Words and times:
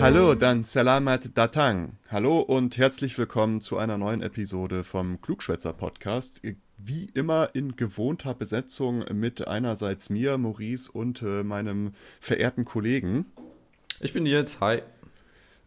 Hallo, 0.00 0.36
dann 0.36 0.62
Salamat 0.62 1.36
Datang. 1.36 1.98
Hallo 2.08 2.38
und 2.38 2.78
herzlich 2.78 3.18
willkommen 3.18 3.60
zu 3.60 3.78
einer 3.78 3.98
neuen 3.98 4.22
Episode 4.22 4.84
vom 4.84 5.20
Klugschwätzer 5.20 5.72
Podcast. 5.72 6.40
Wie 6.76 7.10
immer 7.14 7.50
in 7.54 7.74
gewohnter 7.74 8.32
Besetzung 8.32 9.04
mit 9.12 9.48
einerseits 9.48 10.08
mir, 10.08 10.38
Maurice 10.38 10.92
und 10.92 11.22
äh, 11.22 11.42
meinem 11.42 11.94
verehrten 12.20 12.64
Kollegen. 12.64 13.26
Ich 14.00 14.12
bin 14.12 14.22
Nils, 14.22 14.60
hi. 14.60 14.82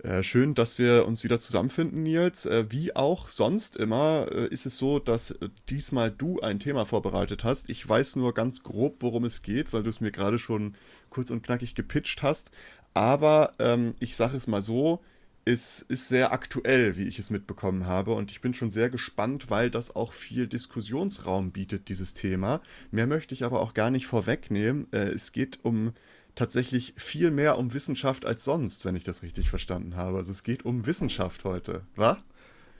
Äh, 0.04 0.24
schön, 0.24 0.56
dass 0.56 0.80
wir 0.80 1.06
uns 1.06 1.24
wieder 1.24 1.40
zusammenfinden, 1.40 2.02
Nils. 2.02 2.48
Äh, 2.48 2.66
wie 2.70 2.96
auch 2.96 3.30
sonst 3.30 3.78
immer 3.78 4.28
äh, 4.32 4.48
ist 4.48 4.66
es 4.66 4.80
so, 4.80 4.98
dass 4.98 5.32
äh, 5.32 5.50
diesmal 5.70 6.10
du 6.10 6.40
ein 6.40 6.60
Thema 6.60 6.86
vorbereitet 6.86 7.44
hast. 7.44 7.70
Ich 7.70 7.88
weiß 7.88 8.16
nur 8.16 8.34
ganz 8.34 8.64
grob, 8.64 8.96
worum 9.00 9.26
es 9.26 9.44
geht, 9.44 9.74
weil 9.74 9.84
du 9.84 9.92
es 9.92 10.02
mir 10.02 10.12
gerade 10.12 10.40
schon 10.40 10.76
kurz 11.12 11.30
und 11.30 11.44
knackig 11.44 11.76
gepitcht 11.76 12.24
hast. 12.24 12.50
Aber 12.94 13.54
ähm, 13.60 13.94
ich 14.00 14.16
sage 14.16 14.38
es 14.38 14.48
mal 14.48 14.62
so, 14.62 15.02
es 15.44 15.82
ist 15.82 16.08
sehr 16.08 16.32
aktuell, 16.32 16.98
wie 16.98 17.08
ich 17.08 17.18
es 17.18 17.30
mitbekommen 17.30 17.86
habe. 17.86 18.14
Und 18.14 18.32
ich 18.32 18.42
bin 18.42 18.54
schon 18.54 18.72
sehr 18.72 18.90
gespannt, 18.90 19.50
weil 19.50 19.70
das 19.70 19.96
auch 19.96 20.14
viel 20.14 20.48
Diskussionsraum 20.48 21.52
bietet, 21.52 21.90
dieses 21.90 22.14
Thema. 22.14 22.62
Mehr 22.92 23.08
möchte 23.08 23.34
ich 23.34 23.44
aber 23.44 23.62
auch 23.62 23.74
gar 23.74 23.90
nicht 23.90 24.08
vorwegnehmen. 24.08 24.88
Äh, 24.92 25.10
es 25.10 25.32
geht 25.32 25.60
um 25.64 25.94
tatsächlich 26.36 26.94
viel 26.98 27.32
mehr 27.32 27.58
um 27.58 27.74
Wissenschaft 27.74 28.26
als 28.26 28.44
sonst, 28.44 28.86
wenn 28.86 28.96
ich 28.96 29.04
das 29.04 29.24
richtig 29.24 29.50
verstanden 29.50 29.96
habe. 29.96 30.18
Also 30.18 30.32
es 30.32 30.44
geht 30.44 30.64
um 30.64 30.86
Wissenschaft 30.86 31.44
heute, 31.44 31.82
wa? 31.96 32.18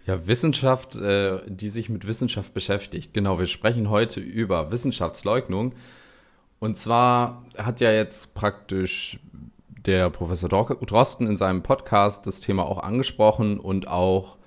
Ja, 0.06 0.26
Wissenschaft, 0.28 0.96
äh, 0.96 1.42
die 1.48 1.70
sich 1.70 1.90
mit 1.90 2.08
Wissenschaft 2.08 2.54
beschäftigt. 2.54 3.14
Genau, 3.14 3.40
wir 3.40 3.48
sprechen 3.48 3.90
heute 3.90 4.20
über 4.20 4.72
Wissenschaftsleugnung. 4.72 5.74
Und 6.60 6.78
zwar 6.78 7.46
hat 7.58 7.82
ja 7.82 7.92
jetzt 7.92 8.34
praktisch 8.34 9.20
der 9.86 10.10
Professor 10.10 10.50
Drosten 10.50 11.28
in 11.28 11.38
seinem 11.38 11.64
Podcast 11.64 12.28
das 12.28 12.40
Thema 12.40 12.66
auch 12.66 12.80
angesprochen 12.80 13.60
und 13.60 13.88
auch, 13.88 14.38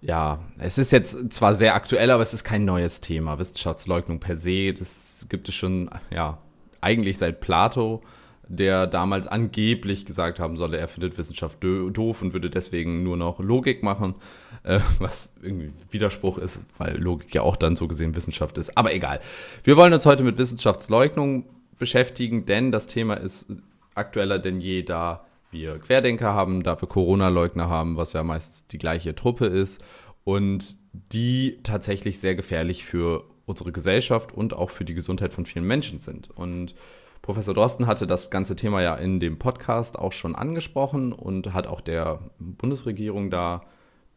ja, 0.00 0.40
es 0.58 0.78
ist 0.78 0.92
jetzt 0.92 1.32
zwar 1.32 1.54
sehr 1.54 1.74
aktuell, 1.74 2.10
aber 2.10 2.22
es 2.22 2.34
ist 2.34 2.44
kein 2.44 2.64
neues 2.64 3.00
Thema. 3.00 3.38
Wissenschaftsleugnung 3.38 4.18
per 4.18 4.36
se, 4.36 4.72
das 4.72 5.26
gibt 5.28 5.48
es 5.48 5.54
schon, 5.54 5.90
ja, 6.10 6.38
eigentlich 6.80 7.18
seit 7.18 7.40
Plato, 7.40 8.02
der 8.48 8.88
damals 8.88 9.28
angeblich 9.28 10.06
gesagt 10.06 10.40
haben 10.40 10.56
solle, 10.56 10.78
er 10.78 10.88
findet 10.88 11.16
Wissenschaft 11.16 11.58
doof 11.62 12.20
und 12.20 12.32
würde 12.32 12.50
deswegen 12.50 13.04
nur 13.04 13.16
noch 13.16 13.38
Logik 13.38 13.84
machen, 13.84 14.16
äh, 14.64 14.80
was 14.98 15.32
irgendwie 15.40 15.72
Widerspruch 15.90 16.38
ist, 16.38 16.62
weil 16.78 16.96
Logik 16.98 17.32
ja 17.32 17.42
auch 17.42 17.56
dann 17.56 17.76
so 17.76 17.86
gesehen 17.86 18.16
Wissenschaft 18.16 18.58
ist. 18.58 18.76
Aber 18.76 18.92
egal. 18.92 19.20
Wir 19.62 19.76
wollen 19.76 19.92
uns 19.92 20.04
heute 20.04 20.24
mit 20.24 20.36
Wissenschaftsleugnung 20.36 21.44
beschäftigen, 21.78 22.44
denn 22.44 22.72
das 22.72 22.88
Thema 22.88 23.14
ist 23.14 23.46
aktueller 23.94 24.38
denn 24.38 24.60
je, 24.60 24.82
da 24.82 25.26
wir 25.50 25.78
Querdenker 25.78 26.32
haben, 26.32 26.62
da 26.62 26.80
wir 26.80 26.88
Corona-Leugner 26.88 27.68
haben, 27.68 27.96
was 27.96 28.12
ja 28.12 28.22
meist 28.22 28.72
die 28.72 28.78
gleiche 28.78 29.14
Truppe 29.14 29.46
ist 29.46 29.84
und 30.24 30.76
die 30.92 31.58
tatsächlich 31.62 32.20
sehr 32.20 32.34
gefährlich 32.34 32.84
für 32.84 33.24
unsere 33.46 33.72
Gesellschaft 33.72 34.32
und 34.32 34.54
auch 34.54 34.70
für 34.70 34.84
die 34.84 34.94
Gesundheit 34.94 35.32
von 35.32 35.46
vielen 35.46 35.66
Menschen 35.66 35.98
sind. 35.98 36.30
Und 36.30 36.74
Professor 37.22 37.52
Drosten 37.52 37.86
hatte 37.86 38.06
das 38.06 38.30
ganze 38.30 38.56
Thema 38.56 38.80
ja 38.80 38.94
in 38.94 39.20
dem 39.20 39.38
Podcast 39.38 39.98
auch 39.98 40.12
schon 40.12 40.34
angesprochen 40.34 41.12
und 41.12 41.52
hat 41.52 41.66
auch 41.66 41.80
der 41.80 42.20
Bundesregierung 42.38 43.30
da 43.30 43.62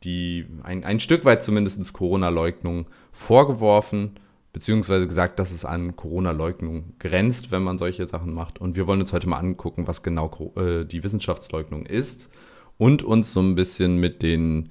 die 0.03 0.45
ein, 0.63 0.83
ein 0.83 0.99
Stück 0.99 1.25
weit 1.25 1.43
zumindest 1.43 1.93
Corona-Leugnung 1.93 2.87
vorgeworfen 3.11 4.15
beziehungsweise 4.53 5.07
gesagt, 5.07 5.39
dass 5.39 5.51
es 5.51 5.65
an 5.65 5.95
Corona-Leugnung 5.95 6.93
grenzt, 6.99 7.51
wenn 7.51 7.63
man 7.63 7.79
solche 7.79 8.07
Sachen 8.07 8.33
macht. 8.33 8.61
Und 8.61 8.75
wir 8.75 8.87
wollen 8.87 9.01
uns 9.01 9.11
heute 9.11 9.27
mal 9.27 9.39
angucken, 9.39 9.87
was 9.87 10.03
genau 10.03 10.53
äh, 10.55 10.85
die 10.85 11.03
Wissenschaftsleugnung 11.03 11.85
ist 11.85 12.29
und 12.77 13.03
uns 13.03 13.33
so 13.33 13.41
ein 13.41 13.55
bisschen 13.55 13.99
mit 13.99 14.21
den, 14.21 14.69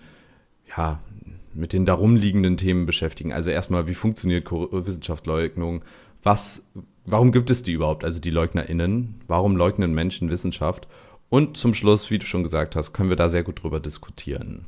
ja, 0.75 1.01
mit 1.53 1.73
den 1.73 1.85
darum 1.85 2.17
liegenden 2.17 2.57
Themen 2.57 2.87
beschäftigen. 2.87 3.33
Also 3.33 3.51
erstmal, 3.51 3.89
wie 3.89 3.95
funktioniert 3.95 4.51
Wissenschaftsleugnung? 4.51 5.85
Was, 6.23 6.65
warum 7.05 7.33
gibt 7.33 7.51
es 7.51 7.65
die 7.65 7.73
überhaupt? 7.73 8.05
Also 8.05 8.21
die 8.21 8.31
LeugnerInnen? 8.31 9.21
Warum 9.27 9.57
leugnen 9.57 9.93
Menschen 9.93 10.31
Wissenschaft? 10.31 10.87
Und 11.29 11.57
zum 11.57 11.75
Schluss, 11.75 12.11
wie 12.11 12.19
du 12.19 12.27
schon 12.27 12.45
gesagt 12.45 12.77
hast, 12.77 12.93
können 12.93 13.09
wir 13.09 13.17
da 13.17 13.29
sehr 13.29 13.43
gut 13.43 13.63
drüber 13.63 13.81
diskutieren. 13.81 14.67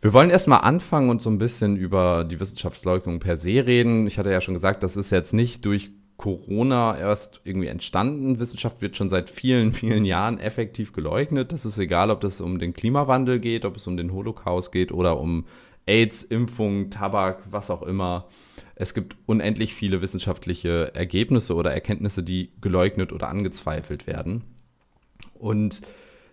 Wir 0.00 0.12
wollen 0.12 0.30
erstmal 0.30 0.60
anfangen 0.60 1.10
und 1.10 1.20
so 1.20 1.28
ein 1.28 1.38
bisschen 1.38 1.76
über 1.76 2.24
die 2.24 2.38
Wissenschaftsleugnung 2.38 3.18
per 3.18 3.36
se 3.36 3.66
reden. 3.66 4.06
Ich 4.06 4.16
hatte 4.18 4.30
ja 4.30 4.40
schon 4.40 4.54
gesagt, 4.54 4.84
das 4.84 4.96
ist 4.96 5.10
jetzt 5.10 5.34
nicht 5.34 5.64
durch 5.64 5.90
Corona 6.16 6.96
erst 6.96 7.40
irgendwie 7.44 7.66
entstanden. 7.66 8.38
Wissenschaft 8.38 8.80
wird 8.80 8.96
schon 8.96 9.08
seit 9.08 9.28
vielen, 9.28 9.72
vielen 9.74 10.04
Jahren 10.04 10.38
effektiv 10.38 10.92
geleugnet. 10.92 11.50
Das 11.50 11.64
ist 11.64 11.78
egal, 11.78 12.10
ob 12.10 12.20
das 12.20 12.40
um 12.40 12.60
den 12.60 12.74
Klimawandel 12.74 13.40
geht, 13.40 13.64
ob 13.64 13.76
es 13.76 13.88
um 13.88 13.96
den 13.96 14.12
Holocaust 14.12 14.70
geht 14.70 14.92
oder 14.92 15.18
um 15.18 15.46
AIDS, 15.86 16.22
Impfung, 16.22 16.90
Tabak, 16.90 17.42
was 17.50 17.70
auch 17.70 17.82
immer. 17.82 18.28
Es 18.76 18.94
gibt 18.94 19.16
unendlich 19.26 19.74
viele 19.74 20.00
wissenschaftliche 20.00 20.94
Ergebnisse 20.94 21.54
oder 21.54 21.72
Erkenntnisse, 21.72 22.22
die 22.22 22.52
geleugnet 22.60 23.12
oder 23.12 23.28
angezweifelt 23.28 24.06
werden. 24.06 24.44
Und 25.34 25.80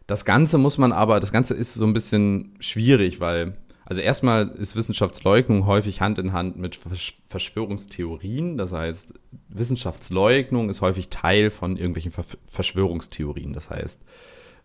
das 0.08 0.26
Ganze 0.26 0.58
muss 0.58 0.78
man 0.78 0.92
aber, 0.92 1.20
das 1.20 1.32
Ganze 1.32 1.54
ist 1.54 1.74
so 1.74 1.86
ein 1.86 1.94
bisschen 1.94 2.56
schwierig, 2.60 3.20
weil, 3.20 3.58
also 3.86 4.02
erstmal 4.02 4.50
ist 4.50 4.76
Wissenschaftsleugnung 4.76 5.66
häufig 5.66 6.02
Hand 6.02 6.20
in 6.20 6.32
Hand 6.32 6.58
mit 6.58 6.80
Verschwörungstheorien. 7.28 8.58
Das 8.58 8.72
heißt, 8.72 9.14
Wissenschaftsleugnung 9.50 10.70
ist 10.70 10.82
häufig 10.82 11.10
Teil 11.10 11.50
von 11.50 11.78
irgendwelchen 11.78 12.12
Verschwörungstheorien. 12.48 13.54
Das 13.54 13.70
heißt, 13.70 14.02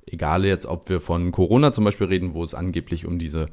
egal 0.07 0.45
jetzt, 0.45 0.67
ob 0.67 0.89
wir 0.89 1.01
von 1.01 1.33
Corona 1.33 1.73
zum 1.73 1.85
Beispiel 1.85 2.09
reden, 2.09 2.35
wo 2.35 2.45
es 2.45 2.55
angeblich 2.55 3.07
um 3.07 3.19
diese 3.19 3.49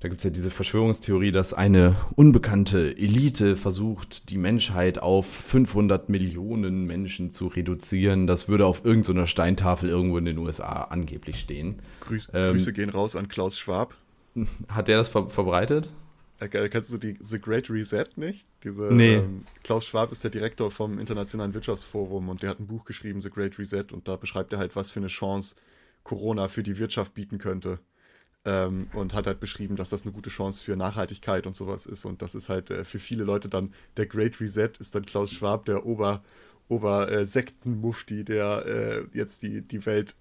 da 0.00 0.08
gibt 0.08 0.20
es 0.20 0.24
ja 0.24 0.30
diese 0.30 0.50
Verschwörungstheorie, 0.50 1.32
dass 1.32 1.54
eine 1.54 1.96
unbekannte 2.16 2.96
Elite 2.98 3.56
versucht, 3.56 4.28
die 4.28 4.36
Menschheit 4.36 4.98
auf 4.98 5.26
500 5.26 6.10
Millionen 6.10 6.84
Menschen 6.84 7.32
zu 7.32 7.46
reduzieren. 7.46 8.26
Das 8.26 8.48
würde 8.48 8.66
auf 8.66 8.84
irgendeiner 8.84 9.26
Steintafel 9.26 9.88
irgendwo 9.88 10.18
in 10.18 10.26
den 10.26 10.36
USA 10.38 10.84
angeblich 10.84 11.40
stehen. 11.40 11.80
Grüß, 12.00 12.28
ähm, 12.34 12.52
Grüße 12.52 12.74
gehen 12.74 12.90
raus 12.90 13.16
an 13.16 13.28
Klaus 13.28 13.58
Schwab. 13.58 13.96
Hat 14.68 14.88
der 14.88 14.98
das 14.98 15.08
ver 15.08 15.28
verbreitet? 15.28 15.88
Äh, 16.40 16.48
kennst 16.68 16.92
du 16.92 16.98
die 16.98 17.16
The 17.18 17.40
Great 17.40 17.70
Reset 17.70 18.06
nicht? 18.16 18.44
Diese, 18.64 18.92
nee. 18.92 19.14
Ähm, 19.14 19.44
Klaus 19.64 19.86
Schwab 19.86 20.12
ist 20.12 20.22
der 20.22 20.30
Direktor 20.30 20.70
vom 20.70 20.98
Internationalen 20.98 21.54
Wirtschaftsforum 21.54 22.28
und 22.28 22.42
der 22.42 22.50
hat 22.50 22.60
ein 22.60 22.66
Buch 22.66 22.84
geschrieben, 22.84 23.22
The 23.22 23.30
Great 23.30 23.58
Reset, 23.58 23.86
und 23.92 24.08
da 24.08 24.16
beschreibt 24.16 24.52
er 24.52 24.58
halt, 24.58 24.76
was 24.76 24.90
für 24.90 25.00
eine 25.00 25.06
Chance 25.06 25.56
Corona 26.04 26.48
für 26.48 26.62
die 26.62 26.78
Wirtschaft 26.78 27.14
bieten 27.14 27.38
könnte. 27.38 27.78
Ähm, 28.46 28.86
und 28.92 29.12
hat 29.12 29.26
halt 29.26 29.40
beschrieben, 29.40 29.74
dass 29.74 29.90
das 29.90 30.04
eine 30.04 30.12
gute 30.12 30.30
Chance 30.30 30.62
für 30.62 30.76
Nachhaltigkeit 30.76 31.48
und 31.48 31.56
sowas 31.56 31.84
ist. 31.84 32.04
Und 32.04 32.22
das 32.22 32.36
ist 32.36 32.48
halt 32.48 32.70
äh, 32.70 32.84
für 32.84 33.00
viele 33.00 33.24
Leute 33.24 33.48
dann 33.48 33.74
der 33.96 34.06
Great 34.06 34.40
Reset, 34.40 34.70
ist 34.78 34.94
dann 34.94 35.04
Klaus 35.04 35.32
Schwab, 35.32 35.64
der 35.64 35.84
Ober, 35.84 36.22
Ober 36.68 37.10
äh, 37.10 37.26
Sektenmufti, 37.26 38.24
der 38.24 38.64
äh, 38.66 39.18
jetzt 39.18 39.42
die, 39.42 39.62
die 39.62 39.84
Welt 39.84 40.14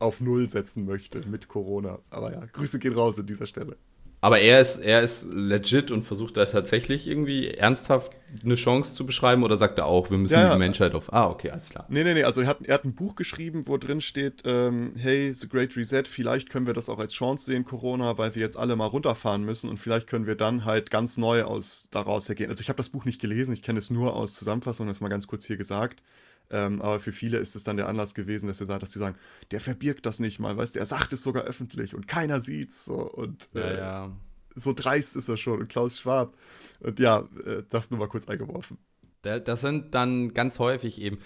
auf 0.00 0.20
Null 0.20 0.50
setzen 0.50 0.86
möchte 0.86 1.26
mit 1.28 1.48
Corona. 1.48 2.00
Aber 2.10 2.32
ja, 2.32 2.44
Grüße 2.44 2.80
gehen 2.80 2.94
raus 2.94 3.18
an 3.18 3.26
dieser 3.26 3.46
Stelle. 3.46 3.76
Aber 4.20 4.40
er 4.40 4.60
ist, 4.60 4.78
er 4.78 5.02
ist 5.02 5.28
legit 5.32 5.90
und 5.90 6.02
versucht 6.02 6.36
da 6.36 6.44
tatsächlich 6.44 7.06
irgendwie 7.06 7.50
ernsthaft 7.50 8.12
eine 8.44 8.56
Chance 8.56 8.94
zu 8.94 9.06
beschreiben 9.06 9.42
oder 9.42 9.56
sagt 9.56 9.78
er 9.78 9.86
auch, 9.86 10.10
wir 10.10 10.18
müssen 10.18 10.34
ja, 10.34 10.42
ja. 10.42 10.52
die 10.52 10.58
Menschheit 10.58 10.94
auf. 10.94 11.12
Ah, 11.12 11.28
okay, 11.28 11.50
alles 11.50 11.70
klar. 11.70 11.86
Nee, 11.88 12.04
nee, 12.04 12.14
nee, 12.14 12.24
also 12.24 12.42
er 12.42 12.48
hat, 12.48 12.58
er 12.62 12.74
hat 12.74 12.84
ein 12.84 12.94
Buch 12.94 13.14
geschrieben, 13.14 13.66
wo 13.66 13.76
drin 13.78 14.00
steht, 14.00 14.42
ähm, 14.44 14.92
hey, 14.96 15.32
The 15.32 15.48
Great 15.48 15.76
Reset, 15.76 16.04
vielleicht 16.06 16.50
können 16.50 16.66
wir 16.66 16.74
das 16.74 16.88
auch 16.88 16.98
als 16.98 17.14
Chance 17.14 17.46
sehen, 17.46 17.64
Corona, 17.64 18.18
weil 18.18 18.34
wir 18.34 18.42
jetzt 18.42 18.56
alle 18.56 18.76
mal 18.76 18.86
runterfahren 18.86 19.44
müssen 19.44 19.70
und 19.70 19.78
vielleicht 19.78 20.08
können 20.08 20.26
wir 20.26 20.34
dann 20.34 20.64
halt 20.64 20.90
ganz 20.90 21.16
neu 21.16 21.44
aus 21.44 21.88
daraus 21.90 22.28
ergehen. 22.28 22.50
Also 22.50 22.60
ich 22.60 22.68
habe 22.68 22.76
das 22.76 22.88
Buch 22.88 23.04
nicht 23.04 23.20
gelesen, 23.20 23.54
ich 23.54 23.62
kenne 23.62 23.78
es 23.78 23.88
nur 23.88 24.14
aus 24.14 24.34
Zusammenfassung, 24.34 24.88
das 24.88 25.00
mal 25.00 25.08
ganz 25.08 25.26
kurz 25.26 25.46
hier 25.46 25.56
gesagt. 25.56 26.02
Ähm, 26.50 26.80
aber 26.80 26.98
für 26.98 27.12
viele 27.12 27.38
ist 27.38 27.56
es 27.56 27.64
dann 27.64 27.76
der 27.76 27.88
Anlass 27.88 28.14
gewesen, 28.14 28.46
dass 28.46 28.58
sie, 28.58 28.66
dass 28.66 28.92
sie 28.92 28.98
sagen, 28.98 29.16
der 29.50 29.60
verbirgt 29.60 30.06
das 30.06 30.18
nicht 30.18 30.38
mal, 30.38 30.56
weißt 30.56 30.74
du, 30.74 30.78
er 30.78 30.86
sagt 30.86 31.12
es 31.12 31.22
sogar 31.22 31.44
öffentlich 31.44 31.94
und 31.94 32.08
keiner 32.08 32.40
sieht's. 32.40 32.84
So, 32.84 32.94
und 32.94 33.48
ja, 33.52 33.60
äh, 33.60 33.78
ja. 33.78 34.16
so 34.56 34.72
dreist 34.72 35.16
ist 35.16 35.28
er 35.28 35.36
schon. 35.36 35.60
Und 35.60 35.68
Klaus 35.68 35.98
Schwab. 35.98 36.34
Und 36.80 36.98
ja, 36.98 37.28
äh, 37.44 37.62
das 37.68 37.90
nur 37.90 38.00
mal 38.00 38.08
kurz 38.08 38.28
eingeworfen. 38.28 38.78
Das 39.22 39.60
sind 39.60 39.94
dann 39.94 40.32
ganz 40.32 40.58
häufig 40.58 41.02
eben. 41.02 41.18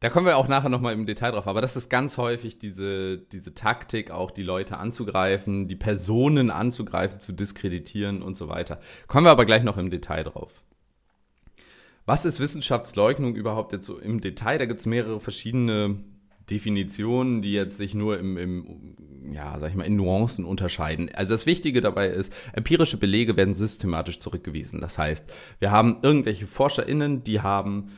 Da 0.00 0.10
kommen 0.10 0.26
wir 0.26 0.36
auch 0.36 0.48
nachher 0.48 0.68
nochmal 0.68 0.94
im 0.94 1.06
Detail 1.06 1.30
drauf, 1.30 1.46
aber 1.46 1.60
das 1.60 1.76
ist 1.76 1.88
ganz 1.88 2.16
häufig 2.16 2.58
diese, 2.58 3.18
diese 3.18 3.54
Taktik, 3.54 4.10
auch 4.10 4.32
die 4.32 4.42
Leute 4.42 4.78
anzugreifen, 4.78 5.68
die 5.68 5.76
Personen 5.76 6.50
anzugreifen, 6.50 7.20
zu 7.20 7.32
diskreditieren 7.32 8.20
und 8.20 8.36
so 8.36 8.48
weiter. 8.48 8.80
Kommen 9.06 9.26
wir 9.26 9.30
aber 9.30 9.44
gleich 9.44 9.62
noch 9.62 9.76
im 9.76 9.90
Detail 9.90 10.24
drauf. 10.24 10.64
Was 12.04 12.24
ist 12.24 12.40
Wissenschaftsleugnung 12.40 13.34
überhaupt 13.34 13.72
jetzt 13.72 13.86
so 13.86 13.98
im 13.98 14.20
Detail? 14.20 14.58
Da 14.58 14.66
gibt 14.66 14.80
es 14.80 14.86
mehrere 14.86 15.20
verschiedene 15.20 16.02
Definitionen, 16.50 17.42
die 17.42 17.52
jetzt 17.52 17.76
sich 17.76 17.94
nur 17.94 18.18
im, 18.18 18.36
im, 18.36 18.96
ja, 19.32 19.58
sag 19.58 19.70
ich 19.70 19.76
mal, 19.76 19.84
in 19.84 19.96
Nuancen 19.96 20.44
unterscheiden. 20.44 21.10
Also 21.14 21.34
das 21.34 21.46
Wichtige 21.46 21.80
dabei 21.80 22.08
ist, 22.08 22.32
empirische 22.52 22.96
Belege 22.96 23.36
werden 23.36 23.54
systematisch 23.54 24.18
zurückgewiesen. 24.18 24.80
Das 24.80 24.98
heißt, 24.98 25.32
wir 25.60 25.70
haben 25.70 25.98
irgendwelche 26.02 26.46
ForscherInnen, 26.46 27.22
die 27.22 27.40
haben 27.40 27.92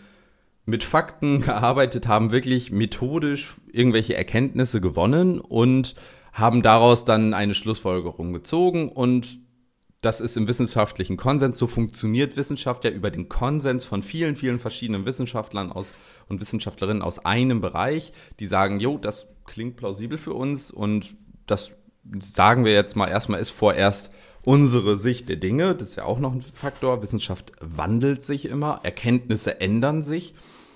mit 0.66 0.84
Fakten 0.84 1.40
gearbeitet 1.42 2.06
haben, 2.06 2.30
wirklich 2.30 2.70
methodisch 2.70 3.56
irgendwelche 3.72 4.16
Erkenntnisse 4.16 4.80
gewonnen 4.80 5.40
und 5.40 5.94
haben 6.32 6.62
daraus 6.62 7.04
dann 7.04 7.32
eine 7.32 7.54
Schlussfolgerung 7.54 8.32
gezogen 8.32 8.90
und 8.90 9.38
das 10.04 10.20
ist 10.20 10.36
im 10.36 10.48
wissenschaftlichen 10.48 11.16
Konsens. 11.16 11.58
So 11.58 11.66
funktioniert 11.66 12.36
Wissenschaft 12.36 12.84
ja 12.84 12.90
über 12.90 13.10
den 13.10 13.28
Konsens 13.28 13.84
von 13.84 14.02
vielen, 14.02 14.36
vielen 14.36 14.58
verschiedenen 14.58 15.06
Wissenschaftlern 15.06 15.72
aus 15.72 15.92
und 16.28 16.40
Wissenschaftlerinnen 16.40 17.02
aus 17.02 17.24
einem 17.24 17.60
Bereich, 17.60 18.12
die 18.40 18.46
sagen, 18.46 18.80
jo, 18.80 18.98
das 18.98 19.26
klingt 19.44 19.76
plausibel 19.76 20.18
für 20.18 20.34
uns 20.34 20.70
und 20.70 21.14
das 21.46 21.72
sagen 22.20 22.64
wir 22.64 22.72
jetzt 22.72 22.96
mal 22.96 23.08
erstmal 23.08 23.40
ist 23.40 23.50
vorerst 23.50 24.10
unsere 24.42 24.98
Sicht 24.98 25.28
der 25.28 25.36
Dinge. 25.36 25.74
Das 25.74 25.90
ist 25.90 25.96
ja 25.96 26.04
auch 26.04 26.18
noch 26.18 26.32
ein 26.32 26.42
Faktor. 26.42 27.02
Wissenschaft 27.02 27.52
wandelt 27.60 28.24
sich 28.24 28.44
immer, 28.44 28.80
Erkenntnisse 28.82 29.60
ändern 29.60 30.02
sich 30.02 30.34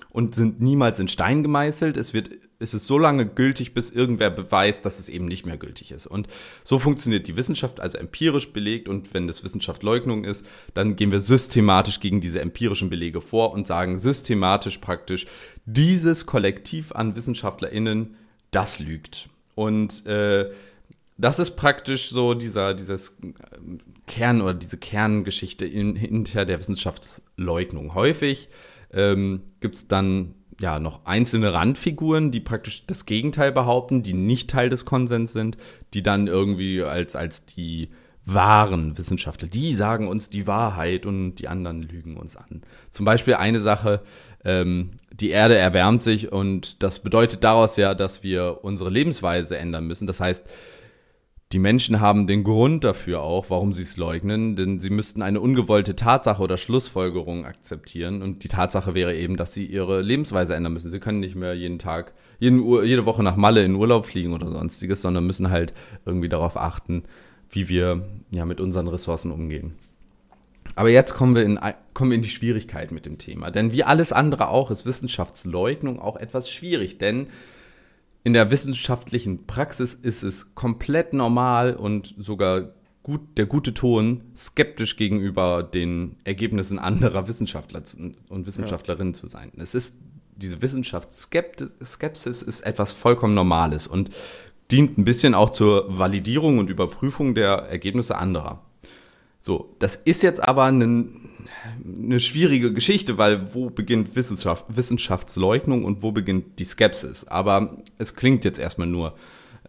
und 0.09 0.33
sind 0.33 0.59
niemals 0.59 0.99
in 0.99 1.07
Stein 1.07 1.43
gemeißelt. 1.43 1.97
Es 1.97 2.13
wird 2.13 2.31
es 2.59 2.73
ist 2.73 2.85
so 2.85 2.97
lange 2.97 3.25
gültig, 3.25 3.73
bis 3.73 3.89
irgendwer 3.89 4.29
beweist, 4.29 4.85
dass 4.85 4.99
es 4.99 5.07
eben 5.07 5.25
nicht 5.25 5.45
mehr 5.45 5.57
gültig 5.57 5.91
ist. 5.91 6.05
Und 6.05 6.27
so 6.63 6.77
funktioniert 6.77 7.27
die 7.27 7.37
Wissenschaft, 7.37 7.79
also 7.79 7.97
empirisch 7.97 8.51
belegt. 8.51 8.89
Und 8.89 9.13
wenn 9.13 9.27
das 9.27 9.45
Wissenschaft 9.45 9.81
Leugnung 9.81 10.25
ist, 10.25 10.45
dann 10.73 10.97
gehen 10.97 11.11
wir 11.11 11.21
systematisch 11.21 12.01
gegen 12.01 12.19
diese 12.19 12.41
empirischen 12.41 12.89
Belege 12.89 13.21
vor 13.21 13.53
und 13.53 13.65
sagen 13.65 13.97
systematisch 13.97 14.79
praktisch, 14.79 15.25
dieses 15.65 16.25
Kollektiv 16.25 16.91
an 16.91 17.15
WissenschaftlerInnen, 17.15 18.15
das 18.51 18.79
lügt. 18.79 19.29
Und 19.55 20.05
äh, 20.05 20.51
das 21.17 21.39
ist 21.39 21.51
praktisch 21.51 22.09
so 22.09 22.33
dieser, 22.33 22.73
dieses 22.73 23.19
äh, 23.21 23.33
Kern 24.05 24.41
oder 24.41 24.53
diese 24.53 24.77
Kerngeschichte 24.77 25.65
in, 25.65 25.95
hinter 25.95 26.45
der 26.45 26.59
Wissenschaftsleugnung. 26.59 27.93
Häufig 27.93 28.49
ähm, 28.91 29.43
gibt 29.61 29.75
es 29.75 29.87
dann 29.87 30.33
ja 30.59 30.79
noch 30.79 31.05
einzelne 31.05 31.53
Randfiguren, 31.53 32.31
die 32.31 32.39
praktisch 32.39 32.85
das 32.85 33.05
Gegenteil 33.05 33.51
behaupten, 33.51 34.03
die 34.03 34.13
nicht 34.13 34.49
Teil 34.49 34.69
des 34.69 34.85
Konsens 34.85 35.33
sind, 35.33 35.57
die 35.93 36.03
dann 36.03 36.27
irgendwie 36.27 36.83
als, 36.83 37.15
als 37.15 37.45
die 37.45 37.89
wahren 38.25 38.97
Wissenschaftler, 38.97 39.47
die 39.47 39.73
sagen 39.73 40.07
uns 40.07 40.29
die 40.29 40.45
Wahrheit 40.45 41.05
und 41.05 41.35
die 41.35 41.47
anderen 41.47 41.81
lügen 41.81 42.17
uns 42.17 42.35
an. 42.35 42.61
Zum 42.91 43.05
Beispiel 43.05 43.35
eine 43.35 43.59
Sache, 43.59 44.01
ähm, 44.45 44.91
die 45.11 45.29
Erde 45.29 45.57
erwärmt 45.57 46.03
sich 46.03 46.31
und 46.31 46.83
das 46.83 46.99
bedeutet 46.99 47.43
daraus 47.43 47.75
ja, 47.77 47.95
dass 47.95 48.23
wir 48.23 48.59
unsere 48.61 48.89
Lebensweise 48.89 49.57
ändern 49.57 49.87
müssen. 49.87 50.07
Das 50.07 50.19
heißt, 50.19 50.45
die 51.51 51.59
Menschen 51.59 51.99
haben 51.99 52.27
den 52.27 52.43
Grund 52.43 52.83
dafür 52.83 53.23
auch, 53.23 53.49
warum 53.49 53.73
sie 53.73 53.81
es 53.81 53.97
leugnen, 53.97 54.55
denn 54.55 54.79
sie 54.79 54.91
müssten 54.91 55.23
eine 55.23 55.41
ungewollte 55.41 55.95
Tatsache 55.95 56.43
oder 56.43 56.57
Schlussfolgerung 56.57 57.43
akzeptieren. 57.43 58.21
Und 58.21 58.43
die 58.43 58.49
Tatsache 58.49 58.93
wäre 58.93 59.15
eben, 59.15 59.35
dass 59.35 59.53
sie 59.53 59.65
ihre 59.65 60.01
Lebensweise 60.01 60.53
ändern 60.53 60.73
müssen. 60.73 60.91
Sie 60.91 60.99
können 60.99 61.19
nicht 61.19 61.35
mehr 61.35 61.55
jeden 61.55 61.79
Tag, 61.79 62.13
jeden, 62.37 62.63
jede 62.83 63.07
Woche 63.07 63.23
nach 63.23 63.35
Malle 63.35 63.65
in 63.65 63.73
Urlaub 63.73 64.05
fliegen 64.05 64.33
oder 64.33 64.51
sonstiges, 64.51 65.01
sondern 65.01 65.25
müssen 65.25 65.49
halt 65.49 65.73
irgendwie 66.05 66.29
darauf 66.29 66.55
achten, 66.55 67.03
wie 67.49 67.67
wir 67.67 68.03
ja 68.29 68.45
mit 68.45 68.61
unseren 68.61 68.87
Ressourcen 68.87 69.31
umgehen. 69.31 69.73
Aber 70.75 70.89
jetzt 70.89 71.15
kommen 71.15 71.33
wir, 71.33 71.41
in, 71.41 71.59
kommen 71.95 72.11
wir 72.11 72.15
in 72.15 72.21
die 72.21 72.29
Schwierigkeit 72.29 72.91
mit 72.91 73.07
dem 73.07 73.17
Thema. 73.17 73.49
Denn 73.49 73.71
wie 73.71 73.83
alles 73.83 74.13
andere 74.13 74.49
auch 74.49 74.69
ist 74.69 74.85
Wissenschaftsleugnung 74.85 75.99
auch 75.99 76.15
etwas 76.15 76.51
schwierig, 76.51 76.99
denn 76.99 77.25
in 78.23 78.33
der 78.33 78.51
wissenschaftlichen 78.51 79.45
Praxis 79.47 79.93
ist 79.93 80.23
es 80.23 80.53
komplett 80.55 81.13
normal 81.13 81.75
und 81.75 82.13
sogar 82.17 82.73
gut, 83.03 83.21
der 83.37 83.45
gute 83.45 83.73
Ton, 83.73 84.21
skeptisch 84.35 84.97
gegenüber 84.97 85.63
den 85.63 86.17
Ergebnissen 86.25 86.79
anderer 86.79 87.27
Wissenschaftler 87.27 87.81
und 88.29 88.45
Wissenschaftlerinnen 88.45 89.13
ja. 89.13 89.19
zu 89.19 89.27
sein. 89.27 89.51
Es 89.57 89.73
ist, 89.73 89.97
diese 90.35 90.61
Wissenschaftsskepsis 90.61 92.41
ist 92.41 92.61
etwas 92.61 92.91
vollkommen 92.91 93.33
Normales 93.33 93.87
und 93.87 94.11
dient 94.69 94.97
ein 94.97 95.05
bisschen 95.05 95.33
auch 95.33 95.49
zur 95.49 95.85
Validierung 95.97 96.59
und 96.59 96.69
Überprüfung 96.69 97.35
der 97.35 97.49
Ergebnisse 97.49 98.17
anderer. 98.17 98.63
So, 99.39 99.75
das 99.79 99.95
ist 99.95 100.21
jetzt 100.21 100.43
aber 100.43 100.65
ein 100.65 101.29
eine 101.85 102.19
schwierige 102.19 102.73
Geschichte, 102.73 103.17
weil 103.17 103.53
wo 103.53 103.69
beginnt 103.69 104.15
Wissenschaft, 104.15 104.65
Wissenschaftsleugnung 104.69 105.83
und 105.83 106.01
wo 106.01 106.11
beginnt 106.11 106.59
die 106.59 106.63
Skepsis? 106.63 107.27
Aber 107.27 107.77
es 107.97 108.15
klingt 108.15 108.45
jetzt 108.45 108.59
erstmal 108.59 108.87
nur 108.87 109.15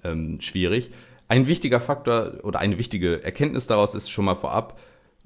ähm, 0.05 0.41
schwierig. 0.41 0.91
Ein 1.29 1.47
wichtiger 1.47 1.81
Faktor 1.81 2.41
oder 2.43 2.59
eine 2.59 2.79
wichtige 2.79 3.23
Erkenntnis 3.23 3.67
daraus 3.67 3.95
ist 3.95 4.11
schon 4.11 4.25
mal 4.25 4.35
vorab, 4.35 4.79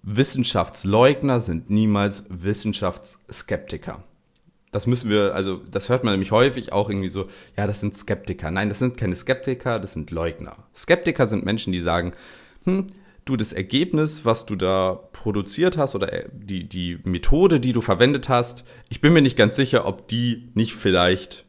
Wissenschaftsleugner 0.03 1.41
sind 1.41 1.71
niemals 1.71 2.27
Wissenschaftsskeptiker. 2.29 4.03
Das 4.71 4.87
müssen 4.87 5.09
wir, 5.09 5.35
also 5.35 5.57
das 5.71 5.89
hört 5.89 6.05
man 6.05 6.13
nämlich 6.13 6.33
häufig 6.33 6.73
auch 6.73 6.91
irgendwie 6.91 7.09
so, 7.09 7.29
ja, 7.57 7.67
das 7.67 7.81
sind 7.81 7.97
Skeptiker. 7.97 8.51
Nein, 8.51 8.69
das 8.69 8.81
sind 8.81 8.97
keine 8.97 9.15
Skeptiker, 9.15 9.79
das 9.79 9.95
sind 9.95 10.11
Leugner. 10.11 10.57
Skeptiker 10.75 11.27
sind 11.27 11.45
Menschen, 11.45 11.73
die 11.73 11.81
sagen, 11.81 12.13
hm, 12.65 12.89
du 13.25 13.37
das 13.37 13.53
Ergebnis, 13.53 14.25
was 14.25 14.47
du 14.47 14.57
da 14.57 15.01
produziert 15.13 15.77
hast 15.79 15.95
oder 15.95 16.13
äh, 16.13 16.29
die, 16.33 16.69
die 16.69 16.99
Methode, 17.05 17.61
die 17.61 17.73
du 17.73 17.81
verwendet 17.81 18.29
hast, 18.29 18.65
ich 18.89 19.01
bin 19.01 19.13
mir 19.13 19.23
nicht 19.23 19.37
ganz 19.37 19.57
sicher, 19.57 19.87
ob 19.87 20.09
die 20.09 20.51
nicht 20.55 20.75
vielleicht 20.75 21.45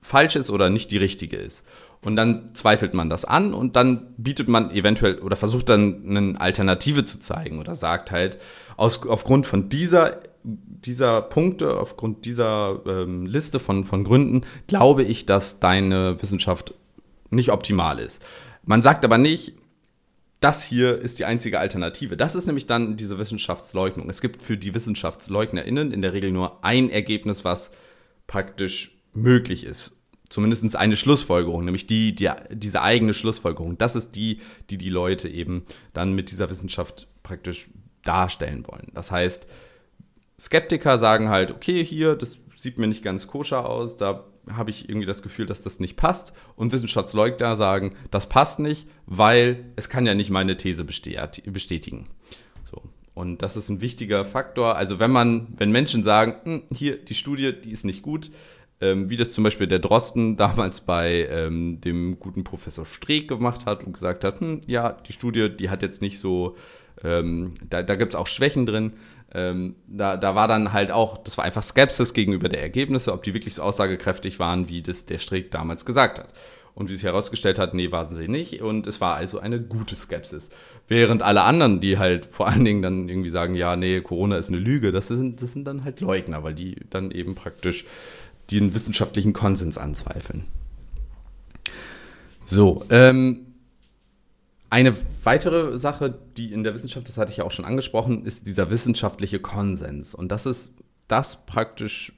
falsch 0.00 0.36
ist 0.36 0.50
oder 0.50 0.68
nicht 0.68 0.90
die 0.90 0.98
richtige 0.98 1.36
ist. 1.36 1.66
Und 2.02 2.16
dann 2.16 2.54
zweifelt 2.54 2.92
man 2.92 3.08
das 3.08 3.24
an 3.24 3.54
und 3.54 3.76
dann 3.76 4.14
bietet 4.18 4.46
man 4.46 4.70
eventuell 4.70 5.20
oder 5.20 5.36
versucht 5.36 5.70
dann 5.70 6.04
eine 6.06 6.38
Alternative 6.38 7.04
zu 7.04 7.18
zeigen 7.18 7.58
oder 7.58 7.74
sagt 7.74 8.10
halt, 8.10 8.38
aus, 8.76 9.06
aufgrund 9.06 9.46
von 9.46 9.70
dieser, 9.70 10.20
dieser 10.42 11.22
Punkte, 11.22 11.80
aufgrund 11.80 12.26
dieser 12.26 12.82
ähm, 12.86 13.24
Liste 13.24 13.58
von, 13.58 13.84
von 13.84 14.04
Gründen, 14.04 14.42
glaube 14.66 15.02
ich, 15.02 15.24
dass 15.24 15.60
deine 15.60 16.20
Wissenschaft 16.20 16.74
nicht 17.30 17.50
optimal 17.50 17.98
ist. 17.98 18.22
Man 18.66 18.82
sagt 18.82 19.06
aber 19.06 19.16
nicht, 19.16 19.54
das 20.44 20.62
hier 20.62 20.98
ist 20.98 21.18
die 21.18 21.24
einzige 21.24 21.58
Alternative. 21.58 22.18
Das 22.18 22.34
ist 22.34 22.44
nämlich 22.44 22.66
dann 22.66 22.98
diese 22.98 23.18
Wissenschaftsleugnung. 23.18 24.10
Es 24.10 24.20
gibt 24.20 24.42
für 24.42 24.58
die 24.58 24.74
WissenschaftleugnerInnen 24.74 25.90
in 25.90 26.02
der 26.02 26.12
Regel 26.12 26.32
nur 26.32 26.62
ein 26.62 26.90
Ergebnis, 26.90 27.46
was 27.46 27.70
praktisch 28.26 28.98
möglich 29.14 29.64
ist. 29.64 29.92
Zumindest 30.28 30.76
eine 30.76 30.98
Schlussfolgerung, 30.98 31.64
nämlich 31.64 31.86
die, 31.86 32.14
die, 32.14 32.30
diese 32.50 32.82
eigene 32.82 33.14
Schlussfolgerung. 33.14 33.78
Das 33.78 33.96
ist 33.96 34.16
die, 34.16 34.42
die 34.68 34.76
die 34.76 34.90
Leute 34.90 35.30
eben 35.30 35.64
dann 35.94 36.12
mit 36.12 36.30
dieser 36.30 36.50
Wissenschaft 36.50 37.08
praktisch 37.22 37.68
darstellen 38.02 38.66
wollen. 38.66 38.90
Das 38.92 39.10
heißt, 39.10 39.46
Skeptiker 40.38 40.98
sagen 40.98 41.30
halt, 41.30 41.52
okay, 41.52 41.82
hier, 41.82 42.16
das 42.16 42.38
sieht 42.54 42.78
mir 42.78 42.86
nicht 42.86 43.02
ganz 43.02 43.28
koscher 43.28 43.66
aus, 43.66 43.96
da 43.96 44.26
habe 44.52 44.70
ich 44.70 44.88
irgendwie 44.88 45.06
das 45.06 45.22
Gefühl, 45.22 45.46
dass 45.46 45.62
das 45.62 45.80
nicht 45.80 45.96
passt. 45.96 46.34
Und 46.56 46.72
Wissenschaftsleugner 46.72 47.56
sagen, 47.56 47.94
das 48.10 48.28
passt 48.28 48.58
nicht, 48.58 48.88
weil 49.06 49.64
es 49.76 49.88
kann 49.88 50.06
ja 50.06 50.14
nicht 50.14 50.30
meine 50.30 50.56
These 50.56 50.84
bestätigen. 50.84 52.06
So. 52.64 52.82
Und 53.14 53.42
das 53.42 53.56
ist 53.56 53.68
ein 53.68 53.80
wichtiger 53.80 54.24
Faktor. 54.24 54.76
Also 54.76 54.98
wenn 54.98 55.10
man, 55.10 55.48
wenn 55.56 55.70
Menschen 55.70 56.02
sagen, 56.02 56.36
hm, 56.44 56.62
hier, 56.74 56.96
die 56.96 57.14
Studie, 57.14 57.52
die 57.52 57.70
ist 57.70 57.84
nicht 57.84 58.02
gut, 58.02 58.30
ähm, 58.80 59.08
wie 59.08 59.16
das 59.16 59.30
zum 59.30 59.44
Beispiel 59.44 59.66
der 59.66 59.78
Drosten 59.78 60.36
damals 60.36 60.80
bei 60.80 61.28
ähm, 61.30 61.80
dem 61.80 62.18
guten 62.18 62.44
Professor 62.44 62.84
Streeck 62.84 63.28
gemacht 63.28 63.66
hat 63.66 63.84
und 63.84 63.92
gesagt 63.92 64.24
hat, 64.24 64.40
hm, 64.40 64.60
ja, 64.66 64.92
die 64.92 65.12
Studie, 65.12 65.48
die 65.48 65.70
hat 65.70 65.82
jetzt 65.82 66.02
nicht 66.02 66.18
so, 66.18 66.56
ähm, 67.02 67.54
da, 67.68 67.82
da 67.82 67.94
gibt 67.94 68.14
es 68.14 68.20
auch 68.20 68.26
Schwächen 68.26 68.66
drin, 68.66 68.92
ähm, 69.34 69.74
da, 69.88 70.16
da 70.16 70.34
war 70.34 70.46
dann 70.46 70.72
halt 70.72 70.92
auch, 70.92 71.18
das 71.18 71.36
war 71.36 71.44
einfach 71.44 71.62
Skepsis 71.62 72.14
gegenüber 72.14 72.48
der 72.48 72.62
Ergebnisse, 72.62 73.12
ob 73.12 73.24
die 73.24 73.34
wirklich 73.34 73.54
so 73.54 73.62
aussagekräftig 73.62 74.38
waren, 74.38 74.68
wie 74.68 74.80
das 74.80 75.06
der 75.06 75.18
Strick 75.18 75.50
damals 75.50 75.84
gesagt 75.84 76.20
hat. 76.20 76.32
Und 76.76 76.88
wie 76.88 76.94
sich 76.94 77.04
herausgestellt 77.04 77.58
hat, 77.58 77.72
nee, 77.72 77.92
waren 77.92 78.12
sie 78.14 78.26
nicht. 78.26 78.60
Und 78.60 78.88
es 78.88 79.00
war 79.00 79.14
also 79.14 79.38
eine 79.38 79.60
gute 79.60 79.94
Skepsis. 79.94 80.50
Während 80.88 81.22
alle 81.22 81.42
anderen, 81.42 81.80
die 81.80 81.98
halt 81.98 82.26
vor 82.26 82.48
allen 82.48 82.64
Dingen 82.64 82.82
dann 82.82 83.08
irgendwie 83.08 83.30
sagen, 83.30 83.54
ja, 83.54 83.76
nee, 83.76 84.00
Corona 84.00 84.38
ist 84.38 84.48
eine 84.48 84.58
Lüge, 84.58 84.90
das 84.90 85.08
sind, 85.08 85.40
das 85.40 85.52
sind 85.52 85.66
dann 85.66 85.84
halt 85.84 86.00
Leugner, 86.00 86.42
weil 86.42 86.54
die 86.54 86.76
dann 86.90 87.10
eben 87.12 87.36
praktisch 87.36 87.84
den 88.50 88.74
wissenschaftlichen 88.74 89.32
Konsens 89.32 89.78
anzweifeln. 89.78 90.44
So, 92.44 92.84
ähm, 92.90 93.53
eine 94.74 94.92
weitere 95.22 95.78
Sache, 95.78 96.12
die 96.36 96.52
in 96.52 96.64
der 96.64 96.74
Wissenschaft, 96.74 97.08
das 97.08 97.16
hatte 97.16 97.30
ich 97.30 97.36
ja 97.36 97.44
auch 97.44 97.52
schon 97.52 97.64
angesprochen, 97.64 98.24
ist 98.24 98.48
dieser 98.48 98.70
wissenschaftliche 98.70 99.38
Konsens. 99.38 100.16
Und 100.16 100.32
das 100.32 100.46
ist 100.46 100.74
das 101.06 101.46
praktisch 101.46 102.12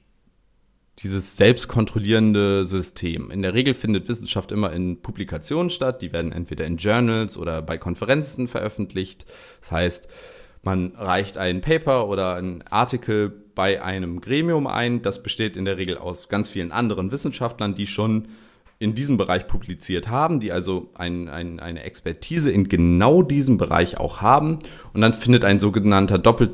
dieses 0.97 1.37
selbstkontrollierende 1.37 2.65
System. 2.65 3.29
In 3.29 3.43
der 3.43 3.53
Regel 3.53 3.75
findet 3.75 4.09
Wissenschaft 4.09 4.51
immer 4.51 4.73
in 4.73 5.03
Publikationen 5.03 5.69
statt. 5.69 6.01
Die 6.01 6.11
werden 6.11 6.31
entweder 6.31 6.65
in 6.65 6.77
Journals 6.77 7.37
oder 7.37 7.61
bei 7.61 7.77
Konferenzen 7.77 8.47
veröffentlicht. 8.47 9.27
Das 9.59 9.71
heißt, 9.71 10.07
man 10.63 10.95
reicht 10.95 11.37
ein 11.37 11.61
Paper 11.61 12.07
oder 12.07 12.33
einen 12.33 12.63
Artikel 12.63 13.29
bei 13.53 13.83
einem 13.83 14.19
Gremium 14.19 14.65
ein. 14.65 15.03
Das 15.03 15.21
besteht 15.21 15.57
in 15.57 15.65
der 15.65 15.77
Regel 15.77 15.99
aus 15.99 16.27
ganz 16.27 16.49
vielen 16.49 16.71
anderen 16.71 17.11
Wissenschaftlern, 17.11 17.75
die 17.75 17.85
schon 17.85 18.29
in 18.79 18.93
diesem 18.93 19.17
Bereich 19.17 19.47
publiziert 19.47 20.07
haben, 20.07 20.39
die 20.39 20.51
also 20.51 20.89
ein, 20.93 21.29
ein, 21.29 21.59
eine 21.59 21.83
Expertise 21.83 22.51
in 22.51 22.69
genau 22.69 23.23
diesem 23.23 23.57
Bereich 23.57 23.97
auch 23.97 24.21
haben. 24.21 24.59
Und 24.93 25.01
dann 25.01 25.13
findet 25.13 25.45
ein 25.45 25.59
sogenannter 25.59 26.19
Doppel, 26.19 26.51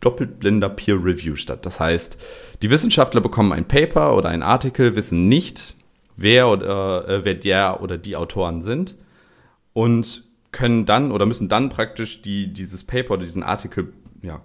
doppelblinder 0.00 0.70
Peer 0.70 0.94
Review 0.94 1.36
statt. 1.36 1.66
Das 1.66 1.78
heißt, 1.78 2.18
die 2.62 2.70
Wissenschaftler 2.70 3.20
bekommen 3.20 3.52
ein 3.52 3.68
Paper 3.68 4.16
oder 4.16 4.30
ein 4.30 4.42
Artikel, 4.42 4.96
wissen 4.96 5.28
nicht, 5.28 5.74
wer 6.16 6.48
oder 6.48 7.06
äh, 7.08 7.24
wer 7.24 7.34
der 7.34 7.82
oder 7.82 7.98
die 7.98 8.16
Autoren 8.16 8.62
sind 8.62 8.96
und 9.72 10.24
können 10.50 10.86
dann 10.86 11.12
oder 11.12 11.26
müssen 11.26 11.48
dann 11.48 11.68
praktisch 11.68 12.22
die, 12.22 12.52
dieses 12.52 12.84
Paper 12.84 13.14
oder 13.14 13.22
diesen 13.22 13.42
Artikel 13.42 13.92
ja, 14.22 14.40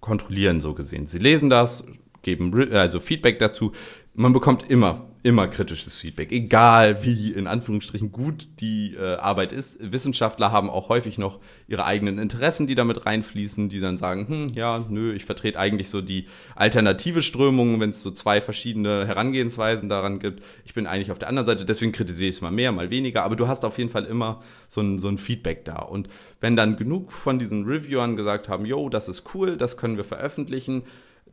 kontrollieren, 0.00 0.60
so 0.60 0.74
gesehen. 0.74 1.06
Sie 1.06 1.18
lesen 1.18 1.48
das, 1.48 1.86
geben 2.22 2.72
also 2.72 3.00
Feedback 3.00 3.38
dazu. 3.38 3.72
Man 4.14 4.32
bekommt 4.32 4.68
immer 4.68 5.07
immer 5.22 5.48
kritisches 5.48 5.96
Feedback, 5.96 6.30
egal 6.30 7.04
wie 7.04 7.32
in 7.32 7.46
Anführungsstrichen 7.46 8.12
gut 8.12 8.48
die 8.60 8.94
äh, 8.94 9.16
Arbeit 9.16 9.52
ist. 9.52 9.78
Wissenschaftler 9.80 10.52
haben 10.52 10.70
auch 10.70 10.88
häufig 10.88 11.18
noch 11.18 11.40
ihre 11.66 11.84
eigenen 11.84 12.18
Interessen, 12.18 12.66
die 12.66 12.74
damit 12.74 13.04
reinfließen, 13.04 13.68
die 13.68 13.80
dann 13.80 13.96
sagen, 13.96 14.28
hm, 14.28 14.48
ja, 14.54 14.84
nö, 14.88 15.12
ich 15.12 15.24
vertrete 15.24 15.58
eigentlich 15.58 15.88
so 15.88 16.00
die 16.00 16.26
alternative 16.54 17.22
Strömung, 17.22 17.80
wenn 17.80 17.90
es 17.90 18.02
so 18.02 18.10
zwei 18.10 18.40
verschiedene 18.40 19.06
Herangehensweisen 19.06 19.88
daran 19.88 20.20
gibt. 20.20 20.42
Ich 20.64 20.74
bin 20.74 20.86
eigentlich 20.86 21.10
auf 21.10 21.18
der 21.18 21.28
anderen 21.28 21.46
Seite, 21.46 21.64
deswegen 21.64 21.92
kritisiere 21.92 22.30
ich 22.30 22.36
es 22.36 22.42
mal 22.42 22.52
mehr, 22.52 22.70
mal 22.70 22.90
weniger, 22.90 23.24
aber 23.24 23.36
du 23.36 23.48
hast 23.48 23.64
auf 23.64 23.78
jeden 23.78 23.90
Fall 23.90 24.04
immer 24.04 24.40
so 24.68 24.80
ein, 24.80 24.98
so 24.98 25.08
ein 25.08 25.18
Feedback 25.18 25.64
da. 25.64 25.76
Und 25.76 26.08
wenn 26.40 26.54
dann 26.54 26.76
genug 26.76 27.12
von 27.12 27.38
diesen 27.38 27.64
Reviewern 27.64 28.14
gesagt 28.14 28.48
haben, 28.48 28.64
yo, 28.66 28.88
das 28.88 29.08
ist 29.08 29.24
cool, 29.34 29.56
das 29.56 29.76
können 29.76 29.96
wir 29.96 30.04
veröffentlichen, 30.04 30.84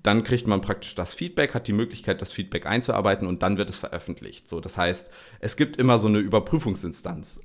dann 0.05 0.23
kriegt 0.23 0.45
man 0.45 0.61
praktisch 0.61 0.93
das 0.93 1.13
Feedback, 1.13 1.55
hat 1.55 1.67
die 1.67 1.73
Möglichkeit, 1.73 2.21
das 2.21 2.31
Feedback 2.31 2.65
einzuarbeiten 2.67 3.27
und 3.27 3.41
dann 3.41 3.57
wird 3.57 3.69
es 3.69 3.79
veröffentlicht. 3.79 4.47
So, 4.47 4.59
das 4.59 4.77
heißt, 4.77 5.09
es 5.39 5.57
gibt 5.57 5.77
immer 5.77 5.97
so 5.97 6.07
eine 6.07 6.19
Überprüfungsinstanz. 6.19 7.41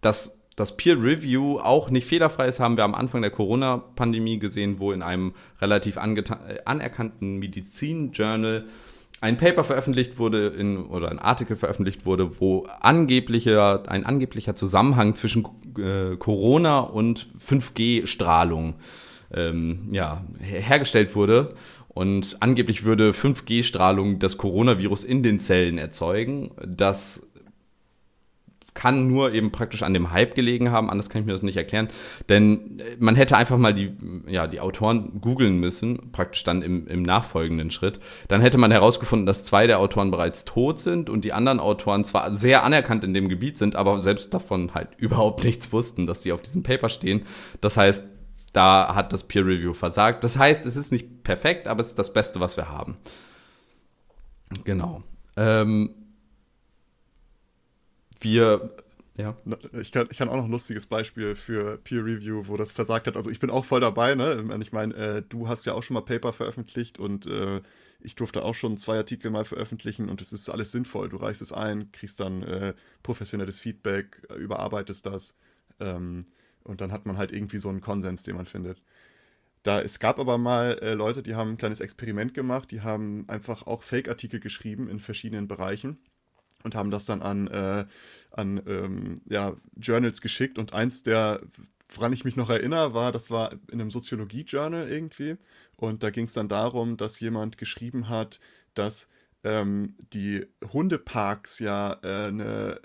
Dass 0.00 0.38
das 0.54 0.76
Peer 0.76 0.96
Review 1.02 1.58
auch 1.58 1.90
nicht 1.90 2.06
fehlerfrei 2.06 2.46
ist, 2.46 2.60
haben 2.60 2.76
wir 2.76 2.84
am 2.84 2.94
Anfang 2.94 3.22
der 3.22 3.32
Corona-Pandemie 3.32 4.38
gesehen, 4.38 4.78
wo 4.78 4.92
in 4.92 5.02
einem 5.02 5.34
relativ 5.60 5.96
äh, 5.96 6.60
anerkannten 6.64 7.38
Medizin-Journal 7.38 8.66
ein 9.20 9.36
Paper 9.36 9.64
veröffentlicht 9.64 10.18
wurde 10.18 10.48
in, 10.48 10.84
oder 10.86 11.10
ein 11.10 11.18
Artikel 11.18 11.56
veröffentlicht 11.56 12.06
wurde, 12.06 12.38
wo 12.40 12.68
angeblicher, 12.80 13.82
ein 13.88 14.06
angeblicher 14.06 14.54
Zusammenhang 14.54 15.16
zwischen 15.16 15.46
äh, 15.78 16.16
Corona 16.16 16.78
und 16.80 17.26
5G-Strahlung 17.40 18.74
ähm, 19.32 19.88
ja, 19.90 20.24
hergestellt 20.40 21.14
wurde. 21.14 21.54
Und 21.94 22.38
angeblich 22.40 22.84
würde 22.84 23.12
5G-Strahlung 23.12 24.18
das 24.18 24.36
Coronavirus 24.36 25.04
in 25.04 25.22
den 25.22 25.38
Zellen 25.38 25.78
erzeugen. 25.78 26.50
Das 26.66 27.22
kann 28.74 29.08
nur 29.08 29.32
eben 29.32 29.52
praktisch 29.52 29.82
an 29.82 29.94
dem 29.94 30.10
Hype 30.10 30.34
gelegen 30.34 30.70
haben, 30.70 30.90
anders 30.90 31.08
kann 31.08 31.22
ich 31.22 31.26
mir 31.26 31.32
das 31.32 31.42
nicht 31.42 31.56
erklären. 31.56 31.88
Denn 32.28 32.80
äh, 32.80 32.96
man 32.98 33.16
hätte 33.16 33.36
einfach 33.36 33.56
mal 33.56 33.72
die, 33.72 33.92
ja, 34.26 34.46
die 34.46 34.60
Autoren 34.60 35.20
googeln 35.20 35.58
müssen, 35.58 36.10
praktisch 36.12 36.42
dann 36.44 36.60
im, 36.60 36.86
im 36.88 37.02
nachfolgenden 37.02 37.70
Schritt. 37.70 38.00
Dann 38.28 38.40
hätte 38.40 38.58
man 38.58 38.72
herausgefunden, 38.72 39.26
dass 39.26 39.44
zwei 39.44 39.66
der 39.66 39.78
Autoren 39.78 40.10
bereits 40.10 40.44
tot 40.44 40.80
sind 40.80 41.08
und 41.08 41.24
die 41.24 41.32
anderen 41.32 41.60
Autoren 41.60 42.04
zwar 42.04 42.32
sehr 42.32 42.64
anerkannt 42.64 43.04
in 43.04 43.14
dem 43.14 43.28
Gebiet 43.28 43.56
sind, 43.56 43.76
aber 43.76 44.02
selbst 44.02 44.34
davon 44.34 44.74
halt 44.74 44.88
überhaupt 44.98 45.44
nichts 45.44 45.72
wussten, 45.72 46.06
dass 46.06 46.22
die 46.22 46.32
auf 46.32 46.42
diesem 46.42 46.64
Paper 46.64 46.88
stehen. 46.88 47.22
Das 47.60 47.76
heißt, 47.76 48.04
da 48.54 48.94
hat 48.94 49.12
das 49.12 49.24
Peer 49.24 49.44
Review 49.44 49.74
versagt. 49.74 50.24
Das 50.24 50.38
heißt, 50.38 50.64
es 50.64 50.76
ist 50.76 50.92
nicht 50.92 51.22
perfekt, 51.24 51.66
aber 51.66 51.80
es 51.80 51.88
ist 51.88 51.98
das 51.98 52.12
Beste, 52.12 52.40
was 52.40 52.56
wir 52.56 52.68
haben. 52.68 52.96
Genau. 54.64 55.02
Ähm, 55.36 55.94
wir 58.20 58.76
ja. 59.16 59.36
Ich 59.80 59.92
kann, 59.92 60.08
ich 60.10 60.18
kann 60.18 60.28
auch 60.28 60.36
noch 60.36 60.46
ein 60.46 60.50
lustiges 60.50 60.86
Beispiel 60.86 61.36
für 61.36 61.78
Peer 61.78 62.04
Review, 62.04 62.48
wo 62.48 62.56
das 62.56 62.72
versagt 62.72 63.06
hat. 63.06 63.16
Also 63.16 63.30
ich 63.30 63.38
bin 63.38 63.50
auch 63.50 63.64
voll 63.64 63.80
dabei, 63.80 64.14
ne? 64.16 64.44
Ich 64.60 64.72
meine, 64.72 64.94
äh, 64.94 65.22
du 65.22 65.46
hast 65.46 65.66
ja 65.66 65.74
auch 65.74 65.82
schon 65.82 65.94
mal 65.94 66.00
Paper 66.00 66.32
veröffentlicht 66.32 66.98
und 66.98 67.26
äh, 67.26 67.60
ich 68.00 68.16
durfte 68.16 68.42
auch 68.42 68.54
schon 68.54 68.76
zwei 68.76 68.96
Artikel 68.96 69.30
mal 69.30 69.44
veröffentlichen 69.44 70.08
und 70.08 70.20
es 70.20 70.32
ist 70.32 70.48
alles 70.48 70.72
sinnvoll. 70.72 71.08
Du 71.08 71.16
reichst 71.16 71.42
es 71.42 71.52
ein, 71.52 71.92
kriegst 71.92 72.18
dann 72.18 72.42
äh, 72.42 72.74
professionelles 73.04 73.60
Feedback, 73.60 74.20
überarbeitest 74.36 75.06
das. 75.06 75.36
Ähm, 75.78 76.26
und 76.64 76.80
dann 76.80 76.92
hat 76.92 77.06
man 77.06 77.16
halt 77.16 77.32
irgendwie 77.32 77.58
so 77.58 77.68
einen 77.68 77.80
Konsens, 77.80 78.22
den 78.22 78.36
man 78.36 78.46
findet. 78.46 78.82
Da, 79.62 79.80
es 79.80 79.98
gab 79.98 80.18
aber 80.18 80.36
mal 80.36 80.78
äh, 80.82 80.94
Leute, 80.94 81.22
die 81.22 81.34
haben 81.34 81.52
ein 81.52 81.56
kleines 81.56 81.80
Experiment 81.80 82.34
gemacht, 82.34 82.70
die 82.70 82.82
haben 82.82 83.24
einfach 83.28 83.66
auch 83.66 83.82
Fake-Artikel 83.82 84.40
geschrieben 84.40 84.88
in 84.88 85.00
verschiedenen 85.00 85.48
Bereichen 85.48 85.98
und 86.64 86.74
haben 86.74 86.90
das 86.90 87.06
dann 87.06 87.22
an, 87.22 87.46
äh, 87.46 87.86
an 88.30 88.62
ähm, 88.66 89.22
ja, 89.26 89.54
Journals 89.76 90.20
geschickt. 90.20 90.58
Und 90.58 90.74
eins 90.74 91.02
der, 91.02 91.40
woran 91.94 92.12
ich 92.12 92.24
mich 92.24 92.36
noch 92.36 92.50
erinnere, 92.50 92.92
war, 92.92 93.12
das 93.12 93.30
war 93.30 93.52
in 93.70 93.80
einem 93.80 93.90
Soziologie-Journal 93.90 94.88
irgendwie. 94.90 95.36
Und 95.76 96.02
da 96.02 96.10
ging 96.10 96.26
es 96.26 96.34
dann 96.34 96.48
darum, 96.48 96.96
dass 96.98 97.20
jemand 97.20 97.56
geschrieben 97.56 98.08
hat, 98.10 98.40
dass 98.74 99.08
ähm, 99.44 99.96
die 100.12 100.46
Hundeparks 100.72 101.58
ja 101.58 101.98
äh, 102.02 102.28
eine 102.28 102.80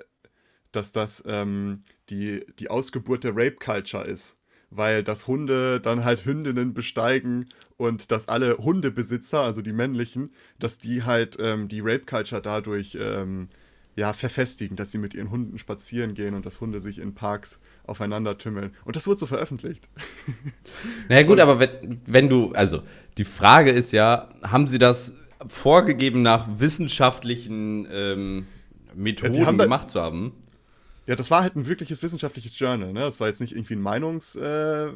dass 0.72 0.92
das 0.92 1.24
ähm, 1.26 1.80
die, 2.10 2.46
die 2.60 2.70
Ausgeburt 2.70 3.24
der 3.24 3.32
Rape 3.32 3.58
Culture 3.64 4.06
ist. 4.06 4.36
Weil 4.72 5.04
das 5.04 5.26
Hunde 5.26 5.80
dann 5.80 6.06
halt 6.06 6.26
Hündinnen 6.26 6.76
besteigen 6.76 7.50
und 7.78 8.12
dass 8.12 8.28
alle 8.28 8.58
Hundebesitzer, 8.58 9.42
also 9.42 9.64
die 9.64 9.74
männlichen, 9.74 10.32
dass 10.60 10.78
die 10.78 11.04
halt 11.04 11.38
ähm, 11.40 11.68
die 11.68 11.80
Rape 11.80 12.06
Culture 12.06 12.42
dadurch 12.42 12.96
ähm, 13.00 13.50
ja, 13.96 14.14
verfestigen, 14.14 14.78
dass 14.78 14.92
sie 14.92 14.98
mit 14.98 15.14
ihren 15.14 15.30
Hunden 15.30 15.58
spazieren 15.58 16.14
gehen 16.14 16.34
und 16.34 16.46
dass 16.46 16.62
Hunde 16.62 16.80
sich 16.80 17.00
in 17.00 17.16
Parks 17.16 17.60
aufeinander 17.86 18.38
tümmeln. 18.38 18.72
Und 18.86 18.96
das 18.96 19.08
wurde 19.08 19.20
so 19.20 19.26
veröffentlicht. 19.26 19.90
Naja 21.10 21.24
gut, 21.24 21.34
und, 21.34 21.40
aber 21.42 21.60
wenn, 21.60 22.02
wenn 22.06 22.30
du, 22.30 22.52
also 22.54 22.84
die 23.18 23.26
Frage 23.26 23.72
ist 23.72 23.92
ja, 23.92 24.30
haben 24.44 24.68
sie 24.68 24.78
das 24.78 25.14
vorgegeben 25.48 26.22
nach 26.22 26.48
wissenschaftlichen 26.60 27.88
ähm, 27.92 28.48
Methoden 28.94 29.34
ja, 29.34 29.52
gemacht 29.52 29.90
zu 29.90 30.00
haben? 30.00 30.34
Ja, 31.10 31.16
das 31.16 31.32
war 31.32 31.42
halt 31.42 31.56
ein 31.56 31.66
wirkliches 31.66 32.04
wissenschaftliches 32.04 32.60
Journal, 32.60 32.94
ne? 32.94 33.00
Das 33.00 33.20
war 33.20 33.28
jetzt 33.28 33.42
nicht 33.42 33.54
irgendwie 33.54 33.74
ein 33.74 33.82
Meinungsjournal 33.82 34.94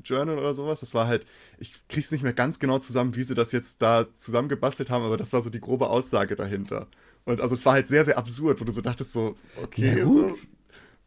äh, 0.00 0.40
oder 0.40 0.54
sowas. 0.54 0.80
Das 0.80 0.94
war 0.94 1.06
halt, 1.06 1.26
ich 1.58 1.74
krieg's 1.86 2.10
nicht 2.10 2.22
mehr 2.22 2.32
ganz 2.32 2.60
genau 2.60 2.78
zusammen, 2.78 3.14
wie 3.14 3.22
sie 3.22 3.34
das 3.34 3.52
jetzt 3.52 3.82
da 3.82 4.06
zusammengebastelt 4.14 4.88
haben, 4.88 5.04
aber 5.04 5.18
das 5.18 5.34
war 5.34 5.42
so 5.42 5.50
die 5.50 5.60
grobe 5.60 5.90
Aussage 5.90 6.34
dahinter. 6.34 6.86
Und 7.26 7.42
also 7.42 7.54
es 7.54 7.66
war 7.66 7.74
halt 7.74 7.88
sehr, 7.88 8.06
sehr 8.06 8.16
absurd, 8.16 8.58
wo 8.58 8.64
du 8.64 8.72
so 8.72 8.80
dachtest, 8.80 9.12
so, 9.12 9.36
okay, 9.62 9.98
ja, 9.98 10.04
so, 10.06 10.34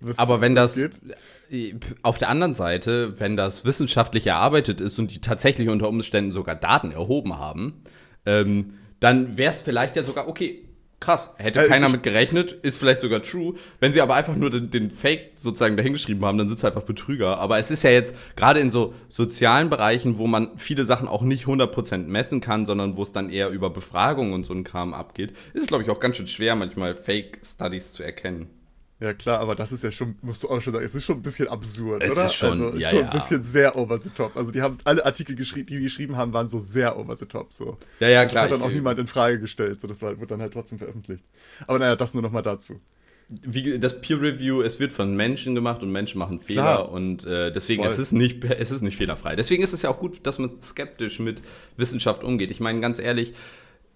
was, 0.01 0.19
aber 0.19 0.39
wenn 0.39 0.53
das 0.53 0.75
geht? 0.75 1.00
auf 2.03 2.19
der 2.19 2.29
anderen 2.29 2.53
Seite, 2.53 3.19
wenn 3.19 3.36
das 3.36 3.65
wissenschaftlich 3.65 4.27
erarbeitet 4.27 4.81
ist 4.81 5.00
und 5.00 5.15
die 5.15 5.19
tatsächlich 5.22 5.67
unter 5.67 5.89
Umständen 5.89 6.29
sogar 6.31 6.53
Daten 6.53 6.91
erhoben 6.91 7.39
haben, 7.39 7.81
ähm, 8.27 8.75
dann 9.00 9.36
wäre 9.36 9.50
es 9.50 9.62
vielleicht 9.62 9.95
ja 9.95 10.03
sogar, 10.03 10.27
okay, 10.27 10.62
krass, 11.03 11.33
hätte 11.38 11.65
äh, 11.65 11.67
keiner 11.67 11.89
mit 11.89 12.03
gerechnet, 12.03 12.51
ist 12.51 12.77
vielleicht 12.77 13.01
sogar 13.01 13.22
true. 13.22 13.55
Wenn 13.79 13.93
sie 13.93 14.01
aber 14.01 14.15
einfach 14.15 14.36
nur 14.36 14.50
den, 14.50 14.72
den 14.72 14.89
Fake 14.89 15.31
sozusagen 15.36 15.77
dahingeschrieben 15.77 16.24
haben, 16.25 16.38
dann 16.38 16.48
sind 16.48 16.57
es 16.57 16.65
einfach 16.65 16.83
Betrüger. 16.83 17.38
Aber 17.39 17.60
es 17.60 17.69
ist 17.69 17.83
ja 17.83 17.91
jetzt 17.91 18.15
gerade 18.36 18.60
in 18.60 18.69
so 18.69 18.93
sozialen 19.10 19.69
Bereichen, 19.69 20.17
wo 20.17 20.27
man 20.27 20.57
viele 20.57 20.86
Sachen 20.86 21.07
auch 21.07 21.22
nicht 21.22 21.45
100% 21.45 22.07
messen 22.07 22.41
kann, 22.41 22.65
sondern 22.65 22.98
wo 22.98 23.03
es 23.03 23.12
dann 23.12 23.29
eher 23.29 23.50
über 23.50 23.69
Befragungen 23.69 24.33
und 24.33 24.45
so 24.45 24.53
ein 24.53 24.63
Kram 24.63 24.93
abgeht, 24.93 25.33
ist 25.53 25.63
es, 25.63 25.67
glaube 25.67 25.83
ich, 25.83 25.89
auch 25.89 26.00
ganz 26.00 26.17
schön 26.17 26.27
schwer, 26.27 26.55
manchmal 26.55 26.95
Fake-Studies 26.95 27.91
zu 27.91 28.03
erkennen. 28.03 28.62
Ja, 29.03 29.13
klar, 29.13 29.41
aber 29.41 29.53
das 29.53 29.74
ist 29.74 29.83
ja 29.83 29.91
schon, 29.91 30.15
musst 30.22 30.43
du 30.43 30.50
auch 30.50 30.62
schon 30.62 30.72
sagen, 30.72 30.86
es 30.86 30.95
ist 30.95 31.03
schon 31.03 31.17
ein 31.17 31.22
bisschen 31.22 31.50
absurd, 31.50 32.01
es 32.01 32.13
oder? 32.13 32.24
Ist 32.24 32.36
schon, 32.36 32.51
also, 32.51 32.77
ja, 32.77 32.89
schon 32.89 33.00
ja. 33.00 33.05
ein 33.05 33.12
bisschen 33.12 33.43
sehr 33.43 33.75
over 33.75 34.00
the 34.00 34.10
top. 34.10 34.38
Also, 34.38 34.51
die 34.53 34.62
haben 34.62 34.77
alle 34.86 35.05
Artikel, 35.05 35.36
geschrieben, 35.36 35.65
die, 35.65 35.75
die 35.75 35.83
geschrieben 35.83 36.15
haben, 36.15 36.31
waren 36.31 36.48
so 36.48 36.57
sehr 36.57 36.98
over 36.98 37.13
the 37.13 37.25
top. 37.25 37.51
So. 37.51 37.77
Ja, 38.00 38.07
ja, 38.07 38.25
klar. 38.25 38.43
Das 38.45 38.53
hat 38.53 38.62
dann 38.62 38.65
auch 38.65 38.74
niemand 38.74 39.00
in 39.00 39.07
Frage 39.07 39.41
gestellt. 39.41 39.81
So, 39.81 39.89
das 39.89 40.01
war, 40.01 40.15
wurde 40.15 40.27
dann 40.27 40.41
halt 40.41 40.53
trotzdem 40.53 40.77
veröffentlicht. 40.77 41.22
Aber 41.67 41.79
naja, 41.79 41.98
das 41.98 42.13
nur 42.13 42.24
nochmal 42.24 42.43
dazu. 42.43 42.79
Wie, 43.27 43.77
das 43.77 44.00
Peer 44.00 44.22
Review, 44.22 44.62
es 44.62 44.79
wird 44.79 44.93
von 44.93 45.17
Menschen 45.17 45.53
gemacht 45.53 45.83
und 45.83 45.91
Menschen 45.91 46.19
machen 46.19 46.39
Fehler 46.39 46.62
Klar. 46.62 46.91
und 46.91 47.25
äh, 47.25 47.51
deswegen 47.51 47.83
es 47.83 48.00
ist 48.00 48.12
nicht 48.12 48.43
es 48.43 48.72
ist 48.72 48.81
nicht 48.81 48.98
fehlerfrei. 48.98 49.36
Deswegen 49.36 49.63
ist 49.63 49.74
es 49.74 49.81
ja 49.81 49.89
auch 49.89 50.00
gut, 50.00 50.25
dass 50.27 50.39
man 50.39 50.62
skeptisch 50.62 51.19
mit 51.19 51.41
Wissenschaft 51.75 52.24
umgeht. 52.24 52.51
Ich 52.51 52.60
meine 52.60 52.79
ganz 52.79 53.00
ehrlich, 53.00 53.33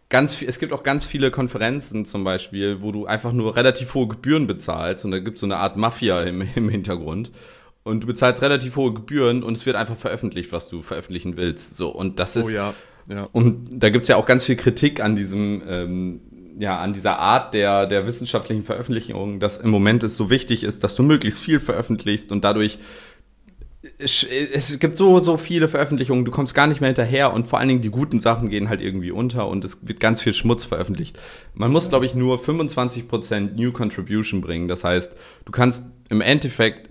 ganz 0.10 0.42
es 0.42 0.60
gibt 0.60 0.74
auch 0.74 0.84
ganz 0.84 1.06
viele 1.06 1.32
Konferenzen 1.32 2.06
zum 2.06 2.24
Beispiel, 2.24 2.82
wo 2.82 2.92
du 2.92 3.06
einfach 3.06 3.34
nur 3.34 3.56
relativ 3.56 3.94
hohe 3.94 4.08
Gebühren 4.08 4.48
bezahlst 4.48 5.06
und 5.06 5.12
da 5.12 5.20
gibt 5.20 5.38
es 5.38 5.42
so 5.42 5.48
eine 5.48 5.58
Art 5.58 5.78
Mafia 5.78 6.22
im, 6.24 6.42
im 6.56 6.70
Hintergrund 6.70 7.32
und 7.84 8.02
du 8.02 8.08
bezahlst 8.08 8.42
relativ 8.42 8.76
hohe 8.76 8.94
Gebühren 8.94 9.44
und 9.44 9.58
es 9.58 9.66
wird 9.66 9.76
einfach 9.76 9.98
veröffentlicht, 9.98 10.52
was 10.52 10.70
du 10.70 10.82
veröffentlichen 10.82 11.38
willst. 11.38 11.76
So 11.76 11.90
und 11.90 12.20
das 12.20 12.38
oh 12.38 12.42
ist 12.42 12.46
oh 12.48 12.50
ja. 12.50 12.74
Ja. 13.10 13.30
und 13.32 13.70
da 13.72 13.90
gibt 13.90 14.04
es 14.04 14.10
ja 14.10 14.18
auch 14.18 14.26
ganz 14.26 14.44
viel 14.44 14.58
Kritik 14.58 15.02
an 15.02 15.16
diesem 15.16 15.62
ähm, 15.68 16.22
ja, 16.60 16.80
an 16.80 16.94
dieser 16.94 17.20
Art 17.20 17.54
der, 17.54 17.86
der 17.86 18.08
wissenschaftlichen 18.08 18.64
Veröffentlichung, 18.64 19.40
dass 19.40 19.58
im 19.58 19.70
Moment 19.70 20.04
es 20.04 20.18
so 20.18 20.30
wichtig 20.30 20.64
ist, 20.64 20.84
dass 20.84 20.96
du 20.96 21.04
möglichst 21.04 21.40
viel 21.40 21.60
veröffentlichst 21.60 22.32
und 22.32 22.44
dadurch 22.44 22.80
es 23.98 24.79
gibt 24.79 24.98
so, 24.98 25.20
so 25.20 25.38
viele 25.38 25.67
Veröffentlichungen, 25.67 26.25
du 26.25 26.32
kommst 26.32 26.53
gar 26.53 26.67
nicht 26.67 26.82
mehr 26.82 26.89
hinterher 26.89 27.34
und 27.34 27.48
vor 27.48 27.60
allen 27.60 27.67
Dingen 27.67 27.82
die 27.82 27.89
guten 27.89 28.20
Sachen 28.20 28.50
gehen 28.50 28.70
halt 28.70 28.82
irgendwie 28.82 29.12
unter 29.12 29.48
und 29.48 29.65
es 29.65 29.88
wird 29.88 30.00
ganz 30.00 30.22
viel 30.22 30.34
Schmutz 30.34 30.65
veröffentlicht. 30.65 31.20
Man 31.53 31.72
muss, 31.72 31.89
glaube 31.89 32.06
ich, 32.06 32.15
nur 32.15 32.38
25% 32.39 33.56
New 33.56 33.72
Contribution 33.72 34.41
bringen. 34.41 34.67
Das 34.67 34.84
heißt, 34.84 35.15
du 35.46 35.51
kannst 35.51 35.86
im 36.10 36.22
Endeffekt 36.22 36.89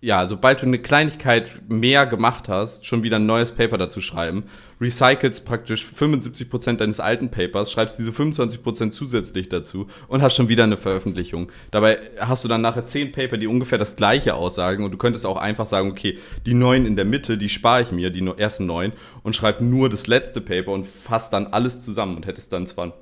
ja, 0.00 0.26
sobald 0.26 0.60
du 0.60 0.66
eine 0.66 0.78
Kleinigkeit 0.78 1.62
mehr 1.68 2.06
gemacht 2.06 2.48
hast, 2.48 2.84
schon 2.84 3.02
wieder 3.02 3.16
ein 3.16 3.24
neues 3.24 3.52
Paper 3.52 3.78
dazu 3.78 4.02
schreiben, 4.02 4.44
recycelst 4.78 5.46
praktisch 5.46 5.86
75% 5.86 6.76
deines 6.76 7.00
alten 7.00 7.30
Papers, 7.30 7.72
schreibst 7.72 7.98
diese 7.98 8.10
25% 8.10 8.90
zusätzlich 8.90 9.48
dazu 9.48 9.86
und 10.08 10.20
hast 10.20 10.36
schon 10.36 10.50
wieder 10.50 10.64
eine 10.64 10.76
Veröffentlichung. 10.76 11.50
Dabei 11.70 11.98
hast 12.20 12.44
du 12.44 12.48
dann 12.48 12.60
nachher 12.60 12.84
10 12.84 13.12
Paper, 13.12 13.38
die 13.38 13.46
ungefähr 13.46 13.78
das 13.78 13.96
gleiche 13.96 14.34
aussagen 14.34 14.84
und 14.84 14.90
du 14.90 14.98
könntest 14.98 15.24
auch 15.24 15.38
einfach 15.38 15.66
sagen, 15.66 15.90
okay, 15.90 16.18
die 16.44 16.54
neun 16.54 16.84
in 16.84 16.96
der 16.96 17.06
Mitte, 17.06 17.38
die 17.38 17.48
spare 17.48 17.80
ich 17.80 17.90
mir, 17.90 18.10
die 18.10 18.26
ersten 18.36 18.66
neun 18.66 18.92
und 19.22 19.34
schreib 19.34 19.62
nur 19.62 19.88
das 19.88 20.06
letzte 20.06 20.42
Paper 20.42 20.72
und 20.72 20.86
fass 20.86 21.30
dann 21.30 21.46
alles 21.48 21.82
zusammen 21.82 22.16
und 22.16 22.26
hättest 22.26 22.52
dann 22.52 22.66
zwar 22.66 22.92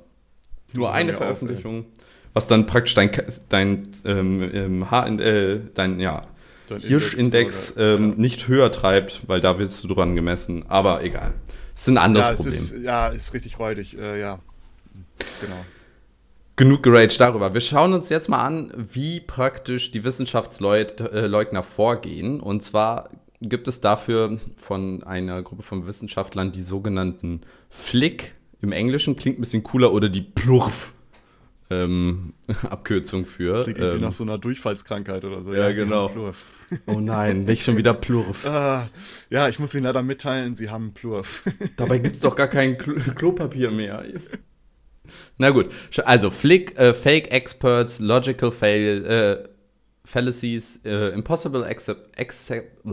nur 0.71 0.93
eine 0.93 1.13
Veröffentlichung, 1.13 1.79
auf, 1.79 1.85
was 2.33 2.47
dann 2.47 2.65
praktisch 2.65 2.95
dein, 2.95 3.11
dein, 3.49 3.89
ähm, 4.05 4.85
ähm, 4.85 5.19
äh, 5.19 5.59
dein 5.73 5.99
ja, 5.99 6.21
Hirschindex 6.69 7.75
ähm, 7.77 8.09
ja. 8.11 8.15
nicht 8.17 8.47
höher 8.47 8.71
treibt, 8.71 9.27
weil 9.27 9.41
da 9.41 9.59
wirst 9.59 9.83
du 9.83 9.87
dran 9.87 10.15
gemessen. 10.15 10.65
Aber 10.67 11.03
egal. 11.03 11.33
Das 11.73 11.83
ist 11.83 11.89
ein 11.89 11.97
anderes 11.97 12.29
ja, 12.29 12.35
Problem. 12.35 12.53
Ist, 12.53 12.75
ja, 12.77 13.07
ist 13.09 13.33
richtig 13.33 13.59
räudig. 13.59 13.97
Äh, 13.97 14.19
ja, 14.19 14.39
genau. 15.41 15.65
Genug 16.57 16.83
geraged 16.83 17.19
darüber. 17.19 17.53
Wir 17.53 17.59
schauen 17.59 17.93
uns 17.93 18.07
jetzt 18.07 18.29
mal 18.29 18.41
an, 18.41 18.71
wie 18.75 19.19
praktisch 19.19 19.91
die 19.91 20.05
Wissenschaftsleugner 20.05 21.63
vorgehen. 21.63 22.39
Und 22.39 22.63
zwar 22.63 23.09
gibt 23.41 23.67
es 23.67 23.81
dafür 23.81 24.39
von 24.55 25.03
einer 25.03 25.43
Gruppe 25.43 25.63
von 25.63 25.85
Wissenschaftlern 25.85 26.53
die 26.53 26.61
sogenannten 26.61 27.41
Flick. 27.69 28.35
Im 28.61 28.71
Englischen 28.71 29.17
klingt 29.17 29.37
ein 29.37 29.41
bisschen 29.41 29.63
cooler 29.63 29.91
oder 29.91 30.07
die 30.07 30.21
Plurf 30.21 30.93
ähm, 31.69 32.33
Abkürzung 32.69 33.25
für. 33.25 33.53
Das 33.53 33.65
klingt 33.65 33.79
ähm, 33.79 34.01
nach 34.01 34.11
so 34.11 34.23
einer 34.23 34.37
Durchfallskrankheit 34.37 35.25
oder 35.25 35.43
so. 35.43 35.53
Ja, 35.53 35.69
ja 35.69 35.75
genau. 35.75 36.11
Oh 36.87 36.99
nein, 36.99 37.41
nicht 37.41 37.63
schon 37.63 37.77
wieder 37.77 37.93
Plurf. 37.93 38.43
Ah, 38.43 38.89
ja, 39.29 39.47
ich 39.47 39.59
muss 39.59 39.75
Ihnen 39.75 39.83
leider 39.83 40.01
mitteilen, 40.01 40.55
Sie 40.55 40.71
haben 40.71 40.93
Plurf. 40.95 41.43
Dabei 41.77 41.99
gibt 41.99 42.15
es 42.15 42.21
doch 42.21 42.35
gar 42.35 42.47
kein 42.47 42.79
Klo 42.79 42.95
Klopapier 43.13 43.69
mehr. 43.69 44.03
Na 45.37 45.51
gut, 45.51 45.69
also 46.03 46.31
Flick, 46.31 46.75
äh, 46.79 46.95
Fake 46.95 47.31
Experts, 47.31 47.99
Logical 47.99 48.51
fail, 48.51 49.05
äh, 49.05 49.47
Fallacies, 50.03 50.81
äh, 50.85 51.09
Impossible 51.09 51.63
accept, 51.63 52.19
accept, 52.19 52.83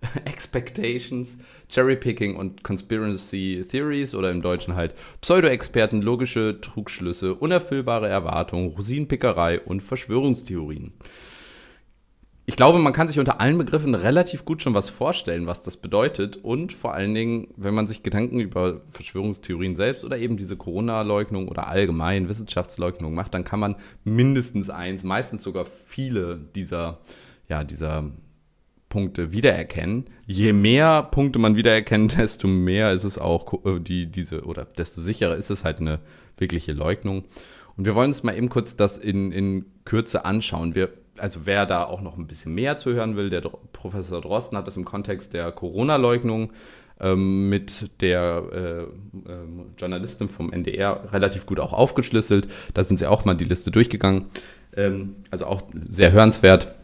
Expectations, 0.24 1.38
Cherrypicking 1.68 2.36
und 2.36 2.64
Conspiracy 2.64 3.64
Theories 3.68 4.14
oder 4.14 4.30
im 4.30 4.42
Deutschen 4.42 4.74
halt 4.74 4.94
Pseudo-Experten, 5.20 6.02
logische 6.02 6.60
Trugschlüsse, 6.60 7.34
unerfüllbare 7.34 8.08
Erwartungen, 8.08 8.70
Rosinenpickerei 8.70 9.60
und 9.60 9.82
Verschwörungstheorien. 9.82 10.92
Ich 12.46 12.56
glaube, 12.56 12.80
man 12.80 12.92
kann 12.92 13.06
sich 13.06 13.20
unter 13.20 13.40
allen 13.40 13.58
Begriffen 13.58 13.94
relativ 13.94 14.44
gut 14.44 14.60
schon 14.60 14.74
was 14.74 14.90
vorstellen, 14.90 15.46
was 15.46 15.62
das 15.62 15.76
bedeutet. 15.76 16.36
Und 16.36 16.72
vor 16.72 16.94
allen 16.94 17.14
Dingen, 17.14 17.46
wenn 17.56 17.74
man 17.74 17.86
sich 17.86 18.02
Gedanken 18.02 18.40
über 18.40 18.80
Verschwörungstheorien 18.90 19.76
selbst 19.76 20.04
oder 20.04 20.18
eben 20.18 20.36
diese 20.36 20.56
Corona-Leugnung 20.56 21.46
oder 21.46 21.68
allgemein 21.68 22.28
Wissenschaftsleugnung 22.28 23.14
macht, 23.14 23.34
dann 23.34 23.44
kann 23.44 23.60
man 23.60 23.76
mindestens 24.02 24.68
eins, 24.68 25.04
meistens 25.04 25.44
sogar 25.44 25.64
viele 25.64 26.40
dieser, 26.56 26.98
ja, 27.48 27.62
dieser 27.62 28.10
Punkte 28.90 29.32
wiedererkennen. 29.32 30.04
Je 30.26 30.52
mehr 30.52 31.04
Punkte 31.04 31.38
man 31.38 31.56
wiedererkennt, 31.56 32.18
desto 32.18 32.46
mehr 32.46 32.92
ist 32.92 33.04
es 33.04 33.16
auch 33.18 33.64
äh, 33.64 33.80
die, 33.80 34.06
diese, 34.06 34.42
oder 34.42 34.66
desto 34.66 35.00
sicherer 35.00 35.36
ist 35.36 35.48
es 35.48 35.64
halt 35.64 35.80
eine 35.80 36.00
wirkliche 36.36 36.74
Leugnung. 36.74 37.24
Und 37.78 37.86
wir 37.86 37.94
wollen 37.94 38.10
uns 38.10 38.22
mal 38.22 38.36
eben 38.36 38.50
kurz 38.50 38.76
das 38.76 38.98
in, 38.98 39.32
in 39.32 39.64
Kürze 39.86 40.26
anschauen. 40.26 40.74
Wir, 40.74 40.90
also 41.16 41.40
wer 41.44 41.64
da 41.64 41.84
auch 41.84 42.02
noch 42.02 42.18
ein 42.18 42.26
bisschen 42.26 42.54
mehr 42.54 42.76
zu 42.76 42.92
hören 42.92 43.16
will, 43.16 43.30
der 43.30 43.40
Professor 43.40 44.20
Drosten 44.20 44.58
hat 44.58 44.66
das 44.66 44.76
im 44.76 44.84
Kontext 44.84 45.32
der 45.32 45.50
Corona-Leugnung 45.52 46.52
ähm, 47.00 47.48
mit 47.48 48.02
der 48.02 48.42
äh, 48.52 48.82
äh, 48.82 48.86
Journalistin 49.78 50.28
vom 50.28 50.52
NDR 50.52 51.12
relativ 51.12 51.46
gut 51.46 51.60
auch 51.60 51.72
aufgeschlüsselt. 51.72 52.48
Da 52.74 52.84
sind 52.84 52.98
sie 52.98 53.06
auch 53.06 53.24
mal 53.24 53.34
die 53.34 53.44
Liste 53.44 53.70
durchgegangen. 53.70 54.26
Ähm, 54.76 55.16
also 55.30 55.46
auch 55.46 55.62
sehr 55.88 56.12
hörenswert. 56.12 56.74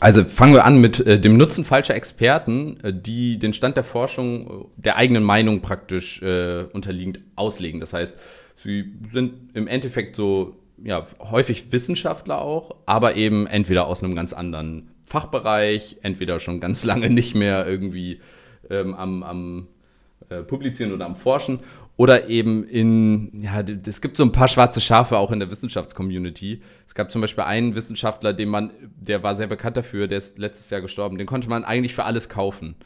Also 0.00 0.24
fangen 0.24 0.54
wir 0.54 0.64
an 0.64 0.80
mit 0.80 1.00
äh, 1.00 1.18
dem 1.18 1.36
Nutzen 1.36 1.64
falscher 1.64 1.94
Experten, 1.94 2.78
äh, 2.82 2.92
die 2.92 3.38
den 3.38 3.52
Stand 3.52 3.76
der 3.76 3.84
Forschung 3.84 4.46
äh, 4.46 4.64
der 4.76 4.96
eigenen 4.96 5.24
Meinung 5.24 5.60
praktisch 5.60 6.22
äh, 6.22 6.64
unterliegend 6.72 7.20
auslegen. 7.36 7.80
Das 7.80 7.92
heißt, 7.92 8.16
sie 8.56 8.92
sind 9.12 9.54
im 9.54 9.66
Endeffekt 9.66 10.16
so 10.16 10.56
ja, 10.82 11.04
häufig 11.18 11.72
Wissenschaftler 11.72 12.40
auch, 12.40 12.76
aber 12.86 13.16
eben 13.16 13.46
entweder 13.46 13.86
aus 13.86 14.02
einem 14.02 14.14
ganz 14.14 14.32
anderen 14.32 14.90
Fachbereich, 15.04 15.98
entweder 16.02 16.38
schon 16.40 16.60
ganz 16.60 16.84
lange 16.90 17.10
nicht 17.10 17.34
mehr 17.34 17.66
irgendwie 17.66 18.20
ähm, 18.70 18.94
am, 18.94 19.22
am 19.22 19.66
äh, 20.28 20.42
Publizieren 20.42 20.92
oder 20.92 21.06
am 21.06 21.16
Forschen 21.16 21.60
oder 21.98 22.28
eben 22.28 22.62
in, 22.62 23.32
ja, 23.42 23.60
es 23.84 24.00
gibt 24.00 24.16
so 24.16 24.22
ein 24.22 24.30
paar 24.30 24.46
schwarze 24.46 24.80
Schafe 24.80 25.18
auch 25.18 25.32
in 25.32 25.40
der 25.40 25.50
Wissenschaftscommunity. 25.50 26.62
Es 26.86 26.94
gab 26.94 27.10
zum 27.10 27.20
Beispiel 27.20 27.42
einen 27.42 27.74
Wissenschaftler, 27.74 28.32
den 28.32 28.48
man, 28.48 28.70
der 28.96 29.24
war 29.24 29.34
sehr 29.34 29.48
bekannt 29.48 29.76
dafür, 29.76 30.06
der 30.06 30.18
ist 30.18 30.38
letztes 30.38 30.70
Jahr 30.70 30.80
gestorben, 30.80 31.18
den 31.18 31.26
konnte 31.26 31.48
man 31.48 31.64
eigentlich 31.64 31.94
für 31.94 32.04
alles 32.04 32.28
kaufen. 32.28 32.76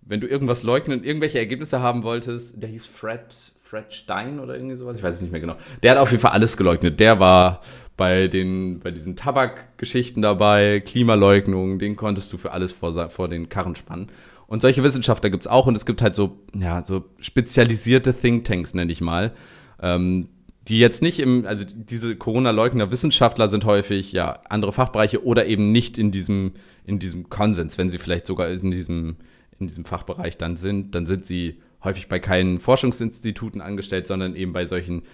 Wenn 0.00 0.20
du 0.20 0.28
irgendwas 0.28 0.62
leugnen, 0.62 1.02
irgendwelche 1.02 1.40
Ergebnisse 1.40 1.80
haben 1.80 2.04
wolltest, 2.04 2.62
der 2.62 2.68
hieß 2.68 2.86
Fred, 2.86 3.34
Fred 3.60 3.92
Stein 3.92 4.38
oder 4.38 4.54
irgendwie 4.54 4.76
sowas, 4.76 4.96
ich 4.96 5.02
weiß 5.02 5.16
es 5.16 5.22
nicht 5.22 5.32
mehr 5.32 5.40
genau. 5.40 5.56
Der 5.82 5.90
hat 5.90 5.98
auf 5.98 6.12
jeden 6.12 6.20
Fall 6.20 6.32
alles 6.32 6.56
geleugnet. 6.56 7.00
Der 7.00 7.18
war 7.18 7.62
bei 7.96 8.28
den, 8.28 8.78
bei 8.78 8.92
diesen 8.92 9.16
Tabakgeschichten 9.16 10.22
dabei, 10.22 10.78
Klimaleugnung, 10.78 11.80
den 11.80 11.96
konntest 11.96 12.32
du 12.32 12.36
für 12.36 12.52
alles 12.52 12.70
vor, 12.70 13.10
vor 13.10 13.28
den 13.28 13.48
Karren 13.48 13.74
spannen. 13.74 14.08
Und 14.52 14.60
solche 14.60 14.84
Wissenschaftler 14.84 15.30
gibt 15.30 15.44
es 15.44 15.46
auch 15.46 15.66
und 15.66 15.78
es 15.78 15.86
gibt 15.86 16.02
halt 16.02 16.14
so, 16.14 16.38
ja, 16.54 16.84
so 16.84 17.06
spezialisierte 17.20 18.12
Thinktanks, 18.12 18.74
nenne 18.74 18.92
ich 18.92 19.00
mal, 19.00 19.32
ähm, 19.80 20.28
die 20.68 20.78
jetzt 20.78 21.00
nicht 21.00 21.20
im, 21.20 21.46
also 21.46 21.64
diese 21.64 22.16
Corona-Leugner-Wissenschaftler 22.16 23.48
sind 23.48 23.64
häufig 23.64 24.12
ja 24.12 24.40
andere 24.50 24.74
Fachbereiche 24.74 25.24
oder 25.24 25.46
eben 25.46 25.72
nicht 25.72 25.96
in 25.96 26.10
diesem, 26.10 26.52
in 26.84 26.98
diesem 26.98 27.30
Konsens, 27.30 27.78
wenn 27.78 27.88
sie 27.88 27.96
vielleicht 27.96 28.26
sogar 28.26 28.50
in 28.50 28.70
diesem, 28.70 29.16
in 29.58 29.68
diesem 29.68 29.86
Fachbereich 29.86 30.36
dann 30.36 30.58
sind, 30.58 30.94
dann 30.94 31.06
sind 31.06 31.24
sie 31.24 31.62
häufig 31.82 32.10
bei 32.10 32.18
keinen 32.18 32.60
Forschungsinstituten 32.60 33.62
angestellt, 33.62 34.06
sondern 34.06 34.36
eben 34.36 34.52
bei 34.52 34.66
solchen, 34.66 35.04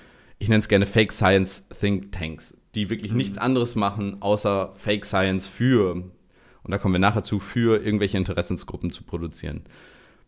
ich 0.40 0.48
nenne 0.48 0.58
es 0.58 0.68
gerne 0.68 0.84
Fake 0.84 1.12
Science 1.12 1.68
Think 1.68 2.10
Tanks, 2.10 2.56
die 2.74 2.90
wirklich 2.90 3.12
mhm. 3.12 3.18
nichts 3.18 3.38
anderes 3.38 3.76
machen, 3.76 4.16
außer 4.18 4.72
Fake 4.72 5.06
Science 5.06 5.46
für 5.46 6.10
und 6.68 6.72
da 6.72 6.78
kommen 6.78 6.94
wir 6.94 7.00
nachher 7.00 7.22
zu, 7.22 7.40
für 7.40 7.82
irgendwelche 7.82 8.18
Interessensgruppen 8.18 8.90
zu 8.90 9.02
produzieren. 9.02 9.62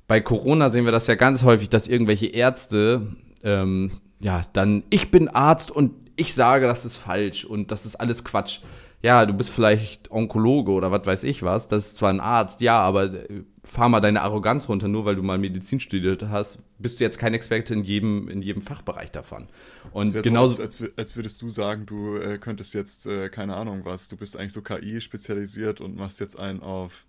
Bei 0.08 0.20
Corona 0.20 0.70
sehen 0.70 0.86
wir 0.86 0.92
das 0.92 1.06
ja 1.06 1.14
ganz 1.14 1.44
häufig, 1.44 1.68
dass 1.68 1.86
irgendwelche 1.86 2.26
Ärzte, 2.26 3.14
ähm, 3.44 3.92
ja, 4.18 4.42
dann, 4.54 4.82
ich 4.90 5.10
bin 5.10 5.28
Arzt 5.28 5.70
und 5.70 5.92
ich 6.16 6.34
sage, 6.34 6.66
das 6.66 6.84
ist 6.84 6.96
falsch 6.96 7.44
und 7.44 7.70
das 7.70 7.86
ist 7.86 7.96
alles 7.96 8.24
Quatsch 8.24 8.60
ja, 9.02 9.24
du 9.24 9.32
bist 9.32 9.50
vielleicht 9.50 10.10
Onkologe 10.10 10.72
oder 10.72 10.90
was 10.90 11.06
weiß 11.06 11.24
ich 11.24 11.42
was, 11.42 11.68
das 11.68 11.86
ist 11.86 11.96
zwar 11.96 12.10
ein 12.10 12.20
Arzt, 12.20 12.60
ja, 12.60 12.78
aber 12.80 13.04
äh, 13.04 13.44
fahr 13.70 13.88
mal 13.88 14.00
deine 14.00 14.22
Arroganz 14.22 14.68
runter, 14.68 14.88
nur 14.88 15.04
weil 15.04 15.14
du 15.14 15.22
mal 15.22 15.38
Medizin 15.38 15.78
studiert 15.78 16.24
hast, 16.28 16.58
bist 16.78 16.98
du 16.98 17.04
jetzt 17.04 17.18
kein 17.18 17.34
Experte 17.34 17.74
in 17.74 17.84
jedem, 17.84 18.28
in 18.28 18.42
jedem 18.42 18.62
Fachbereich 18.62 19.12
davon. 19.12 19.46
Und 19.92 20.20
genauso. 20.22 20.56
So, 20.56 20.62
als, 20.62 20.82
als, 20.96 21.14
würdest 21.16 21.40
du 21.40 21.50
sagen, 21.50 21.86
du 21.86 22.16
äh, 22.16 22.38
könntest 22.38 22.74
jetzt, 22.74 23.06
äh, 23.06 23.28
keine 23.28 23.54
Ahnung 23.54 23.82
was, 23.84 24.08
du 24.08 24.16
bist 24.16 24.36
eigentlich 24.36 24.54
so 24.54 24.62
KI 24.62 25.00
spezialisiert 25.00 25.80
und 25.80 25.96
machst 25.96 26.18
jetzt 26.20 26.38
einen 26.38 26.60
auf 26.60 27.06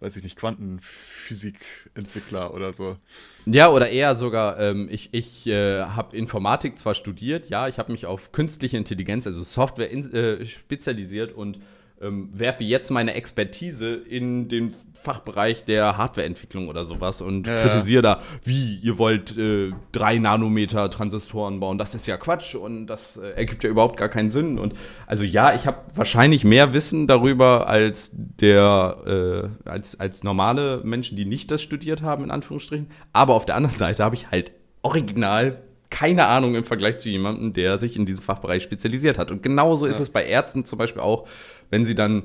weiß 0.00 0.16
ich 0.16 0.22
nicht, 0.22 0.36
Quantenphysikentwickler 0.36 2.54
oder 2.54 2.72
so. 2.72 2.98
Ja, 3.46 3.68
oder 3.68 3.90
eher 3.90 4.14
sogar, 4.14 4.56
ähm, 4.60 4.86
ich, 4.88 5.08
ich 5.10 5.44
äh, 5.48 5.82
habe 5.82 6.16
Informatik 6.16 6.78
zwar 6.78 6.94
studiert, 6.94 7.48
ja, 7.48 7.66
ich 7.66 7.80
habe 7.80 7.90
mich 7.90 8.06
auf 8.06 8.30
künstliche 8.30 8.76
Intelligenz, 8.76 9.26
also 9.26 9.42
Software 9.42 9.90
in, 9.90 10.08
äh, 10.12 10.44
spezialisiert 10.44 11.32
und 11.32 11.58
ähm, 12.00 12.30
werfe 12.32 12.62
jetzt 12.62 12.90
meine 12.90 13.14
Expertise 13.14 13.94
in 13.94 14.48
den 14.48 14.72
Fachbereich 15.00 15.64
der 15.64 15.96
Hardwareentwicklung 15.96 16.68
oder 16.68 16.84
sowas 16.84 17.20
und 17.20 17.46
ja, 17.46 17.62
kritisiere 17.62 18.02
da, 18.02 18.20
wie 18.44 18.76
ihr 18.76 18.98
wollt 18.98 19.36
äh, 19.38 19.72
drei 19.92 20.18
Nanometer 20.18 20.90
Transistoren 20.90 21.60
bauen. 21.60 21.78
Das 21.78 21.94
ist 21.94 22.06
ja 22.06 22.16
Quatsch 22.16 22.54
und 22.54 22.86
das 22.86 23.16
äh, 23.16 23.30
ergibt 23.30 23.62
ja 23.64 23.70
überhaupt 23.70 23.96
gar 23.96 24.08
keinen 24.08 24.30
Sinn. 24.30 24.58
Und 24.58 24.74
also 25.06 25.24
ja, 25.24 25.54
ich 25.54 25.66
habe 25.66 25.78
wahrscheinlich 25.94 26.44
mehr 26.44 26.72
Wissen 26.72 27.06
darüber 27.06 27.68
als 27.68 28.10
der 28.12 29.52
äh, 29.64 29.68
als, 29.68 29.98
als 30.00 30.24
normale 30.24 30.80
Menschen, 30.84 31.16
die 31.16 31.24
nicht 31.24 31.50
das 31.50 31.62
studiert 31.62 32.02
haben, 32.02 32.24
in 32.24 32.30
Anführungsstrichen. 32.30 32.88
Aber 33.12 33.34
auf 33.34 33.46
der 33.46 33.54
anderen 33.54 33.76
Seite 33.76 34.02
habe 34.02 34.16
ich 34.16 34.30
halt 34.30 34.52
original 34.82 35.62
keine 35.90 36.26
Ahnung 36.26 36.54
im 36.54 36.64
Vergleich 36.64 36.98
zu 36.98 37.08
jemandem, 37.08 37.52
der 37.52 37.78
sich 37.78 37.96
in 37.96 38.06
diesem 38.06 38.22
Fachbereich 38.22 38.62
spezialisiert 38.62 39.18
hat. 39.18 39.30
Und 39.30 39.42
genauso 39.42 39.86
ja. 39.86 39.92
ist 39.92 40.00
es 40.00 40.10
bei 40.10 40.24
Ärzten 40.24 40.64
zum 40.64 40.78
Beispiel 40.78 41.02
auch, 41.02 41.26
wenn 41.70 41.84
sie 41.84 41.94
dann 41.94 42.24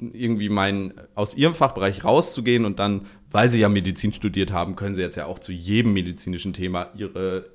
irgendwie 0.00 0.48
meinen, 0.48 0.94
aus 1.14 1.34
ihrem 1.34 1.54
Fachbereich 1.54 2.04
rauszugehen 2.04 2.64
und 2.64 2.78
dann, 2.78 3.06
weil 3.30 3.50
sie 3.50 3.60
ja 3.60 3.68
Medizin 3.68 4.12
studiert 4.12 4.52
haben, 4.52 4.76
können 4.76 4.94
sie 4.94 5.00
jetzt 5.00 5.16
ja 5.16 5.26
auch 5.26 5.38
zu 5.38 5.52
jedem 5.52 5.92
medizinischen 5.92 6.52
Thema 6.52 6.90
ihre 6.94 7.46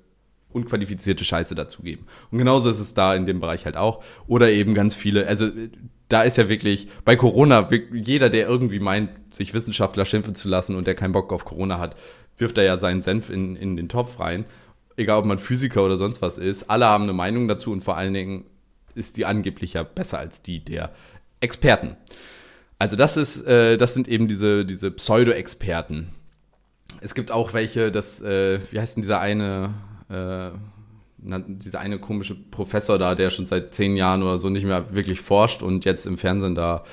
unqualifizierte 0.53 1.23
Scheiße 1.23 1.55
dazugeben. 1.55 2.05
Und 2.31 2.37
genauso 2.37 2.69
ist 2.69 2.79
es 2.79 2.93
da 2.93 3.15
in 3.15 3.25
dem 3.25 3.39
Bereich 3.39 3.65
halt 3.65 3.77
auch. 3.77 4.03
Oder 4.27 4.51
eben 4.51 4.73
ganz 4.73 4.95
viele, 4.95 5.27
also 5.27 5.49
da 6.09 6.23
ist 6.23 6.37
ja 6.37 6.47
wirklich 6.47 6.87
bei 7.05 7.15
Corona, 7.15 7.67
jeder, 7.91 8.29
der 8.29 8.47
irgendwie 8.47 8.79
meint, 8.79 9.09
sich 9.33 9.53
Wissenschaftler 9.53 10.05
schimpfen 10.05 10.35
zu 10.35 10.47
lassen 10.49 10.75
und 10.75 10.85
der 10.85 10.95
keinen 10.95 11.13
Bock 11.13 11.33
auf 11.33 11.45
Corona 11.45 11.79
hat, 11.79 11.95
wirft 12.37 12.57
da 12.57 12.61
ja 12.61 12.77
seinen 12.77 13.01
Senf 13.01 13.29
in, 13.29 13.55
in 13.55 13.75
den 13.75 13.89
Topf 13.89 14.19
rein. 14.19 14.45
Egal, 14.95 15.19
ob 15.19 15.25
man 15.25 15.39
Physiker 15.39 15.83
oder 15.83 15.97
sonst 15.97 16.21
was 16.21 16.37
ist. 16.37 16.69
Alle 16.69 16.85
haben 16.85 17.03
eine 17.03 17.13
Meinung 17.13 17.47
dazu 17.47 17.71
und 17.71 17.83
vor 17.83 17.97
allen 17.97 18.13
Dingen 18.13 18.45
ist 18.95 19.17
die 19.17 19.25
angeblich 19.25 19.73
ja 19.73 19.83
besser 19.83 20.19
als 20.19 20.41
die 20.41 20.63
der 20.63 20.91
Experten. 21.39 21.97
Also 22.79 22.95
das 22.95 23.17
ist, 23.17 23.45
äh, 23.45 23.77
das 23.77 23.93
sind 23.93 24.07
eben 24.07 24.27
diese, 24.27 24.65
diese 24.65 24.91
Pseudo-Experten. 24.91 26.09
Es 27.01 27.15
gibt 27.15 27.31
auch 27.31 27.53
welche, 27.53 27.91
das, 27.91 28.21
äh, 28.21 28.59
wie 28.71 28.79
heißt 28.79 28.97
denn 28.97 29.03
dieser 29.03 29.19
eine, 29.19 29.73
äh, 30.09 30.51
dieser 31.17 31.79
eine 31.79 31.99
komische 31.99 32.35
Professor 32.35 32.97
da, 32.97 33.15
der 33.15 33.29
schon 33.29 33.45
seit 33.45 33.73
zehn 33.73 33.95
Jahren 33.95 34.21
oder 34.21 34.37
so 34.37 34.49
nicht 34.49 34.65
mehr 34.65 34.93
wirklich 34.93 35.21
forscht 35.21 35.63
und 35.63 35.85
jetzt 35.85 36.05
im 36.05 36.17
Fernsehen 36.17 36.55
da 36.55 36.83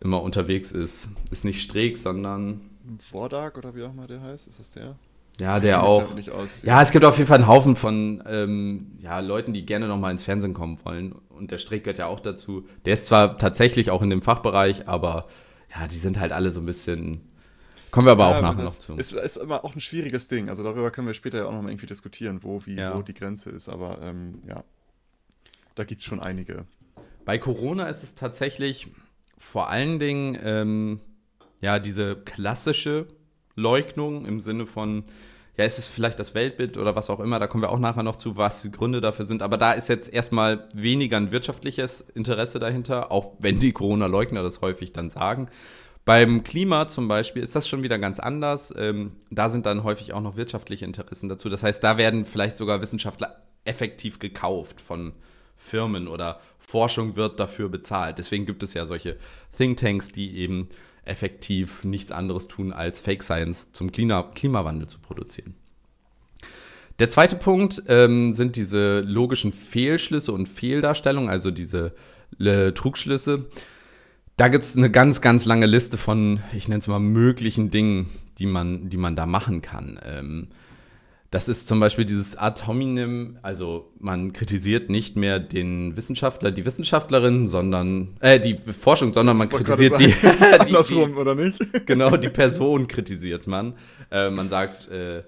immer 0.00 0.22
unterwegs 0.22 0.72
ist. 0.72 1.08
Ist 1.30 1.44
nicht 1.44 1.62
Streeck, 1.62 1.96
sondern. 1.96 2.62
Vordag 2.98 3.56
oder 3.56 3.74
wie 3.74 3.84
auch 3.84 3.92
immer 3.92 4.06
der 4.06 4.20
heißt, 4.20 4.48
ist 4.48 4.58
das 4.58 4.70
der? 4.70 4.96
Ja, 5.40 5.60
der 5.60 5.82
auch. 5.82 6.14
Aus, 6.32 6.62
ja. 6.62 6.80
es 6.82 6.90
gibt 6.92 7.04
auf 7.04 7.16
jeden 7.16 7.26
Fall 7.26 7.38
einen 7.38 7.48
Haufen 7.48 7.76
von 7.76 8.22
ähm, 8.26 8.98
ja, 9.00 9.20
Leuten, 9.20 9.52
die 9.52 9.66
gerne 9.66 9.88
nochmal 9.88 10.12
ins 10.12 10.22
Fernsehen 10.22 10.54
kommen 10.54 10.78
wollen. 10.84 11.12
Und 11.28 11.50
der 11.50 11.58
Streeck 11.58 11.84
gehört 11.84 11.98
ja 11.98 12.06
auch 12.06 12.20
dazu. 12.20 12.66
Der 12.84 12.94
ist 12.94 13.06
zwar 13.06 13.38
tatsächlich 13.38 13.90
auch 13.90 14.02
in 14.02 14.10
dem 14.10 14.22
Fachbereich, 14.22 14.88
aber 14.88 15.28
ja, 15.74 15.86
die 15.86 15.96
sind 15.96 16.20
halt 16.20 16.32
alle 16.32 16.50
so 16.50 16.60
ein 16.60 16.66
bisschen 16.66 17.22
Kommen 17.90 18.06
wir 18.06 18.12
aber 18.12 18.30
ja, 18.30 18.38
auch 18.38 18.42
nachher 18.42 18.64
noch 18.64 18.76
zu. 18.76 18.94
Ist, 18.94 19.12
ist 19.12 19.36
immer 19.36 19.64
auch 19.64 19.74
ein 19.74 19.80
schwieriges 19.80 20.28
Ding. 20.28 20.48
Also 20.48 20.62
darüber 20.62 20.90
können 20.90 21.06
wir 21.06 21.14
später 21.14 21.38
ja 21.38 21.44
auch 21.46 21.52
noch 21.52 21.62
mal 21.62 21.70
irgendwie 21.70 21.86
diskutieren, 21.86 22.42
wo, 22.42 22.64
wie, 22.64 22.76
ja. 22.76 22.96
wo 22.96 23.02
die 23.02 23.14
Grenze 23.14 23.50
ist. 23.50 23.68
Aber 23.68 24.00
ähm, 24.02 24.40
ja, 24.46 24.62
da 25.74 25.84
gibt 25.84 26.00
es 26.00 26.06
schon 26.06 26.20
einige. 26.20 26.66
Bei 27.24 27.38
Corona 27.38 27.88
ist 27.88 28.02
es 28.02 28.14
tatsächlich 28.14 28.88
vor 29.36 29.70
allen 29.70 29.98
Dingen 29.98 30.38
ähm, 30.42 31.00
ja 31.60 31.78
diese 31.78 32.16
klassische 32.16 33.08
Leugnung 33.56 34.24
im 34.24 34.40
Sinne 34.40 34.66
von 34.66 35.04
ja, 35.60 35.66
ist 35.66 35.78
es 35.78 35.86
vielleicht 35.86 36.18
das 36.18 36.34
Weltbild 36.34 36.78
oder 36.78 36.96
was 36.96 37.10
auch 37.10 37.20
immer, 37.20 37.38
da 37.38 37.46
kommen 37.46 37.62
wir 37.62 37.70
auch 37.70 37.78
nachher 37.78 38.02
noch 38.02 38.16
zu, 38.16 38.36
was 38.38 38.62
die 38.62 38.70
Gründe 38.70 39.00
dafür 39.02 39.26
sind. 39.26 39.42
Aber 39.42 39.58
da 39.58 39.72
ist 39.72 39.88
jetzt 39.88 40.10
erstmal 40.10 40.68
weniger 40.72 41.18
ein 41.18 41.32
wirtschaftliches 41.32 42.00
Interesse 42.14 42.58
dahinter, 42.58 43.12
auch 43.12 43.32
wenn 43.38 43.60
die 43.60 43.72
Corona-Leugner 43.72 44.42
das 44.42 44.62
häufig 44.62 44.92
dann 44.92 45.10
sagen, 45.10 45.48
beim 46.06 46.44
Klima 46.44 46.88
zum 46.88 47.08
Beispiel 47.08 47.42
ist 47.42 47.54
das 47.54 47.68
schon 47.68 47.82
wieder 47.82 47.98
ganz 47.98 48.18
anders. 48.18 48.72
Ähm, 48.76 49.12
da 49.30 49.50
sind 49.50 49.66
dann 49.66 49.84
häufig 49.84 50.14
auch 50.14 50.22
noch 50.22 50.36
wirtschaftliche 50.36 50.86
Interessen 50.86 51.28
dazu. 51.28 51.50
Das 51.50 51.62
heißt, 51.62 51.84
da 51.84 51.98
werden 51.98 52.24
vielleicht 52.24 52.56
sogar 52.56 52.80
Wissenschaftler 52.80 53.42
effektiv 53.64 54.18
gekauft 54.18 54.80
von 54.80 55.12
Firmen 55.58 56.08
oder 56.08 56.40
Forschung 56.58 57.16
wird 57.16 57.38
dafür 57.38 57.68
bezahlt. 57.68 58.16
Deswegen 58.16 58.46
gibt 58.46 58.62
es 58.62 58.72
ja 58.72 58.86
solche 58.86 59.18
Thinktanks, 59.54 60.10
die 60.10 60.38
eben 60.38 60.70
effektiv 61.10 61.84
nichts 61.84 62.12
anderes 62.12 62.48
tun, 62.48 62.72
als 62.72 63.00
Fake 63.00 63.22
Science 63.22 63.72
zum 63.72 63.92
Klima 63.92 64.22
Klimawandel 64.34 64.88
zu 64.88 64.98
produzieren. 65.00 65.54
Der 67.00 67.08
zweite 67.08 67.36
Punkt 67.36 67.82
ähm, 67.88 68.32
sind 68.32 68.56
diese 68.56 69.00
logischen 69.00 69.52
Fehlschlüsse 69.52 70.32
und 70.32 70.48
Fehldarstellungen, 70.48 71.30
also 71.30 71.50
diese 71.50 71.94
äh, 72.38 72.72
Trugschlüsse. 72.72 73.46
Da 74.36 74.48
gibt 74.48 74.64
es 74.64 74.76
eine 74.76 74.90
ganz, 74.90 75.20
ganz 75.20 75.44
lange 75.44 75.66
Liste 75.66 75.96
von, 75.98 76.40
ich 76.52 76.68
nenne 76.68 76.80
es 76.80 76.88
mal, 76.88 77.00
möglichen 77.00 77.70
Dingen, 77.70 78.10
die 78.38 78.46
man, 78.46 78.90
die 78.90 78.96
man 78.96 79.16
da 79.16 79.26
machen 79.26 79.62
kann. 79.62 79.98
Ähm, 80.04 80.48
das 81.30 81.48
ist 81.48 81.68
zum 81.68 81.78
Beispiel 81.78 82.04
dieses 82.04 82.36
Ad 82.36 82.66
hominem, 82.66 83.38
also 83.42 83.92
man 84.00 84.32
kritisiert 84.32 84.90
nicht 84.90 85.16
mehr 85.16 85.38
den 85.38 85.96
Wissenschaftler, 85.96 86.50
die 86.50 86.66
Wissenschaftlerin, 86.66 87.46
sondern, 87.46 88.16
äh, 88.20 88.40
die 88.40 88.56
Forschung, 88.56 89.14
sondern 89.14 89.36
man 89.36 89.48
kritisiert 89.48 89.92
die, 90.00 90.08
die, 90.08 90.58
Andersrum, 90.58 91.16
oder 91.16 91.36
nicht? 91.36 91.58
Genau, 91.86 92.16
die 92.16 92.30
Person 92.30 92.88
kritisiert 92.88 93.46
man. 93.46 93.74
Äh, 94.10 94.30
man 94.30 94.48
sagt, 94.48 94.88
äh, 94.88 95.22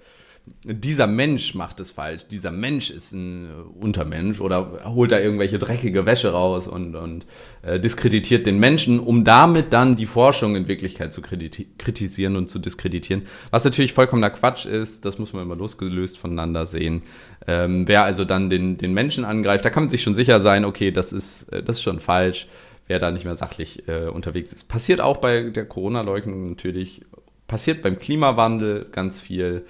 dieser 0.64 1.06
Mensch 1.06 1.54
macht 1.54 1.78
es 1.78 1.92
falsch, 1.92 2.26
dieser 2.28 2.50
Mensch 2.50 2.90
ist 2.90 3.12
ein 3.12 3.48
Untermensch 3.80 4.40
oder 4.40 4.84
holt 4.84 5.12
da 5.12 5.20
irgendwelche 5.20 5.58
dreckige 5.58 6.04
Wäsche 6.04 6.32
raus 6.32 6.66
und, 6.66 6.96
und 6.96 7.26
äh, 7.62 7.78
diskreditiert 7.78 8.46
den 8.46 8.58
Menschen, 8.58 8.98
um 8.98 9.24
damit 9.24 9.72
dann 9.72 9.94
die 9.94 10.06
Forschung 10.06 10.56
in 10.56 10.66
Wirklichkeit 10.66 11.12
zu 11.12 11.22
kritisieren 11.22 12.36
und 12.36 12.48
zu 12.48 12.58
diskreditieren. 12.58 13.22
Was 13.50 13.64
natürlich 13.64 13.92
vollkommener 13.92 14.30
Quatsch 14.30 14.66
ist, 14.66 15.04
das 15.04 15.18
muss 15.18 15.32
man 15.32 15.42
immer 15.42 15.56
losgelöst 15.56 16.18
voneinander 16.18 16.66
sehen. 16.66 17.02
Ähm, 17.46 17.86
wer 17.86 18.04
also 18.04 18.24
dann 18.24 18.50
den, 18.50 18.78
den 18.78 18.94
Menschen 18.94 19.24
angreift, 19.24 19.64
da 19.64 19.70
kann 19.70 19.84
man 19.84 19.90
sich 19.90 20.02
schon 20.02 20.14
sicher 20.14 20.40
sein, 20.40 20.64
okay, 20.64 20.90
das 20.90 21.12
ist, 21.12 21.52
äh, 21.52 21.62
das 21.62 21.76
ist 21.76 21.82
schon 21.82 22.00
falsch, 22.00 22.48
wer 22.88 22.98
da 22.98 23.12
nicht 23.12 23.24
mehr 23.24 23.36
sachlich 23.36 23.88
äh, 23.88 24.08
unterwegs 24.08 24.52
ist. 24.52 24.68
Passiert 24.68 25.00
auch 25.00 25.18
bei 25.18 25.50
der 25.50 25.66
Corona-Leugnung 25.66 26.50
natürlich, 26.50 27.02
passiert 27.46 27.82
beim 27.82 27.98
Klimawandel 27.98 28.86
ganz 28.90 29.20
viel. 29.20 29.64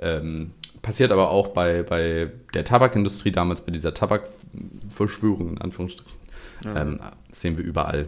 Ähm, 0.00 0.52
passiert 0.82 1.12
aber 1.12 1.30
auch 1.30 1.48
bei, 1.48 1.82
bei 1.82 2.30
der 2.52 2.64
Tabakindustrie 2.64 3.32
damals, 3.32 3.62
bei 3.62 3.72
dieser 3.72 3.94
Tabakverschwörung 3.94 5.50
in 5.50 5.58
Anführungsstrichen. 5.58 6.18
Ja. 6.64 6.82
Ähm, 6.82 7.00
sehen 7.30 7.56
wir 7.56 7.64
überall. 7.64 8.06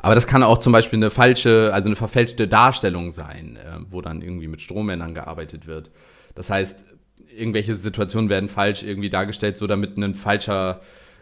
Aber 0.00 0.14
das 0.14 0.26
kann 0.26 0.42
auch 0.42 0.58
zum 0.58 0.72
Beispiel 0.72 0.98
eine 0.98 1.10
falsche, 1.10 1.72
also 1.72 1.88
eine 1.88 1.96
verfälschte 1.96 2.48
Darstellung 2.48 3.10
sein, 3.10 3.56
äh, 3.56 3.78
wo 3.88 4.00
dann 4.00 4.22
irgendwie 4.22 4.48
mit 4.48 4.60
Strommännern 4.60 5.14
gearbeitet 5.14 5.66
wird. 5.66 5.90
Das 6.34 6.50
heißt, 6.50 6.84
irgendwelche 7.36 7.76
Situationen 7.76 8.30
werden 8.30 8.48
falsch 8.48 8.82
irgendwie 8.82 9.10
dargestellt, 9.10 9.56
so 9.58 9.66
damit 9.66 9.96
ein 9.96 10.14
falscher, 10.14 10.80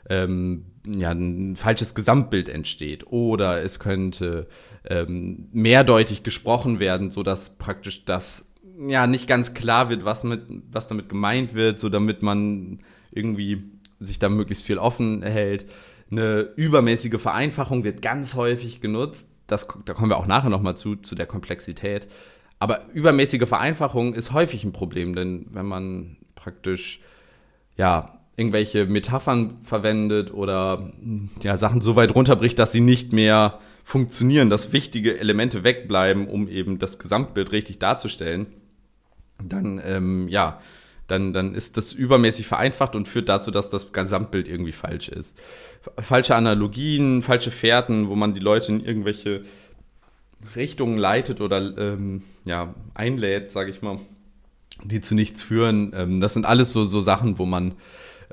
ähm, 0.09 0.67
ja, 0.87 1.11
ein 1.11 1.57
falsches 1.57 1.95
Gesamtbild 1.95 2.49
entsteht. 2.49 3.07
Oder 3.07 3.63
es 3.63 3.79
könnte 3.79 4.47
ähm, 4.89 5.49
mehrdeutig 5.53 6.23
gesprochen 6.23 6.79
werden, 6.79 7.11
sodass 7.11 7.57
praktisch 7.57 8.05
das 8.05 8.47
ja 8.89 9.07
nicht 9.07 9.27
ganz 9.27 9.55
klar 9.55 9.91
wird, 9.91 10.05
was, 10.05 10.25
mit, 10.25 10.43
was 10.71 10.89
damit 10.89 11.09
gemeint 11.09 11.55
wird, 11.55 11.79
so 11.79 11.89
damit 11.89 12.23
man 12.23 12.81
irgendwie 13.11 13.63
sich 14.01 14.19
da 14.19 14.29
möglichst 14.29 14.65
viel 14.65 14.79
offen 14.79 15.23
hält. 15.23 15.67
Eine 16.11 16.49
übermäßige 16.57 17.21
Vereinfachung 17.21 17.85
wird 17.85 18.03
ganz 18.03 18.35
häufig 18.35 18.81
genutzt. 18.81 19.29
Das, 19.47 19.69
da 19.85 19.95
kommen 19.95 20.11
wir 20.11 20.17
auch 20.17 20.27
nachher 20.27 20.51
nochmal 20.51 20.77
zu, 20.77 20.97
zu 20.97 21.15
der 21.15 21.27
Komplexität. 21.27 22.09
Aber 22.59 22.87
übermäßige 22.93 23.47
Vereinfachung 23.47 24.15
ist 24.15 24.33
häufig 24.33 24.65
ein 24.65 24.73
Problem, 24.73 25.15
denn 25.15 25.47
wenn 25.51 25.67
man 25.67 26.17
praktisch 26.35 27.01
ja 27.77 28.21
irgendwelche 28.37 28.87
Metaphern 28.87 29.59
verwendet 29.63 30.33
oder 30.33 30.93
ja, 31.43 31.57
Sachen 31.57 31.81
so 31.81 31.97
weit 31.97 32.15
runterbricht, 32.15 32.59
dass 32.59 32.73
sie 32.73 32.81
nicht 32.81 33.13
mehr 33.13 33.61
funktionieren, 33.85 34.51
dass 34.51 34.73
wichtige 34.73 35.19
Elemente 35.19 35.63
wegbleiben, 35.63 36.27
um 36.27 36.49
eben 36.49 36.79
das 36.79 36.99
Gesamtbild 36.99 37.53
richtig 37.53 37.79
darzustellen, 37.79 38.47
dann, 39.43 39.81
ähm, 39.85 40.29
ja, 40.29 40.61
dann, 41.07 41.33
dann 41.33 41.55
ist 41.55 41.77
das 41.77 41.93
übermäßig 41.93 42.47
vereinfacht 42.47 42.97
und 42.97 43.09
führt 43.09 43.29
dazu, 43.29 43.51
dass 43.51 43.71
das 43.71 43.93
Gesamtbild 43.93 44.49
irgendwie 44.49 44.73
falsch 44.73 45.09
ist. 45.09 45.39
Falsche 45.99 46.35
Analogien, 46.35 47.21
falsche 47.21 47.51
Fährten, 47.51 48.09
wo 48.09 48.15
man 48.15 48.35
die 48.35 48.41
Leute 48.41 48.73
in 48.73 48.85
irgendwelche 48.85 49.45
Richtungen 50.57 50.99
leitet 50.99 51.41
oder 51.41 51.77
ähm, 51.77 52.23
ja, 52.45 52.75
einlädt, 52.95 53.51
sage 53.51 53.71
ich 53.71 53.83
mal, 53.83 53.99
die 54.83 55.01
zu 55.01 55.15
nichts 55.15 55.43
führen. 55.43 55.93
Ähm, 55.95 56.21
das 56.21 56.35
sind 56.35 56.47
alles 56.47 56.73
so, 56.73 56.85
so 56.85 57.01
Sachen, 57.01 57.39
wo 57.39 57.45
man 57.45 57.75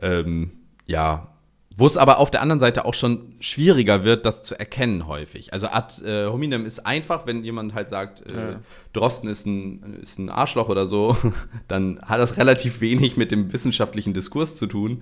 ähm, 0.01 0.51
ja 0.85 1.30
wo 1.77 1.87
es 1.87 1.97
aber 1.97 2.19
auf 2.19 2.29
der 2.31 2.41
anderen 2.41 2.59
Seite 2.59 2.85
auch 2.85 2.93
schon 2.93 3.33
schwieriger 3.39 4.03
wird, 4.03 4.25
das 4.25 4.43
zu 4.43 4.59
erkennen 4.59 5.07
häufig. 5.07 5.53
Also 5.53 5.67
ad 5.67 6.03
äh, 6.05 6.27
hominem 6.27 6.65
ist 6.65 6.85
einfach, 6.85 7.25
wenn 7.25 7.43
jemand 7.43 7.73
halt 7.73 7.87
sagt, 7.87 8.29
äh, 8.29 8.35
ja. 8.35 8.59
Drosten 8.93 9.29
ist 9.29 9.45
ein, 9.45 9.99
ist 10.01 10.19
ein 10.19 10.29
Arschloch 10.29 10.69
oder 10.69 10.85
so, 10.85 11.15
dann 11.67 11.99
hat 12.01 12.19
das 12.19 12.37
relativ 12.37 12.81
wenig 12.81 13.17
mit 13.17 13.31
dem 13.31 13.53
wissenschaftlichen 13.53 14.13
Diskurs 14.13 14.57
zu 14.57 14.67
tun. 14.67 15.01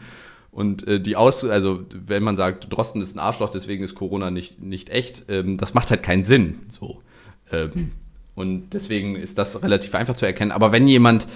Und 0.51 0.87
äh, 0.87 0.99
die 0.99 1.15
Aus, 1.15 1.43
also 1.43 1.85
wenn 1.93 2.23
man 2.23 2.37
sagt, 2.37 2.71
Drosten 2.73 3.01
ist 3.01 3.15
ein 3.15 3.19
Arschloch, 3.19 3.49
deswegen 3.49 3.83
ist 3.83 3.95
Corona 3.95 4.31
nicht, 4.31 4.61
nicht 4.61 4.89
echt, 4.89 5.25
ähm, 5.27 5.57
das 5.57 5.73
macht 5.73 5.89
halt 5.91 6.03
keinen 6.03 6.25
Sinn. 6.25 6.59
So. 6.69 7.01
Ähm, 7.51 7.91
und 8.35 8.69
deswegen 8.73 9.15
ist 9.15 9.37
das 9.37 9.61
relativ 9.61 9.95
einfach 9.95 10.15
zu 10.15 10.25
erkennen. 10.25 10.51
Aber 10.51 10.71
wenn 10.71 10.87
jemand 10.87 11.27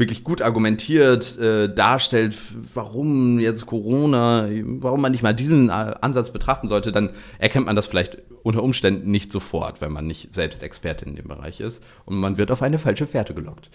wirklich 0.00 0.24
gut 0.24 0.42
argumentiert 0.42 1.38
äh, 1.38 1.72
darstellt, 1.72 2.36
warum 2.74 3.38
jetzt 3.38 3.66
Corona, 3.66 4.48
warum 4.50 5.00
man 5.00 5.12
nicht 5.12 5.22
mal 5.22 5.34
diesen 5.34 5.68
äh, 5.68 5.94
Ansatz 6.00 6.30
betrachten 6.30 6.66
sollte, 6.66 6.90
dann 6.90 7.10
erkennt 7.38 7.66
man 7.66 7.76
das 7.76 7.86
vielleicht 7.86 8.18
unter 8.42 8.64
Umständen 8.64 9.10
nicht 9.10 9.30
sofort, 9.30 9.80
wenn 9.80 9.92
man 9.92 10.06
nicht 10.06 10.34
selbst 10.34 10.62
Experte 10.64 11.04
in 11.04 11.14
dem 11.14 11.28
Bereich 11.28 11.60
ist 11.60 11.84
und 12.06 12.16
man 12.16 12.38
wird 12.38 12.50
auf 12.50 12.62
eine 12.62 12.78
falsche 12.78 13.06
Fährte 13.06 13.34
gelockt. 13.34 13.70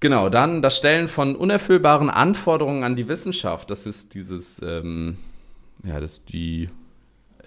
Genau, 0.00 0.28
dann 0.28 0.62
das 0.62 0.76
Stellen 0.76 1.08
von 1.08 1.36
unerfüllbaren 1.36 2.08
Anforderungen 2.08 2.84
an 2.84 2.96
die 2.96 3.08
Wissenschaft. 3.08 3.70
Das 3.70 3.86
ist 3.86 4.14
dieses, 4.14 4.62
ähm, 4.62 5.16
ja, 5.84 6.00
das 6.00 6.24
die 6.24 6.68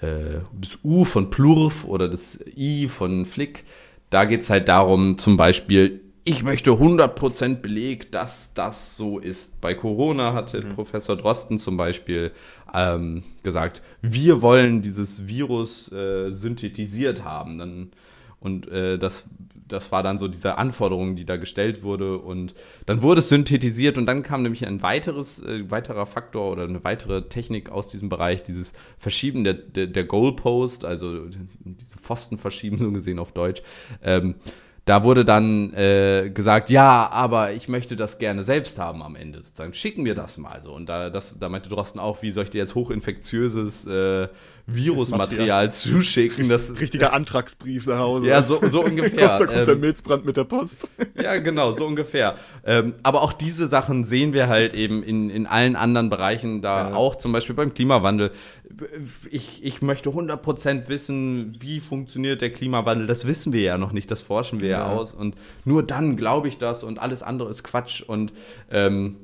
äh, 0.02 0.40
das 0.60 0.80
U 0.84 1.06
von 1.06 1.30
Plurf 1.30 1.86
oder 1.86 2.10
das 2.10 2.40
I 2.58 2.88
von 2.88 3.26
Flick. 3.26 3.66
Da 4.10 4.26
geht 4.26 4.42
es 4.42 4.50
halt 4.50 4.68
darum, 4.68 5.18
zum 5.18 5.38
Beispiel 5.38 6.02
ich 6.30 6.44
möchte 6.44 6.70
100% 6.70 7.56
Beleg, 7.56 8.12
dass 8.12 8.54
das 8.54 8.96
so 8.96 9.18
ist. 9.18 9.60
Bei 9.62 9.74
Corona 9.74 10.34
hatte 10.34 10.62
mhm. 10.62 10.76
Professor 10.76 11.18
Drosten 11.18 11.58
zum 11.58 11.76
Beispiel 11.76 12.32
ähm, 12.72 13.24
gesagt, 13.42 13.82
wir 14.04 14.44
wollen 14.44 14.84
dieses 14.84 15.28
Virus 15.28 15.92
äh, 15.92 16.30
synthetisiert 16.30 17.24
haben. 17.24 17.58
Dann, 17.58 17.92
und 18.40 18.68
äh, 18.70 19.00
das, 19.00 19.28
das 19.68 19.92
war 19.92 20.04
dann 20.04 20.20
so 20.20 20.28
diese 20.28 20.60
Anforderung, 20.60 21.16
die 21.16 21.26
da 21.26 21.38
gestellt 21.38 21.82
wurde. 21.82 22.20
Und 22.20 22.54
dann 22.86 23.02
wurde 23.02 23.22
es 23.22 23.30
synthetisiert 23.30 23.98
und 23.98 24.06
dann 24.06 24.22
kam 24.22 24.44
nämlich 24.44 24.68
ein 24.68 24.84
weiteres, 24.84 25.42
äh, 25.42 25.72
weiterer 25.72 26.06
Faktor 26.06 26.52
oder 26.52 26.66
eine 26.66 26.84
weitere 26.84 27.24
Technik 27.24 27.72
aus 27.72 27.88
diesem 27.88 28.08
Bereich, 28.08 28.44
dieses 28.44 28.74
Verschieben 29.00 29.44
der, 29.44 29.56
der, 29.56 29.88
der 29.88 30.04
Goalpost, 30.04 30.86
also 30.86 31.26
diese 31.26 31.98
Pfosten 31.98 32.38
verschieben, 32.38 32.78
so 32.78 32.92
gesehen 32.92 33.18
auf 33.18 33.32
Deutsch. 33.32 33.64
Ähm, 34.04 34.36
da 34.90 35.04
wurde 35.04 35.24
dann 35.24 35.72
äh, 35.76 36.32
gesagt, 36.34 36.72
ja, 36.72 37.08
aber 37.12 37.54
ich 37.54 37.70
möchte 37.70 37.96
das 37.96 38.18
gerne 38.18 38.42
selbst 38.42 38.80
haben 38.80 39.04
am 39.04 39.16
Ende. 39.16 39.38
Sozusagen, 39.44 39.76
schicken 39.76 40.04
wir 40.04 40.16
das 40.16 40.40
mal 40.40 40.64
so. 40.64 40.74
Und 40.74 40.90
da, 40.90 41.12
das, 41.12 41.38
da 41.38 41.48
meinte 41.48 41.70
Drosten 41.70 42.02
auch, 42.02 42.24
wie 42.24 42.32
soll 42.32 42.46
ich 42.46 42.50
dir 42.50 42.58
jetzt 42.58 42.74
hochinfektiöses 42.74 43.86
äh, 43.86 44.30
Virusmaterial 44.74 45.72
zuschicken? 45.72 46.50
Das, 46.50 46.72
Richtiger 46.80 47.14
Antragsbrief 47.14 47.88
nach 47.88 48.00
Hause. 48.00 48.28
Ja, 48.28 48.44
so, 48.44 48.60
so 48.68 48.84
ungefähr. 48.84 49.28
da 49.40 49.46
kommt 49.46 49.58
ähm, 49.60 49.66
der 49.66 49.76
Milzbrand 49.76 50.26
mit 50.26 50.38
der 50.38 50.44
Post. 50.44 50.88
ja, 51.22 51.38
genau, 51.38 51.72
so 51.72 51.86
ungefähr. 51.86 52.36
Ähm, 52.66 52.96
aber 53.04 53.22
auch 53.22 53.34
diese 53.34 53.68
Sachen 53.68 54.04
sehen 54.04 54.34
wir 54.34 54.48
halt 54.48 54.74
eben 54.74 55.04
in, 55.04 55.30
in 55.30 55.46
allen 55.46 55.76
anderen 55.76 56.10
Bereichen 56.10 56.62
da 56.62 56.90
ja. 56.90 56.96
auch, 56.96 57.16
zum 57.16 57.32
Beispiel 57.32 57.56
beim 57.56 57.74
Klimawandel 57.74 58.32
ich, 59.30 59.64
ich 59.64 59.82
möchte 59.82 60.10
100% 60.10 60.88
wissen, 60.88 61.58
wie 61.60 61.80
funktioniert 61.80 62.42
der 62.42 62.52
Klimawandel. 62.52 63.08
Das 63.08 63.28
wissen 63.28 63.54
wir 63.54 63.62
ja 63.62 63.78
noch 63.78 63.92
nicht, 63.92 64.10
das 64.12 64.22
forschen 64.22 64.62
wir 64.62 64.70
ja, 64.70 64.80
ja 64.80 64.94
aus. 64.94 65.14
Und 65.14 65.36
nur 65.66 65.84
dann 65.84 66.18
glaube 66.18 66.48
ich 66.48 66.58
das 66.58 66.84
und 66.84 67.00
alles 67.00 67.24
andere 67.24 67.50
ist 67.50 67.64
Quatsch. 67.64 68.02
Und 68.02 68.34
ähm, 68.72 69.18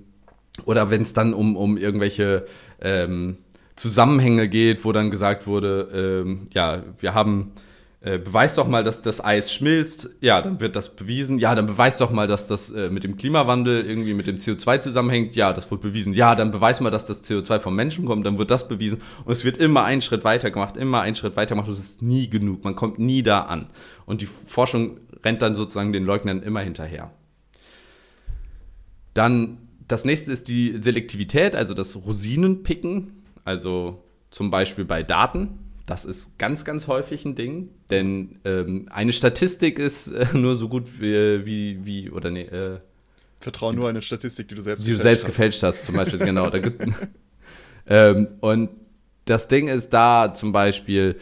oder 0.66 0.90
wenn 0.90 1.02
es 1.02 1.14
dann 1.14 1.34
um, 1.34 1.56
um 1.56 1.78
irgendwelche 1.78 2.46
ähm, 2.82 3.38
Zusammenhänge 3.76 4.48
geht, 4.48 4.86
wo 4.86 4.92
dann 4.92 5.12
gesagt 5.12 5.48
wurde, 5.48 6.24
ähm, 6.24 6.48
ja, 6.54 6.84
wir 7.00 7.14
haben 7.14 7.52
äh, 8.06 8.20
beweis 8.20 8.54
doch 8.54 8.68
mal, 8.68 8.84
dass 8.84 9.02
das 9.02 9.24
Eis 9.24 9.52
schmilzt. 9.52 10.12
Ja, 10.22 10.40
dann 10.40 10.60
wird 10.60 10.76
das 10.76 10.96
bewiesen. 10.96 11.40
Ja, 11.40 11.56
dann 11.56 11.66
beweis 11.66 11.98
doch 11.98 12.12
mal, 12.12 12.28
dass 12.28 12.48
das 12.48 12.70
äh, 12.70 12.90
mit 12.92 13.04
dem 13.04 13.18
Klimawandel 13.18 13.84
irgendwie 13.84 14.14
mit 14.14 14.28
dem 14.28 14.38
CO2 14.38 14.80
zusammenhängt. 14.80 15.36
Ja, 15.36 15.54
das 15.54 15.72
wird 15.72 15.82
bewiesen. 15.82 16.14
Ja, 16.14 16.36
dann 16.36 16.52
beweis 16.52 16.80
mal, 16.82 16.92
dass 16.92 17.08
das 17.08 17.24
CO2 17.24 17.60
vom 17.60 17.76
Menschen 17.76 18.06
kommt. 18.06 18.24
Dann 18.24 18.38
wird 18.38 18.52
das 18.52 18.68
bewiesen. 18.68 19.02
Und 19.26 19.34
es 19.34 19.44
wird 19.44 19.58
immer 19.58 19.86
einen 19.86 20.04
Schritt 20.04 20.24
weiter 20.24 20.52
gemacht, 20.52 20.78
immer 20.78 21.02
einen 21.02 21.16
Schritt 21.16 21.36
weiter 21.36 21.56
gemacht. 21.56 21.68
Und 21.68 21.74
es 21.74 21.80
ist 21.80 22.04
nie 22.04 22.30
genug. 22.30 22.64
Man 22.64 22.76
kommt 22.76 23.00
nie 23.00 23.24
da 23.24 23.42
an. 23.42 23.70
Und 24.06 24.22
die 24.22 24.28
Forschung 24.28 25.00
rennt 25.24 25.42
dann 25.42 25.56
sozusagen 25.56 25.92
den 25.92 26.06
Leugnern 26.06 26.44
immer 26.44 26.60
hinterher. 26.60 27.12
Dann 29.16 29.58
das 29.88 30.06
nächste 30.06 30.32
ist 30.32 30.48
die 30.48 30.78
Selektivität, 30.80 31.56
also 31.56 31.74
das 31.74 31.96
Rosinenpicken. 31.96 33.24
Also 33.46 34.04
zum 34.32 34.52
Beispiel 34.52 34.84
bei 34.84 35.02
Daten 35.02 35.60
das 35.86 36.06
ist 36.06 36.40
ganz, 36.40 36.66
ganz 36.66 36.88
häufig 36.88 37.26
ein 37.26 37.36
Ding, 37.36 37.70
denn 37.90 38.40
ähm, 38.44 38.88
eine 38.90 39.14
Statistik 39.14 39.78
ist 39.78 40.08
äh, 40.08 40.26
nur 40.34 40.56
so 40.58 40.68
gut 40.68 41.00
wie, 41.00 41.46
wie, 41.46 41.86
wie 41.86 42.12
oder 42.12 42.32
nee, 42.32 42.42
äh, 42.42 42.80
Vertraue 43.40 43.76
nur 43.76 43.90
eine 43.90 44.02
Statistik, 44.02 44.48
die 44.48 44.56
du 44.56 44.62
selbst 44.62 44.88
die 44.88 44.92
gefälscht 44.92 45.00
du 45.00 45.04
selbst 45.04 45.24
hast. 45.24 45.28
gefälscht 45.28 45.64
hast, 45.64 45.86
zum 45.86 45.96
Beispiel, 45.96 46.20
genau. 46.20 46.52
ähm, 47.88 48.28
und 48.40 48.72
das 49.26 49.48
Ding 49.48 49.68
ist 49.68 49.92
da 49.92 50.34
zum 50.34 50.52
Beispiel, 50.52 51.20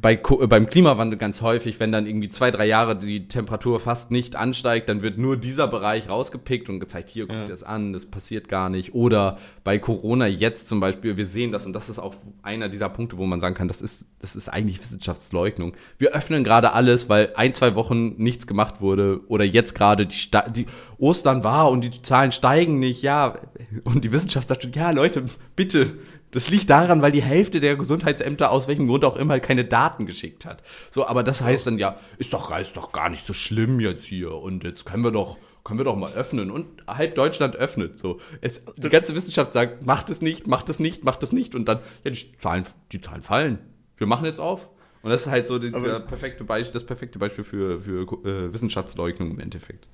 bei, 0.00 0.14
äh, 0.14 0.46
beim 0.46 0.66
Klimawandel 0.66 1.18
ganz 1.18 1.42
häufig, 1.42 1.78
wenn 1.80 1.92
dann 1.92 2.06
irgendwie 2.06 2.30
zwei, 2.30 2.50
drei 2.50 2.66
Jahre 2.66 2.96
die 2.96 3.28
Temperatur 3.28 3.80
fast 3.80 4.10
nicht 4.10 4.36
ansteigt, 4.36 4.88
dann 4.88 5.02
wird 5.02 5.18
nur 5.18 5.36
dieser 5.36 5.68
Bereich 5.68 6.08
rausgepickt 6.08 6.68
und 6.68 6.80
gezeigt, 6.80 7.10
hier 7.10 7.26
guckt 7.26 7.48
ja. 7.48 7.54
es 7.54 7.62
an, 7.62 7.92
das 7.92 8.06
passiert 8.06 8.48
gar 8.48 8.68
nicht. 8.70 8.94
Oder 8.94 9.38
bei 9.64 9.78
Corona 9.78 10.26
jetzt 10.26 10.66
zum 10.66 10.80
Beispiel, 10.80 11.16
wir 11.16 11.26
sehen 11.26 11.52
das 11.52 11.66
und 11.66 11.72
das 11.72 11.88
ist 11.88 11.98
auch 11.98 12.14
einer 12.42 12.68
dieser 12.68 12.88
Punkte, 12.88 13.18
wo 13.18 13.26
man 13.26 13.40
sagen 13.40 13.54
kann, 13.54 13.68
das 13.68 13.82
ist, 13.82 14.08
das 14.20 14.36
ist 14.36 14.48
eigentlich 14.48 14.80
Wissenschaftsleugnung. 14.80 15.74
Wir 15.98 16.12
öffnen 16.12 16.44
gerade 16.44 16.72
alles, 16.72 17.08
weil 17.08 17.32
ein, 17.36 17.52
zwei 17.52 17.74
Wochen 17.74 18.14
nichts 18.16 18.46
gemacht 18.46 18.80
wurde 18.80 19.20
oder 19.28 19.44
jetzt 19.44 19.74
gerade 19.74 20.06
die, 20.06 20.16
die 20.50 20.66
Ostern 20.98 21.44
war 21.44 21.70
und 21.70 21.82
die 21.82 22.02
Zahlen 22.02 22.32
steigen 22.32 22.78
nicht, 22.78 23.02
ja. 23.02 23.38
Und 23.84 24.04
die 24.04 24.12
Wissenschaft 24.12 24.48
sagt 24.48 24.62
schon, 24.62 24.72
ja 24.72 24.90
Leute, 24.90 25.24
bitte, 25.56 25.94
das 26.30 26.50
liegt 26.50 26.70
daran, 26.70 27.02
weil 27.02 27.12
die 27.12 27.22
Hälfte 27.22 27.60
der 27.60 27.76
Gesundheitsämter 27.76 28.50
aus 28.50 28.68
welchem 28.68 28.86
Grund 28.86 29.04
auch 29.04 29.16
immer 29.16 29.40
keine 29.40 29.64
Daten 29.64 30.06
geschickt 30.06 30.44
hat. 30.44 30.62
So, 30.90 31.06
aber 31.06 31.22
das 31.22 31.42
heißt 31.42 31.66
dann 31.66 31.78
ja, 31.78 31.98
ist 32.18 32.32
doch, 32.32 32.56
ist 32.58 32.76
doch 32.76 32.92
gar 32.92 33.10
nicht 33.10 33.26
so 33.26 33.32
schlimm 33.32 33.80
jetzt 33.80 34.04
hier 34.04 34.32
und 34.34 34.64
jetzt 34.64 34.84
können 34.84 35.02
wir 35.02 35.10
doch, 35.10 35.38
können 35.64 35.78
wir 35.78 35.84
doch 35.84 35.96
mal 35.96 36.12
öffnen 36.12 36.50
und 36.50 36.66
halb 36.86 37.14
Deutschland 37.14 37.56
öffnet. 37.56 37.98
So, 37.98 38.20
es, 38.40 38.64
die 38.76 38.88
ganze 38.88 39.14
Wissenschaft 39.14 39.52
sagt, 39.52 39.84
macht 39.84 40.10
es 40.10 40.22
nicht, 40.22 40.46
macht 40.46 40.68
es 40.68 40.78
nicht, 40.78 41.04
macht 41.04 41.22
es 41.22 41.32
nicht 41.32 41.54
und 41.54 41.68
dann, 41.68 41.80
ja, 42.04 42.10
die 42.10 42.36
Zahlen, 42.38 42.64
die 42.92 43.00
Zahlen 43.00 43.22
fallen. 43.22 43.58
Wir 43.96 44.06
machen 44.06 44.24
jetzt 44.24 44.40
auf. 44.40 44.70
Und 45.02 45.10
das 45.10 45.22
ist 45.22 45.30
halt 45.30 45.46
so 45.46 45.58
dieser 45.58 46.00
perfekte 46.00 46.44
Beispiel, 46.44 46.74
das 46.74 46.84
perfekte 46.84 47.18
Beispiel 47.18 47.42
für, 47.42 47.80
für 47.80 48.02
äh, 48.02 48.52
Wissenschaftsleugnung 48.52 49.30
im 49.30 49.40
Endeffekt. 49.40 49.88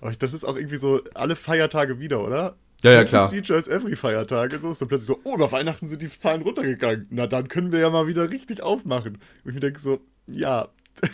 Aber 0.00 0.12
das 0.12 0.32
ist 0.32 0.44
auch 0.44 0.56
irgendwie 0.56 0.78
so 0.78 1.00
alle 1.14 1.36
Feiertage 1.36 1.98
wieder, 1.98 2.24
oder? 2.24 2.56
Ja, 2.82 2.92
ja, 2.92 3.04
klar. 3.04 3.28
Procedure 3.28 3.58
ist 3.58 3.68
every 3.68 3.96
Feiertag. 3.96 4.52
So 4.60 4.70
ist 4.70 4.80
dann 4.80 4.88
plötzlich 4.88 5.08
so, 5.08 5.20
oh, 5.24 5.34
über 5.34 5.50
Weihnachten 5.50 5.86
sind 5.86 6.02
die 6.02 6.10
Zahlen 6.10 6.42
runtergegangen. 6.42 7.06
Na, 7.10 7.26
dann 7.26 7.48
können 7.48 7.72
wir 7.72 7.80
ja 7.80 7.90
mal 7.90 8.06
wieder 8.06 8.30
richtig 8.30 8.62
aufmachen. 8.62 9.18
Und 9.44 9.54
ich 9.54 9.60
denke 9.60 9.80
so, 9.80 10.00
ja. 10.26 10.68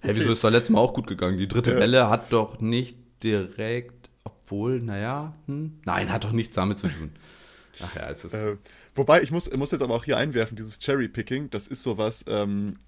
hey, 0.00 0.14
wieso 0.14 0.32
ist 0.32 0.44
da 0.44 0.48
letztes 0.48 0.70
Mal 0.70 0.80
auch 0.80 0.94
gut 0.94 1.06
gegangen? 1.06 1.38
Die 1.38 1.48
dritte 1.48 1.72
ja. 1.72 1.78
Welle 1.78 2.08
hat 2.08 2.32
doch 2.32 2.60
nicht 2.60 2.96
direkt, 3.22 4.10
obwohl, 4.24 4.80
naja, 4.80 5.34
hm? 5.46 5.80
nein, 5.84 6.12
hat 6.12 6.24
doch 6.24 6.32
nichts 6.32 6.54
damit 6.54 6.78
zu 6.78 6.88
tun. 6.88 7.12
Ach 7.80 7.94
ja, 7.96 8.10
es 8.10 8.24
ist. 8.24 8.34
Äh, 8.34 8.56
wobei, 8.94 9.22
ich 9.22 9.30
muss, 9.30 9.50
muss 9.52 9.72
jetzt 9.72 9.82
aber 9.82 9.94
auch 9.94 10.04
hier 10.04 10.16
einwerfen, 10.16 10.56
dieses 10.56 10.78
Cherry-Picking, 10.78 11.50
das 11.50 11.66
ist 11.66 11.82
sowas, 11.82 12.24
ähm, 12.28 12.78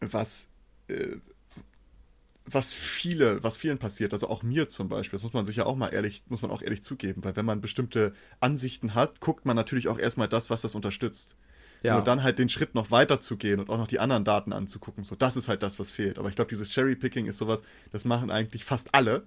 was 0.00 0.48
äh, 0.88 1.16
was 2.52 2.72
viele, 2.72 3.42
was 3.42 3.56
vielen 3.56 3.78
passiert, 3.78 4.12
also 4.12 4.28
auch 4.28 4.42
mir 4.42 4.68
zum 4.68 4.88
Beispiel, 4.88 5.16
das 5.16 5.22
muss 5.22 5.32
man 5.32 5.44
sich 5.44 5.56
ja 5.56 5.66
auch 5.66 5.76
mal 5.76 5.88
ehrlich, 5.88 6.22
muss 6.28 6.42
man 6.42 6.50
auch 6.50 6.62
ehrlich 6.62 6.82
zugeben, 6.82 7.24
weil 7.24 7.36
wenn 7.36 7.44
man 7.44 7.60
bestimmte 7.60 8.12
Ansichten 8.40 8.94
hat, 8.94 9.20
guckt 9.20 9.44
man 9.46 9.56
natürlich 9.56 9.88
auch 9.88 9.98
erstmal 9.98 10.28
das, 10.28 10.50
was 10.50 10.62
das 10.62 10.74
unterstützt. 10.74 11.36
Ja. 11.82 11.94
Nur 11.94 12.04
dann 12.04 12.22
halt 12.22 12.38
den 12.38 12.50
Schritt 12.50 12.74
noch 12.74 12.90
weiter 12.90 13.20
zu 13.20 13.36
gehen 13.38 13.58
und 13.58 13.70
auch 13.70 13.78
noch 13.78 13.86
die 13.86 14.00
anderen 14.00 14.24
Daten 14.24 14.52
anzugucken. 14.52 15.02
So, 15.02 15.16
das 15.16 15.38
ist 15.38 15.48
halt 15.48 15.62
das, 15.62 15.78
was 15.78 15.88
fehlt. 15.90 16.18
Aber 16.18 16.28
ich 16.28 16.34
glaube, 16.34 16.50
dieses 16.50 16.70
Cherry-Picking 16.70 17.24
ist 17.24 17.38
sowas, 17.38 17.62
das 17.90 18.04
machen 18.04 18.30
eigentlich 18.30 18.64
fast 18.64 18.94
alle. 18.94 19.22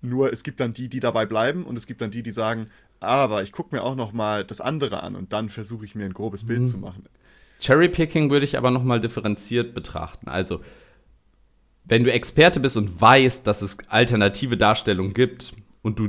Nur 0.00 0.32
es 0.32 0.44
gibt 0.44 0.60
dann 0.60 0.74
die, 0.74 0.88
die 0.88 1.00
dabei 1.00 1.26
bleiben 1.26 1.64
und 1.64 1.76
es 1.76 1.88
gibt 1.88 2.00
dann 2.00 2.12
die, 2.12 2.22
die 2.22 2.30
sagen, 2.30 2.66
aber 3.00 3.42
ich 3.42 3.50
gucke 3.50 3.74
mir 3.74 3.82
auch 3.82 3.96
noch 3.96 4.12
mal 4.12 4.44
das 4.44 4.60
andere 4.60 5.02
an 5.02 5.16
und 5.16 5.32
dann 5.32 5.48
versuche 5.48 5.84
ich 5.84 5.96
mir 5.96 6.04
ein 6.04 6.14
grobes 6.14 6.46
Bild 6.46 6.60
mhm. 6.60 6.66
zu 6.66 6.78
machen. 6.78 7.04
Cherry-Picking 7.60 8.30
würde 8.30 8.44
ich 8.44 8.56
aber 8.56 8.70
noch 8.70 8.82
mal 8.82 9.00
differenziert 9.00 9.74
betrachten. 9.74 10.28
Also 10.28 10.60
wenn 11.84 12.04
du 12.04 12.12
Experte 12.12 12.60
bist 12.60 12.76
und 12.76 13.00
weißt, 13.00 13.46
dass 13.46 13.62
es 13.62 13.76
alternative 13.88 14.56
Darstellungen 14.56 15.14
gibt 15.14 15.52
und 15.82 15.98
du, 15.98 16.08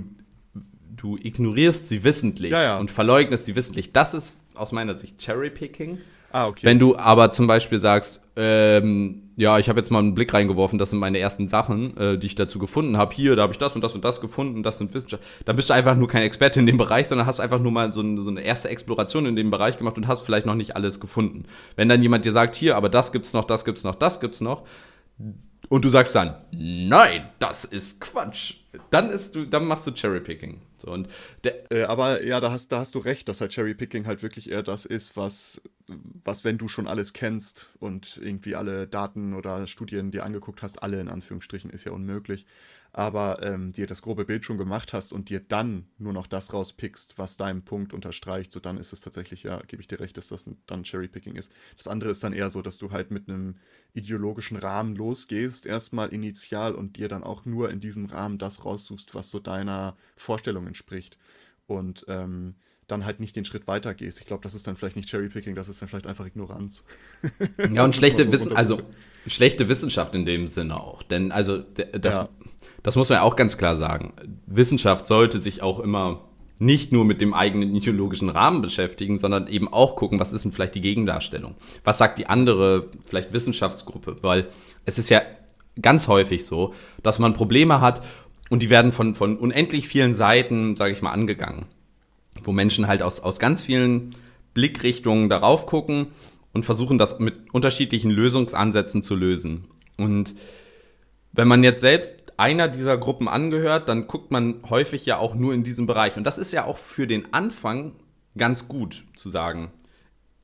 du 0.95 1.17
ignorierst 1.17 1.89
sie 1.89 2.03
wissentlich 2.03 2.51
ja, 2.51 2.63
ja. 2.63 2.79
und 2.79 2.91
verleugnest 2.91 3.45
sie 3.45 3.55
wissentlich, 3.55 3.91
das 3.91 4.13
ist 4.13 4.43
aus 4.53 4.71
meiner 4.71 4.93
Sicht 4.93 5.17
Cherry-Picking. 5.17 5.97
Ah, 6.31 6.47
okay. 6.47 6.65
Wenn 6.65 6.79
du 6.79 6.95
aber 6.95 7.31
zum 7.31 7.45
Beispiel 7.45 7.79
sagst, 7.79 8.19
ähm, 8.35 9.23
ja, 9.35 9.59
ich 9.59 9.69
habe 9.69 9.79
jetzt 9.79 9.91
mal 9.91 9.99
einen 9.99 10.15
Blick 10.15 10.33
reingeworfen, 10.33 10.79
das 10.79 10.89
sind 10.89 10.99
meine 10.99 11.19
ersten 11.19 11.47
Sachen, 11.47 11.95
äh, 11.97 12.17
die 12.17 12.27
ich 12.27 12.35
dazu 12.35 12.57
gefunden 12.57 12.97
habe. 12.97 13.13
Hier, 13.15 13.35
da 13.35 13.43
habe 13.43 13.53
ich 13.53 13.59
das 13.59 13.75
und 13.75 13.83
das 13.83 13.93
und 13.93 14.03
das 14.03 14.19
gefunden, 14.21 14.63
das 14.63 14.79
sind 14.79 14.93
Wissenschaft. 14.93 15.23
Dann 15.45 15.55
bist 15.55 15.69
du 15.69 15.73
einfach 15.73 15.95
nur 15.95 16.07
kein 16.07 16.23
Experte 16.23 16.59
in 16.59 16.65
dem 16.65 16.77
Bereich, 16.77 17.07
sondern 17.07 17.27
hast 17.27 17.39
einfach 17.39 17.59
nur 17.59 17.71
mal 17.71 17.93
so, 17.93 18.01
ein, 18.01 18.19
so, 18.19 18.29
eine 18.29 18.41
erste 18.41 18.69
Exploration 18.69 19.27
in 19.27 19.35
dem 19.35 19.51
Bereich 19.51 19.77
gemacht 19.77 19.97
und 19.97 20.07
hast 20.07 20.21
vielleicht 20.21 20.47
noch 20.47 20.55
nicht 20.55 20.75
alles 20.75 20.99
gefunden. 20.99 21.45
Wenn 21.75 21.89
dann 21.89 22.01
jemand 22.01 22.25
dir 22.25 22.31
sagt, 22.31 22.55
hier, 22.55 22.75
aber 22.75 22.89
das 22.89 23.11
gibt's 23.11 23.33
noch, 23.33 23.45
das 23.45 23.63
gibt's 23.65 23.83
noch, 23.83 23.95
das 23.95 24.19
gibt's 24.19 24.41
noch, 24.41 24.63
und 25.73 25.83
du 25.83 25.89
sagst 25.89 26.13
dann, 26.13 26.35
nein, 26.51 27.27
das 27.39 27.65
ist 27.65 27.99
Quatsch. 27.99 28.57
Dann, 28.91 29.09
ist 29.09 29.33
du, 29.33 29.43
dann 29.43 29.65
machst 29.65 29.87
du 29.87 29.91
Cherrypicking. 29.91 30.61
So, 30.77 30.91
und 30.91 31.07
äh, 31.43 31.81
aber 31.85 32.23
ja, 32.23 32.39
da 32.39 32.51
hast, 32.51 32.71
da 32.71 32.77
hast 32.77 32.93
du 32.93 32.99
recht, 32.99 33.27
dass 33.27 33.41
halt 33.41 33.53
Cherrypicking 33.53 34.05
halt 34.05 34.21
wirklich 34.21 34.51
eher 34.51 34.61
das 34.61 34.85
ist, 34.85 35.17
was, 35.17 35.63
was, 35.87 36.43
wenn 36.43 36.59
du 36.59 36.67
schon 36.67 36.87
alles 36.87 37.13
kennst 37.13 37.71
und 37.79 38.19
irgendwie 38.21 38.53
alle 38.53 38.85
Daten 38.85 39.33
oder 39.33 39.65
Studien 39.65 40.11
dir 40.11 40.25
angeguckt 40.25 40.61
hast, 40.61 40.83
alle 40.83 41.01
in 41.01 41.09
Anführungsstrichen, 41.09 41.71
ist 41.71 41.85
ja 41.85 41.91
unmöglich 41.91 42.45
aber 42.93 43.41
ähm, 43.41 43.71
dir 43.71 43.87
das 43.87 44.03
grobe 44.03 44.23
Bild 44.23 44.45
schon 44.45 44.59
gemacht 44.59 44.93
hast 44.93 45.13
und 45.13 45.29
dir 45.29 45.39
dann 45.39 45.87
nur 45.97 46.13
noch 46.13 46.27
das 46.27 46.53
rauspickst, 46.53 47.17
was 47.17 47.37
deinen 47.37 47.65
Punkt 47.65 47.91
unterstreicht, 47.91 48.51
so 48.51 48.59
dann 48.59 48.77
ist 48.77 48.93
es 48.93 49.01
tatsächlich, 49.01 49.41
ja, 49.41 49.59
gebe 49.67 49.81
ich 49.81 49.87
dir 49.87 49.99
recht, 49.99 50.15
dass 50.15 50.27
das 50.27 50.45
dann 50.67 50.83
Cherrypicking 50.83 51.35
ist. 51.35 51.51
Das 51.75 51.87
andere 51.87 52.11
ist 52.11 52.23
dann 52.23 52.33
eher 52.33 52.51
so, 52.51 52.61
dass 52.61 52.77
du 52.77 52.91
halt 52.91 53.09
mit 53.09 53.27
einem 53.27 53.55
ideologischen 53.95 54.57
Rahmen 54.57 54.95
losgehst, 54.95 55.65
erstmal 55.65 56.09
initial 56.09 56.75
und 56.75 56.97
dir 56.97 57.07
dann 57.07 57.23
auch 57.23 57.45
nur 57.45 57.71
in 57.71 57.79
diesem 57.79 58.05
Rahmen 58.05 58.37
das 58.37 58.63
raussuchst, 58.63 59.15
was 59.15 59.31
so 59.31 59.39
deiner 59.39 59.97
Vorstellung 60.15 60.67
entspricht. 60.67 61.17
Und 61.65 62.05
ähm, 62.07 62.55
dann 62.87 63.05
halt 63.05 63.19
nicht 63.19 63.35
den 63.35 63.45
Schritt 63.45 63.65
weiter 63.65 63.93
gehst. 63.93 64.19
Ich 64.19 64.25
glaube, 64.25 64.43
das 64.43 64.53
ist 64.53 64.67
dann 64.67 64.75
vielleicht 64.75 64.97
nicht 64.97 65.09
Cherrypicking, 65.09 65.55
das 65.55 65.69
ist 65.69 65.81
dann 65.81 65.89
vielleicht 65.89 66.05
einfach 66.05 66.25
Ignoranz. 66.25 66.83
Ja, 67.71 67.83
und 67.83 67.95
schlechte 67.95 68.31
Wissen, 68.31 68.55
also 68.55 68.81
schlechte 69.25 69.69
Wissenschaft 69.69 70.13
in 70.15 70.25
dem 70.25 70.47
Sinne 70.47 70.79
auch. 70.79 71.01
Denn 71.01 71.31
also 71.31 71.57
das, 71.57 72.15
ja. 72.15 72.29
Das 72.83 72.95
muss 72.95 73.09
man 73.09 73.17
ja 73.17 73.21
auch 73.23 73.35
ganz 73.35 73.57
klar 73.57 73.75
sagen. 73.75 74.13
Wissenschaft 74.45 75.05
sollte 75.05 75.39
sich 75.39 75.61
auch 75.61 75.79
immer 75.79 76.21
nicht 76.59 76.91
nur 76.91 77.05
mit 77.05 77.21
dem 77.21 77.33
eigenen 77.33 77.75
ideologischen 77.75 78.29
Rahmen 78.29 78.61
beschäftigen, 78.61 79.17
sondern 79.17 79.47
eben 79.47 79.67
auch 79.67 79.95
gucken, 79.95 80.19
was 80.19 80.33
ist 80.33 80.45
denn 80.45 80.51
vielleicht 80.51 80.75
die 80.75 80.81
Gegendarstellung? 80.81 81.55
Was 81.83 81.97
sagt 81.97 82.19
die 82.19 82.27
andere, 82.27 82.87
vielleicht 83.05 83.33
Wissenschaftsgruppe? 83.33 84.17
Weil 84.21 84.47
es 84.85 84.97
ist 84.97 85.09
ja 85.09 85.21
ganz 85.81 86.07
häufig 86.07 86.45
so, 86.45 86.73
dass 87.01 87.19
man 87.19 87.33
Probleme 87.33 87.81
hat 87.81 88.03
und 88.49 88.61
die 88.61 88.69
werden 88.69 88.91
von, 88.91 89.15
von 89.15 89.37
unendlich 89.37 89.87
vielen 89.87 90.13
Seiten, 90.13 90.75
sage 90.75 90.93
ich 90.93 91.01
mal, 91.01 91.11
angegangen. 91.11 91.65
Wo 92.43 92.51
Menschen 92.51 92.87
halt 92.87 93.01
aus, 93.01 93.19
aus 93.19 93.39
ganz 93.39 93.61
vielen 93.61 94.15
Blickrichtungen 94.53 95.29
darauf 95.29 95.65
gucken 95.65 96.07
und 96.53 96.63
versuchen, 96.63 96.97
das 96.97 97.19
mit 97.19 97.53
unterschiedlichen 97.53 98.11
Lösungsansätzen 98.11 99.01
zu 99.01 99.15
lösen. 99.15 99.65
Und 99.97 100.35
wenn 101.31 101.47
man 101.47 101.63
jetzt 101.63 101.81
selbst 101.81 102.22
einer 102.37 102.67
dieser 102.67 102.97
Gruppen 102.97 103.27
angehört, 103.27 103.89
dann 103.89 104.07
guckt 104.07 104.31
man 104.31 104.61
häufig 104.69 105.05
ja 105.05 105.17
auch 105.17 105.35
nur 105.35 105.53
in 105.53 105.63
diesem 105.63 105.87
Bereich. 105.87 106.17
Und 106.17 106.23
das 106.23 106.37
ist 106.37 106.51
ja 106.51 106.65
auch 106.65 106.77
für 106.77 107.07
den 107.07 107.33
Anfang 107.33 107.93
ganz 108.37 108.67
gut 108.67 109.03
zu 109.15 109.29
sagen. 109.29 109.71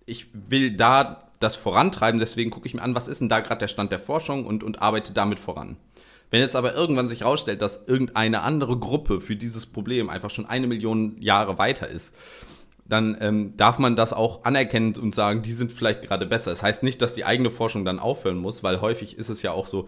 Ich 0.06 0.28
will 0.34 0.71
da 0.71 1.30
das 1.39 1.56
vorantreiben, 1.56 2.19
deswegen 2.19 2.52
gucke 2.52 2.67
ich 2.67 2.73
mir 2.73 2.82
an, 2.82 2.95
was 2.95 3.08
ist 3.08 3.21
denn 3.21 3.30
da 3.30 3.39
gerade 3.39 3.60
der 3.60 3.67
Stand 3.67 3.91
der 3.91 3.99
Forschung 3.99 4.45
und, 4.45 4.63
und 4.63 4.82
arbeite 4.82 5.13
damit 5.13 5.39
voran. 5.39 5.78
Wenn 6.32 6.41
jetzt 6.41 6.56
aber 6.56 6.75
irgendwann 6.75 7.08
sich 7.08 7.21
herausstellt, 7.21 7.62
dass 7.62 7.88
irgendeine 7.88 8.41
andere 8.41 8.78
Gruppe 8.78 9.19
für 9.21 9.36
dieses 9.36 9.65
Problem 9.65 10.10
einfach 10.10 10.30
schon 10.30 10.45
eine 10.45 10.67
Million 10.67 11.19
Jahre 11.19 11.58
weiter 11.58 11.88
ist, 11.88 12.13
dann 12.86 13.17
ähm, 13.21 13.56
darf 13.56 13.80
man 13.80 13.95
das 13.95 14.13
auch 14.13 14.43
anerkennen 14.43 14.95
und 14.97 15.15
sagen, 15.15 15.41
die 15.41 15.54
sind 15.54 15.71
vielleicht 15.71 16.02
gerade 16.02 16.25
besser. 16.25 16.52
Das 16.52 16.63
heißt 16.63 16.84
nicht, 16.84 17.02
dass 17.02 17.13
die 17.13 17.25
eigene 17.25 17.52
Forschung 17.52 17.86
dann 17.86 17.99
aufhören 17.99 18.38
muss, 18.38 18.63
weil 18.63 18.82
häufig 18.82 19.17
ist 19.17 19.30
es 19.30 19.41
ja 19.41 19.52
auch 19.52 19.67
so, 19.67 19.88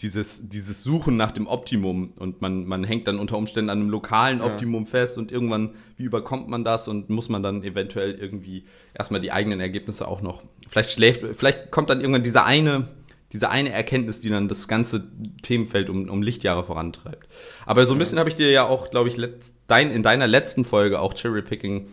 dieses, 0.00 0.48
dieses 0.48 0.82
Suchen 0.82 1.16
nach 1.16 1.32
dem 1.32 1.46
Optimum 1.46 2.12
und 2.16 2.40
man, 2.42 2.66
man 2.66 2.84
hängt 2.84 3.06
dann 3.06 3.18
unter 3.18 3.36
Umständen 3.36 3.70
an 3.70 3.80
einem 3.80 3.90
lokalen 3.90 4.40
Optimum 4.40 4.84
ja. 4.84 4.90
fest 4.90 5.18
und 5.18 5.30
irgendwann, 5.30 5.74
wie 5.96 6.04
überkommt 6.04 6.48
man 6.48 6.64
das 6.64 6.88
und 6.88 7.10
muss 7.10 7.28
man 7.28 7.42
dann 7.42 7.62
eventuell 7.62 8.14
irgendwie 8.14 8.64
erstmal 8.94 9.20
die 9.20 9.32
eigenen 9.32 9.60
Ergebnisse 9.60 10.08
auch 10.08 10.20
noch, 10.20 10.42
vielleicht 10.68 10.90
schläft, 10.90 11.22
vielleicht 11.36 11.70
kommt 11.70 11.90
dann 11.90 12.00
irgendwann 12.00 12.22
diese 12.22 12.44
eine, 12.44 12.88
diese 13.32 13.50
eine 13.50 13.70
Erkenntnis, 13.70 14.20
die 14.20 14.28
dann 14.28 14.48
das 14.48 14.68
ganze 14.68 15.08
Themenfeld 15.42 15.88
um, 15.90 16.08
um 16.08 16.22
Lichtjahre 16.22 16.64
vorantreibt. 16.64 17.28
Aber 17.66 17.86
so 17.86 17.94
ein 17.94 17.98
bisschen 17.98 18.18
habe 18.18 18.28
ich 18.28 18.36
dir 18.36 18.50
ja 18.50 18.66
auch, 18.66 18.90
glaube 18.90 19.08
ich, 19.08 19.16
letzt, 19.16 19.54
dein, 19.66 19.90
in 19.90 20.02
deiner 20.02 20.26
letzten 20.26 20.64
Folge 20.64 21.00
auch 21.00 21.14
Cherrypicking 21.14 21.88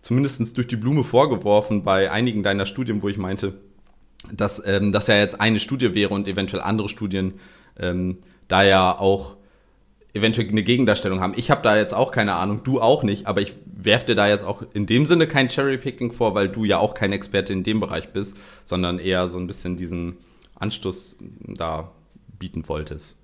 zumindest 0.00 0.56
durch 0.56 0.66
die 0.66 0.76
Blume 0.76 1.04
vorgeworfen 1.04 1.82
bei 1.82 2.10
einigen 2.10 2.42
deiner 2.42 2.66
Studien, 2.66 3.02
wo 3.02 3.08
ich 3.08 3.18
meinte, 3.18 3.54
dass 4.32 4.64
ähm, 4.66 4.92
das 4.92 5.06
ja 5.06 5.16
jetzt 5.16 5.40
eine 5.40 5.60
Studie 5.60 5.94
wäre 5.94 6.12
und 6.14 6.28
eventuell 6.28 6.62
andere 6.62 6.88
Studien 6.88 7.34
ähm, 7.78 8.18
da 8.48 8.62
ja 8.62 8.98
auch 8.98 9.36
eventuell 10.14 10.48
eine 10.48 10.62
Gegendarstellung 10.62 11.20
haben. 11.20 11.34
Ich 11.36 11.50
habe 11.50 11.62
da 11.62 11.76
jetzt 11.76 11.94
auch 11.94 12.10
keine 12.10 12.34
Ahnung, 12.34 12.62
du 12.64 12.80
auch 12.80 13.02
nicht, 13.02 13.26
aber 13.26 13.40
ich 13.40 13.54
werfe 13.66 14.06
dir 14.06 14.14
da 14.14 14.28
jetzt 14.28 14.44
auch 14.44 14.62
in 14.72 14.86
dem 14.86 15.06
Sinne 15.06 15.26
kein 15.26 15.48
Cherrypicking 15.48 16.12
vor, 16.12 16.34
weil 16.34 16.48
du 16.48 16.64
ja 16.64 16.78
auch 16.78 16.94
kein 16.94 17.12
Experte 17.12 17.52
in 17.52 17.62
dem 17.62 17.80
Bereich 17.80 18.08
bist, 18.12 18.36
sondern 18.64 18.98
eher 18.98 19.28
so 19.28 19.38
ein 19.38 19.46
bisschen 19.46 19.76
diesen 19.76 20.16
Anstoß 20.56 21.16
da 21.46 21.92
bieten 22.38 22.68
wolltest. 22.68 23.16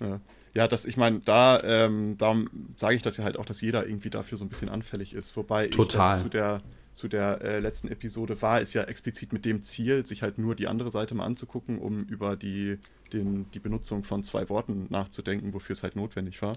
Ja. 0.00 0.20
Ja, 0.52 0.66
das, 0.66 0.84
ich 0.84 0.96
meine, 0.96 1.20
da, 1.20 1.62
ähm, 1.62 2.16
da 2.18 2.34
sage 2.74 2.96
ich 2.96 3.02
das 3.02 3.16
ja 3.16 3.22
halt 3.22 3.38
auch, 3.38 3.44
dass 3.44 3.60
jeder 3.60 3.86
irgendwie 3.86 4.10
dafür 4.10 4.36
so 4.36 4.44
ein 4.44 4.48
bisschen 4.48 4.68
anfällig 4.68 5.14
ist. 5.14 5.36
Wobei 5.36 5.68
Total. 5.68 6.16
ich 6.16 6.22
zu 6.24 6.28
der, 6.28 6.60
zu 7.00 7.08
der 7.08 7.40
äh, 7.40 7.60
letzten 7.60 7.88
Episode 7.88 8.40
war, 8.42 8.60
ist 8.60 8.74
ja 8.74 8.82
explizit 8.82 9.32
mit 9.32 9.46
dem 9.46 9.62
Ziel, 9.62 10.04
sich 10.04 10.20
halt 10.20 10.36
nur 10.36 10.54
die 10.54 10.68
andere 10.68 10.90
Seite 10.90 11.14
mal 11.14 11.24
anzugucken, 11.24 11.78
um 11.78 12.04
über 12.04 12.36
die, 12.36 12.78
den, 13.14 13.50
die 13.52 13.58
Benutzung 13.58 14.04
von 14.04 14.22
zwei 14.22 14.50
Worten 14.50 14.86
nachzudenken, 14.90 15.54
wofür 15.54 15.72
es 15.72 15.82
halt 15.82 15.96
notwendig 15.96 16.42
war. 16.42 16.52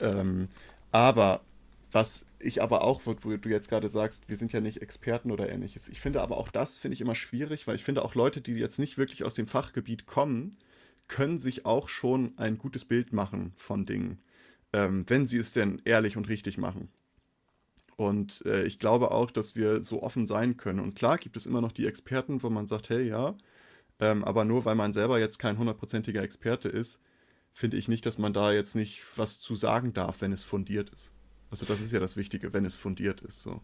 Ähm, 0.00 0.46
aber 0.92 1.40
was 1.90 2.24
ich 2.38 2.62
aber 2.62 2.82
auch, 2.82 3.02
wo, 3.04 3.12
du 3.14 3.48
jetzt 3.48 3.68
gerade 3.68 3.88
sagst, 3.88 4.28
wir 4.28 4.36
sind 4.36 4.52
ja 4.52 4.60
nicht 4.60 4.80
Experten 4.82 5.32
oder 5.32 5.50
ähnliches. 5.50 5.88
Ich 5.88 6.00
finde 6.00 6.22
aber 6.22 6.36
auch 6.36 6.50
das 6.50 6.78
finde 6.78 6.94
ich 6.94 7.00
immer 7.00 7.16
schwierig, 7.16 7.66
weil 7.66 7.74
ich 7.74 7.82
finde 7.82 8.04
auch 8.04 8.14
Leute, 8.14 8.40
die 8.40 8.52
jetzt 8.52 8.78
nicht 8.78 8.98
wirklich 8.98 9.24
aus 9.24 9.34
dem 9.34 9.48
Fachgebiet 9.48 10.06
kommen, 10.06 10.56
können 11.08 11.40
sich 11.40 11.66
auch 11.66 11.88
schon 11.88 12.34
ein 12.38 12.56
gutes 12.56 12.84
Bild 12.84 13.12
machen 13.12 13.52
von 13.56 13.84
Dingen, 13.84 14.20
ähm, 14.72 15.04
wenn 15.08 15.26
sie 15.26 15.38
es 15.38 15.52
denn 15.52 15.82
ehrlich 15.84 16.16
und 16.16 16.28
richtig 16.28 16.56
machen. 16.56 16.88
Und 18.02 18.42
äh, 18.46 18.64
ich 18.64 18.78
glaube 18.78 19.12
auch, 19.12 19.30
dass 19.30 19.54
wir 19.54 19.82
so 19.82 20.02
offen 20.02 20.26
sein 20.26 20.56
können. 20.56 20.80
Und 20.80 20.96
klar 20.96 21.18
gibt 21.18 21.36
es 21.36 21.46
immer 21.46 21.60
noch 21.60 21.72
die 21.72 21.86
Experten, 21.86 22.42
wo 22.42 22.50
man 22.50 22.66
sagt, 22.66 22.90
hey 22.90 23.06
ja, 23.08 23.34
ähm, 24.00 24.24
aber 24.24 24.44
nur 24.44 24.64
weil 24.64 24.74
man 24.74 24.92
selber 24.92 25.20
jetzt 25.20 25.38
kein 25.38 25.58
hundertprozentiger 25.58 26.22
Experte 26.22 26.68
ist, 26.68 27.00
finde 27.52 27.76
ich 27.76 27.88
nicht, 27.88 28.04
dass 28.04 28.18
man 28.18 28.32
da 28.32 28.52
jetzt 28.52 28.74
nicht 28.74 29.02
was 29.16 29.40
zu 29.40 29.54
sagen 29.54 29.92
darf, 29.92 30.20
wenn 30.20 30.32
es 30.32 30.42
fundiert 30.42 30.90
ist. 30.90 31.12
Also 31.50 31.66
das 31.66 31.80
ist 31.80 31.92
ja 31.92 32.00
das 32.00 32.16
Wichtige, 32.16 32.52
wenn 32.52 32.64
es 32.64 32.76
fundiert 32.76 33.20
ist. 33.20 33.42
So. 33.42 33.60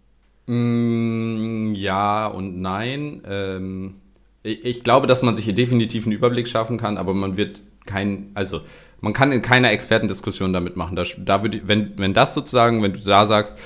Mm, 0.47 1.75
ja 1.75 2.27
und 2.27 2.61
nein. 2.61 3.23
Ähm, 3.27 3.97
ich, 4.43 4.65
ich, 4.65 4.83
glaube, 4.85 5.07
dass 5.07 5.23
man 5.23 5.35
sich 5.35 5.47
hier 5.47 5.55
definitiv 5.55 6.05
einen 6.05 6.13
Überblick 6.13 6.47
schaffen 6.47 6.79
kann, 6.79 6.97
aber 6.97 7.15
man 7.15 7.37
wird 7.37 7.63
kein, 7.87 8.31
also 8.35 8.61
man 9.01 9.13
kann 9.13 9.33
in 9.33 9.43
keiner 9.43 9.73
Expertendiskussion 9.73 10.53
damit 10.53 10.77
machen. 10.77 10.95
Da, 10.95 11.05
da 11.19 11.43
würde, 11.43 11.63
wenn, 11.65 11.99
wenn 11.99 12.15
das 12.15 12.35
sozusagen, 12.35 12.83
wenn 12.83 12.93
du 12.93 13.01
da 13.01 13.27
sagst, 13.27 13.59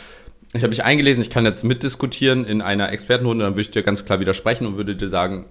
ich 0.55 0.63
habe 0.63 0.69
mich 0.69 0.85
eingelesen, 0.85 1.23
ich 1.23 1.31
kann 1.31 1.47
jetzt 1.47 1.65
mitdiskutieren 1.65 2.45
in 2.45 2.61
einer 2.61 2.93
Expertenrunde, 2.93 3.45
dann 3.45 3.55
würde 3.55 3.63
ich 3.63 3.71
dir 3.71 3.83
ganz 3.83 4.05
klar 4.05 4.21
widersprechen 4.21 4.67
und 4.67 4.77
würde 4.77 4.95
dir 4.95 5.09
sagen, 5.09 5.47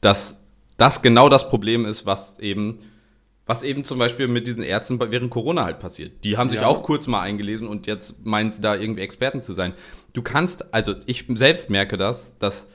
dass 0.00 0.40
das 0.76 1.02
genau 1.02 1.28
das 1.28 1.48
Problem 1.48 1.84
ist, 1.84 2.06
was 2.06 2.38
eben, 2.38 2.80
was 3.44 3.64
eben 3.64 3.84
zum 3.84 3.98
Beispiel 3.98 4.28
mit 4.28 4.46
diesen 4.46 4.62
Ärzten 4.62 5.00
während 5.00 5.30
Corona 5.30 5.64
halt 5.64 5.80
passiert. 5.80 6.22
Die 6.22 6.36
haben 6.36 6.50
sich 6.50 6.60
ja. 6.60 6.66
auch 6.66 6.82
kurz 6.82 7.08
mal 7.08 7.22
eingelesen 7.22 7.66
und 7.66 7.86
jetzt 7.86 8.24
meinen 8.24 8.50
sie 8.50 8.60
da 8.60 8.76
irgendwie 8.76 9.02
Experten 9.02 9.42
zu 9.42 9.52
sein. 9.52 9.72
Du 10.12 10.22
kannst, 10.22 10.72
also 10.72 10.94
ich 11.06 11.24
selbst 11.34 11.68
merke 11.68 11.96
das, 11.96 12.38
dass 12.38 12.68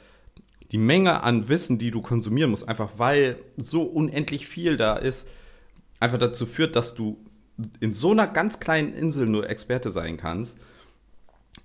die 0.72 0.78
Menge 0.78 1.24
an 1.24 1.48
Wissen, 1.48 1.78
die 1.78 1.92
du 1.92 2.02
konsumieren 2.02 2.52
musst, 2.52 2.68
einfach 2.68 2.92
weil 2.98 3.38
so 3.58 3.84
unendlich 3.84 4.48
viel 4.48 4.78
da 4.78 4.96
ist, 4.96 5.28
einfach 6.00 6.18
dazu 6.18 6.46
führt, 6.46 6.76
dass 6.76 6.96
du 6.96 7.24
in 7.80 7.94
so 7.94 8.12
einer 8.12 8.28
ganz 8.28 8.60
kleinen 8.60 8.94
Insel 8.94 9.28
nur 9.28 9.50
Experte 9.50 9.90
sein 9.90 10.18
kannst 10.18 10.58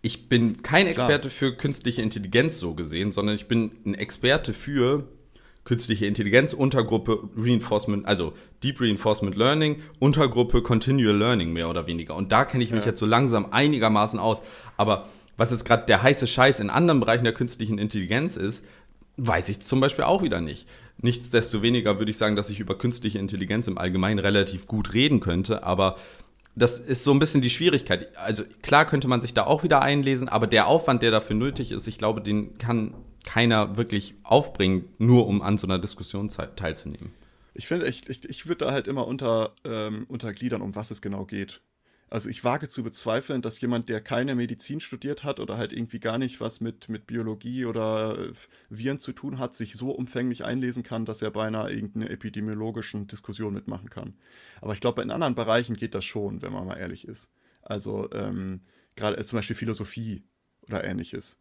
ich 0.06 0.28
bin 0.28 0.62
kein 0.62 0.86
Experte 0.86 1.28
Klar. 1.28 1.30
für 1.30 1.56
künstliche 1.56 2.00
Intelligenz 2.00 2.58
so 2.58 2.74
gesehen, 2.74 3.10
sondern 3.10 3.34
ich 3.34 3.48
bin 3.48 3.72
ein 3.84 3.94
Experte 3.94 4.52
für 4.52 5.08
künstliche 5.64 6.06
Intelligenz, 6.06 6.52
Untergruppe 6.52 7.28
Reinforcement, 7.36 8.06
also 8.06 8.32
Deep 8.62 8.80
Reinforcement 8.80 9.36
Learning, 9.36 9.82
Untergruppe 9.98 10.62
Continual 10.62 11.16
Learning 11.16 11.52
mehr 11.52 11.68
oder 11.68 11.88
weniger. 11.88 12.14
Und 12.14 12.30
da 12.30 12.44
kenne 12.44 12.62
ich 12.62 12.70
mich 12.70 12.84
ja. 12.84 12.90
jetzt 12.90 13.00
so 13.00 13.06
langsam 13.06 13.48
einigermaßen 13.50 14.20
aus. 14.20 14.42
Aber 14.76 15.08
was 15.36 15.50
jetzt 15.50 15.64
gerade 15.64 15.86
der 15.86 16.04
heiße 16.04 16.28
Scheiß 16.28 16.60
in 16.60 16.70
anderen 16.70 17.00
Bereichen 17.00 17.24
der 17.24 17.34
künstlichen 17.34 17.78
Intelligenz 17.78 18.36
ist, 18.36 18.64
weiß 19.16 19.48
ich 19.48 19.58
zum 19.60 19.80
Beispiel 19.80 20.04
auch 20.04 20.22
wieder 20.22 20.40
nicht. 20.40 20.68
Nichtsdestoweniger 20.98 21.98
würde 21.98 22.12
ich 22.12 22.16
sagen, 22.16 22.36
dass 22.36 22.48
ich 22.48 22.60
über 22.60 22.78
künstliche 22.78 23.18
Intelligenz 23.18 23.66
im 23.66 23.76
Allgemeinen 23.76 24.20
relativ 24.20 24.68
gut 24.68 24.94
reden 24.94 25.18
könnte, 25.18 25.64
aber 25.64 25.96
das 26.56 26.78
ist 26.78 27.04
so 27.04 27.12
ein 27.12 27.18
bisschen 27.18 27.42
die 27.42 27.50
Schwierigkeit. 27.50 28.16
Also 28.16 28.42
klar 28.62 28.86
könnte 28.86 29.08
man 29.08 29.20
sich 29.20 29.34
da 29.34 29.44
auch 29.44 29.62
wieder 29.62 29.82
einlesen, 29.82 30.28
aber 30.28 30.46
der 30.46 30.66
Aufwand, 30.66 31.02
der 31.02 31.10
dafür 31.10 31.36
nötig 31.36 31.70
ist, 31.70 31.86
ich 31.86 31.98
glaube, 31.98 32.22
den 32.22 32.56
kann 32.56 32.94
keiner 33.24 33.76
wirklich 33.76 34.14
aufbringen, 34.22 34.88
nur 34.98 35.26
um 35.26 35.42
an 35.42 35.58
so 35.58 35.66
einer 35.66 35.78
Diskussion 35.78 36.28
teilzunehmen. 36.28 37.12
Ich 37.52 37.66
finde, 37.66 37.86
ich, 37.86 38.08
ich, 38.08 38.28
ich 38.28 38.46
würde 38.46 38.64
da 38.64 38.72
halt 38.72 38.88
immer 38.88 39.06
unter, 39.06 39.52
ähm, 39.64 40.06
untergliedern, 40.08 40.62
um 40.62 40.74
was 40.74 40.90
es 40.90 41.02
genau 41.02 41.26
geht. 41.26 41.60
Also 42.08 42.28
ich 42.28 42.44
wage 42.44 42.68
zu 42.68 42.84
bezweifeln, 42.84 43.42
dass 43.42 43.60
jemand, 43.60 43.88
der 43.88 44.00
keine 44.00 44.36
Medizin 44.36 44.80
studiert 44.80 45.24
hat 45.24 45.40
oder 45.40 45.56
halt 45.56 45.72
irgendwie 45.72 45.98
gar 45.98 46.18
nicht 46.18 46.40
was 46.40 46.60
mit, 46.60 46.88
mit 46.88 47.06
Biologie 47.08 47.64
oder 47.64 48.16
äh, 48.18 48.32
Viren 48.70 49.00
zu 49.00 49.12
tun 49.12 49.40
hat, 49.40 49.56
sich 49.56 49.74
so 49.74 49.90
umfänglich 49.90 50.44
einlesen 50.44 50.84
kann, 50.84 51.04
dass 51.04 51.20
er 51.20 51.32
beinahe 51.32 51.72
irgendeine 51.72 52.08
epidemiologischen 52.08 53.08
Diskussion 53.08 53.54
mitmachen 53.54 53.90
kann. 53.90 54.14
Aber 54.60 54.72
ich 54.72 54.80
glaube, 54.80 55.02
in 55.02 55.10
anderen 55.10 55.34
Bereichen 55.34 55.74
geht 55.74 55.96
das 55.96 56.04
schon, 56.04 56.42
wenn 56.42 56.52
man 56.52 56.66
mal 56.66 56.76
ehrlich 56.76 57.08
ist. 57.08 57.28
Also 57.62 58.08
ähm, 58.12 58.60
gerade 58.94 59.22
zum 59.24 59.38
Beispiel 59.38 59.56
Philosophie 59.56 60.22
oder 60.68 60.84
ähnliches. 60.84 61.38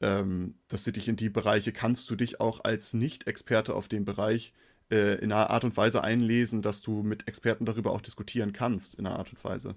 Ähm, 0.00 0.54
dass 0.68 0.84
du 0.84 0.92
dich 0.92 1.08
in 1.08 1.16
die 1.16 1.28
Bereiche 1.28 1.72
kannst 1.72 2.08
du 2.08 2.16
dich 2.16 2.40
auch 2.40 2.64
als 2.64 2.94
Nicht-Experte 2.94 3.74
auf 3.74 3.88
dem 3.88 4.04
Bereich 4.04 4.54
äh, 4.90 5.16
in 5.16 5.32
einer 5.32 5.50
Art 5.50 5.64
und 5.64 5.76
Weise 5.76 6.02
einlesen, 6.02 6.62
dass 6.62 6.82
du 6.82 7.02
mit 7.02 7.28
Experten 7.28 7.66
darüber 7.66 7.92
auch 7.92 8.00
diskutieren 8.00 8.52
kannst, 8.52 8.94
in 8.94 9.06
einer 9.06 9.18
Art 9.18 9.30
und 9.30 9.42
Weise. 9.44 9.74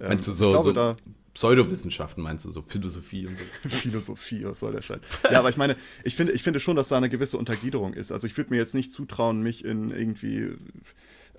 Ähm, 0.00 0.08
meinst 0.08 0.28
du 0.28 0.32
so, 0.32 0.50
glaube, 0.50 0.70
so 0.70 0.72
da, 0.72 0.96
Pseudowissenschaften, 1.34 2.22
meinst 2.22 2.44
du 2.44 2.50
so 2.50 2.62
Philosophie 2.62 3.26
und 3.26 3.36
so? 3.38 3.44
Philosophie, 3.68 4.44
was 4.44 4.60
soll 4.60 4.72
der 4.72 4.82
Scheiß? 4.82 5.00
Ja, 5.30 5.38
aber 5.38 5.48
ich 5.48 5.56
meine, 5.56 5.76
ich 6.04 6.16
finde, 6.16 6.32
ich 6.32 6.42
finde 6.42 6.58
schon, 6.60 6.76
dass 6.76 6.88
da 6.88 6.96
eine 6.96 7.08
gewisse 7.08 7.38
Untergliederung 7.38 7.94
ist. 7.94 8.10
Also 8.10 8.26
ich 8.26 8.36
würde 8.36 8.50
mir 8.50 8.56
jetzt 8.56 8.74
nicht 8.74 8.92
zutrauen, 8.92 9.42
mich 9.42 9.64
in 9.64 9.90
irgendwie 9.90 10.56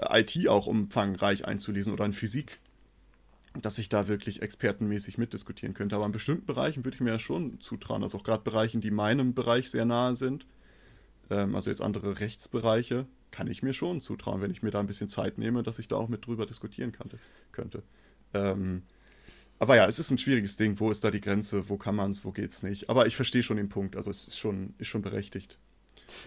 IT 0.10 0.48
auch 0.48 0.68
umfangreich 0.68 1.46
einzulesen 1.46 1.94
oder 1.94 2.06
in 2.06 2.14
Physik. 2.14 2.60
dass 3.60 3.78
ich 3.80 3.90
da 3.90 4.08
wirklich 4.08 4.42
expertenmäßig 4.42 5.18
mitdiskutieren 5.18 5.74
könnte. 5.74 5.96
Aber 5.96 6.06
in 6.06 6.14
bestimmten 6.14 6.46
Bereichen 6.46 6.86
würde 6.86 6.96
ich 6.96 7.02
mir 7.02 7.12
ja 7.12 7.20
schon 7.20 7.60
zutrauen. 7.60 8.02
Also 8.02 8.18
auch 8.18 8.24
gerade 8.24 8.44
Bereichen, 8.44 8.80
die 8.80 8.92
meinem 8.92 9.34
Bereich 9.34 9.70
sehr 9.70 9.84
nahe 9.86 10.16
sind. 10.16 10.46
Ähm, 11.30 11.56
also 11.56 11.70
jetzt 11.70 11.82
andere 11.82 12.20
Rechtsbereiche, 12.20 13.08
kann 13.32 13.48
ich 13.48 13.64
mir 13.64 13.74
schon 13.74 14.02
zutrauen, 14.02 14.42
wenn 14.42 14.52
ich 14.52 14.62
mir 14.64 14.72
da 14.72 14.80
ein 14.80 14.88
bisschen 14.88 15.10
Zeit 15.10 15.38
nehme, 15.38 15.64
dass 15.64 15.80
ich 15.80 15.88
da 15.88 15.96
auch 15.98 16.10
mit 16.10 16.26
drüber 16.26 16.46
diskutieren 16.46 16.92
kannte, 16.92 17.20
könnte. 17.52 17.84
Ähm, 18.34 18.84
aber 19.60 19.76
ja, 19.76 19.86
es 19.86 20.00
ist 20.00 20.10
ein 20.10 20.18
schwieriges 20.18 20.58
Ding. 20.58 20.80
Wo 20.80 20.90
ist 20.90 21.04
da 21.04 21.12
die 21.12 21.22
Grenze? 21.22 21.70
Wo 21.70 21.78
kann 21.78 21.96
man 21.96 22.12
es? 22.12 22.26
Wo 22.26 22.32
geht 22.32 22.52
es 22.52 22.64
nicht? 22.64 22.90
Aber 22.90 23.06
ich 23.06 23.16
verstehe 23.16 23.44
schon 23.44 23.58
den 23.58 23.70
Punkt. 23.70 23.96
Also 23.96 24.10
es 24.10 24.28
ist 24.28 24.40
schon, 24.40 24.74
ist 24.80 24.88
schon 24.88 25.04
berechtigt. 25.04 25.60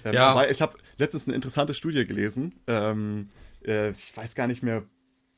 Ähm, 0.04 0.14
ja. 0.14 0.48
Ich 0.48 0.62
habe 0.62 0.78
letztens 0.98 1.26
eine 1.26 1.34
interessante 1.34 1.74
Studie 1.74 2.04
gelesen. 2.04 2.54
Ähm, 2.66 3.28
äh, 3.64 3.90
ich 3.90 4.16
weiß 4.16 4.34
gar 4.34 4.46
nicht 4.46 4.62
mehr, 4.62 4.84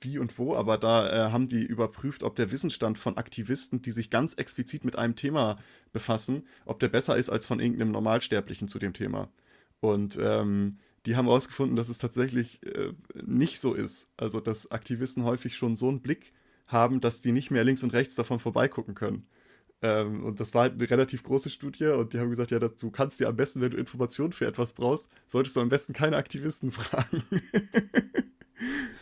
wie 0.00 0.18
und 0.18 0.38
wo, 0.38 0.54
aber 0.54 0.76
da 0.78 1.28
äh, 1.28 1.32
haben 1.32 1.48
die 1.48 1.64
überprüft, 1.64 2.22
ob 2.22 2.36
der 2.36 2.52
Wissensstand 2.52 2.98
von 2.98 3.16
Aktivisten, 3.16 3.80
die 3.80 3.92
sich 3.92 4.10
ganz 4.10 4.34
explizit 4.34 4.84
mit 4.84 4.96
einem 4.96 5.16
Thema 5.16 5.56
befassen, 5.92 6.46
ob 6.66 6.80
der 6.80 6.88
besser 6.88 7.16
ist 7.16 7.30
als 7.30 7.46
von 7.46 7.60
irgendeinem 7.60 7.92
Normalsterblichen 7.92 8.68
zu 8.68 8.78
dem 8.78 8.92
Thema. 8.92 9.30
Und 9.80 10.18
ähm, 10.20 10.78
die 11.06 11.16
haben 11.16 11.26
herausgefunden, 11.26 11.76
dass 11.76 11.88
es 11.88 11.98
tatsächlich 11.98 12.60
äh, 12.66 12.92
nicht 13.24 13.58
so 13.58 13.74
ist. 13.74 14.10
Also, 14.16 14.40
dass 14.40 14.70
Aktivisten 14.70 15.24
häufig 15.24 15.56
schon 15.56 15.76
so 15.76 15.88
einen 15.88 16.02
Blick 16.02 16.32
haben, 16.66 17.00
dass 17.00 17.20
die 17.20 17.32
nicht 17.32 17.50
mehr 17.50 17.64
links 17.64 17.82
und 17.82 17.92
rechts 17.92 18.14
davon 18.14 18.38
vorbeigucken 18.38 18.94
können. 18.94 19.26
Ähm, 19.82 20.24
und 20.24 20.40
das 20.40 20.54
war 20.54 20.62
halt 20.62 20.74
eine 20.74 20.88
relativ 20.88 21.22
große 21.22 21.50
Studie 21.50 21.86
und 21.86 22.12
die 22.12 22.18
haben 22.18 22.30
gesagt, 22.30 22.50
ja, 22.50 22.58
das, 22.58 22.76
du 22.76 22.90
kannst 22.90 23.20
dir 23.20 23.28
am 23.28 23.36
besten, 23.36 23.60
wenn 23.60 23.70
du 23.70 23.76
Informationen 23.76 24.32
für 24.32 24.46
etwas 24.46 24.72
brauchst, 24.72 25.06
solltest 25.26 25.56
du 25.56 25.60
am 25.60 25.68
besten 25.68 25.92
keine 25.92 26.16
Aktivisten 26.16 26.70
fragen. 26.72 27.22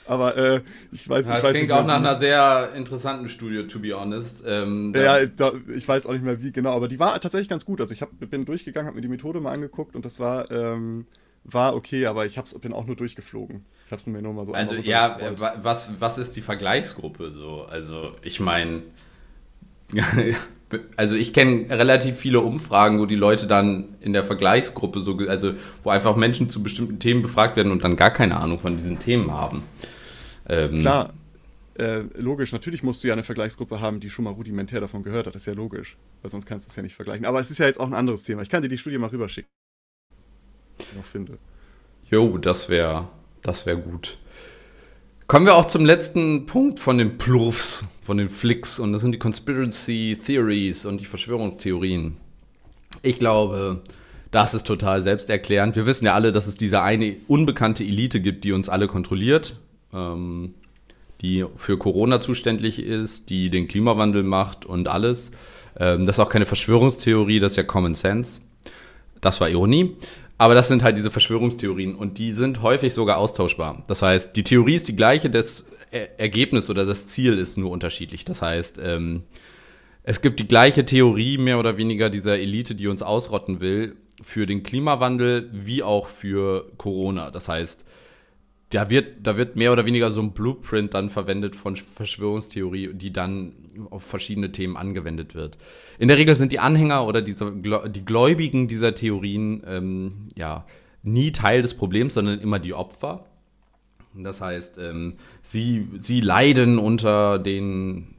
Aber 0.06 0.36
äh, 0.36 0.60
ich 0.92 1.08
weiß 1.08 1.26
ja, 1.26 1.34
nicht. 1.34 1.44
Das 1.44 1.52
klingt 1.52 1.72
auch 1.72 1.86
nach 1.86 1.96
einer 1.96 2.18
sehr 2.18 2.72
interessanten 2.74 3.28
Studie, 3.28 3.66
to 3.66 3.78
be 3.78 3.94
honest. 3.98 4.42
Ähm, 4.46 4.92
ja, 4.94 5.24
da, 5.24 5.52
ich 5.74 5.86
weiß 5.86 6.06
auch 6.06 6.12
nicht 6.12 6.24
mehr 6.24 6.42
wie 6.42 6.52
genau, 6.52 6.74
aber 6.74 6.88
die 6.88 6.98
war 6.98 7.18
tatsächlich 7.20 7.48
ganz 7.48 7.64
gut. 7.64 7.80
Also 7.80 7.94
ich 7.94 8.02
hab, 8.02 8.10
bin 8.18 8.44
durchgegangen, 8.44 8.86
habe 8.86 8.96
mir 8.96 9.02
die 9.02 9.08
Methode 9.08 9.40
mal 9.40 9.52
angeguckt 9.52 9.96
und 9.96 10.04
das 10.04 10.18
war, 10.18 10.50
ähm, 10.50 11.06
war 11.44 11.76
okay, 11.76 12.06
aber 12.06 12.26
ich 12.26 12.38
hab's, 12.38 12.58
bin 12.58 12.72
auch 12.72 12.86
nur 12.86 12.96
durchgeflogen. 12.96 13.64
Ich 13.86 13.92
habe 13.92 14.00
es 14.00 14.06
mir 14.06 14.22
nur 14.22 14.32
mal 14.32 14.46
so 14.46 14.52
Also 14.52 14.74
ja, 14.76 15.18
was, 15.62 15.90
was 15.98 16.18
ist 16.18 16.36
die 16.36 16.40
Vergleichsgruppe 16.40 17.30
so? 17.30 17.64
Also 17.64 18.12
ich 18.22 18.40
meine, 18.40 18.82
also 20.96 21.14
ich 21.14 21.32
kenne 21.32 21.68
relativ 21.70 22.16
viele 22.16 22.40
Umfragen, 22.40 22.98
wo 22.98 23.06
die 23.06 23.14
Leute 23.14 23.46
dann 23.46 23.96
in 24.00 24.12
der 24.12 24.24
Vergleichsgruppe 24.24 25.00
so, 25.00 25.16
also 25.28 25.54
wo 25.82 25.90
einfach 25.90 26.16
Menschen 26.16 26.48
zu 26.48 26.62
bestimmten 26.62 26.98
Themen 26.98 27.22
befragt 27.22 27.56
werden 27.56 27.72
und 27.72 27.84
dann 27.84 27.96
gar 27.96 28.10
keine 28.10 28.38
Ahnung 28.38 28.58
von 28.58 28.76
diesen 28.76 28.98
Themen 28.98 29.30
haben. 29.30 29.62
Ähm, 30.48 30.80
Klar, 30.80 31.12
äh, 31.78 32.04
logisch, 32.16 32.52
natürlich 32.52 32.82
musst 32.82 33.02
du 33.02 33.08
ja 33.08 33.14
eine 33.14 33.22
Vergleichsgruppe 33.22 33.80
haben, 33.80 34.00
die 34.00 34.10
schon 34.10 34.24
mal 34.24 34.32
rudimentär 34.32 34.80
davon 34.80 35.02
gehört 35.02 35.26
hat, 35.26 35.34
das 35.34 35.42
ist 35.42 35.46
ja 35.46 35.54
logisch, 35.54 35.96
weil 36.22 36.30
sonst 36.30 36.46
kannst 36.46 36.66
du 36.66 36.70
es 36.70 36.76
ja 36.76 36.82
nicht 36.82 36.94
vergleichen. 36.94 37.26
Aber 37.26 37.40
es 37.40 37.50
ist 37.50 37.58
ja 37.58 37.66
jetzt 37.66 37.80
auch 37.80 37.86
ein 37.86 37.94
anderes 37.94 38.24
Thema. 38.24 38.42
Ich 38.42 38.48
kann 38.48 38.62
dir 38.62 38.68
die 38.68 38.78
Studie 38.78 38.98
mal 38.98 39.10
rüberschicken. 39.10 39.50
Noch 40.96 41.04
finde. 41.04 41.38
Jo, 42.10 42.38
das 42.38 42.68
wäre 42.68 43.08
das 43.44 43.66
wär 43.66 43.76
gut. 43.76 44.18
Kommen 45.26 45.46
wir 45.46 45.54
auch 45.54 45.66
zum 45.66 45.84
letzten 45.84 46.46
Punkt 46.46 46.80
von 46.80 46.98
den 46.98 47.16
Plurfs, 47.18 47.86
von 48.02 48.18
den 48.18 48.28
Flicks, 48.28 48.78
und 48.78 48.92
das 48.92 49.02
sind 49.02 49.12
die 49.12 49.18
Conspiracy 49.18 50.18
Theories 50.22 50.84
und 50.84 51.00
die 51.00 51.04
Verschwörungstheorien. 51.04 52.16
Ich 53.02 53.18
glaube, 53.18 53.82
das 54.30 54.54
ist 54.54 54.66
total 54.66 55.02
selbsterklärend. 55.02 55.76
Wir 55.76 55.86
wissen 55.86 56.06
ja 56.06 56.14
alle, 56.14 56.32
dass 56.32 56.46
es 56.46 56.56
diese 56.56 56.82
eine 56.82 57.16
unbekannte 57.28 57.84
Elite 57.84 58.20
gibt, 58.20 58.44
die 58.44 58.52
uns 58.52 58.68
alle 58.68 58.86
kontrolliert, 58.86 59.56
ähm, 59.92 60.54
die 61.20 61.44
für 61.56 61.78
Corona 61.78 62.20
zuständig 62.20 62.82
ist, 62.82 63.30
die 63.30 63.48
den 63.48 63.68
Klimawandel 63.68 64.22
macht 64.24 64.66
und 64.66 64.88
alles. 64.88 65.30
Ähm, 65.78 66.04
das 66.04 66.16
ist 66.16 66.20
auch 66.20 66.30
keine 66.30 66.46
Verschwörungstheorie, 66.46 67.40
das 67.40 67.52
ist 67.52 67.56
ja 67.56 67.62
Common 67.62 67.94
Sense. 67.94 68.40
Das 69.20 69.40
war 69.40 69.48
Ironie. 69.48 69.96
Aber 70.36 70.54
das 70.54 70.68
sind 70.68 70.82
halt 70.82 70.96
diese 70.96 71.10
Verschwörungstheorien 71.10 71.94
und 71.94 72.18
die 72.18 72.32
sind 72.32 72.62
häufig 72.62 72.92
sogar 72.92 73.18
austauschbar. 73.18 73.84
Das 73.86 74.02
heißt, 74.02 74.34
die 74.34 74.42
Theorie 74.42 74.74
ist 74.74 74.88
die 74.88 74.96
gleiche, 74.96 75.30
das 75.30 75.66
Ergebnis 75.90 76.70
oder 76.70 76.84
das 76.86 77.06
Ziel 77.06 77.38
ist 77.38 77.56
nur 77.56 77.70
unterschiedlich. 77.70 78.24
Das 78.24 78.42
heißt, 78.42 78.80
ähm, 78.82 79.22
es 80.02 80.20
gibt 80.20 80.40
die 80.40 80.48
gleiche 80.48 80.84
Theorie 80.84 81.38
mehr 81.38 81.58
oder 81.58 81.76
weniger 81.76 82.10
dieser 82.10 82.38
Elite, 82.38 82.74
die 82.74 82.88
uns 82.88 83.00
ausrotten 83.00 83.60
will, 83.60 83.96
für 84.20 84.46
den 84.46 84.62
Klimawandel 84.62 85.48
wie 85.52 85.82
auch 85.82 86.08
für 86.08 86.70
Corona. 86.76 87.30
Das 87.30 87.48
heißt, 87.48 87.86
da 88.74 88.90
wird, 88.90 89.26
da 89.26 89.36
wird 89.36 89.56
mehr 89.56 89.72
oder 89.72 89.84
weniger 89.84 90.10
so 90.10 90.20
ein 90.20 90.32
Blueprint 90.32 90.94
dann 90.94 91.10
verwendet 91.10 91.54
von 91.56 91.76
Verschwörungstheorie, 91.76 92.92
die 92.94 93.12
dann 93.12 93.54
auf 93.90 94.02
verschiedene 94.02 94.52
Themen 94.52 94.76
angewendet 94.76 95.34
wird. 95.34 95.58
In 95.98 96.08
der 96.08 96.18
Regel 96.18 96.34
sind 96.34 96.52
die 96.52 96.58
Anhänger 96.58 97.06
oder 97.06 97.22
diese, 97.22 97.52
die 97.52 98.04
Gläubigen 98.04 98.68
dieser 98.68 98.94
Theorien 98.94 99.62
ähm, 99.66 100.28
ja 100.34 100.66
nie 101.02 101.32
Teil 101.32 101.62
des 101.62 101.74
Problems, 101.74 102.14
sondern 102.14 102.40
immer 102.40 102.58
die 102.58 102.74
Opfer. 102.74 103.26
Das 104.14 104.40
heißt, 104.40 104.78
ähm, 104.78 105.14
sie, 105.42 105.88
sie 105.98 106.20
leiden 106.20 106.78
unter 106.78 107.38
den 107.38 108.14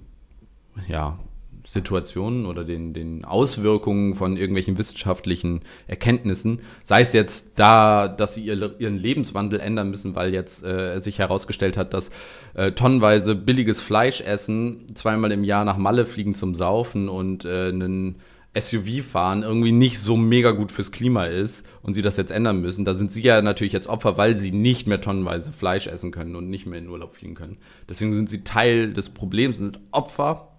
ja, 0.87 1.19
Situationen 1.65 2.45
oder 2.45 2.63
den, 2.63 2.93
den 2.93 3.25
Auswirkungen 3.25 4.13
von 4.15 4.37
irgendwelchen 4.37 4.77
wissenschaftlichen 4.77 5.61
Erkenntnissen, 5.87 6.61
sei 6.83 7.01
es 7.01 7.13
jetzt 7.13 7.53
da, 7.55 8.07
dass 8.07 8.35
sie 8.35 8.45
ihr, 8.45 8.79
ihren 8.79 8.97
Lebenswandel 8.97 9.59
ändern 9.59 9.89
müssen, 9.89 10.15
weil 10.15 10.33
jetzt 10.33 10.63
äh, 10.63 10.99
sich 10.99 11.19
herausgestellt 11.19 11.77
hat, 11.77 11.93
dass 11.93 12.11
äh, 12.53 12.71
tonnenweise 12.71 13.35
billiges 13.35 13.81
Fleisch 13.81 14.21
essen, 14.21 14.85
zweimal 14.93 15.31
im 15.31 15.43
Jahr 15.43 15.65
nach 15.65 15.77
Malle 15.77 16.05
fliegen 16.05 16.35
zum 16.35 16.55
Saufen 16.55 17.09
und 17.09 17.45
äh, 17.45 17.69
einen 17.69 18.17
SUV 18.57 19.03
fahren 19.03 19.43
irgendwie 19.43 19.73
nicht 19.73 19.99
so 19.99 20.15
mega 20.15 20.51
gut 20.51 20.71
fürs 20.71 20.91
Klima 20.91 21.25
ist 21.25 21.65
und 21.81 21.93
sie 21.93 22.01
das 22.01 22.15
jetzt 22.15 22.31
ändern 22.31 22.61
müssen, 22.61 22.85
da 22.85 22.93
sind 22.93 23.11
sie 23.11 23.21
ja 23.21 23.41
natürlich 23.41 23.73
jetzt 23.73 23.87
Opfer, 23.87 24.17
weil 24.17 24.37
sie 24.37 24.51
nicht 24.51 24.87
mehr 24.87 25.01
tonnenweise 25.01 25.51
Fleisch 25.51 25.87
essen 25.87 26.11
können 26.11 26.35
und 26.35 26.49
nicht 26.49 26.65
mehr 26.65 26.79
in 26.79 26.87
Urlaub 26.87 27.15
fliegen 27.15 27.35
können. 27.35 27.57
Deswegen 27.89 28.13
sind 28.13 28.29
sie 28.29 28.45
Teil 28.45 28.93
des 28.93 29.09
Problems 29.09 29.57
und 29.57 29.65
sind 29.65 29.79
Opfer 29.91 30.54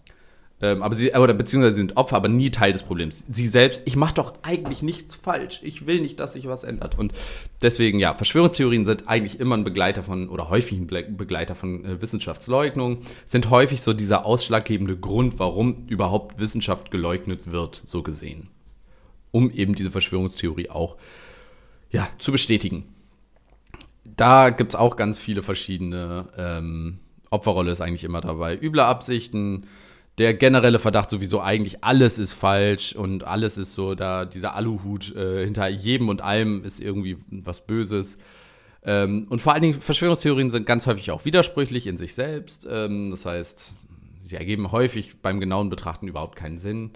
ähm, 0.63 0.83
aber 0.83 0.95
sie, 0.95 1.13
oder 1.13 1.35
beziehungsweise 1.35 1.75
sie 1.75 1.81
sind 1.83 1.99
Opfer, 1.99 2.17
aber 2.17 2.29
nie 2.29 2.51
Teil 2.51 2.73
des 2.73 2.83
Problems. 2.83 3.25
Sie 3.31 3.47
selbst, 3.47 3.83
ich 3.85 3.95
mache 3.95 4.15
doch 4.15 4.33
eigentlich 4.43 4.81
nichts 4.81 5.15
falsch. 5.15 5.61
Ich 5.63 5.87
will 5.87 6.01
nicht, 6.01 6.19
dass 6.19 6.33
sich 6.33 6.47
was 6.47 6.65
ändert. 6.65 6.99
Und 6.99 7.13
deswegen, 7.61 7.99
ja, 7.99 8.15
Verschwörungstheorien 8.15 8.87
sind 8.87 9.07
eigentlich 9.07 9.39
immer 9.39 9.57
ein 9.57 9.65
Begleiter 9.65 10.03
von, 10.03 10.31
oder 10.31 10.49
häufig 10.49 10.79
ein 10.79 10.87
Begleiter 10.87 11.55
von 11.55 11.85
äh, 11.85 12.01
Wissenschaftsleugnung, 12.01 13.03
sind 13.27 13.51
häufig 13.51 13.83
so 13.83 13.93
dieser 13.93 14.25
ausschlaggebende 14.25 14.97
Grund, 14.97 15.39
warum 15.39 15.85
überhaupt 15.89 16.41
Wissenschaft 16.41 16.91
geleugnet 16.91 17.51
wird, 17.53 17.83
so 17.85 18.03
gesehen. 18.03 18.49
Um 19.33 19.51
eben 19.51 19.75
diese 19.75 19.91
Verschwörungstheorie 19.91 20.71
auch, 20.71 20.97
ja, 21.91 22.09
zu 22.19 22.33
bestätigen. 22.33 22.85
Da 24.05 24.49
gibt 24.49 24.73
es 24.73 24.77
auch 24.77 24.97
ganz 24.97 25.19
viele 25.19 25.43
verschiedene, 25.43 26.29
ähm, 26.39 27.01
Opferrolle 27.29 27.73
ist 27.73 27.83
eigentlich 27.83 28.05
immer 28.05 28.23
dabei. 28.23 28.57
Üble 28.57 28.81
Absichten, 28.81 29.67
der 30.19 30.35
generelle 30.35 30.79
Verdacht 30.79 31.11
sowieso 31.11 31.41
eigentlich 31.41 31.85
alles 31.85 32.19
ist 32.19 32.33
falsch 32.33 32.95
und 32.95 33.25
alles 33.25 33.59
ist 33.59 33.75
so 33.75 33.95
da 33.95 34.25
dieser 34.25 34.55
Aluhut 34.55 35.14
äh, 35.14 35.45
hinter 35.45 35.69
jedem 35.69 36.09
und 36.09 36.23
allem 36.23 36.64
ist 36.64 36.81
irgendwie 36.81 37.19
was 37.31 37.67
Böses. 37.67 38.17
Ähm, 38.83 39.27
und 39.29 39.43
vor 39.43 39.53
allen 39.53 39.62
Dingen 39.62 39.75
Verschwörungstheorien 39.75 40.51
sind 40.51 40.64
ganz 40.64 40.87
häufig 40.87 41.11
auch 41.11 41.25
widersprüchlich 41.25 41.87
in 41.87 41.99
sich 41.99 42.14
selbst. 42.14 42.67
Ähm, 42.71 43.11
das 43.11 43.27
heißt, 43.27 43.75
sie 44.25 44.37
ergeben 44.37 44.73
häufig 44.73 45.21
beim 45.21 45.39
genauen 45.39 45.69
Betrachten 45.69 46.09
überhaupt 46.09 46.37
keinen 46.37 46.59
Sinn. 46.59 46.93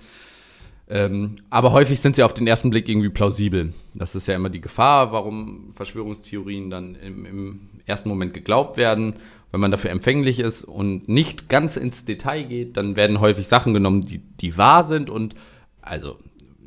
Ähm, 0.89 1.37
aber 1.51 1.73
häufig 1.73 2.01
sind 2.01 2.16
sie 2.16 2.23
auf 2.23 2.35
den 2.35 2.47
ersten 2.47 2.71
Blick 2.71 2.89
irgendwie 2.89 3.11
plausibel. 3.11 3.73
Das 3.95 4.14
ist 4.14 4.27
ja 4.29 4.35
immer 4.35 4.51
die 4.51 4.61
Gefahr, 4.61 5.12
warum 5.12 5.73
Verschwörungstheorien 5.75 6.71
dann 6.71 6.95
im, 6.97 7.27
im 7.27 7.61
ersten 7.87 8.09
Moment 8.09 8.35
geglaubt 8.35 8.77
werden 8.77 9.14
wenn 9.53 9.61
man 9.61 9.70
dafür 9.70 9.90
empfänglich 9.90 10.38
ist 10.38 10.64
und 10.64 11.09
nicht 11.09 11.48
ganz 11.48 11.76
ins 11.76 12.05
Detail 12.05 12.44
geht, 12.44 12.76
dann 12.76 12.96
werden 12.96 13.20
häufig 13.20 13.48
Sachen 13.48 13.74
genommen, 13.74 14.03
die, 14.03 14.18
die 14.18 14.57
wahr 14.57 14.84
sind 14.84 15.11
und 15.11 15.34
also 15.82 16.18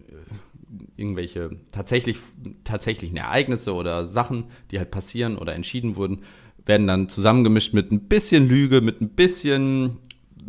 äh, 0.08 0.36
irgendwelche 0.98 1.58
tatsächlich, 1.72 2.18
tatsächlichen 2.64 3.18
Ereignisse 3.18 3.74
oder 3.74 4.06
Sachen, 4.06 4.46
die 4.72 4.80
halt 4.80 4.92
passieren 4.92 5.38
oder 5.38 5.54
entschieden 5.54 5.96
wurden, 5.96 6.24
werden 6.66 6.88
dann 6.88 7.10
zusammengemischt 7.10 7.74
mit 7.74 7.92
ein 7.92 8.08
bisschen 8.08 8.48
Lüge, 8.48 8.82
mit 8.82 9.02
ein 9.02 9.10
bisschen 9.10 9.98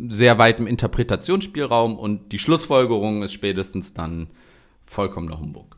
sehr 0.09 0.37
weitem 0.37 0.67
Interpretationsspielraum 0.67 1.97
und 1.97 2.31
die 2.31 2.39
Schlussfolgerung 2.39 3.23
ist 3.23 3.33
spätestens 3.33 3.93
dann 3.93 4.27
vollkommener 4.83 5.39
Humbug. 5.39 5.77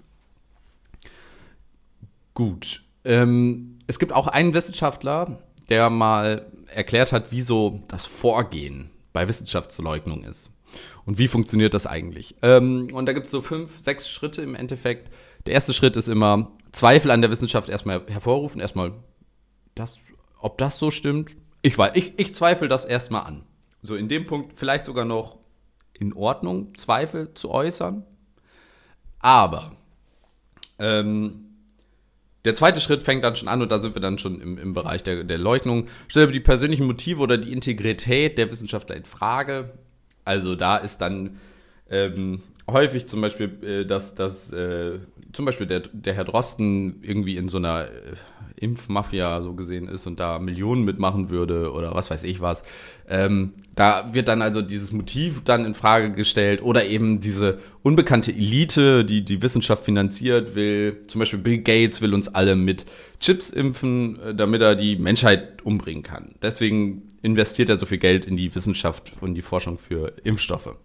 Gut. 2.33 2.83
Ähm, 3.03 3.77
es 3.87 3.99
gibt 3.99 4.13
auch 4.13 4.27
einen 4.27 4.53
Wissenschaftler, 4.53 5.39
der 5.69 5.89
mal 5.89 6.51
erklärt 6.67 7.11
hat, 7.11 7.31
wieso 7.31 7.81
das 7.87 8.05
Vorgehen 8.05 8.89
bei 9.13 9.27
Wissenschaftsleugnung 9.27 10.23
ist. 10.23 10.51
Und 11.05 11.17
wie 11.17 11.27
funktioniert 11.27 11.73
das 11.73 11.87
eigentlich? 11.87 12.35
Ähm, 12.41 12.89
und 12.93 13.05
da 13.05 13.13
gibt 13.13 13.25
es 13.25 13.31
so 13.31 13.41
fünf, 13.41 13.81
sechs 13.81 14.09
Schritte 14.09 14.41
im 14.41 14.55
Endeffekt. 14.55 15.09
Der 15.45 15.53
erste 15.53 15.73
Schritt 15.73 15.95
ist 15.95 16.09
immer 16.09 16.51
Zweifel 16.71 17.11
an 17.11 17.21
der 17.21 17.31
Wissenschaft 17.31 17.69
erstmal 17.69 18.05
hervorrufen, 18.07 18.59
erstmal, 18.59 18.93
das, 19.75 19.99
ob 20.39 20.57
das 20.57 20.77
so 20.77 20.91
stimmt. 20.91 21.35
Ich 21.61 21.77
weiß, 21.77 21.91
ich, 21.95 22.19
ich 22.19 22.35
zweifle 22.35 22.67
das 22.67 22.85
erstmal 22.85 23.23
an. 23.23 23.43
so 23.81 23.95
in 23.95 24.09
dem 24.09 24.27
Punkt 24.27 24.57
vielleicht 24.57 24.85
sogar 24.85 25.05
noch 25.05 25.37
in 25.93 26.13
Ordnung, 26.13 26.75
Zweifel 26.75 27.33
zu 27.33 27.49
äußern. 27.49 28.05
Aber 29.19 29.75
ähm, 30.79 31.46
der 32.47 32.55
zweite 32.55 32.79
Schritt 32.79 33.03
fängt 33.03 33.25
dann 33.25 33.35
schon 33.35 33.49
an 33.49 33.61
und 33.61 33.69
da 33.71 33.81
sind 33.81 33.93
wir 33.93 34.01
dann 34.01 34.17
schon 34.17 34.39
im, 34.39 34.57
im 34.57 34.73
Bereich 34.73 35.03
der, 35.03 35.25
der 35.25 35.37
Leugnung. 35.37 35.87
Stelle 36.07 36.31
die 36.31 36.39
persönlichen 36.39 36.87
Motive 36.87 37.19
oder 37.19 37.37
die 37.37 37.51
Integrität 37.51 38.37
der 38.37 38.49
Wissenschaftler 38.49 38.95
in 38.95 39.03
Frage. 39.03 39.73
Also 40.23 40.55
da 40.55 40.77
ist 40.77 40.99
dann 40.99 41.41
ähm, 41.89 42.41
häufig 42.69 43.07
zum 43.07 43.21
Beispiel, 43.21 43.63
äh, 43.63 43.85
dass, 43.85 44.15
dass 44.15 44.51
äh, 44.51 44.99
zum 45.33 45.45
Beispiel 45.45 45.67
der, 45.67 45.81
der 45.91 46.13
Herr 46.13 46.25
Drosten 46.25 46.99
irgendwie 47.01 47.37
in 47.37 47.49
so 47.49 47.57
einer 47.57 47.85
äh, 47.85 47.89
Impfmafia 48.59 49.41
so 49.41 49.53
gesehen 49.53 49.87
ist 49.87 50.07
und 50.07 50.19
da 50.19 50.39
Millionen 50.39 50.83
mitmachen 50.83 51.29
würde 51.29 51.71
oder 51.71 51.93
was 51.93 52.09
weiß 52.09 52.23
ich 52.23 52.41
was. 52.41 52.63
Ähm, 53.07 53.53
da 53.75 54.13
wird 54.13 54.27
dann 54.27 54.41
also 54.41 54.61
dieses 54.61 54.91
Motiv 54.91 55.43
dann 55.43 55.65
in 55.65 55.75
Frage 55.75 56.11
gestellt 56.11 56.63
oder 56.63 56.85
eben 56.85 57.19
diese 57.19 57.59
unbekannte 57.83 58.31
Elite, 58.31 59.05
die 59.05 59.23
die 59.23 59.41
Wissenschaft 59.41 59.85
finanziert, 59.85 60.55
will, 60.55 61.03
zum 61.07 61.19
Beispiel 61.19 61.39
Bill 61.39 61.59
Gates 61.59 62.01
will 62.01 62.13
uns 62.13 62.27
alle 62.27 62.55
mit 62.55 62.85
Chips 63.19 63.51
impfen, 63.51 64.19
äh, 64.21 64.35
damit 64.35 64.61
er 64.61 64.75
die 64.75 64.95
Menschheit 64.95 65.61
umbringen 65.63 66.03
kann. 66.03 66.33
Deswegen 66.41 67.03
investiert 67.21 67.69
er 67.69 67.77
so 67.77 67.85
viel 67.85 67.99
Geld 67.99 68.25
in 68.25 68.37
die 68.37 68.53
Wissenschaft 68.55 69.13
und 69.21 69.35
die 69.35 69.41
Forschung 69.41 69.77
für 69.77 70.13
Impfstoffe. 70.23 70.75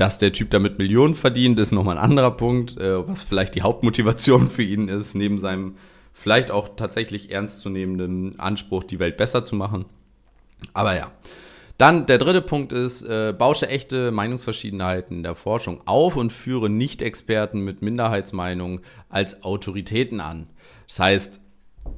Dass 0.00 0.16
der 0.16 0.32
Typ 0.32 0.48
damit 0.48 0.78
Millionen 0.78 1.14
verdient, 1.14 1.60
ist 1.60 1.72
nochmal 1.72 1.98
ein 1.98 2.02
anderer 2.02 2.30
Punkt, 2.30 2.78
äh, 2.78 3.06
was 3.06 3.22
vielleicht 3.22 3.54
die 3.54 3.60
Hauptmotivation 3.60 4.48
für 4.48 4.62
ihn 4.62 4.88
ist, 4.88 5.14
neben 5.14 5.38
seinem 5.38 5.76
vielleicht 6.14 6.50
auch 6.50 6.70
tatsächlich 6.74 7.30
ernstzunehmenden 7.30 8.40
Anspruch, 8.40 8.82
die 8.82 8.98
Welt 8.98 9.18
besser 9.18 9.44
zu 9.44 9.56
machen. 9.56 9.84
Aber 10.72 10.96
ja. 10.96 11.10
Dann 11.76 12.06
der 12.06 12.16
dritte 12.16 12.40
Punkt 12.40 12.72
ist, 12.72 13.02
äh, 13.02 13.34
bausche 13.38 13.68
echte 13.68 14.10
Meinungsverschiedenheiten 14.10 15.18
in 15.18 15.22
der 15.22 15.34
Forschung 15.34 15.82
auf 15.86 16.16
und 16.16 16.32
führe 16.32 16.70
Nicht-Experten 16.70 17.60
mit 17.60 17.82
Minderheitsmeinungen 17.82 18.80
als 19.10 19.42
Autoritäten 19.42 20.20
an. 20.20 20.46
Das 20.88 20.98
heißt, 20.98 21.40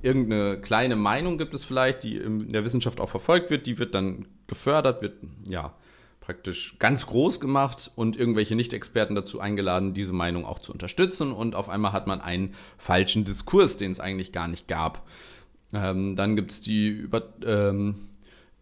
irgendeine 0.03 0.61
kleine 0.61 0.97
Meinung 0.97 1.39
gibt 1.39 1.55
es 1.55 1.63
vielleicht, 1.63 2.03
die 2.03 2.17
in 2.17 2.53
der 2.53 2.65
Wissenschaft 2.65 3.01
auch 3.01 3.09
verfolgt 3.09 3.51
wird, 3.51 3.67
die 3.67 3.79
wird 3.79 3.95
dann 3.95 4.27
gefördert, 4.49 5.03
wird 5.03 5.19
ja 5.45 5.77
praktisch 6.33 6.77
ganz 6.79 7.07
groß 7.07 7.41
gemacht 7.41 7.91
und 7.95 8.17
irgendwelche 8.17 8.57
Nicht-Experten 8.57 9.15
dazu 9.15 9.41
eingeladen, 9.41 9.93
diese 9.93 10.15
Meinung 10.15 10.47
auch 10.47 10.59
zu 10.59 10.73
unterstützen. 10.73 11.31
Und 11.31 11.55
auf 11.55 11.69
einmal 11.69 11.93
hat 11.93 12.07
man 12.07 12.23
einen 12.23 12.55
falschen 12.79 13.27
Diskurs, 13.27 13.77
den 13.77 13.93
es 13.93 14.01
eigentlich 14.01 14.33
gar 14.33 14.49
nicht 14.49 14.67
gab. 14.67 15.07
Ähm, 15.75 16.17
dann 16.17 16.35
gibt 16.35 16.51
es 16.51 16.63
die 16.63 17.07
ähm, 17.45 18.09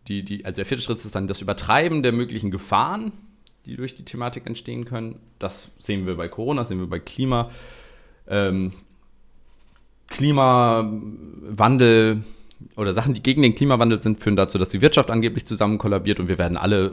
die, 0.08 0.24
die, 0.24 0.44
also 0.44 0.56
der 0.56 0.66
vierte 0.66 0.82
Schritt 0.82 0.96
ist 0.96 1.14
dann 1.14 1.28
das 1.28 1.40
Übertreiben 1.40 2.02
der 2.02 2.10
möglichen 2.12 2.50
Gefahren, 2.50 3.12
die 3.66 3.76
durch 3.76 3.94
die 3.94 4.04
Thematik 4.04 4.46
entstehen 4.46 4.84
können. 4.84 5.20
Das 5.38 5.70
sehen 5.78 6.06
wir 6.06 6.16
bei 6.16 6.26
Corona, 6.28 6.64
sehen 6.64 6.80
wir 6.80 6.88
bei 6.88 6.98
Klima. 6.98 7.52
Ähm, 8.26 8.72
Klimawandel 10.08 12.24
oder 12.76 12.94
Sachen, 12.94 13.14
die 13.14 13.22
gegen 13.22 13.42
den 13.42 13.54
Klimawandel 13.54 13.98
sind, 13.98 14.22
führen 14.22 14.36
dazu, 14.36 14.58
dass 14.58 14.68
die 14.68 14.80
Wirtschaft 14.80 15.10
angeblich 15.10 15.46
zusammen 15.46 15.78
kollabiert 15.78 16.20
und 16.20 16.28
wir 16.28 16.38
werden 16.38 16.56
alle 16.56 16.92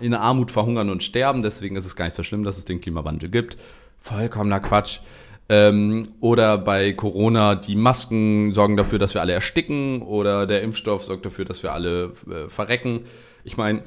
in 0.00 0.14
Armut 0.14 0.50
verhungern 0.50 0.90
und 0.90 1.02
sterben. 1.02 1.42
Deswegen 1.42 1.76
ist 1.76 1.84
es 1.84 1.96
gar 1.96 2.04
nicht 2.04 2.16
so 2.16 2.22
schlimm, 2.22 2.44
dass 2.44 2.58
es 2.58 2.64
den 2.64 2.80
Klimawandel 2.80 3.28
gibt. 3.28 3.56
Vollkommener 3.98 4.60
Quatsch. 4.60 5.00
Ähm, 5.48 6.08
oder 6.20 6.56
bei 6.56 6.92
Corona, 6.92 7.54
die 7.54 7.76
Masken 7.76 8.52
sorgen 8.52 8.76
dafür, 8.76 8.98
dass 8.98 9.12
wir 9.12 9.20
alle 9.20 9.34
ersticken 9.34 10.00
oder 10.00 10.46
der 10.46 10.62
Impfstoff 10.62 11.04
sorgt 11.04 11.26
dafür, 11.26 11.44
dass 11.44 11.62
wir 11.62 11.72
alle 11.72 12.12
äh, 12.30 12.48
verrecken. 12.48 13.00
Ich 13.44 13.58
meine, 13.58 13.82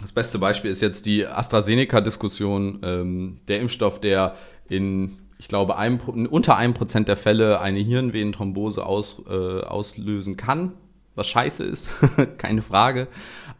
das 0.00 0.12
beste 0.12 0.38
Beispiel 0.38 0.70
ist 0.70 0.82
jetzt 0.82 1.06
die 1.06 1.26
AstraZeneca-Diskussion. 1.26 2.80
Ähm, 2.84 3.38
der 3.48 3.60
Impfstoff, 3.60 4.00
der 4.00 4.36
in 4.68 5.18
ich 5.38 5.48
glaube, 5.48 5.76
einem, 5.76 5.98
unter 5.98 6.56
einem 6.56 6.74
Prozent 6.74 7.08
der 7.08 7.16
Fälle 7.16 7.60
eine 7.60 7.80
Hirnvenenthrombose 7.80 8.84
aus, 8.84 9.22
äh, 9.28 9.60
auslösen 9.60 10.36
kann, 10.36 10.72
was 11.14 11.26
scheiße 11.26 11.64
ist, 11.64 11.90
keine 12.38 12.62
Frage. 12.62 13.08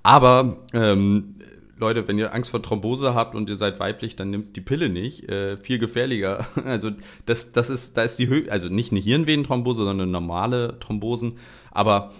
Aber 0.02 0.58
ähm, 0.72 1.34
Leute, 1.76 2.06
wenn 2.06 2.18
ihr 2.18 2.32
Angst 2.32 2.50
vor 2.50 2.62
Thrombose 2.62 3.14
habt 3.14 3.34
und 3.34 3.50
ihr 3.50 3.56
seid 3.56 3.80
weiblich, 3.80 4.16
dann 4.16 4.30
nimmt 4.30 4.56
die 4.56 4.60
Pille 4.60 4.88
nicht. 4.88 5.28
Äh, 5.28 5.56
viel 5.56 5.78
gefährlicher. 5.78 6.46
Also 6.64 6.90
das, 7.26 7.52
das 7.52 7.70
ist, 7.70 7.96
da 7.96 8.02
ist 8.02 8.18
die 8.18 8.28
Höhe, 8.28 8.50
also 8.50 8.68
nicht 8.68 8.92
eine 8.92 9.00
Hirnvenenthrombose, 9.00 9.84
sondern 9.84 10.10
normale 10.10 10.78
Thrombosen. 10.80 11.38
Aber 11.70 12.12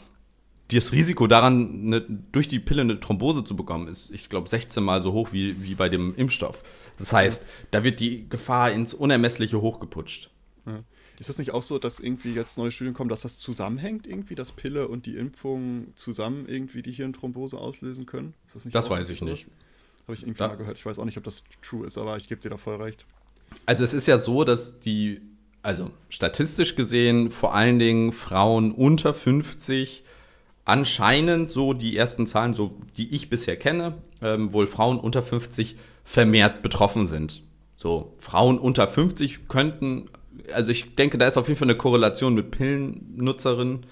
das 0.73 0.93
Risiko 0.93 1.27
daran, 1.27 1.85
eine, 1.87 2.01
durch 2.01 2.49
die 2.49 2.59
Pille 2.59 2.83
eine 2.83 2.99
Thrombose 2.99 3.45
zu 3.45 3.57
bekommen, 3.57 3.89
ist, 3.89 4.11
ich 4.11 4.29
glaube, 4.29 4.49
16 4.49 4.83
Mal 4.83 5.01
so 5.01 5.13
hoch 5.13 5.33
wie, 5.33 5.63
wie 5.65 5.75
bei 5.75 5.89
dem 5.89 6.15
Impfstoff. 6.17 6.63
Das 6.99 7.13
heißt, 7.13 7.47
da 7.71 7.85
wird 7.85 8.01
die 8.01 8.29
Gefahr 8.29 8.71
ins 8.73 8.95
Unermessliche 8.95 9.61
hochgeputscht. 9.61 10.31
Ja. 10.67 10.83
Ist 11.21 11.29
das 11.29 11.39
nicht 11.39 11.53
auch 11.53 11.63
so, 11.63 11.79
dass 11.79 12.01
irgendwie 12.01 12.35
jetzt 12.35 12.59
neue 12.59 12.73
Studien 12.73 12.93
kommen, 12.93 13.09
dass 13.09 13.23
das 13.23 13.39
zusammenhängt 13.39 14.07
irgendwie, 14.07 14.35
dass 14.35 14.53
Pille 14.53 14.89
und 14.89 15.07
die 15.07 15.17
Impfung 15.17 15.93
zusammen 15.95 16.47
irgendwie 16.49 16.83
die 16.83 16.93
Hirnthrombose 16.93 17.57
auslösen 17.57 18.07
können? 18.07 18.35
das 18.53 18.65
das 18.65 18.91
weiß 18.91 19.09
ich 19.11 19.21
so? 19.21 19.25
nicht. 19.25 19.47
Habe 20.05 20.15
ich 20.15 20.23
irgendwie 20.23 20.43
ja. 20.43 20.49
mal 20.49 20.57
gehört. 20.57 20.77
Ich 20.77 20.85
weiß 20.85 20.99
auch 20.99 21.05
nicht, 21.05 21.17
ob 21.17 21.25
das 21.25 21.45
true 21.63 21.87
ist, 21.87 21.99
aber 21.99 22.17
ich 22.17 22.29
gebe 22.29 22.41
dir 22.41 22.51
da 22.51 22.57
voll 22.57 22.83
recht. 22.83 23.07
Also 23.65 23.85
es 23.85 23.95
ist 23.95 24.07
ja 24.07 24.19
so, 24.19 24.43
dass 24.43 24.81
die, 24.81 25.21
also 25.63 25.91
statistisch 26.09 26.75
gesehen 26.75 27.31
vor 27.31 27.55
allen 27.55 27.79
Dingen 27.79 28.13
Frauen 28.13 28.73
unter 28.73 29.15
50 29.15 30.03
anscheinend 30.65 31.51
so 31.51 31.75
die 31.75 31.97
ersten 31.97 32.27
Zahlen, 32.27 32.55
so 32.55 32.77
die 32.97 33.15
ich 33.15 33.31
bisher 33.31 33.57
kenne, 33.57 33.99
ähm, 34.21 34.53
wohl 34.53 34.67
Frauen 34.67 34.99
unter 34.99 35.23
50 35.23 35.77
vermehrt 36.05 36.63
betroffen 36.63 37.07
sind. 37.07 37.43
So, 37.77 38.15
Frauen 38.19 38.59
unter 38.59 38.87
50 38.87 39.49
könnten, 39.49 40.09
also 40.53 40.71
ich 40.71 40.95
denke, 40.95 41.19
da 41.19 41.27
ist 41.27 41.37
auf 41.37 41.49
jeden 41.49 41.59
Fall 41.59 41.69
eine 41.69 41.77
Korrelation 41.77 42.35
mit 42.35 42.51
Pillennutzerinnen. 42.51 43.87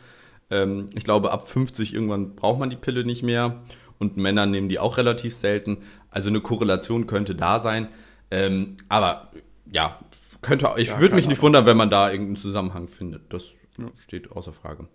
Ähm, 0.51 0.87
ich 0.95 1.05
glaube, 1.05 1.33
ab 1.33 1.49
50 1.49 1.95
irgendwann 1.95 2.37
braucht 2.37 2.61
man 2.61 2.71
die 2.71 2.77
Pille 2.77 3.05
nicht 3.05 3.23
mehr 3.23 3.63
und 3.99 4.17
Männer 4.17 4.47
nehmen 4.47 4.69
die 4.69 4.79
auch 4.79 4.99
relativ 4.99 5.35
selten. 5.35 5.79
Also 6.11 6.29
eine 6.29 6.41
Korrelation 6.41 7.07
könnte 7.07 7.35
da 7.35 7.59
sein. 7.59 7.89
Ähm, 8.31 8.77
aber 8.89 9.31
ja, 9.71 9.99
könnte, 10.43 10.69
ich 10.77 10.89
ja, 10.89 11.01
würde 11.01 11.15
mich 11.15 11.29
nicht 11.29 11.43
wundern, 11.43 11.67
wenn 11.67 11.77
man 11.77 11.91
da 11.91 12.11
irgendeinen 12.11 12.37
Zusammenhang 12.37 12.89
findet. 12.89 13.33
Das 13.33 13.45
ja. 13.79 13.87
steht 14.03 14.33
außer 14.33 14.53
Frage. 14.53 14.89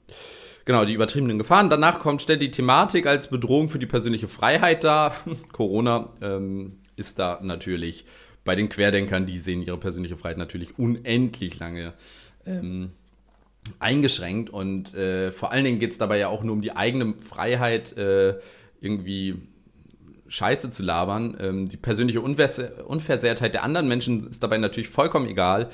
Genau, 0.65 0.85
die 0.85 0.93
übertriebenen 0.93 1.37
Gefahren. 1.37 1.69
Danach 1.69 1.99
kommt 1.99 2.21
stellt 2.21 2.41
die 2.41 2.51
Thematik 2.51 3.07
als 3.07 3.29
Bedrohung 3.29 3.69
für 3.69 3.79
die 3.79 3.85
persönliche 3.85 4.27
Freiheit 4.27 4.83
dar. 4.83 5.15
Corona 5.53 6.09
ähm, 6.21 6.79
ist 6.97 7.19
da 7.19 7.39
natürlich 7.41 8.05
bei 8.43 8.55
den 8.55 8.69
Querdenkern, 8.69 9.25
die 9.25 9.37
sehen 9.37 9.61
ihre 9.61 9.77
persönliche 9.77 10.17
Freiheit 10.17 10.37
natürlich 10.37 10.77
unendlich 10.77 11.59
lange 11.59 11.93
ähm, 12.45 12.91
eingeschränkt. 13.79 14.49
Und 14.49 14.93
äh, 14.93 15.31
vor 15.31 15.51
allen 15.51 15.65
Dingen 15.65 15.79
geht 15.79 15.91
es 15.91 15.97
dabei 15.97 16.17
ja 16.17 16.27
auch 16.27 16.43
nur 16.43 16.53
um 16.53 16.61
die 16.61 16.75
eigene 16.75 17.13
Freiheit, 17.21 17.97
äh, 17.97 18.35
irgendwie 18.81 19.35
Scheiße 20.27 20.69
zu 20.69 20.83
labern. 20.83 21.37
Ähm, 21.39 21.69
die 21.69 21.77
persönliche 21.77 22.21
Unversehrtheit 22.21 23.53
der 23.53 23.63
anderen 23.63 23.87
Menschen 23.87 24.29
ist 24.29 24.43
dabei 24.43 24.57
natürlich 24.57 24.89
vollkommen 24.89 25.27
egal. 25.27 25.69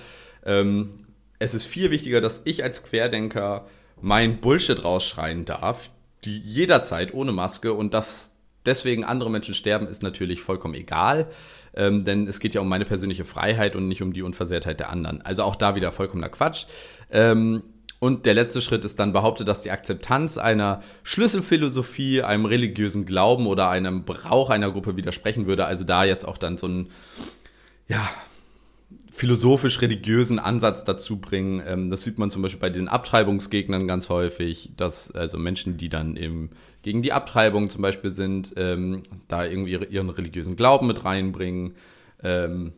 Ähm, 0.46 1.06
es 1.40 1.54
ist 1.54 1.66
viel 1.66 1.92
wichtiger, 1.92 2.22
dass 2.22 2.42
ich 2.46 2.64
als 2.64 2.84
Querdenker 2.84 3.68
mein 4.02 4.40
Bullshit 4.40 4.84
rausschreien 4.84 5.46
darf, 5.46 5.90
die 6.26 6.40
jederzeit 6.40 7.14
ohne 7.14 7.32
Maske 7.32 7.74
und 7.74 7.94
dass 7.94 8.33
deswegen 8.66 9.04
andere 9.04 9.30
Menschen 9.30 9.54
sterben, 9.54 9.88
ist 9.88 10.04
natürlich 10.04 10.42
vollkommen 10.42 10.74
egal, 10.74 11.28
ähm, 11.76 12.06
denn 12.06 12.28
es 12.28 12.40
geht 12.40 12.54
ja 12.54 12.62
um 12.62 12.70
meine 12.70 12.86
persönliche 12.86 13.26
Freiheit 13.26 13.76
und 13.76 13.88
nicht 13.88 14.02
um 14.02 14.14
die 14.14 14.22
Unversehrtheit 14.22 14.80
der 14.80 14.90
anderen. 14.90 15.22
Also 15.22 15.44
auch 15.44 15.56
da 15.56 15.76
wieder 15.76 15.92
vollkommener 15.92 16.30
Quatsch. 16.30 16.66
Ähm, 17.12 17.64
und 18.00 18.26
der 18.26 18.34
letzte 18.34 18.60
Schritt 18.60 18.84
ist 18.84 19.00
dann 19.00 19.14
behauptet, 19.14 19.48
dass 19.48 19.62
die 19.62 19.72
Akzeptanz 19.72 20.38
einer 20.38 20.82
Schlüsselphilosophie, 21.04 22.22
einem 22.22 22.46
religiösen 22.46 23.06
Glauben 23.06 23.48
oder 23.48 23.70
einem 23.70 24.04
Brauch 24.04 24.50
einer 24.50 24.72
Gruppe 24.72 24.98
widersprechen 24.98 25.48
würde. 25.48 25.66
Also 25.66 25.86
da 25.86 26.04
jetzt 26.04 26.28
auch 26.28 26.38
dann 26.38 26.58
so 26.58 26.68
ein, 26.68 26.90
ja, 27.88 28.10
philosophisch-religiösen 29.10 30.40
Ansatz 30.40 30.86
dazu 30.86 31.18
bringen. 31.18 31.62
Ähm, 31.66 31.90
das 31.90 32.02
sieht 32.02 32.18
man 32.18 32.32
zum 32.32 32.42
Beispiel 32.42 32.60
bei 32.60 32.70
den 32.70 32.88
Abtreibungsgegnern 32.88 33.88
ganz 33.88 34.10
häufig, 34.10 34.72
dass 34.76 35.12
also 35.12 35.38
Menschen, 35.38 35.78
die 35.78 35.88
dann 35.88 36.18
eben 36.18 36.50
gegen 36.84 37.02
die 37.02 37.14
Abtreibung 37.14 37.70
zum 37.70 37.82
Beispiel 37.82 38.12
sind, 38.12 38.54
ähm, 38.58 39.04
da 39.28 39.46
irgendwie 39.46 39.74
ihren 39.90 40.10
religiösen 40.10 40.56
Glauben 40.56 40.88
mit 40.88 41.04
reinbringen. 41.04 41.76
Ähm, 42.22 42.74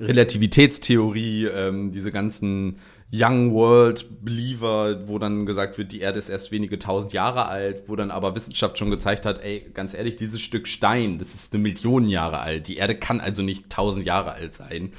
Relativitätstheorie, 0.00 1.46
ähm, 1.46 1.90
diese 1.90 2.12
ganzen 2.12 2.76
Young 3.12 3.52
World 3.52 4.24
Believer, 4.24 5.06
wo 5.08 5.18
dann 5.18 5.44
gesagt 5.44 5.76
wird, 5.76 5.92
die 5.92 6.00
Erde 6.00 6.18
ist 6.18 6.30
erst 6.30 6.50
wenige 6.52 6.78
tausend 6.78 7.12
Jahre 7.12 7.46
alt, 7.46 7.88
wo 7.88 7.96
dann 7.96 8.10
aber 8.10 8.34
Wissenschaft 8.36 8.78
schon 8.78 8.90
gezeigt 8.90 9.26
hat, 9.26 9.42
ey, 9.42 9.66
ganz 9.74 9.92
ehrlich, 9.92 10.16
dieses 10.16 10.40
Stück 10.40 10.68
Stein, 10.68 11.18
das 11.18 11.34
ist 11.34 11.52
eine 11.52 11.62
Million 11.62 12.08
Jahre 12.08 12.38
alt. 12.38 12.68
Die 12.68 12.76
Erde 12.76 12.94
kann 12.94 13.20
also 13.20 13.42
nicht 13.42 13.68
tausend 13.68 14.06
Jahre 14.06 14.32
alt 14.32 14.54
sein 14.54 14.92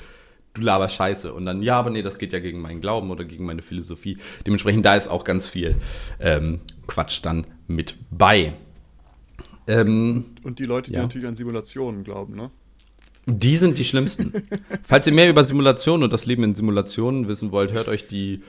du 0.53 0.61
laberst 0.61 0.95
Scheiße. 0.95 1.34
Und 1.34 1.45
dann, 1.45 1.61
ja, 1.61 1.79
aber 1.79 1.89
nee, 1.89 2.01
das 2.01 2.19
geht 2.19 2.34
ja 2.34 2.39
gegen 2.39 2.61
meinen 2.61 2.81
Glauben 2.81 3.11
oder 3.11 3.25
gegen 3.25 3.45
meine 3.45 3.61
Philosophie. 3.61 4.17
Dementsprechend, 4.45 4.86
da 4.86 4.95
ist 4.95 5.07
auch 5.07 5.23
ganz 5.23 5.47
viel 5.47 5.75
ähm, 6.19 6.61
Quatsch 6.88 7.21
dann 7.23 7.47
mit 7.68 7.97
bei. 8.11 8.53
Ähm, 9.68 10.26
und, 10.43 10.59
die 10.59 10.66
Leute, 10.66 10.91
die 10.91 10.97
ja. 10.97 11.03
natürlich 11.03 11.28
an 11.28 11.36
Simulationen 11.36 12.03
glauben, 12.03 12.36
ne? 12.36 12.51
Die 13.26 13.55
sind 13.55 13.78
die 13.78 13.86
schlimmsten. 13.86 14.34
Falls 14.84 15.07
ihr 15.07 15.14
mehr 15.14 15.30
über 15.30 15.43
Simulationen 15.43 16.03
und 16.03 16.11
das 16.11 16.26
Leben 16.26 16.43
in 16.43 16.55
Simulationen 16.55 17.28
wissen 17.30 17.51
wollt, 17.51 17.72
hört 17.72 17.88
euch 17.88 18.07
die 18.07 18.43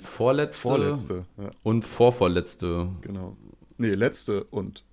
vorletzte, 0.00 0.60
vorletzte 0.60 1.26
ja. 1.36 1.50
und 1.64 1.84
vorvorletzte. 1.84 2.88
Genau. 3.02 3.36
Nee, 3.78 3.90
letzte 3.90 4.44
und 4.44 4.84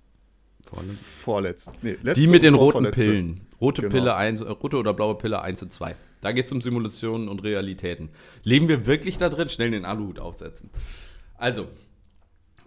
vorletzte. 0.62 0.96
vorletzte. 0.96 1.72
Nee, 1.82 1.96
letzte 2.02 2.20
die 2.20 2.26
mit 2.26 2.42
den 2.42 2.54
roten 2.54 2.90
Pillen. 2.90 3.42
Rote 3.60 3.82
genau. 3.82 3.92
Pille 3.92 4.14
1, 4.14 4.44
rote 4.44 4.76
oder 4.76 4.94
blaue 4.94 5.16
Pille 5.16 5.40
1 5.40 5.62
und 5.62 5.72
2. 5.72 5.94
Da 6.20 6.32
geht 6.32 6.46
es 6.46 6.52
um 6.52 6.60
Simulationen 6.60 7.28
und 7.28 7.42
Realitäten. 7.44 8.10
Leben 8.42 8.68
wir 8.68 8.86
wirklich 8.86 9.18
da 9.18 9.28
drin? 9.28 9.48
Schnell 9.48 9.70
den 9.70 9.84
Aluhut 9.84 10.18
aufsetzen. 10.18 10.70
Also, 11.36 11.68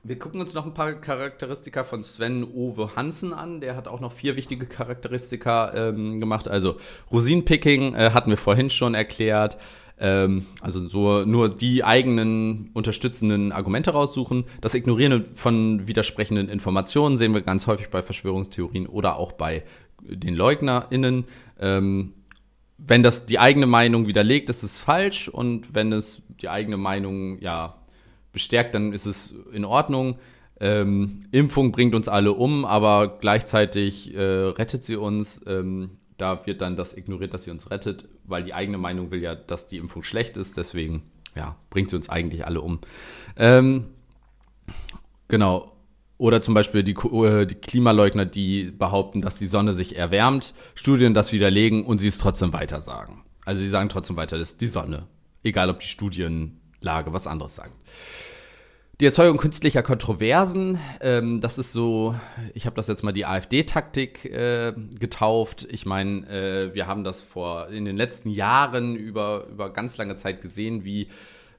wir 0.04 0.18
gucken 0.18 0.42
uns 0.42 0.54
noch 0.54 0.66
ein 0.66 0.74
paar 0.74 0.94
Charakteristika 0.94 1.84
von 1.84 2.02
Sven 2.02 2.44
Ove 2.44 2.96
Hansen 2.96 3.34
an. 3.34 3.62
Der 3.62 3.76
hat 3.76 3.88
auch 3.88 4.00
noch 4.00 4.12
vier 4.12 4.36
wichtige 4.36 4.66
Charakteristika 4.66 5.74
ähm, 5.76 6.20
gemacht. 6.20 6.48
Also 6.48 6.78
Rosinenpicking 7.12 7.94
äh, 7.94 8.12
hatten 8.12 8.32
wir 8.32 8.38
vorhin 8.38 8.72
schon 8.72 8.96
erklärt. 8.96 9.60
Ähm, 10.00 10.48
also 10.60 10.88
so 10.90 11.24
nur 11.26 11.50
die 11.50 11.84
eigenen 11.84 12.72
unterstützenden 12.74 13.52
Argumente 13.52 13.92
raussuchen. 13.92 14.46
Das 14.60 14.74
Ignorieren 14.74 15.26
von 15.36 15.86
widersprechenden 15.88 16.50
Informationen 16.50 17.16
sehen 17.16 17.36
wir 17.36 17.42
ganz 17.42 17.68
häufig 17.68 17.90
bei 17.90 18.02
Verschwörungstheorien 18.02 18.88
oder 18.88 19.18
auch 19.18 19.34
bei 19.34 19.64
den 20.02 20.34
LeugnerInnen. 20.34 21.26
Ähm, 21.60 22.14
wenn 22.80 23.04
das 23.04 23.28
die 23.28 23.38
eigene 23.38 23.68
Meinung 23.68 24.08
widerlegt, 24.08 24.50
ist 24.50 24.64
es 24.64 24.80
falsch 24.80 25.30
und 25.30 25.76
wenn 25.76 25.92
es 25.92 26.24
die 26.42 26.50
eigene 26.50 26.78
Meinung 26.78 27.38
ja 27.40 27.76
bestärkt, 28.32 28.76
dann 28.76 28.94
ist 28.94 29.06
es 29.06 29.34
in 29.52 29.66
Ordnung. 29.66 30.18
Ähm, 30.60 31.24
Impfung 31.32 31.72
bringt 31.72 31.96
uns 31.96 32.08
alle 32.08 32.34
um, 32.34 32.66
aber 32.66 33.18
gleichzeitig 33.20 34.14
äh, 34.14 34.22
rettet 34.22 34.84
sie 34.84 34.96
uns. 34.96 35.42
Ähm, 35.48 35.98
da 36.18 36.46
wird 36.46 36.62
dann 36.62 36.76
das 36.76 36.96
ignoriert, 36.96 37.34
dass 37.34 37.46
sie 37.46 37.52
uns 37.52 37.72
rettet, 37.72 38.08
weil 38.26 38.44
die 38.44 38.54
eigene 38.54 38.78
Meinung 38.78 39.10
will 39.10 39.22
ja, 39.22 39.34
dass 39.34 39.68
die 39.68 39.78
Impfung 39.78 40.04
schlecht 40.04 40.38
ist. 40.38 40.58
Deswegen 40.58 41.02
ja, 41.36 41.56
bringt 41.72 41.90
sie 41.90 41.96
uns 41.96 42.10
eigentlich 42.10 42.46
alle 42.46 42.62
um. 42.62 42.80
Ähm, 43.38 43.86
genau. 45.28 45.76
Oder 46.18 46.44
zum 46.44 46.54
Beispiel 46.54 46.84
die, 46.84 46.94
äh, 46.94 47.48
die, 47.48 47.56
Klimaleugner, 47.56 48.26
die 48.26 48.66
behaupten, 48.66 49.24
dass 49.24 49.40
die 49.40 49.48
Sonne 49.48 49.74
sich 49.74 49.96
erwärmt, 49.96 50.54
Studien 50.76 51.16
das 51.16 51.32
widerlegen 51.32 51.84
und 51.84 51.98
sie 51.98 52.10
es 52.10 52.20
trotzdem 52.20 52.54
weiter 52.54 52.84
sagen. 52.84 53.24
Also 53.44 53.62
sie 53.62 53.68
sagen 53.68 53.90
trotzdem 53.90 54.18
weiter, 54.18 54.38
das 54.38 54.52
ist 54.52 54.62
die 54.62 54.68
Sonne. 54.68 55.08
Egal, 55.42 55.72
ob 55.72 55.80
die 55.80 55.88
Studienlage 56.82 57.14
was 57.14 57.28
anderes 57.28 57.56
sagt. 57.56 57.74
Die 59.00 59.06
Erzeugung 59.06 59.38
künstlicher 59.38 59.82
Kontroversen, 59.82 60.78
ähm, 61.00 61.42
das 61.42 61.58
ist 61.58 61.72
so, 61.72 62.14
ich 62.54 62.68
habe 62.68 62.76
das 62.76 62.88
jetzt 62.88 63.04
mal 63.04 63.12
die 63.12 63.26
AfD-Taktik 63.26 64.26
äh, 64.26 64.74
getauft. 65.00 65.68
Ich 65.72 65.88
meine, 65.88 66.28
äh, 66.30 66.76
wir 66.76 66.86
haben 66.86 67.04
das 67.04 67.24
vor 67.24 67.70
in 67.70 67.86
den 67.86 67.98
letzten 67.98 68.30
Jahren 68.30 68.96
über, 68.96 69.48
über 69.50 69.74
ganz 69.74 69.98
lange 69.98 70.18
Zeit 70.18 70.42
gesehen, 70.42 70.84
wie 70.84 71.08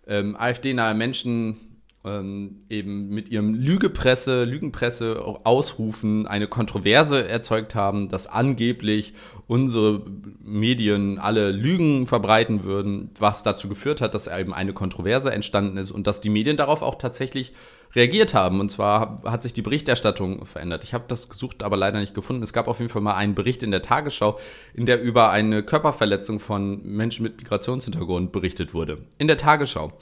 ähm, 0.06 0.36
AfD-nahe 0.36 0.94
Menschen 0.94 1.71
ähm, 2.04 2.64
eben 2.68 3.10
mit 3.10 3.28
ihrem 3.28 3.54
Lügepresse, 3.54 4.44
Lügenpresse 4.44 5.22
ausrufen, 5.44 6.26
eine 6.26 6.48
Kontroverse 6.48 7.28
erzeugt 7.28 7.74
haben, 7.74 8.08
dass 8.08 8.26
angeblich 8.26 9.14
unsere 9.46 10.02
Medien 10.42 11.18
alle 11.18 11.52
Lügen 11.52 12.06
verbreiten 12.06 12.64
würden, 12.64 13.10
was 13.18 13.42
dazu 13.42 13.68
geführt 13.68 14.00
hat, 14.00 14.14
dass 14.14 14.26
eben 14.26 14.52
eine 14.52 14.72
Kontroverse 14.72 15.30
entstanden 15.30 15.76
ist 15.76 15.92
und 15.92 16.06
dass 16.06 16.20
die 16.20 16.30
Medien 16.30 16.56
darauf 16.56 16.82
auch 16.82 16.96
tatsächlich 16.96 17.52
reagiert 17.94 18.34
haben. 18.34 18.60
Und 18.60 18.70
zwar 18.70 19.20
hat 19.24 19.42
sich 19.42 19.52
die 19.52 19.62
Berichterstattung 19.62 20.44
verändert. 20.46 20.82
Ich 20.84 20.94
habe 20.94 21.04
das 21.08 21.28
gesucht, 21.28 21.62
aber 21.62 21.76
leider 21.76 22.00
nicht 22.00 22.14
gefunden. 22.14 22.42
Es 22.42 22.52
gab 22.52 22.66
auf 22.66 22.80
jeden 22.80 22.90
Fall 22.90 23.02
mal 23.02 23.14
einen 23.14 23.34
Bericht 23.34 23.62
in 23.62 23.70
der 23.70 23.82
Tagesschau, 23.82 24.38
in 24.74 24.86
der 24.86 25.00
über 25.02 25.30
eine 25.30 25.62
Körperverletzung 25.62 26.40
von 26.40 26.82
Menschen 26.84 27.22
mit 27.22 27.36
Migrationshintergrund 27.36 28.32
berichtet 28.32 28.74
wurde. 28.74 28.98
In 29.18 29.28
der 29.28 29.36
Tagesschau. 29.36 29.92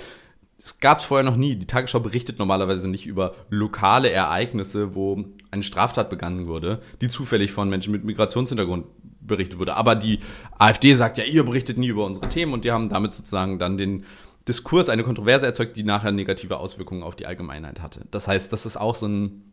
Es 0.63 0.79
gab 0.79 0.99
es 0.99 1.07
vorher 1.07 1.25
noch 1.25 1.37
nie. 1.37 1.57
Die 1.57 1.67
Tagesschau 1.67 2.01
berichtet 2.01 2.39
normalerweise 2.39 2.87
nicht 2.87 3.07
über 3.07 3.35
lokale 3.49 4.11
Ereignisse, 4.11 4.95
wo 4.95 5.25
eine 5.51 5.63
Straftat 5.63 6.11
begangen 6.11 6.47
wurde, 6.47 6.83
die 7.01 7.09
zufällig 7.09 7.51
von 7.51 7.71
Menschen 7.71 7.93
mit 7.93 8.05
Migrationshintergrund 8.05 8.87
berichtet 9.23 9.59
wurde. 9.59 9.75
Aber 9.75 9.95
die 9.95 10.21
AfD 10.59 10.95
sagt 10.95 11.17
ja, 11.17 11.25
ihr 11.25 11.45
berichtet 11.45 11.79
nie 11.79 11.89
über 11.89 12.05
unsere 12.05 12.29
Themen 12.29 12.53
und 12.53 12.65
die 12.67 12.73
haben 12.73 12.91
damit 12.91 13.15
sozusagen 13.15 13.59
dann 13.59 13.79
den 13.79 14.05
Diskurs, 14.49 14.91
eine 14.91 15.03
Kontroverse 15.03 15.47
erzeugt, 15.47 15.77
die 15.77 15.83
nachher 15.83 16.13
negative 16.13 16.59
Auswirkungen 16.59 17.03
auf 17.03 17.17
die 17.17 17.27
Allgemeinheit 17.27 17.81
hatte. 17.81 18.07
Das 18.11 18.29
heißt, 18.29 18.53
das 18.53 18.67
ist 18.67 18.77
auch 18.77 18.97
so 18.97 19.07
ein 19.07 19.45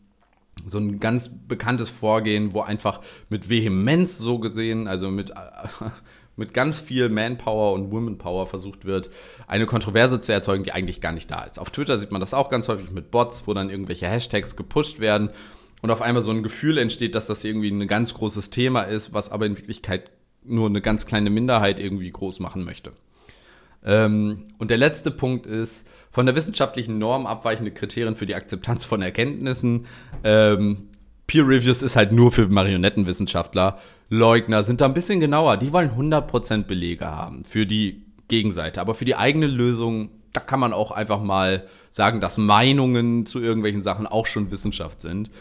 so 0.67 0.79
ein 0.79 0.99
ganz 0.99 1.29
bekanntes 1.29 1.91
Vorgehen, 1.91 2.55
wo 2.55 2.61
einfach 2.61 3.01
mit 3.29 3.47
Vehemenz 3.47 4.17
so 4.17 4.39
gesehen, 4.39 4.87
also 4.87 5.11
mit 5.11 5.31
mit 6.37 6.53
ganz 6.53 6.79
viel 6.79 7.09
Manpower 7.09 7.73
und 7.73 7.91
Womanpower 7.91 8.45
versucht 8.45 8.85
wird, 8.85 9.09
eine 9.47 9.65
Kontroverse 9.65 10.21
zu 10.21 10.31
erzeugen, 10.31 10.63
die 10.63 10.71
eigentlich 10.71 11.01
gar 11.01 11.11
nicht 11.11 11.29
da 11.29 11.43
ist. 11.43 11.59
Auf 11.59 11.71
Twitter 11.71 11.97
sieht 11.97 12.11
man 12.11 12.21
das 12.21 12.33
auch 12.33 12.49
ganz 12.49 12.69
häufig 12.69 12.91
mit 12.91 13.11
Bots, 13.11 13.43
wo 13.45 13.53
dann 13.53 13.69
irgendwelche 13.69 14.07
Hashtags 14.07 14.55
gepusht 14.55 14.99
werden 14.99 15.29
und 15.81 15.91
auf 15.91 16.01
einmal 16.01 16.23
so 16.23 16.31
ein 16.31 16.43
Gefühl 16.43 16.77
entsteht, 16.77 17.15
dass 17.15 17.27
das 17.27 17.43
irgendwie 17.43 17.69
ein 17.69 17.87
ganz 17.87 18.13
großes 18.13 18.49
Thema 18.49 18.83
ist, 18.83 19.13
was 19.13 19.29
aber 19.29 19.45
in 19.45 19.57
Wirklichkeit 19.57 20.11
nur 20.43 20.69
eine 20.69 20.81
ganz 20.81 21.05
kleine 21.05 21.29
Minderheit 21.29 21.79
irgendwie 21.79 22.11
groß 22.11 22.39
machen 22.39 22.63
möchte. 22.63 22.93
Ähm, 23.83 24.45
und 24.57 24.71
der 24.71 24.77
letzte 24.77 25.11
Punkt 25.11 25.45
ist, 25.45 25.87
von 26.11 26.25
der 26.25 26.35
wissenschaftlichen 26.35 26.97
Norm 26.97 27.25
abweichende 27.25 27.71
Kriterien 27.71 28.15
für 28.15 28.25
die 28.25 28.35
Akzeptanz 28.35 28.85
von 28.85 29.01
Erkenntnissen. 29.01 29.85
Ähm, 30.23 30.89
Peer 31.27 31.47
Reviews 31.47 31.81
ist 31.81 31.95
halt 31.95 32.11
nur 32.11 32.31
für 32.31 32.47
Marionettenwissenschaftler 32.47 33.79
Leugner 34.09 34.63
sind 34.63 34.81
da 34.81 34.85
ein 34.85 34.93
bisschen 34.93 35.19
genauer. 35.19 35.57
Die 35.57 35.73
wollen 35.73 35.91
100% 35.91 36.63
Belege 36.63 37.05
haben 37.05 37.43
für 37.43 37.65
die 37.65 38.05
Gegenseite. 38.27 38.81
Aber 38.81 38.93
für 38.93 39.05
die 39.05 39.15
eigene 39.15 39.47
Lösung, 39.47 40.09
da 40.33 40.39
kann 40.39 40.59
man 40.59 40.73
auch 40.73 40.91
einfach 40.91 41.21
mal 41.21 41.67
sagen, 41.91 42.21
dass 42.21 42.37
Meinungen 42.37 43.25
zu 43.25 43.39
irgendwelchen 43.39 43.81
Sachen 43.81 44.07
auch 44.07 44.25
schon 44.25 44.51
Wissenschaft 44.51 45.01
sind. 45.01 45.31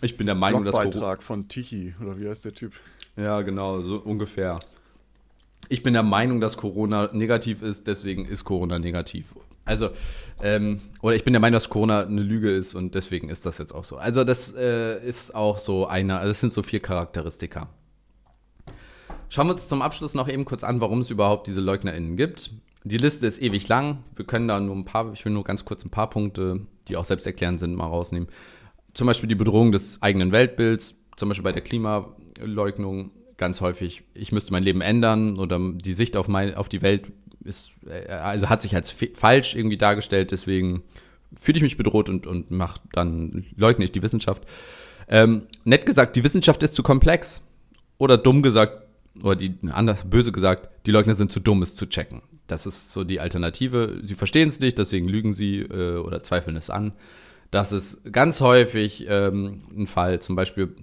Ich 0.00 0.16
bin 0.16 0.26
der 0.26 0.34
Meinung, 0.34 0.64
dass. 0.64 0.74
Beitrag 0.74 1.22
von 1.22 1.48
Tichy, 1.48 1.94
oder 2.00 2.20
wie 2.20 2.28
heißt 2.28 2.44
der 2.44 2.52
Typ? 2.52 2.72
Ja, 3.16 3.42
genau, 3.42 3.80
so 3.80 3.96
ungefähr. 3.96 4.58
Ich 5.68 5.82
bin 5.82 5.94
der 5.94 6.02
Meinung, 6.02 6.40
dass 6.40 6.56
Corona 6.58 7.08
negativ 7.12 7.62
ist, 7.62 7.86
deswegen 7.86 8.26
ist 8.26 8.44
Corona 8.44 8.78
negativ. 8.78 9.34
Also, 9.64 9.90
ähm, 10.42 10.80
oder 11.00 11.16
ich 11.16 11.24
bin 11.24 11.32
der 11.32 11.40
Meinung, 11.40 11.54
dass 11.54 11.70
Corona 11.70 12.02
eine 12.02 12.20
Lüge 12.20 12.50
ist 12.50 12.74
und 12.74 12.94
deswegen 12.94 13.30
ist 13.30 13.46
das 13.46 13.56
jetzt 13.56 13.74
auch 13.74 13.84
so. 13.84 13.96
Also, 13.96 14.24
das 14.24 14.54
äh, 14.54 15.02
ist 15.06 15.34
auch 15.34 15.56
so 15.56 15.86
einer, 15.86 16.18
also 16.18 16.28
das 16.28 16.40
sind 16.40 16.52
so 16.52 16.62
vier 16.62 16.80
Charakteristika. 16.80 17.68
Schauen 19.34 19.48
wir 19.48 19.54
uns 19.54 19.66
zum 19.66 19.82
Abschluss 19.82 20.14
noch 20.14 20.28
eben 20.28 20.44
kurz 20.44 20.62
an, 20.62 20.80
warum 20.80 21.00
es 21.00 21.10
überhaupt 21.10 21.48
diese 21.48 21.60
LeugnerInnen 21.60 22.16
gibt. 22.16 22.52
Die 22.84 22.98
Liste 22.98 23.26
ist 23.26 23.42
ewig 23.42 23.66
lang. 23.66 24.04
Wir 24.14 24.24
können 24.24 24.46
da 24.46 24.60
nur 24.60 24.76
ein 24.76 24.84
paar, 24.84 25.12
ich 25.12 25.24
will 25.24 25.32
nur 25.32 25.42
ganz 25.42 25.64
kurz 25.64 25.84
ein 25.84 25.90
paar 25.90 26.08
Punkte, 26.08 26.60
die 26.86 26.96
auch 26.96 27.04
selbsterklärend 27.04 27.58
sind, 27.58 27.74
mal 27.74 27.88
rausnehmen. 27.88 28.28
Zum 28.92 29.08
Beispiel 29.08 29.28
die 29.28 29.34
Bedrohung 29.34 29.72
des 29.72 30.00
eigenen 30.00 30.30
Weltbilds, 30.30 30.94
zum 31.16 31.30
Beispiel 31.30 31.42
bei 31.42 31.50
der 31.50 31.62
Klimaleugnung 31.62 33.10
ganz 33.36 33.60
häufig, 33.60 34.04
ich 34.14 34.30
müsste 34.30 34.52
mein 34.52 34.62
Leben 34.62 34.80
ändern 34.80 35.40
oder 35.40 35.58
die 35.58 35.94
Sicht 35.94 36.16
auf, 36.16 36.28
mein, 36.28 36.54
auf 36.54 36.68
die 36.68 36.82
Welt 36.82 37.08
ist, 37.42 37.72
äh, 37.88 38.12
also 38.12 38.48
hat 38.48 38.62
sich 38.62 38.76
als 38.76 38.94
falsch 39.14 39.56
irgendwie 39.56 39.78
dargestellt, 39.78 40.30
deswegen 40.30 40.84
fühle 41.40 41.56
ich 41.56 41.64
mich 41.64 41.76
bedroht 41.76 42.08
und, 42.08 42.28
und 42.28 42.52
mach, 42.52 42.78
dann 42.92 43.46
leugne 43.56 43.84
ich 43.84 43.90
die 43.90 44.02
Wissenschaft. 44.04 44.44
Ähm, 45.08 45.48
nett 45.64 45.86
gesagt, 45.86 46.14
die 46.14 46.22
Wissenschaft 46.22 46.62
ist 46.62 46.74
zu 46.74 46.84
komplex. 46.84 47.40
Oder 47.96 48.18
dumm 48.18 48.42
gesagt, 48.42 48.83
oder 49.22 49.36
die, 49.36 49.54
anders, 49.70 50.08
böse 50.08 50.32
gesagt, 50.32 50.68
die 50.86 50.90
Leugner 50.90 51.14
sind 51.14 51.30
zu 51.30 51.40
dumm, 51.40 51.62
es 51.62 51.74
zu 51.74 51.86
checken. 51.86 52.22
Das 52.46 52.66
ist 52.66 52.92
so 52.92 53.04
die 53.04 53.20
Alternative. 53.20 54.00
Sie 54.02 54.14
verstehen 54.14 54.48
es 54.48 54.60
nicht, 54.60 54.78
deswegen 54.78 55.08
lügen 55.08 55.32
sie 55.32 55.60
äh, 55.60 55.96
oder 55.96 56.22
zweifeln 56.22 56.56
es 56.56 56.70
an. 56.70 56.92
Das 57.50 57.72
ist 57.72 58.12
ganz 58.12 58.40
häufig 58.40 59.06
ähm, 59.08 59.62
ein 59.76 59.86
Fall, 59.86 60.20
zum 60.20 60.36
Beispiel 60.36 60.74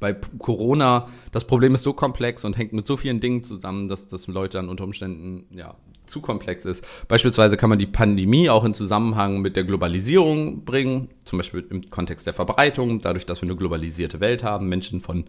bei 0.00 0.12
Corona. 0.12 1.08
Das 1.32 1.46
Problem 1.46 1.74
ist 1.74 1.82
so 1.82 1.92
komplex 1.92 2.44
und 2.44 2.56
hängt 2.56 2.72
mit 2.72 2.86
so 2.86 2.96
vielen 2.96 3.20
Dingen 3.20 3.42
zusammen, 3.42 3.88
dass 3.88 4.06
das 4.06 4.26
Leute 4.28 4.58
dann 4.58 4.68
unter 4.68 4.84
Umständen 4.84 5.46
ja, 5.56 5.74
zu 6.06 6.20
komplex 6.20 6.64
ist. 6.64 6.84
Beispielsweise 7.08 7.56
kann 7.56 7.70
man 7.70 7.78
die 7.78 7.86
Pandemie 7.86 8.48
auch 8.48 8.64
in 8.64 8.74
Zusammenhang 8.74 9.40
mit 9.40 9.56
der 9.56 9.64
Globalisierung 9.64 10.64
bringen, 10.64 11.08
zum 11.24 11.38
Beispiel 11.38 11.66
im 11.70 11.90
Kontext 11.90 12.26
der 12.26 12.32
Verbreitung, 12.32 13.00
dadurch, 13.00 13.26
dass 13.26 13.42
wir 13.42 13.48
eine 13.48 13.56
globalisierte 13.56 14.20
Welt 14.20 14.42
haben, 14.42 14.68
Menschen 14.68 15.00
von 15.00 15.24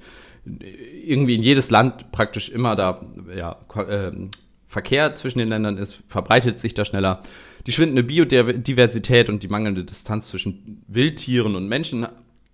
irgendwie 1.06 1.36
in 1.36 1.42
jedes 1.42 1.70
Land 1.70 2.12
praktisch 2.12 2.50
immer 2.50 2.76
da 2.76 3.06
ja, 3.36 3.58
äh, 3.76 4.12
Verkehr 4.66 5.16
zwischen 5.16 5.40
den 5.40 5.50
Ländern 5.50 5.78
ist, 5.78 6.04
verbreitet 6.08 6.58
sich 6.58 6.74
da 6.74 6.86
schneller. 6.86 7.22
Die 7.68 7.72
schwindende 7.72 8.04
Biodiversität 8.04 9.30
und 9.30 9.44
die 9.44 9.48
mangelnde 9.48 9.84
Distanz 9.84 10.30
zwischen 10.30 10.84
Wildtieren 10.88 11.56
und 11.56 11.68
Menschen 11.68 12.08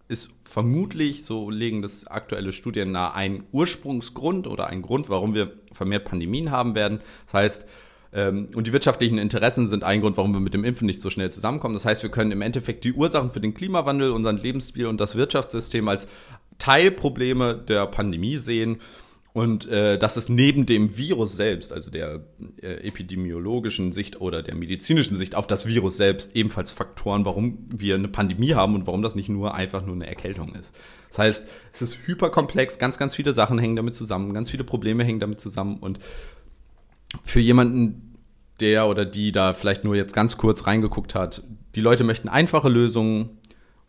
ist 0.07 0.29
vermutlich, 0.43 1.23
so 1.23 1.49
legen 1.49 1.81
das 1.81 2.07
aktuelle 2.07 2.51
Studien 2.51 2.91
nahe, 2.91 3.13
ein 3.13 3.43
Ursprungsgrund 3.51 4.47
oder 4.47 4.67
ein 4.67 4.81
Grund, 4.81 5.09
warum 5.09 5.33
wir 5.33 5.53
vermehrt 5.71 6.05
Pandemien 6.05 6.51
haben 6.51 6.75
werden. 6.75 6.99
Das 7.25 7.33
heißt, 7.33 7.65
Ähm, 8.15 8.47
und 8.55 8.65
die 8.65 8.71
wirtschaftlichen 8.71 9.17
Interessen 9.17 9.67
sind 9.67 9.83
ein 9.83 9.99
Grund, 9.99 10.15
warum 10.15 10.31
wir 10.31 10.39
mit 10.39 10.53
dem 10.53 10.63
Impfen 10.63 10.85
nicht 10.85 11.01
so 11.01 11.09
schnell 11.09 11.31
zusammenkommen. 11.33 11.73
Das 11.73 11.83
heißt, 11.83 12.01
wir 12.01 12.09
können 12.09 12.31
im 12.31 12.41
Endeffekt 12.41 12.85
die 12.85 12.93
Ursachen 12.93 13.29
für 13.29 13.41
den 13.41 13.53
Klimawandel, 13.53 14.11
unseren 14.11 14.37
Lebensstil 14.37 14.85
und 14.87 15.01
das 15.01 15.17
Wirtschaftssystem 15.17 15.85
als 15.89 16.07
Teilprobleme 16.59 17.55
der 17.55 17.87
Pandemie 17.87 18.37
sehen. 18.37 18.81
Und 19.33 19.67
äh, 19.67 19.99
dass 19.99 20.15
es 20.15 20.29
neben 20.29 20.65
dem 20.65 20.97
Virus 20.97 21.35
selbst, 21.35 21.73
also 21.73 21.91
der 21.91 22.21
äh, 22.61 22.87
epidemiologischen 22.87 23.91
Sicht 23.91 24.21
oder 24.21 24.41
der 24.41 24.55
medizinischen 24.55 25.17
Sicht 25.17 25.35
auf 25.35 25.45
das 25.45 25.65
Virus 25.65 25.97
selbst, 25.97 26.37
ebenfalls 26.37 26.71
Faktoren, 26.71 27.25
warum 27.25 27.57
wir 27.67 27.95
eine 27.95 28.07
Pandemie 28.07 28.53
haben 28.53 28.75
und 28.75 28.87
warum 28.87 29.01
das 29.01 29.13
nicht 29.13 29.27
nur 29.27 29.53
einfach 29.53 29.85
nur 29.85 29.93
eine 29.95 30.07
Erkältung 30.07 30.55
ist. 30.55 30.73
Das 31.09 31.19
heißt, 31.19 31.49
es 31.73 31.81
ist 31.81 31.97
hyperkomplex, 32.07 32.79
ganz, 32.79 32.97
ganz 32.97 33.13
viele 33.13 33.33
Sachen 33.33 33.59
hängen 33.59 33.75
damit 33.75 33.97
zusammen, 33.97 34.33
ganz 34.33 34.49
viele 34.49 34.63
Probleme 34.63 35.03
hängen 35.03 35.19
damit 35.19 35.41
zusammen. 35.41 35.79
Und 35.79 35.99
für 37.25 37.41
jemanden, 37.41 38.15
der 38.61 38.87
oder 38.87 39.05
die 39.05 39.33
da 39.33 39.53
vielleicht 39.53 39.83
nur 39.83 39.97
jetzt 39.97 40.13
ganz 40.13 40.37
kurz 40.37 40.65
reingeguckt 40.65 41.13
hat, 41.13 41.43
die 41.75 41.81
Leute 41.81 42.05
möchten 42.05 42.29
einfache 42.29 42.69
Lösungen 42.69 43.37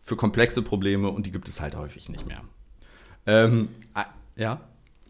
für 0.01 0.17
komplexe 0.17 0.61
Probleme 0.61 1.09
und 1.09 1.25
die 1.25 1.31
gibt 1.31 1.47
es 1.47 1.61
halt 1.61 1.77
häufig 1.77 2.09
nicht 2.09 2.27
mehr. 2.27 2.41
Ähm, 3.27 3.69
ja. 4.35 4.61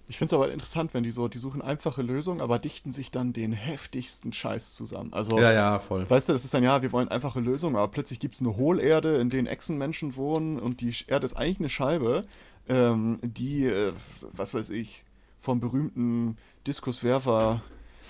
Ich 0.10 0.18
finde 0.18 0.34
es 0.34 0.34
aber 0.34 0.52
interessant, 0.52 0.94
wenn 0.94 1.04
die 1.04 1.12
so, 1.12 1.28
die 1.28 1.38
suchen 1.38 1.62
einfache 1.62 2.02
Lösungen, 2.02 2.40
aber 2.40 2.60
dichten 2.60 2.92
sich 2.92 3.12
dann 3.12 3.34
den 3.34 3.52
heftigsten 3.52 4.32
Scheiß 4.32 4.74
zusammen. 4.74 5.12
Also, 5.12 5.38
ja, 5.38 5.52
ja, 5.52 5.80
voll. 5.80 6.10
Weißt 6.10 6.30
du, 6.30 6.34
das 6.34 6.46
ist 6.46 6.54
dann, 6.54 6.64
ja, 6.64 6.82
wir 6.82 6.94
wollen 6.94 7.10
einfache 7.10 7.42
Lösungen, 7.42 7.76
aber 7.76 7.90
plötzlich 7.90 8.22
gibt 8.22 8.36
es 8.36 8.42
eine 8.42 8.56
Hohlerde, 8.56 9.18
in 9.18 9.30
denen 9.30 9.48
Echsenmenschen 9.48 10.16
wohnen 10.16 10.60
und 10.60 10.80
die 10.80 10.96
Erde 11.08 11.26
ist 11.26 11.36
eigentlich 11.36 11.60
eine 11.60 11.70
Scheibe, 11.70 12.24
ähm, 12.70 13.20
die, 13.22 13.66
äh, 13.66 13.92
was 14.32 14.54
weiß 14.54 14.70
ich, 14.70 15.04
vom 15.42 15.60
berühmten 15.60 16.38
Diskuswerfer 16.66 17.62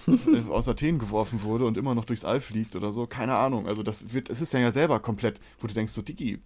äh, 0.08 0.52
aus 0.52 0.68
Athen 0.68 1.00
geworfen 1.00 1.42
wurde 1.42 1.66
und 1.66 1.78
immer 1.78 1.96
noch 1.96 2.06
durchs 2.06 2.26
All 2.26 2.42
fliegt 2.42 2.76
oder 2.76 2.92
so. 2.92 3.08
Keine 3.08 3.40
Ahnung. 3.40 3.68
Also, 3.68 3.82
das 3.82 4.14
wird, 4.14 4.30
es 4.30 4.40
ist 4.40 4.54
dann 4.54 4.62
ja 4.62 4.72
selber 4.72 5.00
komplett, 5.00 5.42
wo 5.60 5.66
du 5.66 5.74
denkst, 5.74 5.94
so, 5.94 6.04
Digi. 6.04 6.40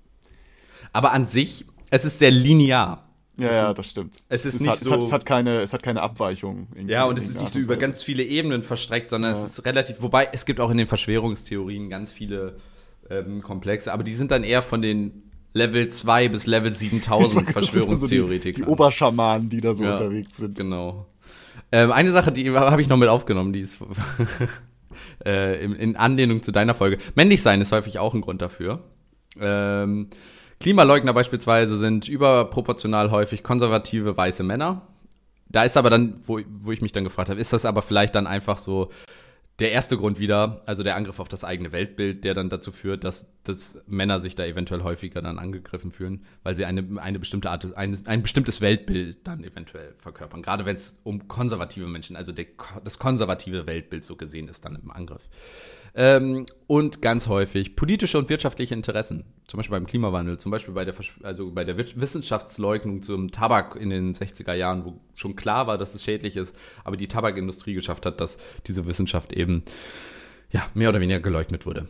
Aber 0.94 1.12
an 1.12 1.26
sich, 1.26 1.66
es 1.90 2.06
ist 2.06 2.20
sehr 2.20 2.32
linear. 2.32 3.11
Ja, 3.38 3.52
ja, 3.52 3.74
das 3.74 3.90
stimmt. 3.90 4.22
Es 4.30 4.46
ist 4.46 4.56
es 4.56 4.60
nicht 4.60 4.70
hat, 4.70 4.80
so. 4.80 4.86
Es 4.86 4.92
hat, 4.92 5.02
es 5.02 5.12
hat 5.14 5.26
keine, 5.26 5.62
es 5.62 5.74
hat 5.74 5.84
keine 5.84 6.02
Abweichung. 6.02 6.68
ja, 6.86 7.06
und 7.06 7.18
es 7.18 7.30
ist 7.30 7.40
nicht 7.40 7.54
so 7.54 7.60
über 7.60 7.78
ganz 7.78 8.04
viele 8.04 8.24
Ebenen 8.24 8.64
verstreckt, 8.64 9.10
sondern 9.10 9.34
ja. 9.34 9.44
es 9.44 9.58
ist 9.58 9.66
relativ. 9.66 10.02
Wobei 10.02 10.30
es 10.32 10.46
gibt 10.46 10.60
auch 10.60 10.70
in 10.70 10.78
den 10.78 10.88
Verschwörungstheorien 10.88 11.90
ganz 11.90 12.12
viele 12.12 12.58
ähm, 13.10 13.42
Komplexe, 13.42 13.94
aber 13.94 14.04
die 14.04 14.14
sind 14.14 14.32
dann 14.32 14.44
eher 14.44 14.62
von 14.62 14.82
den 14.82 15.32
Level 15.54 15.88
2 15.88 16.30
bis 16.30 16.46
Level 16.46 16.72
7000 16.74 17.52
Verschwörungstheoretikern. 17.52 18.64
So 18.64 18.66
die, 18.66 18.66
die 18.66 18.72
Oberschamanen, 18.72 19.50
die 19.50 19.62
da 19.62 19.74
so 19.74 19.84
ja, 19.84 19.94
unterwegs 19.94 20.38
sind. 20.38 20.58
Genau. 20.58 21.08
Ähm, 21.72 21.92
eine 21.92 22.12
Sache, 22.12 22.32
die 22.32 22.50
habe 22.52 22.82
ich 22.82 22.90
noch 22.90 22.98
mit 22.98 23.10
aufgenommen, 23.10 23.54
die 23.54 23.62
ist 23.62 23.78
äh, 25.26 25.64
in, 25.64 25.74
in, 25.74 25.96
Anlehnung 25.96 26.44
zu 26.44 26.52
deiner 26.52 26.74
Folge. 26.74 26.98
Männlich 27.16 27.42
sein 27.42 27.62
ist 27.62 27.72
häufig 27.72 27.98
auch 27.98 28.14
ein 28.14 28.22
Grund 28.22 28.42
dafür. 28.42 28.84
Ähm, 29.40 30.10
Klimaleugner 30.62 31.14
beispielsweise 31.14 31.78
sind 31.78 32.08
überproportional 32.08 33.12
häufig 33.12 33.44
konservative 33.44 34.16
weiße 34.16 34.44
Männer. 34.44 34.88
Da 35.50 35.64
ist 35.64 35.76
aber 35.76 35.90
dann, 35.90 36.22
wo, 36.24 36.40
wo 36.50 36.72
ich 36.72 36.82
mich 36.82 36.94
dann 36.94 37.04
gefragt 37.04 37.30
habe, 37.30 37.40
ist 37.40 37.52
das 37.52 37.66
aber 37.66 37.82
vielleicht 37.82 38.16
dann 38.16 38.28
einfach 38.28 38.58
so 38.58 38.90
der 39.60 39.72
erste 39.72 39.98
Grund 39.98 40.18
wieder, 40.18 40.62
also 40.66 40.82
der 40.82 40.96
Angriff 40.96 41.20
auf 41.20 41.28
das 41.28 41.44
eigene 41.44 41.72
Weltbild, 41.72 42.24
der 42.24 42.34
dann 42.34 42.50
dazu 42.50 42.72
führt, 42.72 43.04
dass, 43.04 43.32
dass 43.44 43.78
Männer 43.86 44.20
sich 44.20 44.36
da 44.36 44.44
eventuell 44.46 44.82
häufiger 44.82 45.22
dann 45.22 45.38
angegriffen 45.38 45.92
fühlen, 45.92 46.26
weil 46.42 46.56
sie 46.56 46.66
eine, 46.66 46.84
eine 47.00 47.20
bestimmte 47.20 47.52
Art, 47.52 47.76
ein, 47.78 47.96
ein 48.08 48.24
bestimmtes 48.24 48.62
Weltbild 48.62 49.28
dann 49.28 49.44
eventuell 49.44 49.94
verkörpern. 50.00 50.42
Gerade 50.42 50.66
wenn 50.66 50.76
es 50.76 51.00
um 51.04 51.28
konservative 51.28 51.86
Menschen, 51.88 52.16
also 52.16 52.32
der, 52.32 52.48
das 52.84 52.98
konservative 52.98 53.68
Weltbild 53.68 54.04
so 54.04 54.16
gesehen 54.16 54.48
ist, 54.48 54.66
dann 54.66 54.80
im 54.82 54.90
Angriff. 54.90 55.28
Ähm, 55.94 56.46
und 56.68 57.02
ganz 57.02 57.28
häufig 57.28 57.76
politische 57.76 58.18
und 58.18 58.30
wirtschaftliche 58.30 58.74
Interessen, 58.74 59.26
zum 59.48 59.58
Beispiel 59.58 59.78
beim 59.78 59.86
Klimawandel, 59.86 60.38
zum 60.38 60.52
Beispiel 60.52 60.74
bei 60.74 60.86
der, 60.86 60.96
also 61.24 61.52
bei 61.52 61.66
der 61.66 61.78
Wissenschaftsleugnung 61.78 63.04
zum 63.04 63.32
Tabak 63.32 63.76
in 63.76 63.90
den 63.90 64.14
60er 64.14 64.54
Jahren, 64.54 64.86
wo 64.86 65.02
schon 65.16 65.36
klar 65.36 65.68
war, 65.68 65.78
dass 65.78 65.94
es 65.94 66.04
schädlich 66.04 66.38
ist, 66.38 66.56
aber 66.86 66.96
die 66.96 67.10
Tabakindustrie 67.10 67.74
geschafft 67.74 68.06
hat, 68.06 68.22
dass 68.22 68.38
diese 68.68 68.86
Wissenschaft 68.88 69.34
eben 69.34 69.64
ja, 70.52 70.66
mehr 70.74 70.90
oder 70.90 71.02
weniger 71.02 71.20
geleugnet 71.20 71.66
wurde. 71.66 71.88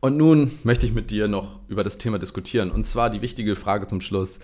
Und 0.00 0.16
nun 0.16 0.52
möchte 0.62 0.86
ich 0.86 0.92
mit 0.92 1.10
dir 1.10 1.26
noch 1.26 1.58
über 1.68 1.82
das 1.82 1.98
Thema 1.98 2.18
diskutieren. 2.18 2.70
Und 2.70 2.84
zwar 2.84 3.10
die 3.10 3.22
wichtige 3.22 3.56
Frage 3.56 3.88
zum 3.88 4.00
Schluss. 4.00 4.38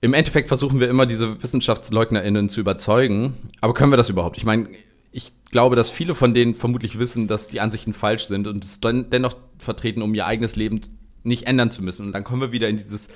Im 0.00 0.14
Endeffekt 0.14 0.48
versuchen 0.48 0.80
wir 0.80 0.88
immer, 0.88 1.06
diese 1.06 1.42
WissenschaftsleugnerInnen 1.42 2.48
zu 2.48 2.60
überzeugen. 2.60 3.34
Aber 3.60 3.74
können 3.74 3.92
wir 3.92 3.96
das 3.96 4.08
überhaupt? 4.08 4.38
Ich 4.38 4.44
meine, 4.44 4.68
ich 5.12 5.32
glaube, 5.50 5.76
dass 5.76 5.90
viele 5.90 6.14
von 6.14 6.34
denen 6.34 6.54
vermutlich 6.54 6.98
wissen, 6.98 7.28
dass 7.28 7.46
die 7.46 7.60
Ansichten 7.60 7.92
falsch 7.92 8.26
sind 8.26 8.46
und 8.46 8.64
es 8.64 8.80
dennoch 8.80 9.36
vertreten, 9.58 10.02
um 10.02 10.14
ihr 10.14 10.26
eigenes 10.26 10.56
Leben 10.56 10.80
nicht 11.22 11.46
ändern 11.46 11.70
zu 11.70 11.82
müssen. 11.82 12.06
Und 12.06 12.12
dann 12.12 12.24
kommen 12.24 12.40
wir 12.40 12.52
wieder 12.52 12.68
in 12.68 12.78
dieses 12.78 13.08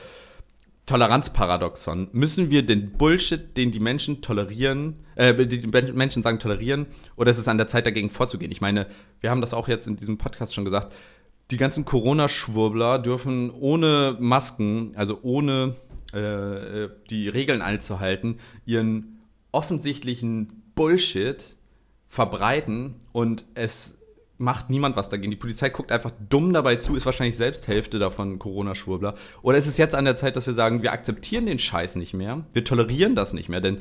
Toleranzparadoxon. 0.85 2.09
Müssen 2.13 2.51
wir 2.51 2.65
den 2.65 2.93
Bullshit, 2.93 3.57
den 3.57 3.73
die 3.73 3.81
Menschen 3.81 4.23
tolerieren, 4.23 5.05
äh, 5.17 5.47
die 5.47 5.67
Menschen 5.67 6.23
sagen 6.23 6.39
tolerieren, 6.39 6.87
oder 7.17 7.31
ist 7.31 7.39
es 7.39 7.49
an 7.49 7.59
der 7.59 7.67
Zeit 7.67 7.87
dagegen 7.87 8.11
vorzugehen? 8.11 8.53
Ich 8.53 8.61
meine, 8.61 8.87
wir 9.21 9.31
haben 9.31 9.41
das 9.41 9.53
auch 9.53 9.67
jetzt 9.67 9.89
in 9.89 9.97
diesem 9.97 10.17
Podcast 10.17 10.55
schon 10.55 10.65
gesagt. 10.65 10.93
Die 11.51 11.57
ganzen 11.57 11.85
Corona-Schwurbler 11.85 13.01
dürfen 13.01 13.51
ohne 13.51 14.17
Masken, 14.21 14.93
also 14.95 15.19
ohne 15.23 15.75
äh, 16.13 16.89
die 17.11 17.29
Regeln 17.29 17.63
einzuhalten, 17.63 18.39
ihren 18.65 19.23
offensichtlichen 19.51 20.63
Bullshit 20.75 21.56
verbreiten 22.09 22.97
und 23.13 23.45
es 23.55 23.97
macht 24.39 24.69
niemand 24.71 24.97
was 24.97 25.09
dagegen. 25.09 25.31
Die 25.31 25.37
Polizei 25.37 25.71
guckt 25.71 25.91
einfach 25.91 26.13
dumm 26.29 26.53
dabei 26.53 26.77
zu, 26.77 26.95
ist 26.95 27.07
wahrscheinlich 27.07 27.37
selbst 27.37 27.69
Hälfte 27.69 27.99
davon 27.99 28.39
Corona-Schwurbler. 28.39 29.15
Oder 29.43 29.59
ist 29.59 29.67
es 29.67 29.79
jetzt 29.79 29.95
an 29.95 30.05
der 30.05 30.17
Zeit, 30.17 30.37
dass 30.37 30.47
wir 30.47 30.55
sagen, 30.55 30.83
wir 30.83 30.93
akzeptieren 30.93 31.47
den 31.47 31.59
Scheiß 31.59 31.97
nicht 31.97 32.15
mehr, 32.15 32.45
wir 32.53 32.65
tolerieren 32.65 33.15
das 33.15 33.33
nicht 33.33 33.49
mehr, 33.49 33.61
denn 33.61 33.81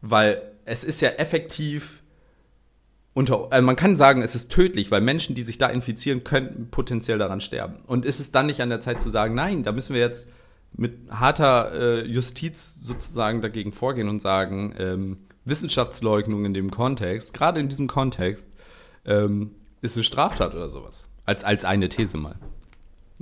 weil 0.00 0.40
es 0.64 0.84
ist 0.84 1.00
ja 1.00 1.10
effektiv 1.10 2.02
unter, 3.12 3.50
also 3.50 3.64
man 3.64 3.76
kann 3.76 3.96
sagen, 3.96 4.20
es 4.20 4.34
ist 4.34 4.52
tödlich, 4.52 4.90
weil 4.90 5.00
Menschen, 5.00 5.34
die 5.34 5.42
sich 5.42 5.56
da 5.56 5.68
infizieren, 5.68 6.22
könnten 6.22 6.68
potenziell 6.70 7.16
daran 7.16 7.40
sterben. 7.40 7.76
Und 7.86 8.04
ist 8.04 8.20
es 8.20 8.30
dann 8.30 8.44
nicht 8.44 8.60
an 8.60 8.68
der 8.68 8.80
Zeit 8.80 9.00
zu 9.00 9.08
sagen, 9.08 9.34
nein, 9.34 9.62
da 9.62 9.72
müssen 9.72 9.94
wir 9.94 10.02
jetzt 10.02 10.28
mit 10.74 10.92
harter 11.08 11.72
äh, 11.72 12.06
Justiz 12.06 12.76
sozusagen 12.78 13.40
dagegen 13.40 13.72
vorgehen 13.72 14.10
und 14.10 14.20
sagen, 14.20 14.74
ähm, 14.78 15.16
Wissenschaftsleugnung 15.46 16.44
in 16.44 16.54
dem 16.54 16.70
Kontext, 16.70 17.32
gerade 17.32 17.60
in 17.60 17.68
diesem 17.68 17.86
Kontext, 17.86 18.48
ähm, 19.04 19.54
ist 19.80 19.96
eine 19.96 20.04
Straftat 20.04 20.54
oder 20.54 20.68
sowas. 20.68 21.08
Als, 21.24 21.44
als 21.44 21.64
eine 21.64 21.88
These 21.88 22.16
mal. 22.16 22.36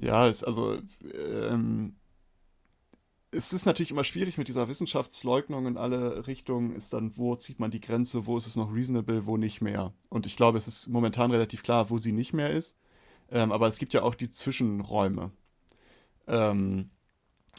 Ja, 0.00 0.26
es, 0.26 0.42
also 0.42 0.78
ähm, 1.14 1.94
es 3.30 3.52
ist 3.52 3.66
natürlich 3.66 3.90
immer 3.90 4.04
schwierig 4.04 4.38
mit 4.38 4.48
dieser 4.48 4.68
Wissenschaftsleugnung 4.68 5.66
in 5.66 5.76
alle 5.76 6.26
Richtungen, 6.26 6.74
ist 6.74 6.92
dann, 6.92 7.16
wo 7.16 7.36
zieht 7.36 7.60
man 7.60 7.70
die 7.70 7.80
Grenze, 7.80 8.26
wo 8.26 8.36
ist 8.36 8.46
es 8.46 8.56
noch 8.56 8.74
reasonable, 8.74 9.26
wo 9.26 9.36
nicht 9.36 9.60
mehr. 9.60 9.92
Und 10.08 10.26
ich 10.26 10.36
glaube, 10.36 10.58
es 10.58 10.68
ist 10.68 10.88
momentan 10.88 11.30
relativ 11.30 11.62
klar, 11.62 11.90
wo 11.90 11.98
sie 11.98 12.12
nicht 12.12 12.32
mehr 12.32 12.50
ist. 12.50 12.76
Ähm, 13.30 13.52
aber 13.52 13.68
es 13.68 13.78
gibt 13.78 13.94
ja 13.94 14.02
auch 14.02 14.14
die 14.14 14.30
Zwischenräume. 14.30 15.30
Ähm, 16.26 16.90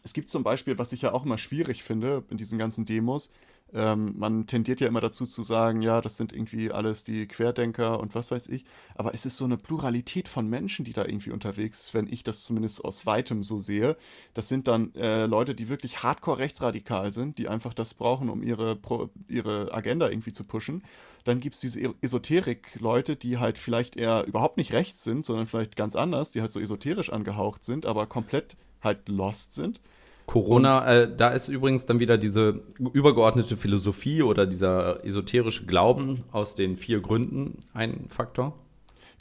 es 0.03 0.13
gibt 0.13 0.29
zum 0.29 0.43
Beispiel, 0.43 0.77
was 0.77 0.93
ich 0.93 1.01
ja 1.01 1.13
auch 1.13 1.25
immer 1.25 1.37
schwierig 1.37 1.83
finde 1.83 2.23
in 2.29 2.37
diesen 2.37 2.59
ganzen 2.59 2.85
Demos, 2.85 3.31
ähm, 3.75 4.13
man 4.17 4.47
tendiert 4.47 4.79
ja 4.79 4.87
immer 4.87 5.01
dazu 5.01 5.25
zu 5.25 5.43
sagen, 5.43 5.81
ja, 5.81 5.99
das 5.99 6.15
sind 6.15 6.31
irgendwie 6.31 6.71
alles 6.71 7.03
die 7.03 7.27
Querdenker 7.27 7.99
und 7.99 8.15
was 8.15 8.31
weiß 8.31 8.47
ich. 8.47 8.63
Aber 8.95 9.13
es 9.13 9.25
ist 9.25 9.35
so 9.35 9.43
eine 9.43 9.57
Pluralität 9.57 10.29
von 10.29 10.49
Menschen, 10.49 10.85
die 10.85 10.93
da 10.93 11.03
irgendwie 11.03 11.31
unterwegs 11.31 11.81
ist, 11.81 11.93
wenn 11.93 12.07
ich 12.07 12.23
das 12.23 12.43
zumindest 12.43 12.85
aus 12.85 13.05
weitem 13.05 13.43
so 13.43 13.59
sehe. 13.59 13.97
Das 14.33 14.47
sind 14.47 14.69
dann 14.69 14.95
äh, 14.95 15.25
Leute, 15.25 15.55
die 15.55 15.67
wirklich 15.67 16.03
hardcore 16.03 16.39
rechtsradikal 16.39 17.11
sind, 17.11 17.37
die 17.37 17.49
einfach 17.49 17.73
das 17.73 17.93
brauchen, 17.93 18.29
um 18.29 18.41
ihre, 18.41 18.79
ihre 19.27 19.73
Agenda 19.73 20.07
irgendwie 20.09 20.31
zu 20.31 20.45
pushen. 20.45 20.81
Dann 21.25 21.41
gibt 21.41 21.55
es 21.55 21.61
diese 21.61 21.81
e-, 21.81 21.93
Esoterik-Leute, 22.01 23.17
die 23.17 23.39
halt 23.39 23.57
vielleicht 23.57 23.97
eher 23.97 24.25
überhaupt 24.25 24.55
nicht 24.55 24.71
rechts 24.71 25.03
sind, 25.03 25.25
sondern 25.25 25.47
vielleicht 25.47 25.75
ganz 25.75 25.97
anders, 25.97 26.31
die 26.31 26.39
halt 26.39 26.51
so 26.51 26.61
esoterisch 26.61 27.11
angehaucht 27.11 27.65
sind, 27.65 27.85
aber 27.85 28.07
komplett 28.07 28.55
halt 28.81 29.09
lost 29.09 29.53
sind. 29.53 29.81
Corona, 30.25 30.85
äh, 30.85 31.15
da 31.15 31.29
ist 31.29 31.49
übrigens 31.49 31.85
dann 31.85 31.99
wieder 31.99 32.17
diese 32.17 32.63
übergeordnete 32.93 33.57
Philosophie 33.57 34.23
oder 34.23 34.45
dieser 34.45 35.05
esoterische 35.05 35.65
Glauben 35.65 36.23
aus 36.31 36.55
den 36.55 36.77
vier 36.77 36.99
Gründen 36.99 37.59
ein 37.73 38.09
Faktor. 38.09 38.53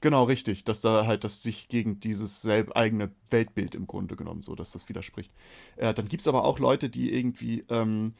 Genau, 0.00 0.24
richtig, 0.24 0.64
dass 0.64 0.80
da 0.80 1.06
halt, 1.06 1.24
dass 1.24 1.42
sich 1.42 1.68
gegen 1.68 2.00
dieses 2.00 2.42
selb 2.42 2.76
eigene 2.76 3.10
Weltbild 3.30 3.74
im 3.74 3.86
Grunde 3.86 4.16
genommen 4.16 4.42
so, 4.42 4.54
dass 4.54 4.72
das 4.72 4.88
widerspricht. 4.88 5.32
Äh, 5.76 5.94
dann 5.94 6.08
gibt 6.08 6.22
es 6.22 6.28
aber 6.28 6.44
auch 6.44 6.58
Leute, 6.58 6.90
die 6.90 7.12
irgendwie 7.12 7.64
ähm, 7.68 8.12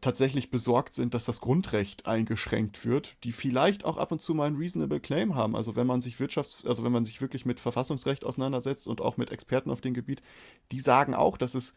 tatsächlich 0.00 0.50
besorgt 0.50 0.94
sind, 0.94 1.14
dass 1.14 1.24
das 1.24 1.40
Grundrecht 1.40 2.06
eingeschränkt 2.06 2.86
wird, 2.86 3.16
die 3.24 3.32
vielleicht 3.32 3.84
auch 3.84 3.96
ab 3.96 4.12
und 4.12 4.20
zu 4.20 4.34
mal 4.34 4.46
ein 4.46 4.56
reasonable 4.56 5.00
Claim 5.00 5.34
haben. 5.34 5.54
Also 5.56 5.76
wenn 5.76 5.86
man 5.86 6.00
sich 6.00 6.16
Wirtschafts-, 6.16 6.66
also 6.66 6.84
wenn 6.84 6.92
man 6.92 7.04
sich 7.04 7.20
wirklich 7.20 7.44
mit 7.44 7.60
Verfassungsrecht 7.60 8.24
auseinandersetzt 8.24 8.88
und 8.88 9.00
auch 9.00 9.16
mit 9.16 9.30
Experten 9.30 9.70
auf 9.70 9.80
dem 9.80 9.94
Gebiet, 9.94 10.22
die 10.70 10.80
sagen 10.80 11.14
auch, 11.14 11.36
dass 11.36 11.54
es 11.54 11.74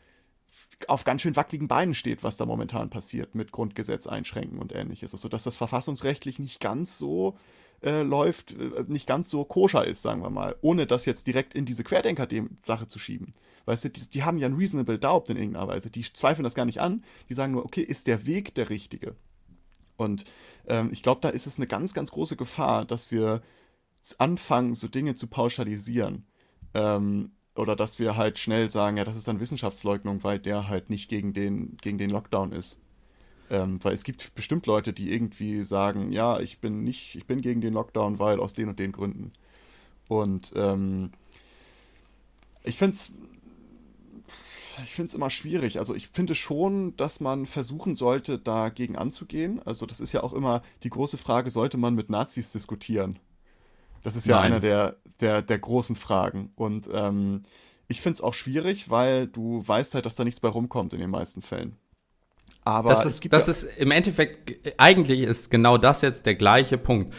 auf 0.87 1.03
ganz 1.03 1.21
schön 1.21 1.35
wackeligen 1.35 1.67
Beinen 1.67 1.93
steht, 1.93 2.23
was 2.23 2.37
da 2.37 2.45
momentan 2.45 2.89
passiert 2.89 3.35
mit 3.35 3.51
Grundgesetz 3.51 4.07
einschränken 4.07 4.59
und 4.59 4.73
ähnliches. 4.73 5.13
Also 5.13 5.29
dass 5.29 5.43
das 5.43 5.55
verfassungsrechtlich 5.55 6.39
nicht 6.39 6.59
ganz 6.59 6.97
so 6.97 7.37
äh, 7.81 8.01
läuft, 8.01 8.53
äh, 8.53 8.83
nicht 8.87 9.07
ganz 9.07 9.29
so 9.29 9.43
koscher 9.43 9.85
ist, 9.85 10.01
sagen 10.01 10.21
wir 10.21 10.29
mal, 10.29 10.55
ohne 10.61 10.85
das 10.87 11.05
jetzt 11.05 11.27
direkt 11.27 11.53
in 11.53 11.65
diese 11.65 11.83
Querdenker-Sache 11.83 12.87
zu 12.87 12.99
schieben. 12.99 13.33
Weißt 13.65 13.85
du, 13.85 13.89
die, 13.89 14.09
die 14.09 14.23
haben 14.23 14.37
ja 14.37 14.47
ein 14.47 14.55
reasonable 14.55 14.99
doubt 14.99 15.29
in 15.29 15.37
irgendeiner 15.37 15.67
Weise. 15.67 15.89
Die 15.89 16.01
zweifeln 16.01 16.43
das 16.43 16.55
gar 16.55 16.65
nicht 16.65 16.81
an. 16.81 17.03
Die 17.29 17.33
sagen 17.33 17.53
nur, 17.53 17.65
okay, 17.65 17.81
ist 17.81 18.07
der 18.07 18.25
Weg 18.25 18.55
der 18.55 18.69
richtige? 18.69 19.15
Und 19.97 20.25
ähm, 20.67 20.89
ich 20.91 21.03
glaube, 21.03 21.21
da 21.21 21.29
ist 21.29 21.47
es 21.47 21.57
eine 21.57 21.67
ganz, 21.67 21.93
ganz 21.93 22.11
große 22.11 22.35
Gefahr, 22.35 22.85
dass 22.85 23.11
wir 23.11 23.41
anfangen, 24.17 24.75
so 24.75 24.87
Dinge 24.87 25.15
zu 25.15 25.27
pauschalisieren. 25.27 26.25
Ähm, 26.73 27.31
oder 27.55 27.75
dass 27.75 27.99
wir 27.99 28.17
halt 28.17 28.37
schnell 28.37 28.69
sagen, 28.69 28.97
ja, 28.97 29.03
das 29.03 29.15
ist 29.15 29.27
dann 29.27 29.39
Wissenschaftsleugnung, 29.39 30.23
weil 30.23 30.39
der 30.39 30.67
halt 30.67 30.89
nicht 30.89 31.09
gegen 31.09 31.33
den, 31.33 31.77
gegen 31.77 31.97
den 31.97 32.09
Lockdown 32.09 32.51
ist. 32.51 32.77
Ähm, 33.49 33.83
weil 33.83 33.93
es 33.93 34.03
gibt 34.03 34.33
bestimmt 34.35 34.65
Leute, 34.65 34.91
die 34.91 35.11
irgendwie 35.13 35.61
sagen, 35.61 36.11
ja, 36.11 36.39
ich 36.39 36.59
bin 36.59 36.83
nicht, 36.83 37.15
ich 37.15 37.25
bin 37.27 37.41
gegen 37.41 37.61
den 37.61 37.73
Lockdown, 37.73 38.19
weil 38.19 38.39
aus 38.39 38.53
den 38.53 38.69
und 38.69 38.79
den 38.79 38.91
Gründen. 38.91 39.31
Und 40.07 40.51
ähm, 40.55 41.11
ich 42.63 42.77
finde 42.77 42.95
es 42.95 43.13
ich 44.83 44.91
finde 44.91 45.07
es 45.09 45.15
immer 45.15 45.29
schwierig. 45.29 45.79
Also 45.79 45.95
ich 45.95 46.09
finde 46.09 46.35
schon, 46.35 46.97
dass 46.97 47.21
man 47.21 47.45
versuchen 47.45 47.95
sollte, 47.95 48.37
dagegen 48.37 48.97
anzugehen. 48.97 49.61
Also 49.63 49.85
das 49.85 50.01
ist 50.01 50.11
ja 50.11 50.21
auch 50.21 50.33
immer 50.33 50.61
die 50.83 50.89
große 50.89 51.17
Frage, 51.17 51.49
sollte 51.49 51.77
man 51.77 51.95
mit 51.95 52.09
Nazis 52.09 52.51
diskutieren? 52.51 53.19
Das 54.05 54.15
ist 54.15 54.27
ja 54.27 54.35
Nein. 54.35 54.45
einer 54.45 54.59
der, 54.59 54.97
der, 55.19 55.41
der 55.41 55.57
großen 55.57 55.95
Fragen. 55.95 56.51
Und 56.55 56.87
ähm, 56.93 57.41
ich 57.87 58.01
finde 58.01 58.17
es 58.17 58.21
auch 58.21 58.35
schwierig, 58.35 58.91
weil 58.91 59.25
du 59.25 59.67
weißt 59.67 59.95
halt, 59.95 60.05
dass 60.05 60.15
da 60.15 60.23
nichts 60.23 60.39
bei 60.39 60.47
rumkommt 60.47 60.93
in 60.93 60.99
den 60.99 61.09
meisten 61.09 61.41
Fällen. 61.41 61.75
Aber 62.63 62.89
das 62.89 63.05
ist, 63.05 63.33
das 63.33 63.47
ja 63.47 63.51
ist 63.51 63.63
im 63.77 63.89
Endeffekt, 63.89 64.73
eigentlich 64.79 65.21
ist 65.21 65.49
genau 65.49 65.79
das 65.79 66.01
jetzt 66.01 66.27
der 66.27 66.35
gleiche 66.35 66.77
Punkt. 66.77 67.15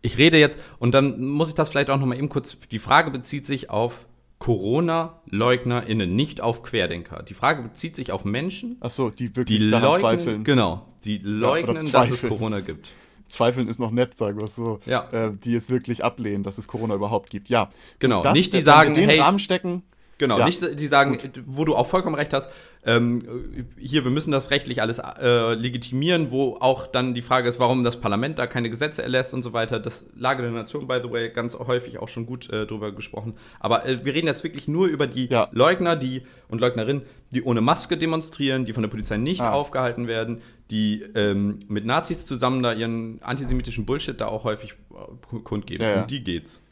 Ich 0.00 0.16
rede 0.16 0.38
jetzt, 0.38 0.56
und 0.78 0.92
dann 0.92 1.20
muss 1.24 1.48
ich 1.48 1.54
das 1.54 1.70
vielleicht 1.70 1.90
auch 1.90 1.98
nochmal 1.98 2.18
eben 2.18 2.28
kurz, 2.28 2.56
die 2.70 2.78
Frage 2.78 3.10
bezieht 3.10 3.44
sich 3.44 3.68
auf 3.68 4.06
Corona-LeugnerInnen, 4.38 6.14
nicht 6.14 6.40
auf 6.40 6.62
Querdenker. 6.62 7.24
Die 7.24 7.34
Frage 7.34 7.62
bezieht 7.62 7.96
sich 7.96 8.12
auf 8.12 8.24
Menschen, 8.24 8.76
Ach 8.80 8.90
so, 8.90 9.10
die 9.10 9.34
wirklich 9.34 9.58
die 9.58 9.64
leugnen, 9.64 10.00
zweifeln. 10.00 10.44
Genau, 10.44 10.86
die 11.04 11.18
leugnen, 11.18 11.86
ja, 11.86 11.92
dass 11.92 12.10
es 12.10 12.22
Corona 12.22 12.60
gibt. 12.60 12.92
Zweifeln 13.28 13.68
ist 13.68 13.78
noch 13.78 13.90
nett, 13.90 14.16
sagen 14.16 14.38
wir 14.38 14.44
es 14.44 14.54
so. 14.56 14.80
Ja. 14.86 15.08
Äh, 15.12 15.32
die 15.32 15.54
es 15.54 15.68
wirklich 15.68 16.04
ablehnen, 16.04 16.42
dass 16.42 16.58
es 16.58 16.66
Corona 16.66 16.94
überhaupt 16.94 17.30
gibt. 17.30 17.48
Ja. 17.48 17.70
Genau, 17.98 18.22
das, 18.22 18.32
nicht 18.32 18.54
die 18.54 18.60
sagen, 18.60 18.94
den 18.94 19.08
hey, 19.08 19.20
Rahmen 19.20 19.38
stecken, 19.38 19.82
Genau, 20.18 20.38
ja. 20.38 20.46
nicht 20.46 20.78
die 20.78 20.86
sagen, 20.88 21.16
Gut. 21.16 21.42
wo 21.46 21.64
du 21.64 21.76
auch 21.76 21.86
vollkommen 21.86 22.16
recht 22.16 22.32
hast, 22.32 22.50
ähm, 22.88 23.66
hier, 23.76 24.04
wir 24.04 24.10
müssen 24.10 24.32
das 24.32 24.50
rechtlich 24.50 24.80
alles 24.80 24.98
äh, 24.98 25.52
legitimieren, 25.52 26.30
wo 26.30 26.56
auch 26.58 26.86
dann 26.86 27.12
die 27.12 27.20
Frage 27.20 27.46
ist, 27.46 27.60
warum 27.60 27.84
das 27.84 28.00
Parlament 28.00 28.38
da 28.38 28.46
keine 28.46 28.70
Gesetze 28.70 29.02
erlässt 29.02 29.34
und 29.34 29.42
so 29.42 29.52
weiter. 29.52 29.78
Das 29.78 30.06
Lage 30.16 30.42
der 30.42 30.50
Nation, 30.50 30.88
by 30.88 31.00
the 31.02 31.10
way, 31.10 31.28
ganz 31.28 31.54
häufig 31.54 31.98
auch 31.98 32.08
schon 32.08 32.24
gut 32.24 32.48
äh, 32.50 32.66
drüber 32.66 32.92
gesprochen. 32.92 33.34
Aber 33.60 33.84
äh, 33.84 34.04
wir 34.04 34.14
reden 34.14 34.26
jetzt 34.26 34.42
wirklich 34.42 34.68
nur 34.68 34.86
über 34.86 35.06
die 35.06 35.26
ja. 35.26 35.48
Leugner 35.52 35.96
die 35.96 36.22
und 36.48 36.60
Leugnerinnen, 36.62 37.02
die 37.32 37.42
ohne 37.42 37.60
Maske 37.60 37.98
demonstrieren, 37.98 38.64
die 38.64 38.72
von 38.72 38.82
der 38.82 38.90
Polizei 38.90 39.18
nicht 39.18 39.42
ah. 39.42 39.52
aufgehalten 39.52 40.08
werden, 40.08 40.40
die 40.70 41.02
ähm, 41.14 41.58
mit 41.68 41.84
Nazis 41.84 42.24
zusammen 42.24 42.62
da 42.62 42.72
ihren 42.72 43.20
antisemitischen 43.22 43.84
Bullshit 43.84 44.18
da 44.18 44.28
auch 44.28 44.44
häufig 44.44 44.72
äh, 44.72 45.38
kundgeben. 45.40 45.84
Ja, 45.84 46.02
um 46.02 46.06
die 46.06 46.24
geht's. 46.24 46.62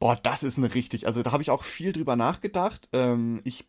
Boah, 0.00 0.18
das 0.20 0.42
ist 0.42 0.56
eine 0.56 0.74
richtig, 0.74 1.06
also 1.06 1.22
da 1.22 1.30
habe 1.30 1.42
ich 1.42 1.50
auch 1.50 1.62
viel 1.62 1.92
drüber 1.92 2.16
nachgedacht. 2.16 2.88
Ähm, 2.92 3.38
ich, 3.44 3.66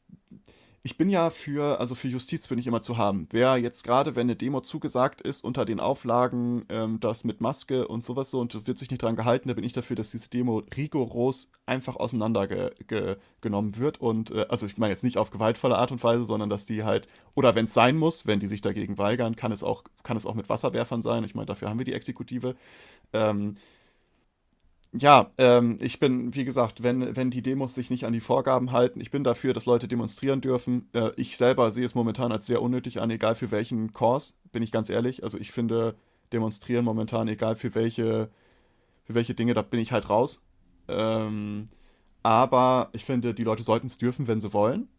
ich 0.84 0.98
bin 0.98 1.10
ja 1.10 1.30
für, 1.30 1.80
also 1.80 1.94
für 1.94 2.08
Justiz 2.08 2.48
bin 2.48 2.58
ich 2.58 2.66
immer 2.66 2.82
zu 2.82 2.98
haben. 2.98 3.28
Wer 3.30 3.58
jetzt 3.58 3.84
gerade, 3.84 4.16
wenn 4.16 4.22
eine 4.22 4.36
Demo 4.36 4.62
zugesagt 4.62 5.22
ist, 5.22 5.44
unter 5.44 5.64
den 5.64 5.80
Auflagen, 5.80 6.66
ähm, 6.70 7.00
das 7.00 7.24
mit 7.24 7.40
Maske 7.40 7.88
und 7.88 8.04
sowas 8.04 8.32
so 8.32 8.40
und 8.40 8.66
wird 8.68 8.80
sich 8.80 8.90
nicht 8.90 9.04
dran 9.04 9.16
gehalten, 9.16 9.48
da 9.48 9.54
bin 9.54 9.64
ich 9.64 9.74
dafür, 9.74 9.96
dass 9.96 10.10
diese 10.10 10.30
Demo 10.30 10.64
rigoros 10.76 11.52
einfach 11.68 11.98
auseinandergenommen 11.98 13.78
wird. 13.78 14.02
Und, 14.02 14.32
äh, 14.32 14.48
also 14.50 14.66
ich 14.66 14.80
meine 14.80 14.94
jetzt 14.94 15.04
nicht 15.04 15.20
auf 15.20 15.30
gewaltvolle 15.30 15.78
Art 15.78 15.92
und 15.92 16.04
Weise, 16.04 16.26
sondern 16.26 16.50
dass 16.50 16.66
die 16.66 16.84
halt, 16.84 17.08
oder 17.36 17.54
wenn 17.54 17.66
es 17.66 17.76
sein 17.76 17.96
muss, 17.98 18.26
wenn 18.26 18.40
die 18.40 18.48
sich 18.48 18.62
dagegen 18.62 18.98
weigern, 18.98 19.36
kann 19.36 19.52
es 19.52 19.64
auch, 19.64 19.84
kann 20.02 20.18
es 20.18 20.26
auch 20.26 20.36
mit 20.36 20.50
Wasserwerfern 20.50 21.04
sein. 21.04 21.24
Ich 21.24 21.36
meine, 21.36 21.46
dafür 21.46 21.70
haben 21.70 21.78
wir 21.78 21.86
die 21.86 21.94
Exekutive. 21.94 22.56
Ähm, 23.14 23.56
ja, 24.94 25.32
ähm, 25.38 25.78
ich 25.82 26.00
bin, 26.00 26.36
wie 26.36 26.44
gesagt, 26.44 26.84
wenn, 26.84 27.16
wenn 27.16 27.32
die 27.32 27.42
Demos 27.42 27.76
sich 27.76 27.90
nicht 27.90 28.06
an 28.06 28.12
die 28.12 28.20
Vorgaben 28.20 28.72
halten, 28.74 29.00
ich 29.00 29.10
bin 29.10 29.24
dafür, 29.24 29.54
dass 29.54 29.66
Leute 29.66 29.88
demonstrieren 29.88 30.42
dürfen. 30.42 30.90
Äh, 30.94 31.12
ich 31.16 31.38
selber 31.38 31.72
sehe 31.72 31.86
es 31.86 31.96
momentan 31.96 32.32
als 32.32 32.46
sehr 32.46 32.62
unnötig 32.62 33.00
an, 33.00 33.10
egal 33.10 33.36
für 33.36 33.52
welchen 33.52 33.94
Kurs, 33.94 34.38
bin 34.52 34.64
ich 34.64 34.72
ganz 34.72 34.90
ehrlich. 34.90 35.24
Also 35.24 35.38
ich 35.38 35.52
finde 35.52 35.96
demonstrieren 36.34 36.84
momentan, 36.84 37.28
egal 37.30 37.56
für 37.56 37.74
welche, 37.74 38.30
für 39.04 39.16
welche 39.16 39.34
Dinge, 39.34 39.54
da 39.54 39.62
bin 39.62 39.80
ich 39.80 39.94
halt 39.94 40.10
raus. 40.10 40.42
Ähm, 40.90 41.68
aber 42.24 42.90
ich 42.92 43.06
finde, 43.06 43.34
die 43.34 43.44
Leute 43.44 43.64
sollten 43.64 43.88
es 43.88 43.98
dürfen, 43.98 44.28
wenn 44.28 44.42
sie 44.42 44.54
wollen. 44.54 44.90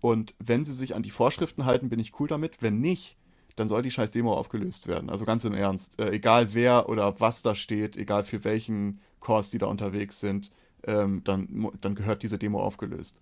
Und 0.00 0.34
wenn 0.38 0.64
sie 0.64 0.72
sich 0.72 0.94
an 0.94 1.02
die 1.02 1.10
Vorschriften 1.10 1.64
halten, 1.66 1.88
bin 1.88 1.98
ich 1.98 2.18
cool 2.18 2.28
damit. 2.28 2.62
Wenn 2.62 2.80
nicht, 2.80 3.16
dann 3.56 3.68
soll 3.68 3.82
die 3.82 3.90
scheiß 3.90 4.10
Demo 4.10 4.34
aufgelöst 4.34 4.86
werden. 4.86 5.10
Also 5.10 5.24
ganz 5.24 5.44
im 5.44 5.54
Ernst. 5.54 5.98
Äh, 5.98 6.10
egal 6.12 6.54
wer 6.54 6.88
oder 6.88 7.20
was 7.20 7.42
da 7.42 7.54
steht, 7.54 7.96
egal 7.96 8.24
für 8.24 8.44
welchen 8.44 9.00
Kurs 9.24 9.50
die 9.50 9.58
da 9.58 9.66
unterwegs 9.66 10.20
sind, 10.20 10.50
ähm, 10.84 11.22
dann, 11.24 11.70
dann 11.80 11.94
gehört 11.94 12.22
diese 12.22 12.38
Demo 12.38 12.62
aufgelöst. 12.62 13.20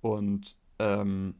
Und 0.00 0.56
ähm, 0.78 1.34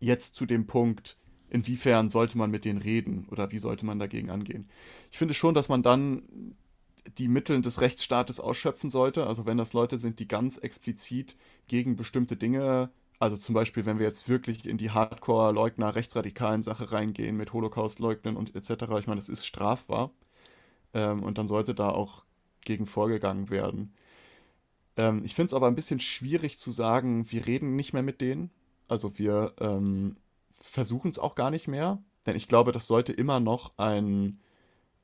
jetzt 0.00 0.34
zu 0.34 0.46
dem 0.46 0.66
Punkt, 0.66 1.16
inwiefern 1.48 2.10
sollte 2.10 2.38
man 2.38 2.50
mit 2.50 2.64
denen 2.64 2.80
reden 2.80 3.26
oder 3.30 3.52
wie 3.52 3.58
sollte 3.58 3.86
man 3.86 3.98
dagegen 3.98 4.30
angehen. 4.30 4.68
Ich 5.10 5.18
finde 5.18 5.34
schon, 5.34 5.54
dass 5.54 5.68
man 5.68 5.82
dann 5.82 6.22
die 7.18 7.28
Mittel 7.28 7.60
des 7.60 7.80
Rechtsstaates 7.80 8.40
ausschöpfen 8.40 8.90
sollte. 8.90 9.26
Also 9.26 9.46
wenn 9.46 9.58
das 9.58 9.72
Leute 9.72 9.98
sind, 9.98 10.18
die 10.18 10.28
ganz 10.28 10.58
explizit 10.58 11.36
gegen 11.66 11.96
bestimmte 11.96 12.36
Dinge 12.36 12.90
also 13.20 13.36
zum 13.36 13.54
Beispiel, 13.54 13.84
wenn 13.84 13.98
wir 13.98 14.06
jetzt 14.06 14.30
wirklich 14.30 14.66
in 14.66 14.78
die 14.78 14.90
Hardcore-Leugner, 14.90 15.94
rechtsradikalen 15.94 16.62
Sache 16.62 16.90
reingehen 16.90 17.36
mit 17.36 17.52
Holocaust-Leugnen 17.52 18.34
und 18.34 18.56
etc., 18.56 18.84
ich 18.98 19.06
meine, 19.06 19.20
das 19.20 19.28
ist 19.28 19.46
strafbar. 19.46 20.10
Ähm, 20.94 21.22
und 21.22 21.36
dann 21.36 21.46
sollte 21.46 21.74
da 21.74 21.90
auch 21.90 22.24
gegen 22.64 22.86
vorgegangen 22.86 23.50
werden. 23.50 23.94
Ähm, 24.96 25.22
ich 25.24 25.34
finde 25.34 25.48
es 25.48 25.54
aber 25.54 25.66
ein 25.68 25.74
bisschen 25.74 26.00
schwierig 26.00 26.58
zu 26.58 26.70
sagen, 26.70 27.30
wir 27.30 27.46
reden 27.46 27.76
nicht 27.76 27.92
mehr 27.92 28.02
mit 28.02 28.20
denen. 28.20 28.50
Also 28.88 29.18
wir 29.18 29.54
ähm, 29.60 30.16
versuchen 30.50 31.10
es 31.10 31.18
auch 31.18 31.34
gar 31.34 31.50
nicht 31.50 31.68
mehr. 31.68 32.02
Denn 32.26 32.36
ich 32.36 32.48
glaube, 32.48 32.72
das 32.72 32.86
sollte 32.86 33.12
immer 33.12 33.40
noch 33.40 33.72
ein 33.78 34.40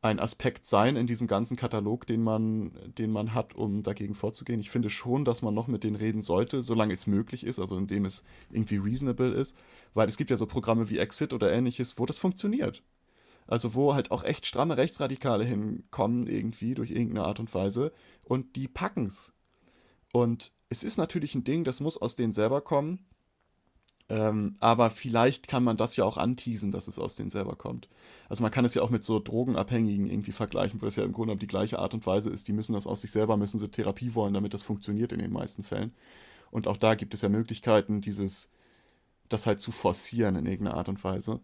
ein 0.07 0.21
Aspekt 0.21 0.67
sein 0.67 0.97
in 0.97 1.07
diesem 1.07 1.27
ganzen 1.27 1.57
Katalog, 1.57 2.07
den 2.07 2.23
man, 2.23 2.73
den 2.97 3.11
man 3.11 3.35
hat, 3.35 3.55
um 3.55 3.83
dagegen 3.83 4.15
vorzugehen. 4.15 4.61
Ich 4.61 4.71
finde 4.71 4.91
schon, 4.91 5.25
dass 5.25 5.43
man 5.43 5.55
noch 5.55 5.67
mit 5.67 5.85
denen 5.85 5.97
reden 5.97 6.23
sollte, 6.23 6.63
solange 6.63 6.93
es 6.93 7.07
möglich 7.07 7.45
ist, 7.45 7.59
also 7.59 7.77
indem 7.77 8.05
es 8.05 8.25
irgendwie 8.51 8.77
reasonable 8.77 9.33
ist, 9.33 9.57
weil 9.95 10.09
es 10.09 10.17
gibt 10.17 10.31
ja 10.31 10.37
so 10.37 10.47
Programme 10.47 10.91
wie 10.91 10.99
Exit 10.99 11.33
oder 11.33 11.53
ähnliches, 11.53 11.99
wo 11.99 12.07
das 12.07 12.19
funktioniert. 12.19 12.83
Also 13.47 13.75
wo 13.75 13.95
halt 13.95 14.11
auch 14.11 14.25
echt 14.25 14.47
stramme 14.47 14.77
Rechtsradikale 14.77 15.45
hinkommen 15.45 16.27
irgendwie 16.27 16.75
durch 16.75 16.91
irgendeine 16.91 17.27
Art 17.27 17.41
und 17.41 17.55
Weise 17.55 17.93
und 18.25 18.57
die 18.57 18.69
packen's. 18.69 19.33
Und 20.13 20.53
es 20.69 20.83
ist 20.83 20.97
natürlich 20.97 21.35
ein 21.35 21.45
Ding, 21.45 21.65
das 21.65 21.81
muss 21.81 22.01
aus 22.01 22.17
denen 22.17 22.33
selber 22.33 22.61
kommen. 22.61 23.07
Ähm, 24.09 24.57
aber 24.61 24.91
vielleicht 24.91 25.49
kann 25.49 25.65
man 25.65 25.77
das 25.77 25.97
ja 25.97 26.05
auch 26.05 26.17
anteasen, 26.17 26.71
dass 26.71 26.87
es 26.87 26.99
aus 26.99 27.17
denen 27.17 27.31
selber 27.31 27.57
kommt. 27.57 27.89
Also 28.29 28.43
man 28.43 28.53
kann 28.53 28.65
es 28.65 28.75
ja 28.75 28.83
auch 28.83 28.91
mit 28.91 29.03
so 29.03 29.19
Drogenabhängigen 29.19 30.07
irgendwie 30.07 30.33
vergleichen, 30.33 30.81
wo 30.81 30.87
das 30.87 30.95
ja 30.97 31.05
im 31.05 31.13
Grunde 31.13 31.37
die 31.37 31.49
gleiche 31.49 31.81
Art 31.81 31.93
und 31.93 32.07
Weise 32.07 32.31
ist. 32.31 32.47
Die 32.47 32.53
müssen 32.53 32.73
das 32.73 32.87
aus 32.87 33.01
sich 33.01 33.11
selber, 33.11 33.37
müssen 33.37 33.59
sie 33.59 33.69
Therapie 33.69 34.15
wollen, 34.15 34.35
damit 34.35 34.55
das 34.55 34.63
funktioniert 34.63 35.13
in 35.13 35.19
den 35.19 35.33
meisten 35.33 35.65
Fällen. 35.65 35.93
Und 36.53 36.69
auch 36.69 36.77
da 36.77 36.95
gibt 36.95 37.15
es 37.15 37.23
ja 37.23 37.29
Möglichkeiten, 37.29 38.01
dieses, 38.01 38.49
das 39.29 39.47
halt 39.47 39.61
zu 39.61 39.73
forcieren 39.73 40.37
in 40.37 40.47
irgendeiner 40.47 40.77
Art 40.77 40.89
und 40.89 41.03
Weise. 41.03 41.41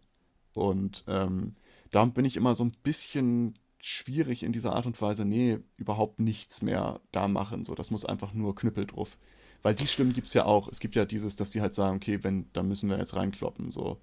Und 0.54 1.04
ähm, 1.08 1.56
darum 1.92 2.12
bin 2.12 2.24
ich 2.24 2.36
immer 2.36 2.56
so 2.56 2.64
ein 2.64 2.72
bisschen 2.82 3.54
schwierig 3.80 4.42
in 4.42 4.52
dieser 4.52 4.74
Art 4.74 4.86
und 4.86 5.00
Weise, 5.00 5.24
nee, 5.24 5.58
überhaupt 5.76 6.20
nichts 6.20 6.62
mehr 6.62 7.00
da 7.12 7.28
machen. 7.28 7.64
So, 7.64 7.74
das 7.74 7.90
muss 7.90 8.04
einfach 8.04 8.32
nur 8.32 8.54
Knüppel 8.54 8.86
drauf. 8.86 9.18
Weil 9.62 9.74
die 9.74 9.86
Stimmen 9.86 10.12
gibt 10.12 10.28
es 10.28 10.34
ja 10.34 10.44
auch. 10.44 10.68
Es 10.68 10.80
gibt 10.80 10.96
ja 10.96 11.04
dieses, 11.04 11.36
dass 11.36 11.50
die 11.50 11.60
halt 11.60 11.74
sagen, 11.74 11.96
okay, 11.96 12.18
wenn, 12.22 12.46
dann 12.52 12.66
müssen 12.68 12.88
wir 12.88 12.98
jetzt 12.98 13.14
reinkloppen. 13.14 13.70
So. 13.70 14.00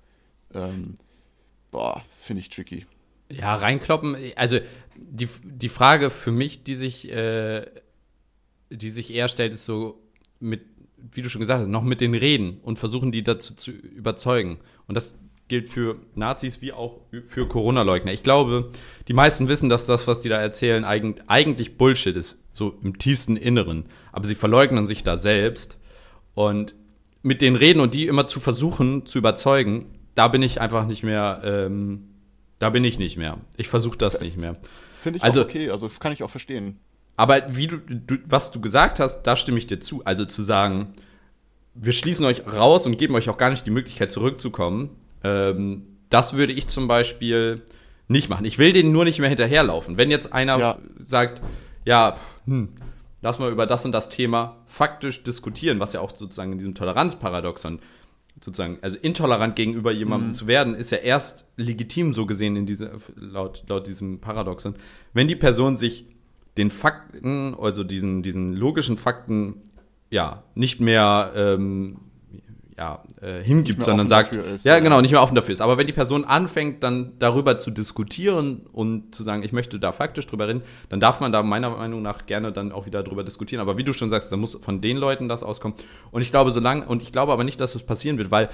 Ähm, 0.53 0.97
boah, 1.71 2.01
finde 2.17 2.41
ich 2.41 2.49
tricky. 2.49 2.85
Ja, 3.31 3.55
reinkloppen, 3.55 4.15
also 4.35 4.59
die, 4.95 5.27
die 5.43 5.69
Frage 5.69 6.09
für 6.09 6.31
mich, 6.31 6.63
die 6.63 6.75
sich, 6.75 7.11
äh, 7.11 7.65
die 8.71 8.89
sich 8.89 9.13
eher 9.13 9.27
stellt, 9.27 9.53
ist 9.53 9.65
so 9.65 10.01
mit, 10.39 10.65
wie 10.97 11.21
du 11.21 11.29
schon 11.29 11.41
gesagt 11.41 11.61
hast, 11.61 11.67
noch 11.67 11.83
mit 11.83 12.01
den 12.01 12.15
Reden 12.15 12.59
und 12.61 12.79
versuchen, 12.79 13.11
die 13.11 13.23
dazu 13.23 13.53
zu 13.53 13.71
überzeugen. 13.71 14.57
Und 14.87 14.95
das 14.95 15.13
gilt 15.50 15.68
für 15.68 15.97
Nazis 16.16 16.62
wie 16.62 16.72
auch 16.72 17.02
für 17.28 17.47
Corona-Leugner. 17.47 18.14
Ich 18.14 18.24
glaube, 18.24 18.72
die 19.08 19.14
meisten 19.14 19.50
wissen, 19.50 19.68
dass 19.68 19.86
das, 19.86 20.08
was 20.08 20.22
die 20.22 20.30
da 20.30 20.38
erzählen, 20.38 20.86
eigentlich 20.86 21.78
Bullshit 21.78 22.16
ist 22.16 22.39
so 22.54 22.78
im 22.84 23.00
tiefsten 23.00 23.36
Inneren. 23.36 23.86
Aber 24.12 24.28
sie 24.28 24.36
verleugnen 24.36 24.86
sich 24.86 25.04
da 25.04 25.18
selbst. 25.18 25.80
Und 26.36 26.76
mit 27.24 27.41
den 27.41 27.56
Reden 27.56 27.80
und 27.80 27.93
die 27.93 28.08
immer 28.08 28.28
zu 28.28 28.39
versuchen 28.39 29.06
zu 29.06 29.18
überzeugen, 29.18 29.88
da 30.16 30.28
bin 30.28 30.43
ich 30.43 30.62
einfach 30.62 30.86
nicht 30.86 31.04
mehr, 31.04 31.41
ähm, 31.43 32.10
da 32.60 32.70
bin 32.70 32.84
ich 32.84 33.00
nicht 33.00 33.18
mehr. 33.18 33.39
Ich 33.58 33.68
versuche 33.68 33.97
das 33.97 34.22
nicht 34.22 34.38
mehr. 34.38 34.56
Finde 34.93 35.18
ich 35.18 35.24
also, 35.24 35.41
auch 35.41 35.45
okay, 35.45 35.70
also 35.70 35.89
kann 36.00 36.12
ich 36.12 36.24
auch 36.24 36.30
verstehen. 36.30 36.78
Aber 37.16 37.41
wie 37.56 37.68
du, 37.68 37.78
du, 37.78 38.18
was 38.26 38.52
du 38.52 38.62
gesagt 38.62 39.00
hast, 39.00 39.24
da 39.24 39.36
stimme 39.36 39.58
ich 39.58 39.68
dir 39.68 39.80
zu. 39.80 40.06
Also 40.06 40.26
zu 40.26 40.43
sagen, 40.43 40.93
wir 41.74 41.93
schließen 41.93 42.26
euch 42.26 42.45
raus 42.45 42.86
und 42.86 42.97
geben 42.97 43.16
euch 43.16 43.30
auch 43.30 43.38
gar 43.38 43.50
nicht 43.50 43.66
die 43.66 43.72
Möglichkeit 43.72 44.12
zurückzukommen, 44.12 44.89
ähm, 45.24 45.84
das 46.09 46.34
würde 46.34 46.53
ich 46.53 46.67
zum 46.67 46.88
Beispiel 46.88 47.61
nicht 48.07 48.30
machen. 48.30 48.45
Ich 48.45 48.57
will 48.57 48.74
denen 48.74 48.91
nur 48.91 49.05
nicht 49.05 49.20
mehr 49.20 49.30
hinterherlaufen. 49.30 49.97
Wenn 49.97 50.11
jetzt 50.11 50.34
einer 50.34 50.57
ja. 50.57 50.78
sagt, 51.05 51.41
ja, 51.86 52.17
hm, 52.45 52.70
lass 53.22 53.39
mal 53.39 53.51
über 53.51 53.67
das 53.67 53.86
und 53.86 53.91
das 53.91 54.09
Thema 54.09 54.57
faktisch 54.65 55.24
diskutieren, 55.24 55.80
was 55.80 55.93
ja 55.93 56.01
auch 56.01 56.15
sozusagen 56.15 56.51
in 56.53 56.57
diesem 56.57 56.76
Toleranzparadoxon 56.76 57.80
sozusagen, 58.41 58.80
also 58.82 58.97
intolerant 59.01 59.55
gegenüber 59.55 59.91
jemandem 59.91 60.30
mhm. 60.30 60.34
zu 60.34 60.47
werden, 60.47 60.74
ist 60.74 60.91
ja 60.91 60.99
erst 60.99 61.45
legitim 61.57 62.13
so 62.13 62.26
gesehen 62.26 62.55
in 62.55 62.65
diese, 62.65 62.91
laut, 63.15 63.63
laut 63.67 63.88
diesem 63.88 64.20
Paradoxon, 64.20 64.76
wenn 65.13 65.28
die 65.28 65.36
Person 65.36 65.76
sich 65.76 66.05
den 66.57 66.72
Fakten, 66.72 67.55
also 67.59 67.84
diesen, 67.84 68.24
diesen 68.24 68.53
logischen 68.53 68.97
Fakten, 68.97 69.61
ja, 70.09 70.43
nicht 70.55 70.82
mehr 70.82 71.32
ähm, 71.36 71.97
ja, 72.80 73.03
äh, 73.21 73.43
hingibt, 73.43 73.84
sondern 73.84 74.07
sagt, 74.07 74.38
ist, 74.38 74.63
ja, 74.63 74.80
genau, 74.80 75.01
nicht 75.01 75.11
mehr 75.11 75.21
offen 75.21 75.36
dafür 75.36 75.53
ist. 75.53 75.59
Aber 75.59 75.77
wenn 75.77 75.86
die 75.86 75.91
Person 75.91 76.23
anfängt, 76.23 76.82
dann 76.82 77.11
darüber 77.19 77.57
zu 77.57 77.71
diskutieren 77.71 78.61
und 78.71 79.13
zu 79.13 79.21
sagen, 79.21 79.43
ich 79.43 79.51
möchte 79.51 79.80
da 79.80 79.91
faktisch 79.91 80.25
drüber 80.27 80.47
reden, 80.47 80.61
dann 80.88 81.01
darf 81.01 81.19
man 81.19 81.34
da 81.34 81.43
meiner 81.43 81.71
Meinung 81.71 82.01
nach 82.01 82.25
gerne 82.25 82.53
dann 82.53 82.71
auch 82.71 82.86
wieder 82.86 83.03
drüber 83.03 83.25
diskutieren. 83.25 83.59
Aber 83.59 83.77
wie 83.77 83.84
du 83.84 83.91
schon 83.91 84.09
sagst, 84.09 84.32
da 84.32 84.38
muss 84.38 84.57
von 84.61 84.80
den 84.80 84.95
Leuten 84.95 85.27
das 85.27 85.43
auskommen. 85.43 85.75
Und 86.11 86.21
ich 86.21 86.32
glaube, 86.32 86.51
solange, 86.51 86.86
und 86.86 87.01
ich 87.01 87.11
glaube 87.11 87.34
aber 87.34 87.43
nicht, 87.43 87.59
dass 87.59 87.73
das 87.73 87.84
passieren 87.84 88.17
wird, 88.17 88.32
weil 88.32 88.47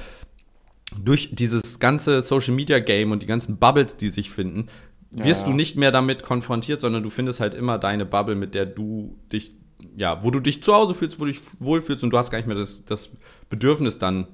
durch 0.99 1.29
dieses 1.35 1.79
ganze 1.79 2.23
Social 2.23 2.55
Media 2.55 2.79
Game 2.79 3.11
und 3.11 3.21
die 3.21 3.27
ganzen 3.27 3.57
Bubbles, 3.57 3.95
die 3.95 4.09
sich 4.09 4.31
finden, 4.31 4.69
wirst 5.11 5.41
ja, 5.41 5.45
ja. 5.45 5.51
du 5.51 5.55
nicht 5.55 5.77
mehr 5.77 5.91
damit 5.91 6.23
konfrontiert, 6.23 6.81
sondern 6.81 7.03
du 7.03 7.11
findest 7.11 7.41
halt 7.41 7.53
immer 7.53 7.77
deine 7.77 8.07
Bubble, 8.07 8.33
mit 8.33 8.55
der 8.55 8.65
du 8.65 9.19
dich, 9.31 9.53
ja, 9.95 10.23
wo 10.23 10.31
du 10.31 10.39
dich 10.39 10.63
zu 10.63 10.73
Hause 10.73 10.93
fühlst, 10.93 11.19
wo 11.19 11.25
du 11.25 11.31
dich 11.31 11.41
wohlfühlst 11.59 12.03
und 12.03 12.11
du 12.11 12.17
hast 12.17 12.31
gar 12.31 12.37
nicht 12.37 12.47
mehr 12.47 12.55
das, 12.55 12.85
das 12.85 13.09
Bedürfnis 13.49 13.99
dann, 13.99 14.27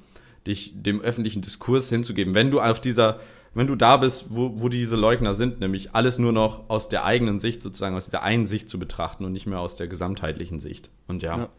dich 0.48 0.74
dem 0.82 1.02
öffentlichen 1.02 1.42
Diskurs 1.42 1.90
hinzugeben. 1.90 2.34
Wenn 2.34 2.52
du 2.52 2.62
auf 2.62 2.80
dieser, 2.80 3.20
wenn 3.54 3.68
du 3.68 3.76
da 3.76 3.98
bist, 3.98 4.26
wo, 4.30 4.60
wo 4.60 4.70
diese 4.70 4.96
Leugner 4.96 5.36
sind, 5.36 5.60
nämlich 5.60 5.94
alles 5.94 6.18
nur 6.18 6.32
noch 6.32 6.70
aus 6.70 6.90
der 6.90 7.06
eigenen 7.06 7.40
Sicht, 7.40 7.62
sozusagen 7.62 7.96
aus 7.96 8.10
der 8.10 8.24
einen 8.24 8.48
Sicht 8.48 8.70
zu 8.70 8.80
betrachten 8.80 9.26
und 9.26 9.34
nicht 9.34 9.46
mehr 9.46 9.60
aus 9.60 9.76
der 9.76 9.88
gesamtheitlichen 9.88 10.60
Sicht. 10.60 10.90
Und 11.08 11.24
ja. 11.24 11.38
ja. 11.38 11.50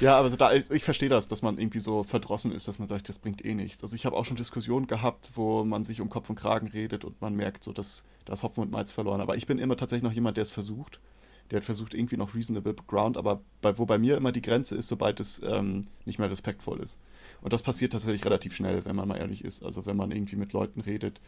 Ja, 0.00 0.18
aber 0.18 0.30
so 0.30 0.36
da, 0.36 0.52
ich 0.52 0.82
verstehe 0.82 1.08
das, 1.08 1.28
dass 1.28 1.42
man 1.42 1.58
irgendwie 1.58 1.80
so 1.80 2.02
verdrossen 2.02 2.52
ist, 2.52 2.66
dass 2.66 2.78
man 2.78 2.88
sagt, 2.88 3.08
das 3.08 3.18
bringt 3.18 3.44
eh 3.44 3.54
nichts. 3.54 3.82
Also 3.82 3.94
ich 3.94 4.04
habe 4.04 4.16
auch 4.16 4.24
schon 4.24 4.36
Diskussionen 4.36 4.86
gehabt, 4.86 5.30
wo 5.34 5.64
man 5.64 5.84
sich 5.84 6.00
um 6.00 6.08
Kopf 6.08 6.28
und 6.28 6.36
Kragen 6.36 6.66
redet 6.66 7.04
und 7.04 7.20
man 7.20 7.34
merkt 7.36 7.62
so, 7.62 7.72
dass 7.72 8.04
das 8.24 8.42
Hopfen 8.42 8.62
und 8.62 8.72
Malz 8.72 8.90
verloren. 8.90 9.20
Aber 9.20 9.36
ich 9.36 9.46
bin 9.46 9.58
immer 9.58 9.76
tatsächlich 9.76 10.02
noch 10.02 10.12
jemand, 10.12 10.36
der 10.36 10.42
es 10.42 10.50
versucht. 10.50 10.98
Der 11.50 11.58
hat 11.58 11.64
versucht, 11.64 11.94
irgendwie 11.94 12.16
noch 12.16 12.34
reasonable 12.34 12.74
ground, 12.86 13.16
aber 13.16 13.40
bei, 13.60 13.76
wo 13.78 13.86
bei 13.86 13.98
mir 13.98 14.16
immer 14.16 14.32
die 14.32 14.42
Grenze 14.42 14.76
ist, 14.76 14.88
sobald 14.88 15.18
es 15.20 15.42
ähm, 15.44 15.82
nicht 16.04 16.18
mehr 16.18 16.30
respektvoll 16.30 16.80
ist. 16.80 16.98
Und 17.40 17.52
das 17.52 17.62
passiert 17.62 17.92
tatsächlich 17.92 18.24
relativ 18.24 18.54
schnell, 18.54 18.84
wenn 18.84 18.96
man 18.96 19.08
mal 19.08 19.16
ehrlich 19.16 19.44
ist. 19.44 19.64
Also 19.64 19.86
wenn 19.86 19.96
man 19.96 20.12
irgendwie 20.12 20.36
mit 20.36 20.52
Leuten 20.52 20.80
redet, 20.80 21.20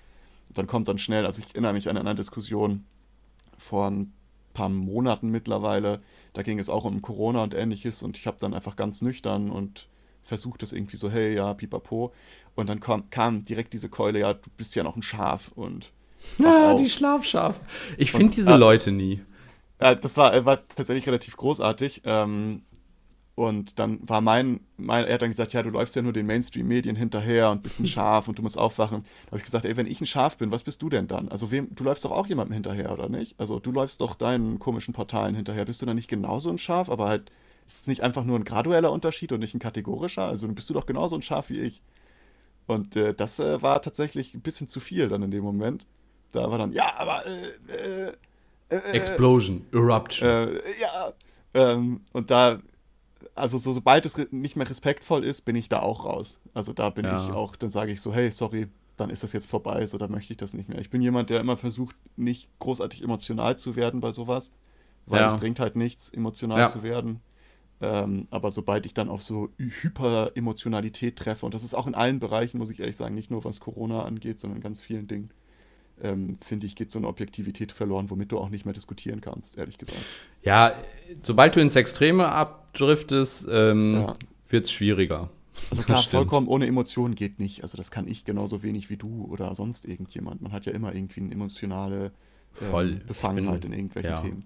dann 0.55 0.67
kommt 0.67 0.89
dann 0.89 0.99
schnell, 0.99 1.27
also 1.27 1.43
ich 1.43 1.55
erinnere 1.55 1.73
mich 1.73 1.89
an 1.89 1.97
eine 1.97 2.15
Diskussion 2.15 2.85
vor 3.57 3.91
ein 3.91 4.13
paar 4.55 4.69
Monaten 4.69 5.31
mittlerweile, 5.31 6.03
da 6.35 6.43
ging 6.43 6.59
es 6.59 6.69
auch 6.69 6.85
um 6.85 7.01
Corona 7.03 7.43
und 7.43 7.55
ähnliches 7.55 8.03
und 8.03 8.19
ich 8.19 8.27
habe 8.27 8.37
dann 8.41 8.55
einfach 8.55 8.77
ganz 8.77 9.01
nüchtern 9.03 9.51
und 9.51 9.89
versucht 10.23 10.63
das 10.63 10.73
irgendwie 10.73 10.97
so, 10.97 11.11
hey, 11.11 11.35
ja, 11.35 11.55
pipapo. 11.55 12.13
Und 12.55 12.69
dann 12.69 12.81
kam, 12.81 13.09
kam 13.11 13.45
direkt 13.45 13.73
diese 13.73 13.89
Keule, 13.89 14.21
ja, 14.21 14.35
du 14.35 14.51
bist 14.57 14.75
ja 14.75 14.83
noch 14.83 14.97
ein 14.97 15.03
Schaf 15.03 15.51
und 15.55 15.93
ja, 16.39 16.75
die 16.75 16.89
Schlafschaf. 16.89 17.61
Ich 17.97 18.13
finde 18.13 18.35
diese 18.35 18.53
äh, 18.53 18.57
Leute 18.57 18.93
nie. 18.93 19.23
Äh, 19.83 19.97
das 19.97 20.17
war, 20.17 20.45
war 20.45 20.65
tatsächlich 20.65 21.07
relativ 21.07 21.37
großartig. 21.37 22.03
Ähm, 22.05 22.63
und 23.35 23.79
dann 23.79 23.99
war 24.09 24.21
mein, 24.21 24.61
mein, 24.77 25.07
er 25.07 25.15
hat 25.15 25.23
dann 25.23 25.31
gesagt, 25.31 25.55
ja, 25.55 25.63
du 25.63 25.71
läufst 25.71 25.97
ja 25.97 26.03
nur 26.03 26.13
den 26.13 26.27
Mainstream-Medien 26.27 26.97
hinterher 26.97 27.51
und 27.51 27.63
bist 27.63 27.81
ein 27.81 27.87
Schaf 27.95 28.29
und 28.29 28.39
du 28.39 28.43
musst 28.43 28.59
aufwachen. 28.59 29.05
Da 29.25 29.27
habe 29.29 29.39
ich 29.39 29.45
gesagt, 29.45 29.65
ey, 29.65 29.77
wenn 29.77 29.87
ich 29.87 30.01
ein 30.01 30.07
Schaf 30.07 30.37
bin, 30.37 30.53
was 30.53 30.63
bist 30.63 30.83
du 30.83 30.91
denn 30.91 31.09
dann? 31.09 31.29
Also 31.29 31.51
wem, 31.51 31.75
du 31.75 31.83
läufst 31.85 32.05
doch 32.05 32.11
auch 32.11 32.27
jemandem 32.27 32.55
hinterher, 32.55 32.93
oder 32.93 33.09
nicht? 33.09 33.41
Also 33.41 33.59
du 33.59 33.73
läufst 33.73 34.01
doch 34.03 34.15
deinen 34.15 34.59
komischen 34.59 34.93
Portalen 34.95 35.35
hinterher. 35.35 35.65
Bist 35.65 35.81
du 35.81 35.87
dann 35.87 35.97
nicht 35.97 36.09
genauso 36.09 36.51
ein 36.51 36.59
Schaf, 36.59 36.91
aber 36.91 37.09
halt, 37.09 37.31
ist 37.67 37.81
es 37.81 37.87
nicht 37.87 38.03
einfach 38.03 38.25
nur 38.25 38.39
ein 38.39 38.45
gradueller 38.45 38.93
Unterschied 38.93 39.33
und 39.33 39.41
nicht 39.41 39.55
ein 39.55 39.61
kategorischer? 39.61 40.25
Also 40.25 40.47
bist 40.49 40.69
du 40.69 40.75
doch 40.75 40.87
genauso 40.87 41.17
ein 41.17 41.23
Schaf 41.23 41.49
wie 41.49 41.61
ich. 41.61 41.83
Und 42.67 42.97
äh, 42.97 43.15
das 43.15 43.39
äh, 43.39 43.63
war 43.63 43.83
tatsächlich 43.83 44.35
ein 44.35 44.43
bisschen 44.43 44.69
zu 44.69 44.81
viel 44.81 45.09
dann 45.09 45.23
in 45.23 45.31
dem 45.31 45.43
Moment. 45.43 45.87
Da 46.33 46.51
war 46.51 46.59
dann, 46.59 46.73
ja, 46.73 46.95
aber 46.97 47.25
äh, 47.27 48.09
äh, 48.09 48.13
äh, 48.73 48.77
äh 48.77 48.93
Explosion, 48.93 49.67
Eruption. 49.73 50.29
ja, 50.81 51.13
ähm, 51.55 52.01
und 52.13 52.31
da 52.31 52.61
also 53.35 53.59
so, 53.59 53.73
sobald 53.73 54.07
es 54.07 54.19
nicht 54.31 54.57
mehr 54.57 54.69
respektvoll 54.69 55.25
ist, 55.25 55.43
bin 55.43 55.57
ich 55.57 55.69
da 55.69 55.81
auch 55.81 56.05
raus. 56.05 56.39
Also 56.55 56.73
da 56.73 56.91
bin 56.91 57.05
ja. 57.05 57.25
ich 57.25 57.33
auch, 57.33 57.57
dann 57.57 57.71
sage 57.71 57.93
ich 57.93 58.01
so, 58.01 58.13
hey, 58.13 58.31
sorry, 58.31 58.69
dann 58.97 59.11
ist 59.11 59.23
das 59.23 59.33
jetzt 59.33 59.49
vorbei, 59.49 59.87
so 59.87 59.99
dann 59.99 60.11
möchte 60.11 60.33
ich 60.33 60.37
das 60.37 60.55
nicht 60.55 60.69
mehr. 60.69 60.79
Ich 60.79 60.91
bin 60.91 61.01
jemand, 61.01 61.31
der 61.31 61.41
immer 61.41 61.57
versucht, 61.57 61.97
nicht 62.17 62.49
großartig 62.59 63.03
emotional 63.03 63.57
zu 63.57 63.75
werden 63.75 64.01
bei 64.01 64.13
sowas, 64.13 64.53
weil 65.07 65.21
ja. 65.21 65.33
es 65.33 65.41
bringt 65.41 65.61
halt 65.61 65.77
nichts, 65.77 66.11
emotional 66.11 66.59
ja. 66.59 66.69
zu 66.69 66.83
werden. 66.83 67.21
Ähm, 67.81 68.29
aber 68.31 68.51
sobald 68.53 68.87
ich 68.87 68.95
dann 68.95 69.09
auf 69.09 69.23
so 69.23 69.49
Hyper-Emotionalität 69.59 71.17
treffe, 71.17 71.47
und 71.47 71.55
das 71.55 71.65
ist 71.65 71.75
auch 71.75 71.87
in 71.87 71.95
allen 71.95 72.21
Bereichen, 72.21 72.59
muss 72.59 72.71
ich 72.71 72.81
ehrlich 72.81 72.97
sagen, 72.97 73.15
nicht 73.15 73.31
nur 73.31 73.45
was 73.45 73.61
Corona 73.61 74.05
angeht, 74.05 74.39
sondern 74.39 74.59
in 74.59 74.63
ganz 74.63 74.81
vielen 74.81 75.09
Dingen, 75.09 75.31
ähm, 76.03 76.37
finde 76.37 76.67
ich, 76.67 76.75
geht 76.75 76.91
so 76.91 76.99
eine 76.99 77.09
Objektivität 77.09 77.73
verloren, 77.73 78.11
womit 78.11 78.33
du 78.33 78.39
auch 78.39 78.51
nicht 78.51 78.65
mehr 78.65 78.75
diskutieren 78.75 79.21
kannst, 79.21 79.57
ehrlich 79.57 79.79
gesagt. 79.79 80.01
Ja, 80.43 80.73
sobald 81.23 81.57
du 81.57 81.61
ins 81.61 81.77
Extreme 81.77 82.29
abdriftest, 82.29 83.49
ähm, 83.51 83.95
ja. 83.95 84.17
wird 84.49 84.67
es 84.67 84.73
schwieriger. 84.73 85.31
Also 85.71 85.83
klar, 85.85 86.03
vollkommen 86.03 86.49
ohne 86.49 86.67
Emotionen 86.67 87.15
geht 87.15 87.39
nicht. 87.39 87.63
Also 87.63 87.77
das 87.77 87.91
kann 87.91 88.09
ich 88.09 88.25
genauso 88.25 88.63
wenig 88.63 88.91
wie 88.91 88.97
du 88.97 89.29
oder 89.31 89.55
sonst 89.55 89.85
irgendjemand. 89.85 90.43
Man 90.43 90.53
hat 90.53 90.67
ja 90.67 90.73
immer 90.73 90.95
irgendwie 90.95 91.21
eine 91.21 91.33
emotionale 91.33 92.13
ähm, 92.61 93.01
Befangenheit 93.07 93.65
in 93.65 93.73
irgendwelchen 93.73 94.11
ja. 94.11 94.21
Themen. 94.21 94.45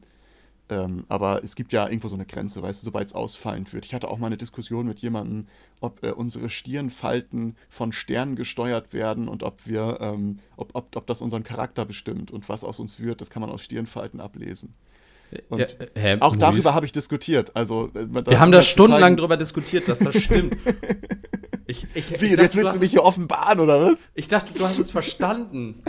Ähm, 0.68 1.04
aber 1.08 1.44
es 1.44 1.54
gibt 1.54 1.72
ja 1.72 1.86
irgendwo 1.86 2.08
so 2.08 2.16
eine 2.16 2.26
Grenze, 2.26 2.60
weißt 2.60 2.82
du, 2.82 2.84
sobald 2.84 3.06
es 3.06 3.14
ausfallend 3.14 3.72
wird. 3.72 3.84
Ich 3.84 3.94
hatte 3.94 4.08
auch 4.08 4.18
mal 4.18 4.26
eine 4.26 4.36
Diskussion 4.36 4.86
mit 4.86 4.98
jemandem, 4.98 5.46
ob 5.80 6.02
äh, 6.02 6.10
unsere 6.10 6.48
Stirnfalten 6.48 7.56
von 7.68 7.92
Sternen 7.92 8.36
gesteuert 8.36 8.92
werden 8.92 9.28
und 9.28 9.42
ob 9.42 9.66
wir, 9.66 9.98
ähm, 10.00 10.38
ob, 10.56 10.74
ob, 10.74 10.96
ob 10.96 11.06
das 11.06 11.22
unseren 11.22 11.44
Charakter 11.44 11.84
bestimmt 11.84 12.30
und 12.30 12.48
was 12.48 12.64
aus 12.64 12.78
uns 12.78 13.00
wird, 13.00 13.20
das 13.20 13.30
kann 13.30 13.40
man 13.40 13.50
aus 13.50 13.62
Stirnfalten 13.62 14.20
ablesen. 14.20 14.74
Und 15.48 15.58
ja, 15.58 15.66
hä, 15.94 16.16
auch 16.20 16.36
darüber 16.36 16.74
habe 16.74 16.86
ich 16.86 16.92
diskutiert. 16.92 17.54
Also, 17.54 17.90
äh, 17.94 18.26
wir 18.26 18.38
haben 18.38 18.52
da 18.52 18.62
stundenlang 18.62 19.16
darüber 19.16 19.36
diskutiert, 19.36 19.88
dass 19.88 19.98
das 19.98 20.16
stimmt. 20.22 20.56
ich, 21.66 21.86
ich, 21.94 22.20
Wie, 22.20 22.26
ich 22.26 22.30
dachte, 22.30 22.42
jetzt 22.42 22.56
willst 22.56 22.76
du 22.76 22.80
mich 22.80 22.90
hier 22.92 23.02
offenbaren, 23.02 23.60
oder 23.60 23.82
was? 23.82 24.10
Ich 24.14 24.28
dachte, 24.28 24.54
du 24.54 24.64
hast 24.64 24.78
es 24.78 24.90
verstanden. 24.90 25.82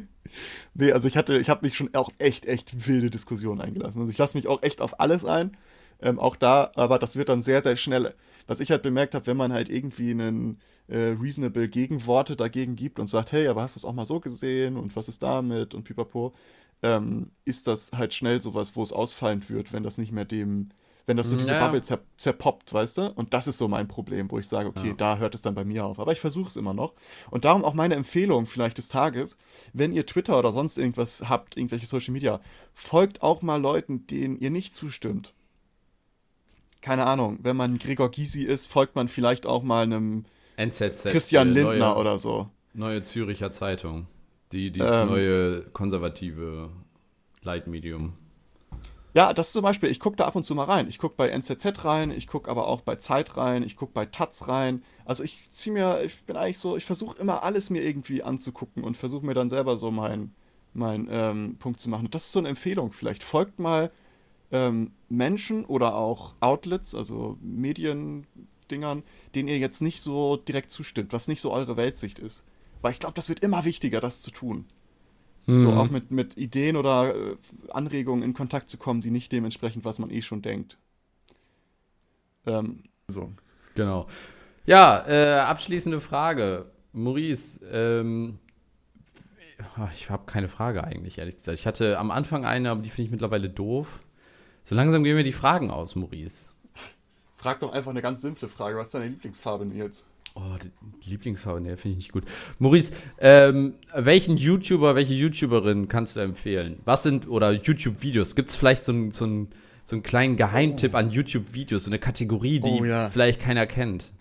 nee, 0.74 0.92
also 0.92 1.08
ich 1.08 1.16
hatte, 1.16 1.38
ich 1.38 1.50
habe 1.50 1.66
mich 1.66 1.76
schon 1.76 1.94
auch 1.94 2.10
echt, 2.18 2.46
echt 2.46 2.86
wilde 2.88 3.10
Diskussionen 3.10 3.60
eingelassen. 3.60 4.00
Also 4.00 4.10
ich 4.10 4.18
lasse 4.18 4.36
mich 4.36 4.48
auch 4.48 4.62
echt 4.62 4.80
auf 4.80 4.98
alles 4.98 5.24
ein. 5.24 5.56
Ähm, 6.00 6.18
auch 6.18 6.36
da, 6.36 6.72
aber 6.74 6.98
das 6.98 7.16
wird 7.16 7.28
dann 7.28 7.42
sehr, 7.42 7.62
sehr 7.62 7.76
schnell. 7.76 8.14
Was 8.46 8.60
ich 8.60 8.70
halt 8.70 8.82
bemerkt 8.82 9.14
habe, 9.14 9.26
wenn 9.26 9.36
man 9.36 9.52
halt 9.52 9.68
irgendwie 9.68 10.10
einen 10.10 10.58
äh, 10.88 11.14
reasonable 11.20 11.68
Gegenworte 11.68 12.36
dagegen 12.36 12.76
gibt 12.76 12.98
und 12.98 13.06
sagt, 13.08 13.32
hey, 13.32 13.48
aber 13.48 13.62
hast 13.62 13.76
du 13.76 13.80
es 13.80 13.84
auch 13.84 13.92
mal 13.92 14.04
so 14.04 14.20
gesehen 14.20 14.76
und 14.76 14.94
was 14.96 15.08
ist 15.08 15.22
damit 15.22 15.74
und 15.74 15.84
pipapo, 15.84 16.34
ähm, 16.82 17.30
ist 17.44 17.66
das 17.66 17.92
halt 17.92 18.12
schnell 18.12 18.42
sowas, 18.42 18.76
wo 18.76 18.82
es 18.82 18.92
ausfallend 18.92 19.48
wird, 19.50 19.72
wenn 19.72 19.82
das 19.82 19.98
nicht 19.98 20.12
mehr 20.12 20.24
dem 20.24 20.70
wenn 21.06 21.16
das 21.16 21.28
so 21.28 21.36
diese 21.36 21.52
ja. 21.52 21.64
Bubble 21.64 21.82
zer 21.82 22.00
zerpoppt, 22.16 22.72
weißt 22.72 22.98
du? 22.98 23.12
Und 23.12 23.34
das 23.34 23.46
ist 23.46 23.58
so 23.58 23.68
mein 23.68 23.88
Problem, 23.88 24.30
wo 24.30 24.38
ich 24.38 24.48
sage, 24.48 24.68
okay, 24.68 24.88
ja. 24.88 24.94
da 24.94 25.18
hört 25.18 25.34
es 25.34 25.42
dann 25.42 25.54
bei 25.54 25.64
mir 25.64 25.84
auf. 25.84 25.98
Aber 25.98 26.12
ich 26.12 26.20
versuche 26.20 26.48
es 26.48 26.56
immer 26.56 26.72
noch. 26.72 26.94
Und 27.30 27.44
darum 27.44 27.64
auch 27.64 27.74
meine 27.74 27.94
Empfehlung 27.94 28.46
vielleicht 28.46 28.78
des 28.78 28.88
Tages, 28.88 29.36
wenn 29.72 29.92
ihr 29.92 30.06
Twitter 30.06 30.38
oder 30.38 30.52
sonst 30.52 30.78
irgendwas 30.78 31.28
habt, 31.28 31.56
irgendwelche 31.56 31.86
Social 31.86 32.12
Media, 32.12 32.40
folgt 32.72 33.22
auch 33.22 33.42
mal 33.42 33.60
Leuten, 33.60 34.06
denen 34.06 34.38
ihr 34.38 34.50
nicht 34.50 34.74
zustimmt. 34.74 35.34
Keine 36.84 37.06
Ahnung, 37.06 37.38
wenn 37.40 37.56
man 37.56 37.78
Gregor 37.78 38.10
Gysi 38.10 38.42
ist, 38.42 38.66
folgt 38.66 38.94
man 38.94 39.08
vielleicht 39.08 39.46
auch 39.46 39.62
mal 39.62 39.84
einem 39.84 40.26
NZZ, 40.56 41.04
Christian 41.04 41.48
Lindner 41.48 41.78
neue, 41.78 41.96
oder 41.96 42.18
so. 42.18 42.50
Neue 42.74 43.02
Züricher 43.02 43.52
Zeitung. 43.52 44.06
Die, 44.52 44.70
dieses 44.70 44.94
ähm, 44.94 45.08
neue 45.08 45.62
konservative 45.70 46.68
Leitmedium. 47.40 48.12
Ja, 49.14 49.32
das 49.32 49.52
zum 49.52 49.62
Beispiel, 49.62 49.88
ich 49.88 49.98
gucke 49.98 50.16
da 50.16 50.26
ab 50.26 50.36
und 50.36 50.44
zu 50.44 50.54
mal 50.54 50.64
rein. 50.64 50.86
Ich 50.86 50.98
gucke 50.98 51.14
bei 51.16 51.30
NZZ 51.30 51.86
rein, 51.86 52.10
ich 52.10 52.26
gucke 52.26 52.50
aber 52.50 52.68
auch 52.68 52.82
bei 52.82 52.96
Zeit 52.96 53.38
rein, 53.38 53.62
ich 53.62 53.76
gucke 53.78 53.94
bei 53.94 54.04
Taz 54.04 54.46
rein. 54.48 54.82
Also 55.06 55.24
ich 55.24 55.52
ziehe 55.52 55.72
mir, 55.72 56.02
ich 56.04 56.24
bin 56.24 56.36
eigentlich 56.36 56.58
so, 56.58 56.76
ich 56.76 56.84
versuche 56.84 57.18
immer 57.18 57.44
alles 57.44 57.70
mir 57.70 57.82
irgendwie 57.82 58.22
anzugucken 58.22 58.84
und 58.84 58.98
versuche 58.98 59.24
mir 59.24 59.32
dann 59.32 59.48
selber 59.48 59.78
so 59.78 59.90
meinen 59.90 60.34
mein, 60.74 61.08
ähm, 61.10 61.56
Punkt 61.58 61.80
zu 61.80 61.88
machen. 61.88 62.10
Das 62.10 62.24
ist 62.24 62.32
so 62.32 62.40
eine 62.40 62.50
Empfehlung 62.50 62.92
vielleicht. 62.92 63.22
Folgt 63.22 63.58
mal 63.58 63.88
ähm, 64.54 64.92
Menschen 65.08 65.64
oder 65.64 65.96
auch 65.96 66.34
Outlets, 66.40 66.94
also 66.94 67.36
Mediendingern, 67.42 69.02
denen 69.34 69.48
ihr 69.48 69.58
jetzt 69.58 69.82
nicht 69.82 70.00
so 70.00 70.36
direkt 70.36 70.70
zustimmt, 70.70 71.12
was 71.12 71.26
nicht 71.26 71.40
so 71.40 71.52
eure 71.52 71.76
Weltsicht 71.76 72.20
ist. 72.20 72.44
Weil 72.80 72.92
ich 72.92 73.00
glaube, 73.00 73.14
das 73.14 73.28
wird 73.28 73.40
immer 73.40 73.64
wichtiger, 73.64 74.00
das 74.00 74.22
zu 74.22 74.30
tun. 74.30 74.66
Mhm. 75.46 75.56
So 75.56 75.72
auch 75.72 75.90
mit, 75.90 76.12
mit 76.12 76.36
Ideen 76.38 76.76
oder 76.76 77.14
äh, 77.14 77.36
Anregungen 77.70 78.22
in 78.22 78.32
Kontakt 78.32 78.70
zu 78.70 78.78
kommen, 78.78 79.00
die 79.00 79.10
nicht 79.10 79.32
dementsprechend, 79.32 79.84
was 79.84 79.98
man 79.98 80.10
eh 80.10 80.22
schon 80.22 80.40
denkt. 80.40 80.78
Ähm, 82.46 82.84
so. 83.08 83.32
Genau. 83.74 84.06
Ja, 84.66 85.04
äh, 85.06 85.40
abschließende 85.40 85.98
Frage. 85.98 86.70
Maurice, 86.92 87.60
ähm, 87.72 88.38
ich 89.92 90.10
habe 90.10 90.26
keine 90.26 90.48
Frage 90.48 90.84
eigentlich, 90.84 91.18
ehrlich 91.18 91.36
gesagt. 91.36 91.58
Ich 91.58 91.66
hatte 91.66 91.98
am 91.98 92.12
Anfang 92.12 92.44
eine, 92.44 92.70
aber 92.70 92.82
die 92.82 92.90
finde 92.90 93.06
ich 93.06 93.10
mittlerweile 93.10 93.50
doof. 93.50 94.03
So 94.64 94.74
langsam 94.74 95.04
gehen 95.04 95.14
mir 95.14 95.24
die 95.24 95.32
Fragen 95.32 95.70
aus, 95.70 95.94
Maurice. 95.94 96.48
Frag 97.36 97.60
doch 97.60 97.72
einfach 97.72 97.90
eine 97.90 98.00
ganz 98.00 98.22
simple 98.22 98.48
Frage. 98.48 98.78
Was 98.78 98.88
ist 98.88 98.94
deine 98.94 99.08
Lieblingsfarbe, 99.08 99.66
Nils? 99.66 100.04
Oh, 100.34 100.56
die 100.60 101.10
Lieblingsfarbe, 101.10 101.60
ne, 101.60 101.76
finde 101.76 101.98
ich 101.98 102.04
nicht 102.04 102.12
gut. 102.12 102.24
Maurice, 102.58 102.92
ähm, 103.18 103.74
welchen 103.94 104.36
YouTuber, 104.36 104.94
welche 104.94 105.12
YouTuberin 105.12 105.88
kannst 105.88 106.16
du 106.16 106.20
empfehlen? 106.20 106.80
Was 106.86 107.02
sind, 107.02 107.28
oder 107.28 107.52
YouTube-Videos? 107.52 108.34
Gibt 108.34 108.48
es 108.48 108.56
vielleicht 108.56 108.84
so 108.84 108.92
einen 108.92 109.10
so 109.10 109.46
so 109.86 109.96
einen 109.96 110.02
kleinen 110.02 110.36
Geheimtipp 110.36 110.94
oh. 110.94 110.96
an 110.96 111.10
YouTube-Videos, 111.10 111.84
so 111.84 111.90
eine 111.90 111.98
Kategorie, 111.98 112.58
die 112.58 112.80
oh, 112.80 112.84
ja. 112.84 113.10
vielleicht 113.10 113.40
keiner 113.40 113.66
kennt? 113.66 114.12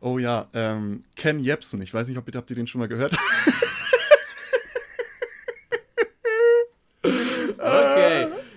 Oh 0.00 0.18
ja, 0.18 0.48
ähm, 0.54 1.02
Ken 1.16 1.40
Jepsen. 1.40 1.82
Ich 1.82 1.92
weiß 1.92 2.08
nicht, 2.08 2.18
ob 2.18 2.28
ihr, 2.28 2.34
habt 2.36 2.50
ihr 2.50 2.56
den 2.56 2.68
schon 2.68 2.78
mal 2.78 2.88
gehört? 2.88 3.16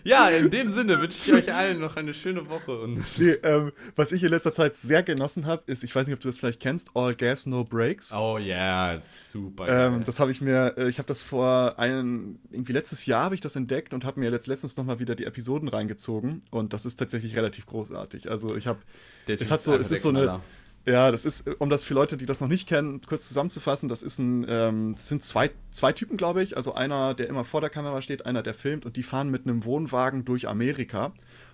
Ja, 0.06 0.30
in 0.30 0.52
dem 0.52 0.70
Sinne 0.70 1.00
wünsche 1.02 1.18
ich 1.18 1.34
euch 1.34 1.54
allen 1.54 1.80
noch 1.80 1.96
eine 1.96 2.14
schöne 2.14 2.48
Woche. 2.48 2.80
Und 2.80 3.04
nee, 3.18 3.32
ähm, 3.42 3.72
was 3.96 4.12
ich 4.12 4.22
in 4.22 4.30
letzter 4.30 4.54
Zeit 4.54 4.76
sehr 4.76 5.02
genossen 5.02 5.48
habe, 5.48 5.64
ist, 5.66 5.84
ich 5.84 5.96
weiß 5.96 6.06
nicht, 6.06 6.14
ob 6.14 6.20
du 6.20 6.28
das 6.28 6.38
vielleicht 6.38 6.60
kennst, 6.60 6.92
All 6.94 7.16
Gas, 7.16 7.48
No 7.48 7.64
Breaks. 7.64 8.14
Oh 8.14 8.38
ja, 8.38 8.94
yeah, 8.94 9.02
super. 9.02 9.68
Ähm, 9.68 10.04
das 10.06 10.20
habe 10.20 10.32
ich 10.32 10.42
mir, 10.42 10.76
äh, 10.78 10.90
ich 10.90 11.00
habe 11.00 11.08
das 11.08 11.24
vor 11.24 11.80
einem, 11.80 12.38
irgendwie 12.52 12.74
letztes 12.74 13.08
Jahr 13.08 13.24
habe 13.24 13.36
ich 13.36 13.42
das 13.42 13.56
entdeckt 13.56 13.96
und 13.96 14.06
habe 14.06 14.20
mir 14.20 14.30
jetzt 14.30 14.46
letztens 14.46 14.78
nochmal 14.78 15.00
wieder 15.00 15.16
die 15.16 15.26
Episoden 15.26 15.68
reingezogen 15.70 16.44
und 16.52 16.74
das 16.74 16.86
ist 16.86 16.98
tatsächlich 16.98 17.36
relativ 17.36 17.66
großartig. 17.66 18.30
Also 18.30 18.56
ich 18.56 18.68
habe, 18.68 18.80
es 19.28 19.50
hat 19.50 19.62
so, 19.62 19.76
es 19.76 19.90
ist 19.90 20.04
so 20.04 20.10
eine, 20.10 20.40
ja, 20.86 21.12
das 21.12 21.26
ist, 21.26 21.50
um 21.60 21.70
das 21.70 21.84
für 21.84 21.96
Leute, 21.96 22.16
die 22.16 22.26
das 22.26 22.42
noch 22.42 22.48
nicht 22.48 22.68
kennen, 22.68 23.02
kurz 23.08 23.28
zusammenzufassen, 23.28 23.90
das 23.90 24.04
ist 24.04 24.20
ein, 24.20 24.46
ähm, 24.48 24.94
das 24.94 25.08
sind 25.08 25.24
zwei, 25.24 25.50
zwei 25.72 25.92
Typen, 25.92 26.16
glaube 26.16 26.44
ich. 26.44 26.56
Also 26.56 26.76
einer, 26.76 27.16
der 27.16 27.28
immer 27.28 27.44
vor 27.44 27.62
der 27.62 27.72
Kamera 27.72 28.02
steht, 28.02 28.26
einer, 28.26 28.44
der 28.44 28.54
filmt 28.54 28.86
und 28.86 28.96
die 28.96 29.04
fahren 29.04 29.30
mit 29.30 29.48
einem 29.48 29.66
Wohnwagen 29.66 30.26
durch 30.26 30.48
Amerika 30.48 31.12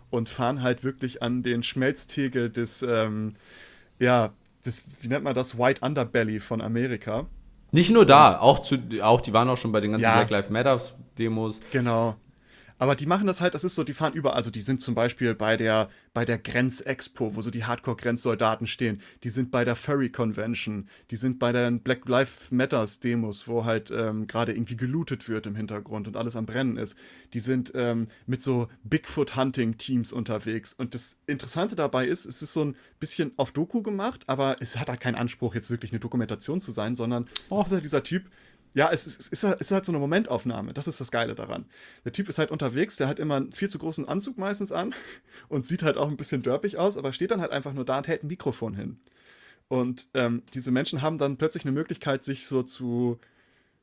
und 0.10 0.28
fahren 0.28 0.62
halt 0.62 0.84
wirklich 0.84 1.22
an 1.22 1.44
den 1.44 1.64
Schmelztegel 1.64 2.50
des, 2.50 2.82
ähm, 2.84 3.34
ja, 4.00 4.34
des, 4.66 4.84
wie 5.00 5.08
nennt 5.08 5.24
man 5.24 5.34
das, 5.34 5.58
White 5.58 5.86
Underbelly 5.86 6.42
von 6.42 6.62
Amerika. 6.62 7.26
Nicht 7.72 7.90
nur 7.90 8.06
da, 8.06 8.38
auch, 8.38 8.60
zu, 8.60 8.78
auch 9.02 9.22
die 9.22 9.32
waren 9.32 9.48
auch 9.48 9.58
schon 9.58 9.72
bei 9.72 9.80
den 9.80 9.92
ganzen 9.92 10.04
ja, 10.04 10.16
Black 10.16 10.30
Lives 10.30 10.50
Matter 10.50 10.82
Demos. 11.18 11.62
Genau. 11.72 12.18
Aber 12.82 12.96
die 12.96 13.06
machen 13.06 13.28
das 13.28 13.42
halt, 13.42 13.54
das 13.54 13.64
ist 13.64 13.76
so, 13.76 13.84
die 13.84 13.94
fahren 13.94 14.14
überall. 14.14 14.36
Also 14.36 14.50
die 14.50 14.62
sind 14.62 14.82
zum 14.82 14.96
Beispiel 14.96 15.36
bei 15.36 15.56
der, 15.56 15.92
bei 16.16 16.26
der 16.26 16.40
Grenzexpo, 16.40 17.36
wo 17.36 17.44
so 17.44 17.52
die 17.52 17.66
Hardcore-Grenzsoldaten 17.66 18.66
stehen. 18.66 19.04
Die 19.24 19.30
sind 19.30 19.52
bei 19.52 19.64
der 19.64 19.76
Furry 19.76 20.10
Convention. 20.10 20.90
Die 21.12 21.16
sind 21.16 21.38
bei 21.38 21.52
den 21.52 21.82
Black 21.82 22.10
Lives 22.10 22.50
Matters 22.50 23.00
Demos, 23.00 23.48
wo 23.48 23.66
halt 23.66 23.92
ähm, 23.92 24.26
gerade 24.26 24.54
irgendwie 24.54 24.78
gelootet 24.78 25.30
wird 25.30 25.46
im 25.46 25.56
Hintergrund 25.56 26.08
und 26.08 26.18
alles 26.18 26.36
am 26.36 26.48
Brennen 26.48 26.78
ist. 26.78 26.98
Die 27.36 27.40
sind 27.40 27.72
ähm, 27.76 28.08
mit 28.26 28.42
so 28.42 28.68
Bigfoot-Hunting-Teams 28.84 30.12
unterwegs. 30.12 30.74
Und 30.74 30.96
das 30.96 31.18
Interessante 31.28 31.76
dabei 31.76 32.08
ist, 32.08 32.26
es 32.26 32.42
ist 32.42 32.54
so 32.54 32.66
ein 32.66 32.76
bisschen 33.00 33.32
auf 33.38 33.52
Doku 33.52 33.84
gemacht, 33.84 34.24
aber 34.26 34.56
es 34.60 34.80
hat 34.80 34.90
halt 34.90 35.02
keinen 35.02 35.14
Anspruch, 35.14 35.54
jetzt 35.54 35.70
wirklich 35.70 35.92
eine 35.92 36.00
Dokumentation 36.00 36.60
zu 36.60 36.72
sein, 36.72 36.96
sondern 36.96 37.28
oh. 37.50 37.62
es 37.62 37.68
ist 37.68 37.74
halt 37.74 37.86
dieser 37.86 38.02
Typ, 38.02 38.24
ja, 38.74 38.90
es 38.92 39.06
ist, 39.06 39.32
es 39.32 39.44
ist 39.44 39.72
halt 39.72 39.86
so 39.86 39.92
eine 39.92 40.00
Momentaufnahme. 40.00 40.74
Das 40.74 40.88
ist 40.88 41.02
das 41.02 41.12
Geile 41.12 41.36
daran. 41.36 41.66
Der 42.06 42.14
Typ 42.14 42.30
ist 42.30 42.38
halt 42.38 42.52
unterwegs, 42.52 42.96
der 42.96 43.08
hat 43.08 43.20
immer 43.20 43.36
einen 43.36 43.52
viel 43.52 43.70
zu 43.70 43.80
großen 43.80 44.08
Anzug 44.08 44.38
meistens 44.38 44.72
an 44.72 44.94
und 45.50 45.68
sieht 45.68 45.84
halt 45.84 45.98
auch 45.98 46.08
ein 46.08 46.18
bisschen 46.18 46.42
dörpig 46.42 46.78
aus, 46.78 46.98
aber 46.98 47.12
steht 47.12 47.32
dann 47.32 47.42
halt 47.42 47.52
einfach 47.52 47.74
nur 47.74 47.86
da 47.86 47.98
und 47.98 48.08
hält 48.08 48.24
ein 48.24 48.28
Mikrofon 48.28 48.76
hin. 48.76 49.00
Und 49.68 50.08
ähm, 50.14 50.44
diese 50.54 50.72
Menschen 50.72 51.02
haben 51.02 51.18
dann 51.18 51.38
plötzlich 51.38 51.64
eine 51.64 51.72
Möglichkeit, 51.72 52.24
sich 52.24 52.46
so 52.46 52.64
zu, 52.64 53.20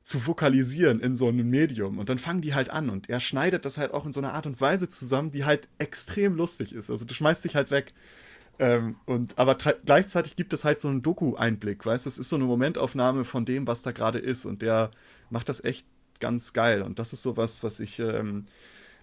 zu 0.03 0.27
vokalisieren 0.27 1.01
in 1.01 1.15
so 1.15 1.29
einem 1.29 1.49
Medium. 1.49 1.99
Und 1.99 2.09
dann 2.09 2.19
fangen 2.19 2.43
die 2.43 2.55
halt 2.55 2.71
an 2.71 2.91
und 2.91 3.09
er 3.09 3.21
schneidet 3.21 3.65
das 3.65 3.79
halt 3.79 3.93
auch 3.93 4.07
in 4.07 4.13
so 4.13 4.21
einer 4.21 4.35
Art 4.35 4.47
und 4.47 4.61
Weise 4.61 4.89
zusammen, 4.89 5.31
die 5.31 5.45
halt 5.45 5.69
extrem 5.79 6.35
lustig 6.35 6.75
ist. 6.75 6.91
Also 6.91 7.05
du 7.05 7.15
schmeißt 7.15 7.45
dich 7.45 7.57
halt 7.57 7.71
weg. 7.71 7.95
Ähm, 8.59 8.97
und, 9.07 9.39
aber 9.39 9.55
gleichzeitig 9.55 10.35
gibt 10.37 10.53
es 10.53 10.65
halt 10.65 10.81
so 10.81 10.89
einen 10.89 11.03
Doku-Einblick, 11.03 11.87
weißt 11.87 12.07
du? 12.07 12.11
Das 12.11 12.19
ist 12.19 12.29
so 12.29 12.37
eine 12.37 12.45
Momentaufnahme 12.45 13.25
von 13.25 13.45
dem, 13.45 13.67
was 13.67 13.83
da 13.83 13.93
gerade 13.93 14.19
ist. 14.19 14.45
Und 14.45 14.63
der 14.63 14.91
macht 15.31 15.49
das 15.49 15.63
echt 15.63 15.87
ganz 16.21 16.53
geil. 16.53 16.83
Und 16.83 16.99
das 16.99 17.13
ist 17.13 17.23
so 17.23 17.37
was, 17.37 17.63
was 17.63 17.81
ich 17.81 17.99
ähm, 18.01 18.47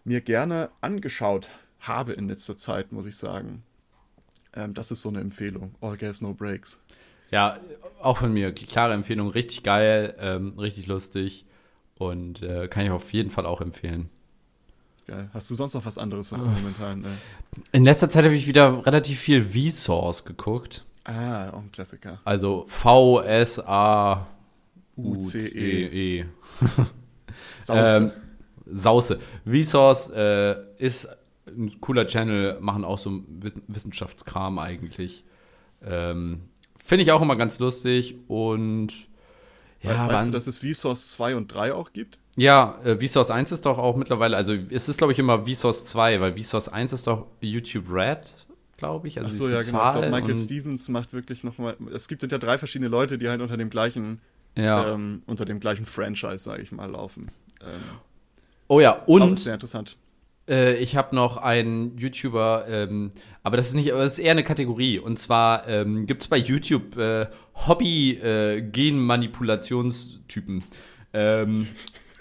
mir 0.03 0.22
gerne 0.22 0.70
angeschaut 0.82 1.49
habe 1.80 2.14
in 2.14 2.28
letzter 2.28 2.58
Zeit, 2.58 2.91
muss 2.91 3.06
ich 3.06 3.16
sagen. 3.16 3.64
Ähm, 4.53 4.74
das 4.74 4.91
ist 4.91 5.01
so 5.01 5.10
eine 5.10 5.22
Empfehlung. 5.22 5.76
All 5.82 5.97
Gas, 5.97 6.22
No 6.22 6.34
Breaks. 6.34 6.78
Ja, 7.32 7.60
auch 8.01 8.18
von 8.18 8.34
mir. 8.34 8.53
Klare 8.53 8.93
Empfehlung. 8.93 9.30
Richtig 9.30 9.64
geil, 9.64 10.16
ähm, 10.20 10.58
richtig 10.60 10.88
lustig. 10.88 11.45
Und 11.97 12.41
äh, 12.43 12.68
kann 12.68 12.86
ich 12.86 12.91
auf 12.91 13.14
jeden 13.14 13.30
Fall 13.30 13.45
auch 13.45 13.62
empfehlen. 13.62 14.10
Geil. 15.08 15.30
Hast 15.34 15.51
du 15.51 15.56
sonst 15.56 15.74
noch 15.76 15.86
was 15.86 15.97
anderes, 15.97 16.32
was 16.32 16.43
du 16.43 16.49
momentan. 16.49 17.06
Äh 17.06 17.08
In 17.72 17.84
letzter 17.84 18.10
Zeit 18.10 18.26
habe 18.26 18.36
ich 18.36 18.47
wieder 18.47 18.86
relativ 18.86 19.20
viel 19.20 19.43
V-Source 19.45 20.26
geguckt. 20.26 20.84
Ah, 21.03 21.49
auch 21.51 21.60
ein 21.60 21.72
Klassiker. 21.72 22.20
Also 22.26 22.66
V-S-A-U-C-E. 22.68 24.26
-E. 26.24 26.26
Sauce. 27.62 28.01
ähm, 28.01 28.12
Sauce. 28.74 29.18
Vsauce 29.45 30.10
äh, 30.10 30.56
ist 30.80 31.08
ein 31.47 31.80
cooler 31.80 32.08
Channel, 32.08 32.58
machen 32.60 32.84
auch 32.84 32.97
so 32.97 33.24
Wissenschaftskram 33.68 34.58
eigentlich. 34.58 35.24
Ähm, 35.84 36.41
Finde 36.78 37.03
ich 37.03 37.12
auch 37.12 37.22
immer 37.22 37.36
ganz 37.36 37.60
lustig 37.60 38.16
und 38.28 39.08
ja, 39.86 40.08
weißt 40.08 40.28
du, 40.28 40.32
dass 40.32 40.48
es 40.48 40.60
Vsauce 40.60 41.12
2 41.12 41.36
und 41.36 41.54
3 41.54 41.74
auch 41.74 41.94
gibt? 41.94 42.18
Ja, 42.36 42.80
äh, 42.84 42.98
Vsauce 42.98 43.32
1 43.32 43.52
ist 43.52 43.66
doch 43.66 43.78
auch 43.78 43.96
mittlerweile, 43.96 44.36
also 44.36 44.54
es 44.54 44.90
ist 44.90 44.98
glaube 44.98 45.14
ich 45.14 45.20
immer 45.20 45.46
Vsauce 45.46 45.86
2, 45.86 46.20
weil 46.22 46.42
Vsauce 46.42 46.70
1 46.70 46.94
ist 46.94 47.08
doch 47.08 47.28
YouTube 47.40 47.90
Red, 47.90 48.46
glaube 48.78 49.08
ich. 49.08 49.18
Also 49.18 49.32
Ach 49.32 49.38
so, 49.38 49.50
ja, 49.50 49.62
genau. 49.62 49.86
Ich 49.86 50.00
glaub, 50.00 50.12
Michael 50.12 50.38
Stevens 50.38 50.90
macht 50.90 51.14
wirklich 51.14 51.44
nochmal, 51.44 51.78
es 51.94 52.08
gibt 52.08 52.24
ja 52.30 52.38
drei 52.38 52.58
verschiedene 52.58 52.90
Leute, 52.90 53.18
die 53.18 53.30
halt 53.30 53.42
unter 53.42 53.58
dem 53.58 53.70
gleichen, 53.70 54.20
ja. 54.58 54.94
ähm, 54.94 55.24
unter 55.28 55.46
dem 55.46 55.60
gleichen 55.60 55.86
Franchise, 55.86 56.40
sage 56.40 56.62
ich 56.62 56.72
mal, 56.72 56.90
laufen. 56.90 57.32
Ähm, 57.62 57.70
oh 58.68 58.80
ja, 58.80 59.04
und. 59.06 59.40
sehr 59.40 59.54
interessant. 59.54 59.98
Äh, 60.48 60.76
ich 60.76 60.96
habe 60.96 61.16
noch 61.16 61.38
einen 61.38 61.98
YouTuber, 61.98 62.66
ähm, 62.70 63.12
aber 63.43 63.58
das 63.58 63.68
ist 63.68 63.74
nicht, 63.74 63.91
aber 63.91 64.04
das 64.04 64.14
ist 64.14 64.20
eher 64.20 64.32
eine 64.32 64.43
Kategorie. 64.43 65.00
Und 65.00 65.20
zwar 65.20 65.68
ähm, 65.68 66.06
gibt 66.06 66.24
es 66.24 66.28
bei 66.28 66.38
YouTube 66.38 66.98
äh, 66.98 67.28
Hobby-Genmanipulationstypen. 67.68 70.64
Äh, 71.14 71.41
ähm, 71.41 71.68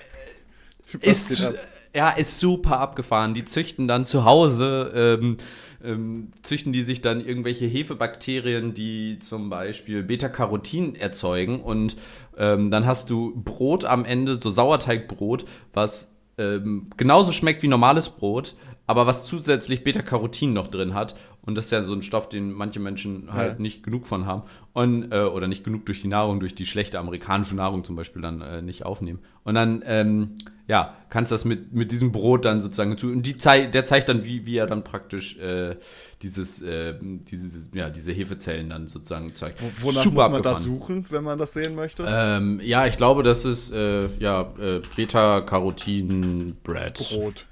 ist, 1.01 1.55
ja, 1.95 2.11
ist 2.11 2.39
super 2.39 2.81
abgefahren. 2.81 3.35
Die 3.35 3.45
züchten 3.45 3.89
dann 3.89 4.05
zu 4.05 4.25
Hause, 4.25 5.19
ähm, 5.21 5.37
ähm, 5.83 6.31
züchten 6.43 6.73
die 6.73 6.83
sich 6.83 7.03
dann 7.03 7.25
irgendwelche 7.25 7.67
Hefebakterien, 7.67 8.73
die 8.73 9.19
zum 9.19 9.51
Beispiel 9.51 10.03
Beta-Carotin 10.03 10.95
erzeugen. 10.95 11.61
Und 11.61 11.97
ähm, 12.39 12.71
dann 12.71 12.87
hast 12.87 13.11
du 13.11 13.33
Brot 13.37 13.85
am 13.85 14.05
Ende, 14.05 14.37
so 14.37 14.51
Sauerteigbrot, 14.51 15.45
was 15.73 16.14
ähm, 16.39 16.89
genauso 16.97 17.33
schmeckt 17.33 17.63
wie 17.63 17.69
normales 17.69 18.09
Brot, 18.09 18.55
aber 18.87 19.07
was 19.07 19.25
zusätzlich 19.25 19.85
Beta-Carotin 19.85 20.53
noch 20.53 20.69
drin 20.69 20.95
hat. 20.95 21.17
Und 21.43 21.57
das 21.57 21.67
ist 21.67 21.71
ja 21.73 21.83
so 21.83 21.93
ein 21.93 22.03
Stoff, 22.03 22.29
den 22.29 22.53
manche 22.53 22.81
Menschen 22.81 23.33
halt 23.33 23.55
ja. 23.55 23.63
nicht 23.63 23.83
genug 23.83 24.07
von 24.07 24.27
haben. 24.27 24.43
Und, 24.73 25.13
äh, 25.13 25.21
oder 25.21 25.47
nicht 25.47 25.65
genug 25.65 25.85
durch 25.87 26.01
die 26.01 26.09
Nahrung, 26.09 26.41
durch 26.41 26.55
die 26.55 26.67
schlechte 26.67 26.99
amerikanische 26.99 27.55
Nahrung 27.55 27.85
zum 27.85 27.97
Beispiel 27.97 28.23
dann 28.23 28.41
äh, 28.41 28.63
nicht 28.63 28.85
aufnehmen. 28.87 29.21
Und 29.45 29.55
dann, 29.55 29.83
ähm, 29.87 30.37
ja, 30.67 30.97
kannst 31.11 31.31
das 31.31 31.45
mit, 31.45 31.75
mit 31.75 31.93
diesem 31.93 32.11
Brot 32.11 32.47
dann 32.47 32.63
sozusagen 32.63 32.97
zu. 32.97 33.09
Und 33.09 33.23
die 33.25 33.37
zei 33.37 33.67
der 33.67 33.85
zeigt 33.85 34.09
dann, 34.09 34.25
wie, 34.25 34.47
wie 34.47 34.57
er 34.57 34.67
dann 34.67 34.83
praktisch 34.83 35.37
äh, 35.39 35.77
dieses, 36.23 36.63
äh, 36.63 36.95
dieses, 37.01 37.69
ja, 37.75 37.91
diese 37.91 38.13
Hefezellen 38.13 38.71
dann 38.71 38.89
sozusagen 38.89 39.35
zeigt. 39.35 39.61
Wonach 39.83 40.03
Super 40.03 40.31
muss 40.31 40.43
man 40.43 40.43
da 40.43 40.59
suchen, 40.59 41.05
wenn 41.11 41.23
man 41.23 41.39
das 41.39 41.53
sehen 41.53 41.75
möchte? 41.75 42.07
Ähm, 42.09 42.61
ja, 42.63 42.87
ich 42.87 42.97
glaube, 42.97 43.23
das 43.23 43.45
ist 43.45 43.73
äh, 43.73 44.07
ja, 44.19 44.53
äh, 44.59 44.81
Beta-Carotin-Bread. 44.97 46.95
Brot. 46.95 47.47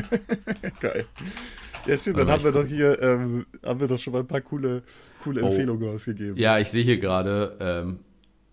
Geil. 0.80 1.06
Ja, 1.86 1.96
stimmt, 1.96 2.18
dann 2.18 2.30
haben 2.30 2.44
wir 2.44 2.52
doch 2.52 2.66
hier, 2.66 3.00
ähm, 3.00 3.46
haben 3.64 3.80
wir 3.80 3.88
doch 3.88 3.98
schon 3.98 4.12
mal 4.12 4.20
ein 4.20 4.26
paar 4.26 4.40
coole, 4.42 4.82
coole 5.22 5.42
oh. 5.42 5.46
Empfehlungen 5.48 5.88
ausgegeben. 5.94 6.36
Ja, 6.36 6.58
ich 6.58 6.68
sehe 6.68 6.84
hier 6.84 6.98
gerade, 6.98 7.56
ähm, 7.60 8.00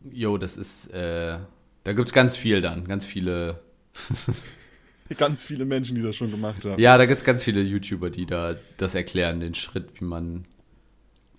jo, 0.03 0.38
das 0.38 0.55
ist, 0.55 0.93
äh, 0.93 1.38
da 1.84 1.93
gibt 1.93 2.07
es 2.07 2.14
ganz 2.14 2.38
viel 2.38 2.61
dann, 2.61 2.88
ganz 2.88 3.05
viele. 3.05 3.60
ganz 5.18 5.45
viele 5.45 5.65
Menschen, 5.65 5.95
die 5.95 6.02
das 6.02 6.15
schon 6.15 6.32
gemacht 6.32 6.65
haben. 6.65 6.82
Ja, 6.82 6.98
da 6.98 7.06
gibt 7.06 7.20
es 7.20 7.26
ganz 7.26 7.44
viele 7.44 7.61
YouTuber, 7.61 8.10
die 8.10 8.26
da 8.26 8.56
das 8.78 8.95
erklären, 8.95 9.40
den 9.40 9.56
Schritt, 9.56 9.90
wie 9.99 10.06
man 10.06 10.45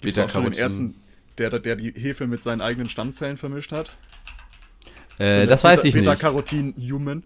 Beta-Carotin... 0.01 0.53
den 0.53 0.61
ersten, 0.61 0.95
der, 1.39 1.59
der 1.59 1.77
die 1.77 1.93
Hefe 1.93 2.27
mit 2.27 2.43
seinen 2.43 2.61
eigenen 2.61 2.89
Stammzellen 2.89 3.37
vermischt 3.37 3.73
hat? 3.73 3.97
Äh, 5.19 5.47
das 5.47 5.65
weiß 5.65 5.85
ich 5.85 5.95
nicht. 5.95 6.05
Beta-Carotin-Human. 6.05 7.25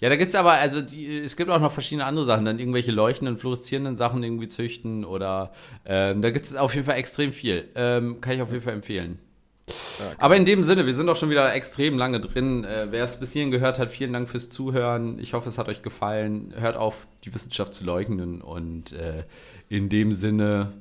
Ja, 0.00 0.08
da 0.08 0.16
gibt 0.16 0.28
es 0.28 0.34
aber, 0.34 0.52
also 0.52 0.82
die, 0.82 1.20
es 1.20 1.36
gibt 1.36 1.50
auch 1.50 1.60
noch 1.60 1.72
verschiedene 1.72 2.04
andere 2.04 2.26
Sachen, 2.26 2.44
dann 2.44 2.58
irgendwelche 2.58 2.92
leuchtenden, 2.92 3.38
fluoreszierenden 3.38 3.96
Sachen 3.96 4.22
irgendwie 4.22 4.48
züchten 4.48 5.04
oder 5.04 5.52
ähm, 5.86 6.20
da 6.20 6.30
gibt 6.30 6.44
es 6.44 6.56
auf 6.56 6.74
jeden 6.74 6.84
Fall 6.84 6.96
extrem 6.96 7.32
viel. 7.32 7.68
Ähm, 7.74 8.20
kann 8.20 8.34
ich 8.34 8.42
auf 8.42 8.50
jeden 8.50 8.62
Fall 8.62 8.74
empfehlen. 8.74 9.18
Ja, 9.66 10.12
aber 10.18 10.36
in 10.36 10.44
dem 10.44 10.62
Sinne, 10.64 10.86
wir 10.86 10.94
sind 10.94 11.08
auch 11.08 11.16
schon 11.16 11.30
wieder 11.30 11.54
extrem 11.54 11.96
lange 11.96 12.20
drin. 12.20 12.64
Äh, 12.64 12.88
wer 12.90 13.04
es 13.04 13.18
bis 13.18 13.32
hierhin 13.32 13.50
gehört 13.50 13.78
hat, 13.78 13.90
vielen 13.92 14.12
Dank 14.12 14.28
fürs 14.28 14.50
Zuhören. 14.50 15.18
Ich 15.18 15.32
hoffe, 15.32 15.48
es 15.48 15.58
hat 15.58 15.68
euch 15.68 15.82
gefallen. 15.82 16.52
Hört 16.56 16.76
auf, 16.76 17.06
die 17.24 17.34
Wissenschaft 17.34 17.74
zu 17.74 17.84
leugnen 17.84 18.42
und 18.42 18.92
äh, 18.92 19.24
in 19.68 19.88
dem 19.88 20.12
Sinne, 20.12 20.72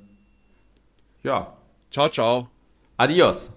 ja. 1.24 1.54
Ciao, 1.92 2.10
ciao. 2.10 2.48
Adios. 2.98 3.54